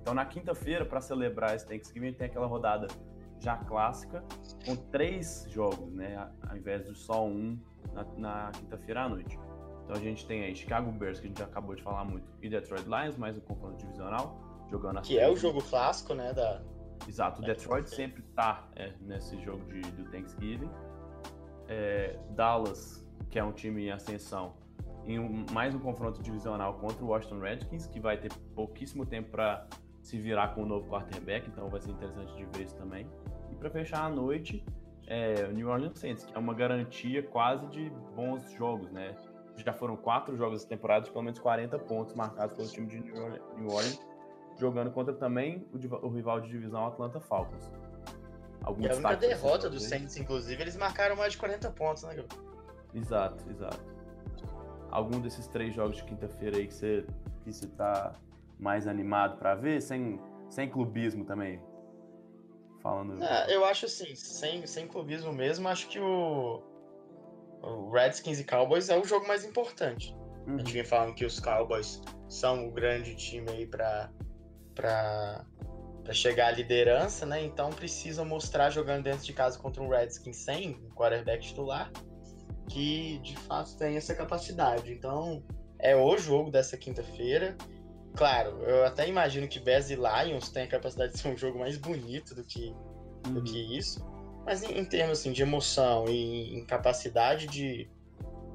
Então, 0.00 0.14
na 0.14 0.24
quinta-feira, 0.24 0.84
para 0.84 1.00
celebrar 1.00 1.54
esse 1.54 1.66
Thanksgiving, 1.66 2.12
tem 2.12 2.26
aquela 2.26 2.46
rodada 2.46 2.86
já 3.40 3.56
clássica, 3.56 4.24
com 4.64 4.76
três 4.76 5.46
jogos, 5.48 5.92
né? 5.92 6.30
Ao 6.48 6.56
invés 6.56 6.86
de 6.86 6.94
só 6.96 7.26
um 7.26 7.58
na, 7.92 8.04
na 8.16 8.50
quinta-feira 8.52 9.02
à 9.02 9.08
noite. 9.08 9.38
Então 9.84 9.96
a 9.96 9.98
gente 9.98 10.24
tem 10.26 10.44
aí 10.44 10.54
Chicago 10.54 10.92
Bears, 10.92 11.18
que 11.18 11.26
a 11.26 11.28
gente 11.28 11.42
acabou 11.42 11.74
de 11.74 11.82
falar 11.82 12.04
muito, 12.04 12.26
e 12.40 12.48
Detroit 12.48 12.84
Lions, 12.84 13.16
mais 13.16 13.36
um 13.36 13.40
confronto 13.40 13.76
divisional, 13.78 14.38
jogando 14.70 15.02
Que 15.02 15.18
é 15.18 15.28
o 15.28 15.36
jogo 15.36 15.60
clássico, 15.62 16.14
né? 16.14 16.32
Da... 16.32 16.62
Exato, 17.08 17.42
o 17.42 17.44
Detroit 17.44 17.88
sempre 17.88 18.22
tá 18.34 18.68
é, 18.76 18.92
nesse 19.00 19.38
jogo 19.42 19.64
de, 19.66 19.80
do 19.92 20.04
Thanksgiving. 20.10 20.70
É, 21.68 22.18
Dallas, 22.30 23.06
que 23.30 23.38
é 23.38 23.44
um 23.44 23.52
time 23.52 23.86
em 23.86 23.90
ascensão, 23.90 24.54
em 25.04 25.18
um, 25.18 25.44
mais 25.52 25.74
um 25.74 25.78
confronto 25.78 26.22
divisional 26.22 26.74
contra 26.74 27.04
o 27.04 27.08
Washington 27.08 27.40
Redskins, 27.40 27.86
que 27.86 27.98
vai 27.98 28.16
ter 28.16 28.32
pouquíssimo 28.54 29.04
tempo 29.04 29.30
para 29.30 29.66
se 30.00 30.18
virar 30.18 30.54
com 30.54 30.62
o 30.62 30.66
novo 30.66 30.88
quarterback, 30.88 31.48
então 31.48 31.68
vai 31.68 31.80
ser 31.80 31.90
interessante 31.90 32.34
de 32.36 32.44
ver 32.46 32.64
isso 32.64 32.76
também. 32.76 33.06
E 33.50 33.54
para 33.54 33.70
fechar 33.70 34.04
a 34.04 34.08
noite, 34.08 34.64
é, 35.06 35.46
o 35.48 35.52
New 35.52 35.68
Orleans 35.68 35.98
Saints, 35.98 36.24
que 36.24 36.34
é 36.34 36.38
uma 36.38 36.54
garantia 36.54 37.22
quase 37.22 37.66
de 37.68 37.90
bons 38.14 38.50
jogos, 38.52 38.90
né? 38.90 39.14
Já 39.56 39.72
foram 39.72 39.96
quatro 39.96 40.36
jogos 40.36 40.60
essa 40.60 40.68
temporada 40.68 41.04
de 41.04 41.10
pelo 41.10 41.24
menos 41.24 41.38
40 41.38 41.78
pontos 41.80 42.14
marcados 42.14 42.56
pelo 42.56 42.68
time 42.68 42.86
de 42.86 43.00
New 43.00 43.66
Orleans, 43.68 44.00
jogando 44.58 44.90
contra 44.90 45.14
também 45.14 45.66
o, 45.72 46.06
o 46.06 46.10
rival 46.10 46.40
de 46.40 46.48
divisão 46.48 46.86
Atlanta 46.86 47.20
Falcons. 47.20 47.70
Algum 48.62 48.82
e 48.82 48.88
a 48.88 48.94
única 48.94 49.16
derrota 49.16 49.68
do 49.68 49.80
Saints, 49.80 50.16
inclusive, 50.16 50.62
eles 50.62 50.76
marcaram 50.76 51.16
mais 51.16 51.32
de 51.32 51.38
40 51.38 51.70
pontos, 51.72 52.04
né, 52.04 52.24
Exato, 52.94 53.44
exato. 53.50 53.80
Algum 54.90 55.20
desses 55.20 55.46
três 55.48 55.74
jogos 55.74 55.96
de 55.96 56.04
quinta-feira 56.04 56.58
aí 56.58 56.66
que 56.66 56.74
você, 56.74 57.04
que 57.42 57.52
você 57.52 57.66
tá 57.66 58.14
mais 58.58 58.86
animado 58.86 59.38
para 59.38 59.54
ver, 59.54 59.80
sem, 59.80 60.20
sem 60.48 60.68
clubismo 60.68 61.24
também? 61.24 61.60
Falando. 62.80 63.22
É, 63.22 63.54
eu 63.54 63.64
acho 63.64 63.86
assim, 63.86 64.14
sem, 64.14 64.66
sem 64.66 64.86
clubismo 64.86 65.32
mesmo, 65.32 65.68
acho 65.68 65.88
que 65.88 65.98
o, 65.98 66.62
o 67.62 67.90
Redskins 67.90 68.38
e 68.40 68.44
Cowboys 68.44 68.88
é 68.90 68.98
o 68.98 69.04
jogo 69.04 69.26
mais 69.26 69.44
importante. 69.44 70.14
Uhum. 70.46 70.54
A 70.54 70.58
gente 70.58 70.66
uhum. 70.66 70.72
vem 70.72 70.84
falando 70.84 71.14
que 71.14 71.24
os 71.24 71.40
Cowboys 71.40 72.02
são 72.28 72.68
o 72.68 72.70
grande 72.70 73.14
time 73.16 73.48
aí 73.50 73.66
para 73.66 74.10
para 74.74 75.44
chegar 76.12 76.48
à 76.48 76.50
liderança, 76.50 77.24
né? 77.24 77.42
Então 77.44 77.70
precisam 77.70 78.24
mostrar 78.24 78.70
jogando 78.70 79.04
dentro 79.04 79.24
de 79.24 79.32
casa 79.32 79.58
contra 79.58 79.82
um 79.82 79.88
Redskins 79.88 80.36
sem 80.36 80.70
um 80.70 80.90
quarterback 80.90 81.46
titular 81.46 81.90
que 82.68 83.18
de 83.18 83.36
fato 83.36 83.76
tem 83.76 83.96
essa 83.96 84.14
capacidade. 84.14 84.92
Então 84.92 85.42
é 85.78 85.94
o 85.96 86.16
jogo 86.16 86.50
dessa 86.50 86.76
quinta-feira. 86.76 87.56
Claro, 88.14 88.62
eu 88.62 88.84
até 88.84 89.08
imagino 89.08 89.48
que 89.48 89.58
Bears 89.58 89.90
e 89.90 89.96
Lions 89.96 90.50
têm 90.50 90.64
a 90.64 90.68
capacidade 90.68 91.12
de 91.12 91.18
ser 91.18 91.28
um 91.28 91.36
jogo 91.36 91.58
mais 91.58 91.76
bonito 91.76 92.34
do 92.34 92.44
que, 92.44 92.74
uhum. 93.26 93.34
do 93.34 93.42
que 93.42 93.76
isso. 93.76 94.04
Mas 94.44 94.62
em, 94.62 94.78
em, 94.78 94.84
termos 94.84 95.20
assim, 95.20 95.32
de 95.32 95.42
emoção 95.42 96.06
e 96.08 96.54
em 96.54 96.64
capacidade 96.64 97.46
de, 97.46 97.88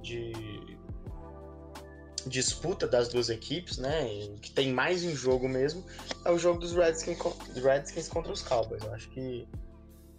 de 0.01 0.76
disputa 2.27 2.87
das 2.87 3.07
duas 3.09 3.29
equipes, 3.29 3.77
né? 3.77 4.05
Que 4.41 4.51
tem 4.51 4.71
mais 4.71 5.03
em 5.03 5.15
jogo 5.15 5.47
mesmo, 5.47 5.83
é 6.25 6.31
o 6.31 6.37
jogo 6.37 6.59
dos 6.59 6.73
Redskins, 6.73 7.17
Redskins 7.55 8.07
contra 8.07 8.31
os 8.31 8.41
Cowboys. 8.41 8.83
Eu 8.83 8.93
acho 8.93 9.09
que, 9.09 9.47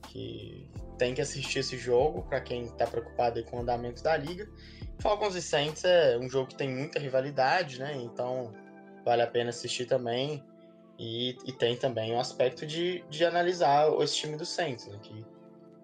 que 0.09 0.71
tem 0.99 1.15
que 1.15 1.21
assistir 1.21 1.61
esse 1.61 1.77
jogo 1.77 2.23
para 2.23 2.41
quem 2.41 2.65
está 2.65 2.87
preocupado 2.87 3.43
com 3.45 3.59
o 3.59 3.61
andamento 3.61 4.03
da 4.03 4.17
liga. 4.17 4.49
Falcons 4.99 5.37
e 5.37 5.43
Saints 5.43 5.85
é 5.85 6.19
um 6.19 6.29
jogo 6.29 6.49
que 6.49 6.57
tem 6.57 6.69
muita 6.69 6.99
rivalidade, 6.99 7.79
né? 7.79 7.95
Então 7.97 8.53
vale 9.05 9.23
a 9.23 9.27
pena 9.27 9.51
assistir 9.51 9.87
também. 9.87 10.43
E, 10.99 11.39
e 11.47 11.53
tem 11.53 11.77
também 11.77 12.13
o 12.13 12.19
aspecto 12.19 12.67
de, 12.67 13.05
de 13.09 13.25
analisar 13.25 13.89
esse 14.03 14.17
time 14.17 14.37
do 14.37 14.45
Saints, 14.45 14.87
né? 14.89 14.99
Que 15.01 15.25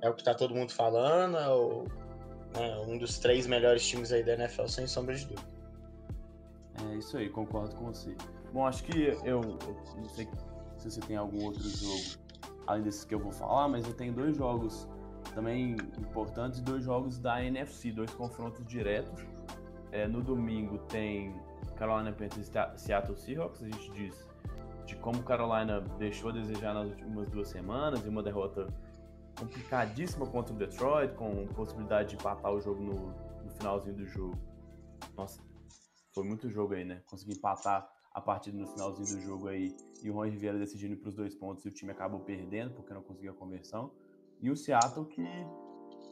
é 0.02 0.10
o 0.10 0.14
que 0.14 0.20
está 0.20 0.34
todo 0.34 0.54
mundo 0.54 0.72
falando, 0.72 1.36
é 1.36 1.48
o, 1.48 1.84
né, 2.54 2.76
um 2.86 2.98
dos 2.98 3.18
três 3.18 3.46
melhores 3.46 3.86
times 3.86 4.12
aí 4.12 4.22
da 4.22 4.34
NFL, 4.34 4.66
sem 4.66 4.86
sombra 4.86 5.14
de 5.14 5.24
dúvida. 5.24 5.53
É 6.82 6.96
isso 6.96 7.16
aí, 7.16 7.28
concordo 7.28 7.74
com 7.76 7.86
você. 7.86 8.16
Bom, 8.52 8.66
acho 8.66 8.84
que 8.84 9.02
eu, 9.02 9.20
eu 9.24 9.40
não 9.96 10.08
sei 10.08 10.28
se 10.76 10.90
você 10.90 11.00
tem 11.00 11.16
algum 11.16 11.44
outro 11.44 11.62
jogo 11.68 12.24
além 12.66 12.82
desses 12.82 13.04
que 13.04 13.14
eu 13.14 13.18
vou 13.18 13.32
falar, 13.32 13.68
mas 13.68 13.86
eu 13.86 13.94
tenho 13.94 14.12
dois 14.12 14.36
jogos 14.36 14.88
também 15.34 15.76
importantes, 15.98 16.60
dois 16.60 16.84
jogos 16.84 17.18
da 17.18 17.42
NFC, 17.42 17.92
dois 17.92 18.12
confrontos 18.12 18.64
diretos. 18.66 19.24
É, 19.92 20.08
no 20.08 20.22
domingo 20.22 20.78
tem 20.88 21.34
Carolina 21.76 22.12
Panthers 22.12 22.50
Seattle 22.76 23.16
Seahawks, 23.16 23.62
a 23.62 23.66
gente 23.66 23.90
diz 23.92 24.28
de 24.84 24.96
como 24.96 25.22
Carolina 25.22 25.80
deixou 25.98 26.30
a 26.30 26.32
desejar 26.32 26.74
nas 26.74 26.90
últimas 26.90 27.28
duas 27.30 27.48
semanas 27.48 28.04
e 28.04 28.08
uma 28.08 28.22
derrota 28.22 28.66
complicadíssima 29.38 30.26
contra 30.26 30.54
o 30.54 30.56
Detroit, 30.56 31.14
com 31.14 31.46
possibilidade 31.48 32.10
de 32.10 32.14
empatar 32.16 32.52
o 32.52 32.60
jogo 32.60 32.82
no, 32.82 33.14
no 33.42 33.50
finalzinho 33.50 33.96
do 33.96 34.06
jogo. 34.06 34.36
Nossa, 35.16 35.40
foi 36.14 36.24
muito 36.24 36.48
jogo 36.48 36.74
aí, 36.74 36.84
né? 36.84 37.02
Consegui 37.06 37.32
empatar 37.32 37.90
a 38.12 38.20
partida 38.20 38.56
no 38.56 38.68
finalzinho 38.68 39.08
do 39.08 39.20
jogo 39.20 39.48
aí 39.48 39.76
e 40.02 40.08
o 40.08 40.14
Ron 40.14 40.26
Rivera 40.26 40.56
decidindo 40.56 40.96
para 40.96 41.08
os 41.08 41.14
dois 41.14 41.34
pontos 41.34 41.64
e 41.64 41.68
o 41.68 41.72
time 41.72 41.90
acabou 41.90 42.20
perdendo 42.20 42.72
porque 42.74 42.94
não 42.94 43.02
conseguiu 43.02 43.32
a 43.32 43.34
conversão. 43.34 43.90
E 44.40 44.50
o 44.50 44.56
Seattle 44.56 45.06
que 45.06 45.24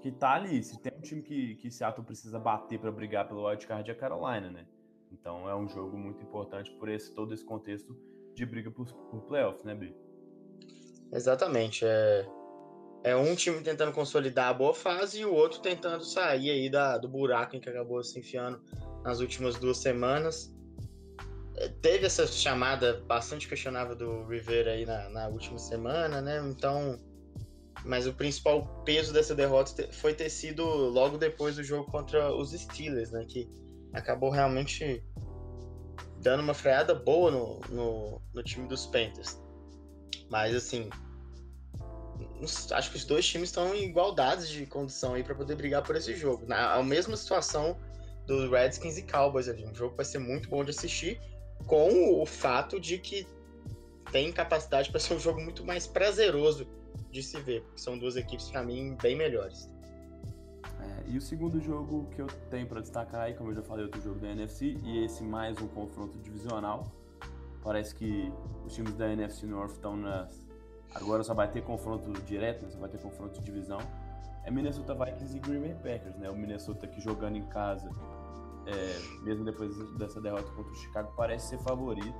que 0.00 0.10
tá 0.10 0.32
ali, 0.32 0.60
se 0.64 0.80
tem 0.80 0.92
um 0.98 1.00
time 1.00 1.22
que, 1.22 1.54
que 1.54 1.70
Seattle 1.70 2.04
precisa 2.04 2.36
bater 2.36 2.76
para 2.80 2.90
brigar 2.90 3.28
pelo 3.28 3.46
wildcard 3.46 3.88
é 3.88 3.92
a 3.92 3.96
Carolina, 3.96 4.50
né? 4.50 4.66
Então 5.12 5.48
é 5.48 5.54
um 5.54 5.68
jogo 5.68 5.96
muito 5.96 6.20
importante 6.24 6.72
por 6.72 6.88
esse 6.88 7.14
todo 7.14 7.32
esse 7.32 7.44
contexto 7.44 7.96
de 8.34 8.44
briga 8.44 8.68
por, 8.68 8.92
por 8.92 9.20
playoffs, 9.22 9.62
né, 9.62 9.76
B? 9.76 9.94
Exatamente. 11.12 11.84
É, 11.84 12.26
é 13.04 13.14
um 13.14 13.36
time 13.36 13.60
tentando 13.60 13.92
consolidar 13.92 14.48
a 14.48 14.54
boa 14.54 14.74
fase 14.74 15.20
e 15.20 15.24
o 15.24 15.32
outro 15.32 15.60
tentando 15.60 16.04
sair 16.04 16.50
aí 16.50 16.68
da, 16.68 16.98
do 16.98 17.08
buraco 17.08 17.54
em 17.54 17.60
que 17.60 17.68
acabou 17.68 18.02
se 18.02 18.18
enfiando 18.18 18.60
nas 19.04 19.20
últimas 19.20 19.56
duas 19.56 19.78
semanas. 19.78 20.54
É, 21.56 21.68
teve 21.68 22.06
essa 22.06 22.26
chamada 22.26 23.02
bastante 23.06 23.48
questionável 23.48 23.94
do 23.94 24.26
Rivera 24.26 24.72
aí 24.72 24.86
na, 24.86 25.08
na 25.10 25.28
última 25.28 25.58
semana, 25.58 26.20
né? 26.20 26.42
Então 26.48 26.98
mas 27.84 28.06
o 28.06 28.12
principal 28.12 28.82
peso 28.84 29.12
dessa 29.12 29.34
derrota 29.34 29.88
foi 29.92 30.14
ter 30.14 30.30
sido 30.30 30.64
logo 30.64 31.18
depois 31.18 31.56
do 31.56 31.64
jogo 31.64 31.90
contra 31.90 32.32
os 32.34 32.52
Steelers, 32.52 33.10
né? 33.10 33.24
Que 33.26 33.50
acabou 33.92 34.30
realmente 34.30 35.04
dando 36.20 36.40
uma 36.40 36.54
freada 36.54 36.94
boa 36.94 37.30
no, 37.30 37.60
no, 37.68 38.22
no 38.32 38.42
time 38.42 38.68
dos 38.68 38.86
Panthers. 38.86 39.40
Mas 40.30 40.54
assim, 40.54 40.88
acho 42.72 42.90
que 42.90 42.96
os 42.96 43.04
dois 43.04 43.26
times 43.26 43.48
estão 43.48 43.74
em 43.74 43.88
igualdades 43.88 44.48
de 44.48 44.64
condição 44.66 45.14
aí 45.14 45.24
para 45.24 45.34
poder 45.34 45.56
brigar 45.56 45.82
por 45.82 45.96
esse 45.96 46.14
jogo. 46.14 46.46
Na 46.46 46.74
a 46.74 46.82
mesma 46.82 47.16
situação 47.16 47.76
dos 48.26 48.50
Redskins 48.50 48.98
e 48.98 49.02
Cowboys 49.02 49.48
ali. 49.48 49.66
Um 49.66 49.74
jogo 49.74 49.90
que 49.90 49.96
vai 49.96 50.06
ser 50.06 50.18
muito 50.18 50.48
bom 50.48 50.64
de 50.64 50.70
assistir, 50.70 51.20
com 51.66 52.20
o 52.20 52.26
fato 52.26 52.80
de 52.80 52.98
que 52.98 53.26
tem 54.10 54.32
capacidade 54.32 54.90
para 54.90 55.00
ser 55.00 55.14
um 55.14 55.18
jogo 55.18 55.40
muito 55.40 55.64
mais 55.64 55.86
prazeroso 55.86 56.66
de 57.10 57.22
se 57.22 57.40
ver, 57.40 57.62
porque 57.62 57.80
são 57.80 57.98
duas 57.98 58.16
equipes 58.16 58.50
para 58.50 58.62
mim 58.62 58.96
bem 59.00 59.16
melhores. 59.16 59.70
É, 60.80 61.10
e 61.10 61.16
o 61.16 61.20
segundo 61.20 61.60
jogo 61.60 62.08
que 62.14 62.20
eu 62.20 62.26
tenho 62.50 62.66
para 62.66 62.80
destacar 62.80 63.22
aí, 63.22 63.34
como 63.34 63.50
eu 63.50 63.54
já 63.54 63.62
falei, 63.62 63.84
outro 63.84 64.00
jogo 64.00 64.18
da 64.18 64.28
NFC 64.28 64.76
e 64.82 65.04
esse 65.04 65.22
mais 65.22 65.60
um 65.60 65.68
confronto 65.68 66.18
divisional. 66.18 66.90
Parece 67.62 67.94
que 67.94 68.32
os 68.66 68.74
times 68.74 68.94
da 68.94 69.10
NFC 69.12 69.46
North 69.46 69.72
estão 69.72 69.96
nas 69.96 70.42
agora 70.94 71.22
só 71.22 71.32
vai 71.32 71.50
ter 71.50 71.62
confronto 71.62 72.10
direto, 72.22 72.64
né? 72.64 72.70
só 72.70 72.78
vai 72.78 72.88
ter 72.88 72.98
confronto 72.98 73.38
de 73.38 73.44
divisão. 73.44 73.78
É 74.44 74.50
Minnesota 74.50 74.94
Vikings 74.94 75.36
e 75.36 75.40
Green 75.40 75.60
Bay 75.60 75.74
Packers, 75.74 76.16
né? 76.16 76.28
O 76.28 76.34
Minnesota 76.34 76.86
que 76.86 77.00
jogando 77.00 77.36
em 77.36 77.44
casa, 77.46 77.88
é, 78.66 79.22
mesmo 79.22 79.44
depois 79.44 79.76
dessa 79.92 80.20
derrota 80.20 80.50
contra 80.52 80.72
o 80.72 80.74
Chicago, 80.76 81.12
parece 81.16 81.48
ser 81.48 81.58
favorito. 81.58 82.14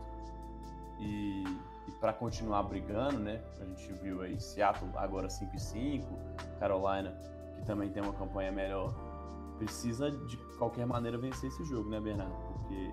E 0.99 1.45
e 1.89 1.93
para 1.93 2.13
continuar 2.13 2.63
brigando, 2.65 3.19
né? 3.19 3.43
A 3.61 3.65
gente 3.65 3.93
viu 3.95 4.23
aí 4.23 4.41
Seattle 4.41 4.91
agora 4.97 5.29
5 5.29 5.57
e 5.57 5.61
5, 5.61 6.07
Carolina 6.59 7.13
que 7.57 7.67
também 7.67 7.91
tem 7.91 8.03
uma 8.03 8.13
campanha 8.13 8.51
melhor, 8.51 8.95
precisa 9.59 10.11
de 10.11 10.37
qualquer 10.59 10.87
maneira 10.87 11.19
vencer 11.19 11.49
esse 11.49 11.65
jogo, 11.65 11.89
né, 11.89 12.01
Bernardo? 12.01 12.35
Porque 12.53 12.93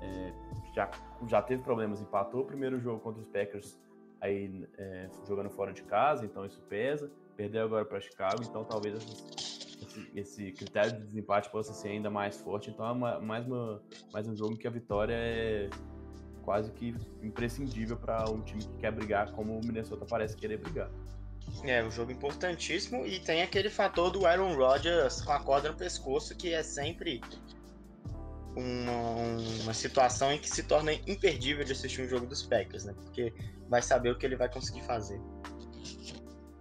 é, 0.00 0.32
já, 0.74 0.90
já 1.26 1.42
teve 1.42 1.62
problemas, 1.62 2.00
empatou 2.00 2.42
o 2.42 2.44
primeiro 2.44 2.80
jogo 2.80 3.00
contra 3.00 3.20
os 3.20 3.28
Packers 3.28 3.78
aí 4.20 4.66
é, 4.78 5.08
jogando 5.26 5.50
fora 5.50 5.72
de 5.72 5.82
casa, 5.82 6.24
então 6.24 6.44
isso 6.44 6.60
pesa. 6.62 7.10
Perdeu 7.36 7.64
agora 7.64 7.84
para 7.84 8.00
Chicago, 8.00 8.42
então 8.42 8.64
talvez 8.64 8.94
esse, 9.82 10.10
esse, 10.14 10.52
critério 10.52 10.92
de 10.92 11.06
desempate 11.06 11.50
possa 11.50 11.72
ser 11.72 11.88
ainda 11.88 12.10
mais 12.10 12.36
forte. 12.36 12.70
Então 12.70 12.86
é 12.86 12.92
uma, 12.92 13.20
mais, 13.20 13.46
uma, 13.46 13.82
mais 14.12 14.28
um 14.28 14.36
jogo 14.36 14.56
que 14.56 14.66
a 14.66 14.70
vitória 14.70 15.14
é 15.14 15.70
quase 16.42 16.70
que 16.72 16.94
imprescindível 17.22 17.96
para 17.96 18.30
um 18.30 18.42
time 18.42 18.62
que 18.62 18.76
quer 18.78 18.92
brigar 18.92 19.32
como 19.32 19.58
o 19.58 19.64
Minnesota 19.64 20.04
parece 20.04 20.36
querer 20.36 20.58
brigar. 20.58 20.90
É, 21.62 21.84
um 21.84 21.90
jogo 21.90 22.10
importantíssimo 22.10 23.06
e 23.06 23.18
tem 23.18 23.42
aquele 23.42 23.68
fator 23.68 24.10
do 24.10 24.26
Aaron 24.26 24.54
Rodgers 24.54 25.20
com 25.22 25.32
a 25.32 25.40
corda 25.40 25.70
no 25.70 25.76
pescoço 25.76 26.34
que 26.34 26.52
é 26.52 26.62
sempre 26.62 27.20
uma, 28.56 29.62
uma 29.62 29.74
situação 29.74 30.32
em 30.32 30.38
que 30.38 30.48
se 30.48 30.62
torna 30.62 30.92
imperdível 31.06 31.64
de 31.64 31.72
assistir 31.72 32.02
um 32.02 32.08
jogo 32.08 32.26
dos 32.26 32.42
Packers, 32.42 32.84
né? 32.84 32.94
Porque 32.94 33.32
vai 33.68 33.82
saber 33.82 34.10
o 34.10 34.18
que 34.18 34.24
ele 34.24 34.36
vai 34.36 34.48
conseguir 34.48 34.82
fazer. 34.82 35.20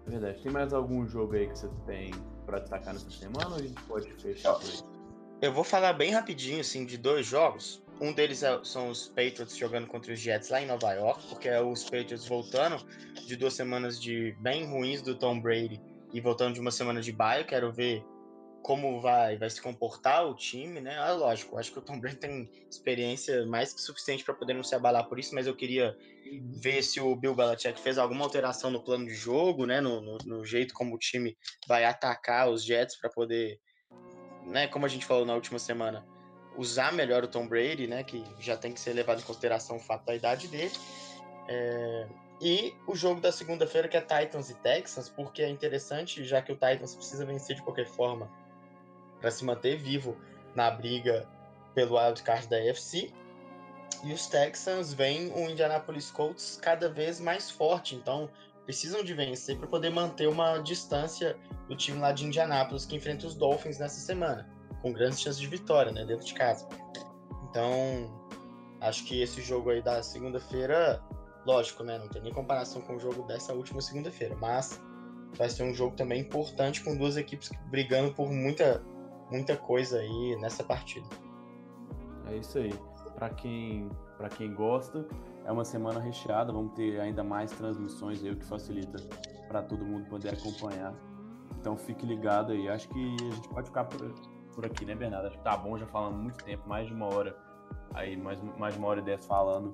É 0.06 0.10
verdade. 0.10 0.42
Tem 0.42 0.52
mais 0.52 0.74
algum 0.74 1.08
jogo 1.08 1.36
aí 1.36 1.48
que 1.48 1.58
você 1.58 1.70
tem 1.86 2.12
para 2.44 2.60
destacar 2.60 2.94
nessa 2.94 3.10
semana 3.10 3.50
ou 3.50 3.56
a 3.56 3.62
gente 3.62 3.82
pode 3.84 4.12
fechar 4.14 4.54
por 4.54 4.70
aí? 4.70 4.94
Eu 5.42 5.52
vou 5.52 5.64
falar 5.64 5.94
bem 5.94 6.12
rapidinho, 6.12 6.62
assim, 6.62 6.86
de 6.86 6.98
dois 6.98 7.26
jogos. 7.26 7.84
Um 8.00 8.14
deles 8.14 8.44
é, 8.44 8.60
são 8.64 8.90
os 8.90 9.08
Patriots 9.10 9.58
jogando 9.58 9.88
contra 9.88 10.14
os 10.14 10.20
Jets 10.20 10.50
lá 10.50 10.62
em 10.62 10.66
Nova 10.66 10.92
York, 10.94 11.28
porque 11.28 11.50
é 11.50 11.62
os 11.62 11.84
Patriots 11.84 12.26
voltando 12.26 12.84
de 13.26 13.36
duas 13.36 13.54
semanas 13.54 14.02
de 14.02 14.36
bem 14.40 14.66
ruins 14.66 15.02
do 15.02 15.16
Tom 15.16 15.40
Brady 15.40 15.82
e 16.14 16.22
voltando 16.22 16.54
de 16.54 16.60
uma 16.60 16.72
semana 16.72 17.02
de 17.02 17.12
bye. 17.12 17.44
quero 17.44 17.72
ver 17.72 18.04
como 18.64 19.02
vai, 19.02 19.38
vai 19.38 19.50
se 19.50 19.62
comportar 19.62 20.26
o 20.26 20.34
time, 20.34 20.80
né? 20.80 20.98
Ah, 20.98 21.12
lógico, 21.12 21.60
acho 21.60 21.72
que 21.72 21.80
o 21.80 21.82
Tom 21.82 22.00
Brady 22.00 22.16
tem 22.16 22.50
experiência 22.70 23.46
mais 23.46 23.74
que 23.74 23.82
suficiente 23.82 24.24
para 24.24 24.34
poder 24.34 24.54
não 24.54 24.64
se 24.64 24.74
abalar 24.74 25.06
por 25.10 25.20
isso, 25.20 25.36
mas 25.36 25.46
eu 25.46 25.56
queria 25.56 25.96
ver 26.62 26.82
se 26.82 27.02
o 27.02 27.14
Bill 27.14 27.36
Belichick 27.36 27.80
fez 27.80 27.98
alguma 27.98 28.24
alteração 28.24 28.72
no 28.72 28.82
plano 28.82 29.06
de 29.06 29.14
jogo, 29.14 29.66
né? 29.66 29.82
No, 29.82 30.00
no, 30.00 30.18
no 30.26 30.46
jeito 30.46 30.74
como 30.74 30.96
o 30.96 30.98
time 30.98 31.38
vai 31.68 31.84
atacar 31.84 32.50
os 32.50 32.64
Jets 32.64 32.96
para 32.96 33.10
poder, 33.10 33.60
né? 34.46 34.66
Como 34.68 34.86
a 34.86 34.90
gente 34.90 35.06
falou 35.06 35.26
na 35.26 35.36
última 35.36 35.60
semana, 35.60 36.06
usar 36.58 36.94
melhor 36.94 37.22
o 37.26 37.28
Tom 37.28 37.46
Brady, 37.46 37.86
né? 37.86 38.02
Que 38.02 38.24
já 38.40 38.56
tem 38.56 38.72
que 38.72 38.80
ser 38.80 38.94
levado 38.94 39.20
em 39.20 39.26
consideração 39.26 39.76
o 39.76 39.82
fato 39.82 40.06
da 40.06 40.16
idade 40.16 40.48
dele. 40.48 40.72
É... 41.50 42.08
E 42.42 42.74
o 42.88 42.96
jogo 42.96 43.20
da 43.20 43.32
segunda-feira, 43.32 43.90
que 43.90 43.98
é 43.98 44.02
Titans 44.02 44.50
e 44.50 44.56
Texans, 44.56 45.10
porque 45.10 45.42
é 45.42 45.50
interessante, 45.50 46.24
já 46.24 46.42
que 46.42 46.52
o 46.52 46.56
Titans 46.56 46.96
precisa 46.96 47.26
vencer 47.26 47.58
de 47.58 47.62
qualquer 47.62 47.88
forma 47.88 48.43
para 49.24 49.32
se 49.32 49.46
manter 49.46 49.78
vivo 49.78 50.18
na 50.54 50.70
briga 50.70 51.26
pelo 51.74 51.98
wildcard 51.98 52.46
da 52.50 52.58
AFC. 52.58 53.10
E 54.04 54.12
os 54.12 54.28
Texans 54.28 54.94
veem 54.94 55.32
o 55.32 55.50
Indianapolis 55.50 56.12
Colts 56.12 56.60
cada 56.62 56.90
vez 56.90 57.22
mais 57.22 57.50
forte, 57.50 57.96
então 57.96 58.30
precisam 58.66 59.02
de 59.02 59.14
vencer 59.14 59.58
para 59.58 59.68
poder 59.68 59.92
manter 59.92 60.28
uma 60.28 60.58
distância 60.58 61.38
do 61.70 61.76
time 61.76 62.00
lá 62.00 62.12
de 62.12 62.26
Indianapolis 62.26 62.86
que 62.86 62.98
enfrenta 62.98 63.26
os 63.26 63.34
Dolphins 63.34 63.80
nessa 63.80 64.02
semana 64.02 64.50
com 64.82 64.92
grandes 64.92 65.22
chances 65.22 65.40
de 65.40 65.48
vitória, 65.48 65.94
né, 65.94 66.04
dentro 66.04 66.26
de 66.26 66.34
casa. 66.34 66.68
Então, 67.50 68.28
acho 68.82 69.06
que 69.06 69.22
esse 69.22 69.42
jogo 69.42 69.70
aí 69.70 69.82
da 69.82 70.04
segunda-feira, 70.04 71.02
lógico, 71.46 71.82
né, 71.82 71.98
não 71.98 72.10
tem 72.10 72.22
nem 72.22 72.34
comparação 72.34 72.82
com 72.82 72.98
o 72.98 73.00
jogo 73.00 73.24
dessa 73.24 73.54
última 73.54 73.80
segunda-feira, 73.80 74.36
mas 74.36 74.82
vai 75.38 75.50
ser 75.50 75.64
um 75.64 75.74
jogo 75.74 75.96
também 75.96 76.20
importante 76.20 76.84
com 76.84 76.98
duas 76.98 77.16
equipes 77.16 77.50
brigando 77.70 78.14
por 78.14 78.30
muita 78.30 78.84
muita 79.30 79.56
coisa 79.58 80.00
aí 80.00 80.36
nessa 80.40 80.64
partida. 80.64 81.08
É 82.28 82.38
isso 82.38 82.58
aí. 82.58 82.74
Para 83.16 83.30
quem 83.30 83.90
para 84.18 84.30
quem 84.30 84.54
gosta, 84.54 85.06
é 85.44 85.52
uma 85.52 85.66
semana 85.66 86.00
recheada, 86.00 86.54
vamos 86.54 86.74
ter 86.74 87.00
ainda 87.00 87.24
mais 87.24 87.52
transmissões 87.52 88.24
aí, 88.24 88.32
o 88.32 88.38
que 88.38 88.46
facilita 88.46 88.98
para 89.48 89.62
todo 89.62 89.84
mundo 89.84 90.08
poder 90.08 90.34
acompanhar. 90.34 90.94
Então 91.60 91.76
fique 91.76 92.06
ligado 92.06 92.52
aí. 92.52 92.70
Acho 92.70 92.88
que 92.90 93.16
a 93.16 93.34
gente 93.34 93.50
pode 93.50 93.68
ficar 93.68 93.86
por, 93.86 94.14
por 94.54 94.66
aqui, 94.66 94.86
né, 94.86 94.96
Bernardo? 94.96 95.28
Acho 95.28 95.38
que 95.38 95.44
tá 95.44 95.58
bom, 95.58 95.78
já 95.78 95.86
falando 95.88 96.16
muito 96.16 96.44
tempo, 96.44 96.68
mais 96.68 96.88
de 96.88 96.94
uma 96.94 97.08
hora, 97.08 97.36
aí 97.94 98.16
mais, 98.16 98.42
mais 98.58 98.74
de 98.74 98.80
uma 98.80 98.88
hora 98.88 99.00
e 99.00 99.04
dez 99.04 99.26
falando, 99.26 99.74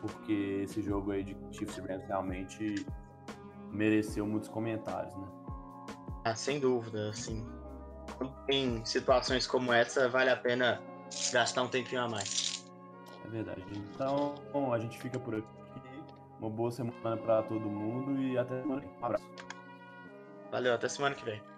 porque 0.00 0.62
esse 0.64 0.80
jogo 0.82 1.10
aí 1.10 1.24
de 1.24 1.36
Chiefs 1.50 1.76
e 1.76 1.80
Rams 1.80 2.06
realmente 2.06 2.86
mereceu 3.70 4.26
muitos 4.26 4.48
comentários, 4.48 5.14
né? 5.14 5.28
Ah, 6.24 6.34
sem 6.34 6.58
dúvida, 6.60 7.10
assim. 7.10 7.46
Em 8.48 8.84
situações 8.84 9.46
como 9.46 9.72
essa, 9.72 10.08
vale 10.08 10.30
a 10.30 10.36
pena 10.36 10.80
gastar 11.32 11.62
um 11.62 11.68
tempinho 11.68 12.02
a 12.02 12.08
mais. 12.08 12.64
É 13.24 13.28
verdade. 13.28 13.64
Então, 13.70 14.34
a 14.72 14.78
gente 14.78 14.98
fica 14.98 15.18
por 15.18 15.34
aqui. 15.34 15.46
Uma 16.40 16.50
boa 16.50 16.70
semana 16.70 17.16
para 17.18 17.42
todo 17.42 17.60
mundo 17.60 18.20
e 18.22 18.38
até 18.38 18.62
semana 18.62 18.80
que 18.80 18.86
vem. 18.88 18.96
Um 19.00 19.04
abraço. 19.04 19.24
Valeu, 20.50 20.74
até 20.74 20.88
semana 20.88 21.14
que 21.14 21.24
vem. 21.24 21.49